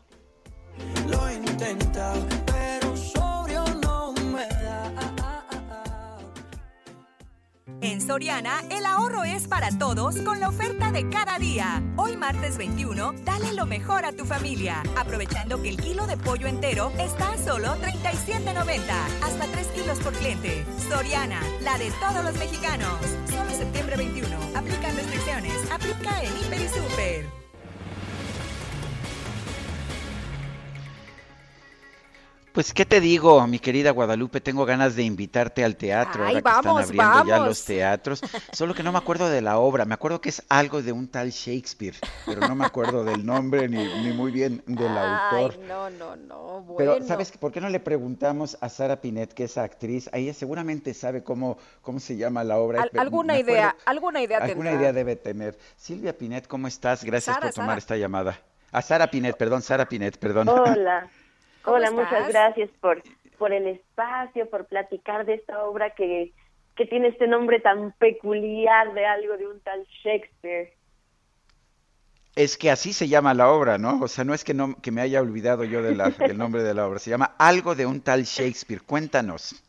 Lo 1.08 1.30
intenta, 1.30 2.14
pero 2.46 2.96
sobrio 2.96 3.64
no 3.82 4.12
me 4.12 4.46
da. 4.48 5.23
En 7.80 8.00
Soriana, 8.00 8.62
el 8.70 8.84
ahorro 8.84 9.24
es 9.24 9.48
para 9.48 9.70
todos 9.78 10.16
con 10.18 10.40
la 10.40 10.48
oferta 10.48 10.92
de 10.92 11.08
cada 11.08 11.38
día. 11.38 11.82
Hoy 11.96 12.16
martes 12.16 12.58
21, 12.58 13.14
dale 13.24 13.54
lo 13.54 13.66
mejor 13.66 14.04
a 14.04 14.12
tu 14.12 14.24
familia, 14.24 14.82
aprovechando 14.96 15.60
que 15.62 15.70
el 15.70 15.76
kilo 15.76 16.06
de 16.06 16.16
pollo 16.16 16.46
entero 16.46 16.92
está 16.98 17.32
a 17.32 17.38
solo 17.38 17.68
37.90, 17.76 18.80
hasta 19.22 19.46
3 19.46 19.66
kilos 19.68 19.98
por 20.00 20.12
cliente. 20.12 20.64
Soriana, 20.88 21.40
la 21.62 21.78
de 21.78 21.90
todos 21.92 22.24
los 22.24 22.34
mexicanos. 22.38 22.98
Solo 23.30 23.50
septiembre 23.50 23.96
21, 23.96 24.28
aplican 24.54 24.96
restricciones, 24.96 25.70
aplica 25.70 26.22
en 26.22 26.36
Hiper 26.36 26.60
y 26.60 26.68
Super. 26.68 27.43
Pues, 32.54 32.72
¿qué 32.72 32.86
te 32.86 33.00
digo, 33.00 33.44
mi 33.48 33.58
querida 33.58 33.90
Guadalupe? 33.90 34.40
Tengo 34.40 34.64
ganas 34.64 34.94
de 34.94 35.02
invitarte 35.02 35.64
al 35.64 35.74
teatro, 35.74 36.22
Ay, 36.24 36.36
ahora 36.36 36.40
que 36.62 36.68
vamos, 36.68 36.82
están 36.88 37.00
abriendo 37.00 37.28
ya 37.28 37.38
los 37.44 37.64
teatros. 37.64 38.20
Solo 38.52 38.74
que 38.74 38.84
no 38.84 38.92
me 38.92 38.98
acuerdo 38.98 39.28
de 39.28 39.42
la 39.42 39.58
obra. 39.58 39.84
Me 39.84 39.94
acuerdo 39.94 40.20
que 40.20 40.28
es 40.28 40.40
algo 40.48 40.80
de 40.80 40.92
un 40.92 41.08
tal 41.08 41.30
Shakespeare, 41.30 41.96
pero 42.24 42.42
no 42.42 42.54
me 42.54 42.64
acuerdo 42.64 43.02
del 43.02 43.26
nombre 43.26 43.68
ni, 43.68 43.84
ni 44.04 44.12
muy 44.12 44.30
bien 44.30 44.62
del 44.66 44.86
autor. 44.96 45.56
Ay, 45.60 45.66
no, 45.66 45.90
no, 45.90 46.14
no. 46.14 46.60
Bueno. 46.62 46.92
Pero, 46.94 47.04
¿sabes 47.04 47.32
por 47.32 47.50
qué 47.50 47.60
no 47.60 47.68
le 47.70 47.80
preguntamos 47.80 48.56
a 48.60 48.68
Sara 48.68 49.00
Pinet, 49.00 49.34
que 49.34 49.44
es 49.44 49.58
actriz? 49.58 50.08
Ella 50.12 50.32
seguramente 50.32 50.94
sabe 50.94 51.24
cómo, 51.24 51.58
cómo 51.82 51.98
se 51.98 52.16
llama 52.16 52.44
la 52.44 52.58
obra. 52.58 52.82
Al- 52.82 52.90
alguna 53.00 53.36
idea, 53.36 53.74
alguna 53.84 54.22
idea 54.22 54.38
Alguna 54.38 54.70
tendrá. 54.70 54.80
idea 54.80 54.92
debe 54.92 55.16
tener. 55.16 55.58
Silvia 55.76 56.16
Pinet, 56.16 56.46
¿cómo 56.46 56.68
estás? 56.68 57.02
Gracias 57.02 57.34
Sara, 57.34 57.48
por 57.48 57.54
tomar 57.54 57.68
Sara. 57.70 57.78
esta 57.78 57.96
llamada. 57.96 58.38
A 58.70 58.80
Sara 58.80 59.10
Pinet, 59.10 59.36
perdón, 59.36 59.60
Sara 59.60 59.88
Pinet, 59.88 60.18
perdón. 60.18 60.48
Hola. 60.48 61.10
¿Cómo 61.64 61.76
Hola, 61.76 61.88
estás? 61.88 62.10
muchas 62.10 62.28
gracias 62.28 62.70
por, 62.80 63.02
por 63.38 63.52
el 63.52 63.66
espacio, 63.66 64.48
por 64.50 64.66
platicar 64.66 65.24
de 65.24 65.34
esta 65.34 65.64
obra 65.64 65.90
que, 65.94 66.32
que 66.76 66.86
tiene 66.86 67.08
este 67.08 67.26
nombre 67.26 67.60
tan 67.60 67.92
peculiar 67.92 68.92
de 68.94 69.06
algo 69.06 69.36
de 69.36 69.46
un 69.46 69.60
tal 69.60 69.84
Shakespeare. 70.02 70.72
Es 72.36 72.56
que 72.58 72.70
así 72.70 72.92
se 72.92 73.08
llama 73.08 73.32
la 73.34 73.50
obra, 73.50 73.78
¿no? 73.78 74.00
O 74.02 74.08
sea, 74.08 74.24
no 74.24 74.34
es 74.34 74.44
que, 74.44 74.54
no, 74.54 74.74
que 74.82 74.90
me 74.90 75.00
haya 75.00 75.20
olvidado 75.20 75.64
yo 75.64 75.82
de 75.82 75.94
la- 75.94 76.10
del 76.10 76.36
nombre 76.36 76.62
de 76.62 76.74
la 76.74 76.86
obra, 76.86 76.98
se 76.98 77.10
llama 77.10 77.34
Algo 77.38 77.74
de 77.74 77.86
un 77.86 78.00
tal 78.02 78.24
Shakespeare. 78.24 78.82
Cuéntanos. 78.82 79.62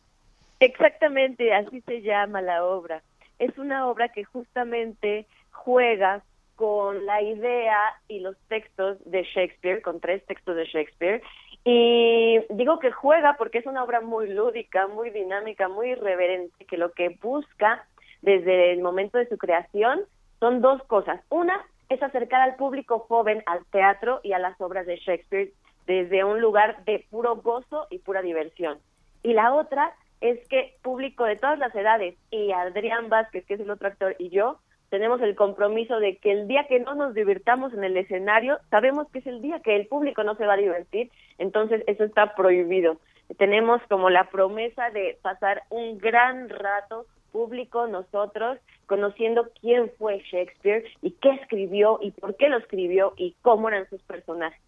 Exactamente, 0.59 1.53
así 1.53 1.82
se 1.82 2.01
llama 2.01 2.41
la 2.41 2.64
obra. 2.65 3.03
Es 3.40 3.57
una 3.57 3.88
obra 3.88 4.09
que 4.09 4.24
justamente 4.24 5.27
juega 5.51 6.24
con 6.56 7.06
la 7.06 7.22
idea 7.22 7.77
y 8.07 8.22
los 8.22 8.38
textos 8.48 8.98
de 9.06 9.24
Shakespeare, 9.24 9.82
con 9.82 9.99
tres 9.99 10.25
textos 10.25 10.56
de 10.56 10.65
Shakespeare. 10.65 11.22
Y 11.68 12.42
digo 12.52 12.77
que 12.77 12.92
juega 12.92 13.38
porque 13.38 13.58
es 13.58 13.66
una 13.66 13.84
obra 13.84 14.00
muy 14.00 14.32
lúdica, 14.32 14.88
muy 14.88 15.10
dinámica, 15.10 15.68
muy 15.68 15.90
irreverente, 15.90 16.64
que 16.66 16.77
lo 16.77 16.92
que 16.92 17.18
busca 17.22 17.88
desde 18.22 18.72
el 18.72 18.82
momento 18.82 19.18
de 19.18 19.27
su 19.27 19.38
creación 19.38 20.02
son 20.40 20.61
dos 20.61 20.84
cosas. 20.84 21.22
Una 21.30 21.66
es 21.90 22.02
acercar 22.03 22.42
al 22.42 22.56
público 22.56 23.00
joven 23.00 23.44
al 23.48 23.66
teatro 23.72 24.19
y 24.24 24.34
a 24.34 24.40
las 24.40 24.60
obras 24.61 24.85
de 24.85 24.98
Shakespeare 24.98 25.52
desde 25.88 26.24
un 26.24 26.40
lugar 26.40 26.84
de 26.85 27.06
puro 27.10 27.38
gozo 27.38 27.88
y 27.90 27.98
pura 27.98 28.22
diversión. 28.22 28.77
Y 29.24 29.34
la 29.34 29.53
otra 29.53 29.92
es 30.22 30.48
que 30.48 30.77
público 30.84 31.24
de 31.24 31.35
todas 31.35 31.58
las 31.58 31.74
edades 31.74 32.16
y 32.30 32.52
Adrián 32.52 33.10
Vázquez, 33.10 33.44
que 33.45 33.56
es 33.56 33.60
el 33.60 33.72
otro 33.72 33.88
actor, 33.88 34.16
y 34.19 34.30
yo 34.30 34.60
tenemos 34.95 35.22
el 35.22 35.35
compromiso 35.35 35.99
de 35.99 36.15
que 36.15 36.32
el 36.32 36.48
día 36.48 36.67
que 36.69 36.80
no 36.80 36.95
nos 36.95 37.14
divirtamos 37.14 37.74
en 37.74 37.83
el 37.83 37.98
escenario, 37.98 38.59
sabemos 38.69 39.09
que 39.11 39.19
es 39.19 39.27
el 39.27 39.41
día 39.41 39.59
que 39.59 39.75
el 39.75 39.88
público 39.88 40.24
no 40.24 40.35
se 40.35 40.45
va 40.45 40.53
a 40.53 40.57
divertir, 40.57 41.11
entonces 41.38 41.83
eso 41.85 42.06
está 42.06 42.33
prohibido. 42.33 42.95
Tenemos 43.38 43.82
como 43.90 44.09
la 44.09 44.30
promesa 44.30 44.91
de 44.91 45.17
pasar 45.22 45.64
un 45.69 45.98
gran 45.98 46.48
rato 46.48 47.07
público 47.33 47.88
nosotros 47.88 48.57
conociendo 48.85 49.49
quién 49.59 49.91
fue 49.98 50.24
Shakespeare 50.32 50.85
y 51.01 51.11
qué 51.11 51.32
escribió 51.32 51.99
y 52.01 52.11
por 52.11 52.38
qué 52.38 52.48
lo 52.48 52.57
escribió 52.57 53.11
y 53.17 53.35
cómo 53.41 53.67
eran 53.67 53.90
sus 53.90 54.01
personajes. 54.03 54.61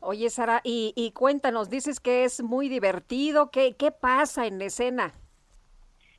Oye, 0.00 0.28
Sara, 0.28 0.60
y, 0.62 0.92
y 0.94 1.12
cuéntanos, 1.12 1.70
dices 1.70 2.00
que 2.00 2.24
es 2.24 2.42
muy 2.42 2.68
divertido, 2.68 3.50
¿qué, 3.50 3.76
qué 3.76 3.92
pasa 3.92 4.46
en 4.46 4.58
la 4.58 4.66
escena? 4.66 5.14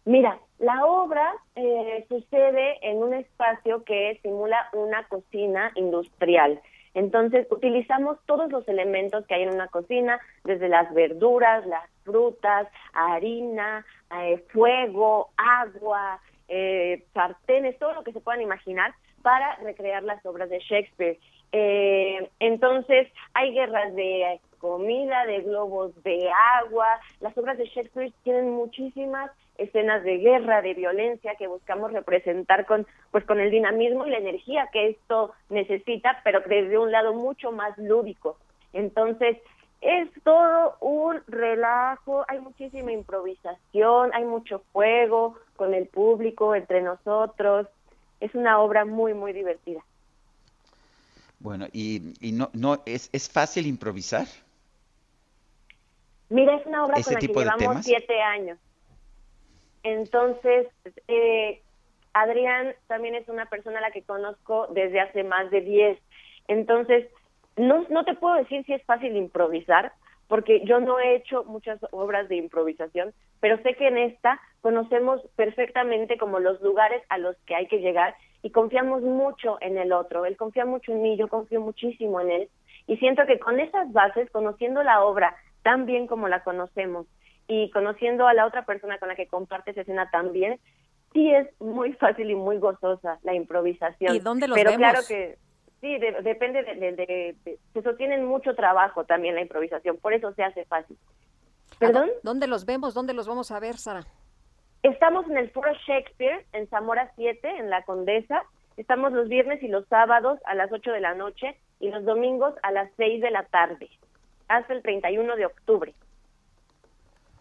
Mira, 0.08 0.40
la 0.60 0.86
obra 0.86 1.34
eh, 1.56 2.06
sucede 2.08 2.78
en 2.82 3.04
un 3.04 3.14
espacio 3.14 3.84
que 3.84 4.18
simula 4.24 4.70
una 4.72 5.06
cocina 5.10 5.74
industrial. 5.76 6.62
Entonces, 6.94 7.46
utilizamos 7.52 8.18
todos 8.26 8.50
los 8.50 8.66
elementos 8.70 9.28
que 9.28 9.36
hay 9.36 9.44
en 9.44 9.54
una 9.54 9.68
cocina, 9.68 10.18
desde 10.46 10.70
las 10.70 10.94
verduras, 10.94 11.66
las 11.66 11.84
frutas, 12.06 12.70
harina, 12.94 13.86
eh, 14.22 14.42
fuego, 14.54 15.32
agua, 15.36 16.22
eh, 16.48 17.04
sartenes, 17.14 17.78
todo 17.78 17.92
lo 17.92 18.06
que 18.06 18.14
se 18.14 18.22
puedan 18.22 18.42
imaginar 18.42 18.94
para 19.24 19.58
recrear 19.58 20.04
las 20.04 20.26
obras 20.26 20.50
de 20.50 20.60
Shakespeare. 20.60 21.20
Eh, 21.52 22.30
entonces, 22.40 23.10
hay 23.34 23.52
guerras 23.52 23.94
de 23.94 24.40
comida, 24.60 25.26
de 25.26 25.42
globos 25.42 26.02
de 26.04 26.32
agua. 26.62 26.88
Las 27.20 27.38
obras 27.38 27.58
de 27.58 27.66
Shakespeare 27.66 28.14
tienen 28.24 28.52
muchísimas 28.52 29.32
escenas 29.58 30.04
de 30.04 30.18
guerra, 30.18 30.62
de 30.62 30.74
violencia 30.74 31.36
que 31.36 31.48
buscamos 31.48 31.92
representar 31.92 32.66
con 32.66 32.86
pues 33.12 33.24
con 33.26 33.40
el 33.40 33.52
dinamismo 33.52 34.06
y 34.06 34.12
la 34.12 34.18
energía 34.18 34.70
que 34.72 34.90
esto 34.90 35.34
necesita, 35.50 36.22
pero 36.24 36.42
desde 36.42 36.78
un 36.78 36.92
lado 36.92 37.14
mucho 37.14 37.52
más 37.52 37.78
lúdico. 37.78 38.38
Entonces, 38.74 39.38
es 39.82 40.10
todo 40.24 40.76
un 40.82 41.22
relajo, 41.28 42.26
hay 42.28 42.40
muchísima 42.40 42.92
improvisación, 42.92 44.12
hay 44.14 44.26
mucho 44.26 44.64
juego 44.72 45.38
con 45.56 45.74
el 45.74 45.88
público, 45.88 46.56
entre 46.56 46.82
nosotros. 46.82 47.68
Es 48.20 48.34
una 48.34 48.60
obra 48.60 48.86
muy, 48.86 49.14
muy 49.14 49.34
divertida. 49.34 49.82
Bueno, 51.40 51.68
y, 51.72 52.14
y 52.20 52.32
no, 52.32 52.50
no 52.54 52.82
es, 52.86 53.10
es 53.14 53.30
fácil 53.30 53.68
improvisar. 53.68 54.26
Mira, 56.30 56.56
es 56.56 56.66
una 56.66 56.84
obra 56.84 56.98
¿Ese 56.98 57.06
con 57.06 57.14
la 57.14 57.20
que 57.20 57.28
llevamos 57.28 57.58
temas? 57.58 57.86
siete 57.86 58.22
años. 58.22 58.58
Entonces, 59.84 60.68
eh, 61.08 61.62
Adrián 62.14 62.74
también 62.88 63.16
es 63.16 63.28
una 63.30 63.46
persona 63.46 63.80
a 63.80 63.82
la 63.82 63.92
que 63.92 64.04
conozco 64.04 64.68
desde 64.72 65.00
hace 65.00 65.24
más 65.24 65.50
de 65.52 65.62
diez. 65.62 66.00
Entonces, 66.48 67.08
no, 67.56 67.86
no 67.90 68.06
te 68.06 68.16
puedo 68.16 68.36
decir 68.36 68.66
si 68.66 68.74
es 68.74 68.84
fácil 68.84 69.16
improvisar, 69.16 69.92
porque 70.28 70.62
yo 70.66 70.80
no 70.80 71.00
he 71.00 71.16
hecho 71.16 71.44
muchas 71.46 71.80
obras 71.92 72.28
de 72.28 72.36
improvisación, 72.36 73.14
pero 73.40 73.58
sé 73.64 73.76
que 73.76 73.88
en 73.88 73.98
esta 73.98 74.40
conocemos 74.62 75.22
perfectamente 75.36 76.18
como 76.18 76.40
los 76.40 76.62
lugares 76.62 77.02
a 77.10 77.18
los 77.18 77.38
que 77.46 77.56
hay 77.56 77.68
que 77.68 77.80
llegar 77.80 78.16
y 78.42 78.52
confiamos 78.52 79.02
mucho 79.02 79.58
en 79.62 79.78
el 79.78 79.94
otro. 79.94 80.26
Él 80.26 80.38
confía 80.38 80.66
mucho 80.66 80.92
en 80.92 81.02
mí, 81.02 81.18
yo 81.18 81.28
confío 81.28 81.62
muchísimo 81.62 82.20
en 82.20 82.32
él. 82.32 82.50
Y 82.88 82.98
siento 82.98 83.26
que 83.26 83.40
con 83.40 83.60
esas 83.60 83.92
bases, 83.92 84.30
conociendo 84.32 84.84
la 84.84 85.04
obra 85.04 85.36
tan 85.64 85.86
bien 85.86 86.08
como 86.08 86.28
la 86.28 86.44
conocemos 86.44 87.08
y 87.48 87.70
conociendo 87.72 88.28
a 88.28 88.34
la 88.34 88.46
otra 88.46 88.66
persona 88.66 88.98
con 88.98 89.08
la 89.10 89.16
que 89.16 89.28
compartes 89.28 89.78
escena 89.78 90.10
también, 90.12 90.60
sí 91.14 91.32
es 91.34 91.48
muy 91.62 91.94
fácil 91.94 92.30
y 92.30 92.36
muy 92.36 92.58
gozosa 92.58 93.20
la 93.24 93.34
improvisación. 93.34 94.16
¿Y 94.16 94.20
dónde 94.20 94.48
los 94.48 94.58
Pero 94.58 94.72
vemos? 94.72 94.90
claro 94.90 95.00
que 95.08 95.38
sí, 95.82 95.98
de- 95.98 96.22
depende 96.24 96.64
de, 96.64 96.76
de- 96.76 96.92
de- 96.94 97.36
de- 97.46 97.60
se 97.74 97.82
sostienen 97.82 98.26
mucho 98.26 98.56
trabajo 98.56 99.06
también 99.06 99.36
la 99.36 99.42
improvisación, 99.42 99.98
por 99.98 100.14
eso 100.14 100.34
se 100.34 100.44
hace 100.44 100.66
fácil. 100.66 100.98
¿Perdón? 101.80 102.10
¿Dónde 102.24 102.48
los 102.48 102.66
vemos? 102.66 102.94
¿Dónde 102.94 103.14
los 103.14 103.28
vamos 103.28 103.52
a 103.52 103.60
ver, 103.60 103.76
Sara? 103.78 104.02
Estamos 104.84 105.26
en 105.30 105.38
el 105.38 105.50
Foro 105.52 105.72
Shakespeare, 105.86 106.46
en 106.54 106.68
Zamora 106.70 107.12
7, 107.16 107.48
en 107.58 107.70
La 107.70 107.84
Condesa. 107.84 108.44
Estamos 108.78 109.12
los 109.12 109.28
viernes 109.28 109.62
y 109.64 109.68
los 109.68 109.88
sábados 109.88 110.40
a 110.46 110.56
las 110.56 110.72
8 110.72 110.92
de 110.92 111.02
la 111.02 111.14
noche 111.16 111.58
y 111.80 111.90
los 111.90 112.06
domingos 112.06 112.54
a 112.64 112.72
las 112.72 112.90
6 112.98 113.22
de 113.22 113.32
la 113.32 113.44
tarde, 113.46 113.90
hasta 114.48 114.74
el 114.74 114.82
31 114.82 115.36
de 115.36 115.46
octubre. 115.46 115.94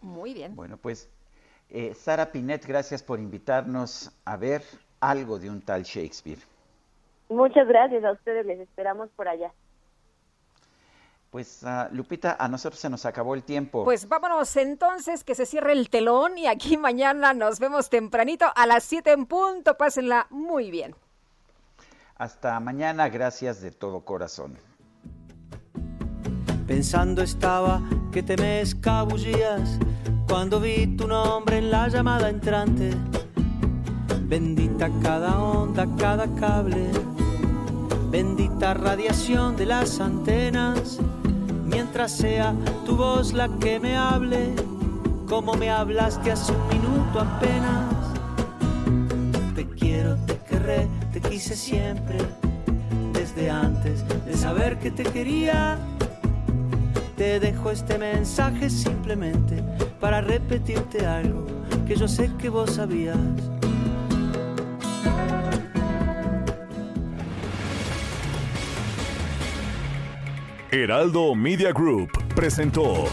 Muy 0.01 0.33
bien. 0.33 0.55
Bueno, 0.55 0.77
pues 0.77 1.09
eh, 1.69 1.93
Sara 1.93 2.31
Pinet, 2.31 2.65
gracias 2.65 3.03
por 3.03 3.19
invitarnos 3.19 4.11
a 4.25 4.37
ver 4.37 4.63
algo 4.99 5.39
de 5.39 5.49
un 5.49 5.61
tal 5.61 5.83
Shakespeare. 5.83 6.39
Muchas 7.29 7.67
gracias 7.67 8.03
a 8.03 8.11
ustedes, 8.11 8.45
les 8.45 8.59
esperamos 8.59 9.09
por 9.15 9.27
allá. 9.27 9.51
Pues 11.29 11.63
ah, 11.65 11.89
Lupita, 11.91 12.37
a 12.39 12.47
nosotros 12.47 12.79
se 12.79 12.89
nos 12.89 13.05
acabó 13.05 13.35
el 13.35 13.43
tiempo. 13.43 13.83
Pues 13.83 14.07
vámonos 14.07 14.55
entonces, 14.55 15.25
que 15.25 15.35
se 15.35 15.45
cierre 15.45 15.73
el 15.73 15.89
telón 15.89 16.37
y 16.37 16.47
aquí 16.47 16.77
mañana 16.77 17.33
nos 17.33 17.59
vemos 17.59 17.89
tempranito 17.89 18.45
a 18.55 18.65
las 18.65 18.83
7 18.85 19.11
en 19.11 19.25
punto. 19.25 19.77
Pásenla 19.77 20.27
muy 20.29 20.71
bien. 20.71 20.95
Hasta 22.15 22.59
mañana, 22.59 23.09
gracias 23.09 23.61
de 23.61 23.71
todo 23.71 24.01
corazón. 24.01 24.57
Pensando 26.67 27.21
estaba 27.21 27.81
que 28.11 28.21
te 28.21 28.35
me 28.35 28.59
escabullías 28.59 29.79
cuando 30.27 30.59
vi 30.59 30.85
tu 30.97 31.07
nombre 31.07 31.59
en 31.59 31.71
la 31.71 31.87
llamada 31.87 32.29
entrante. 32.29 32.91
Bendita 34.23 34.89
cada 35.01 35.39
onda, 35.39 35.87
cada 35.97 36.27
cable, 36.35 36.89
bendita 38.11 38.73
radiación 38.73 39.55
de 39.55 39.65
las 39.65 40.01
antenas. 40.01 40.99
Mientras 41.65 42.11
sea 42.11 42.53
tu 42.85 42.97
voz 42.97 43.31
la 43.31 43.47
que 43.59 43.79
me 43.79 43.95
hable, 43.95 44.53
como 45.25 45.53
me 45.53 45.69
hablaste 45.69 46.33
hace 46.33 46.51
un 46.51 46.67
minuto 46.67 47.21
apenas. 47.21 47.95
Te 49.55 49.65
quiero, 49.69 50.17
te 50.25 50.37
querré, 50.49 50.89
te 51.13 51.21
quise 51.21 51.55
siempre, 51.55 52.17
desde 53.13 53.49
antes 53.49 54.03
de 54.25 54.35
saber 54.35 54.79
que 54.79 54.91
te 54.91 55.03
quería. 55.03 55.79
Te 57.17 57.39
dejo 57.39 57.71
este 57.71 57.97
mensaje 57.97 58.69
simplemente 58.69 59.63
para 59.99 60.21
repetirte 60.21 61.03
algo 61.03 61.47
que 61.87 61.95
yo 61.95 62.07
sé 62.07 62.29
que 62.37 62.47
vos 62.47 62.75
sabías. 62.75 63.17
Heraldo 70.69 71.33
Media 71.33 71.71
Group 71.71 72.11
presentó 72.35 73.05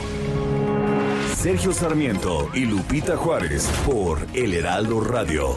Sergio 1.34 1.72
Sarmiento 1.72 2.50
y 2.52 2.66
Lupita 2.66 3.16
Juárez 3.16 3.66
por 3.86 4.18
El 4.34 4.52
Heraldo 4.52 5.00
Radio. 5.00 5.56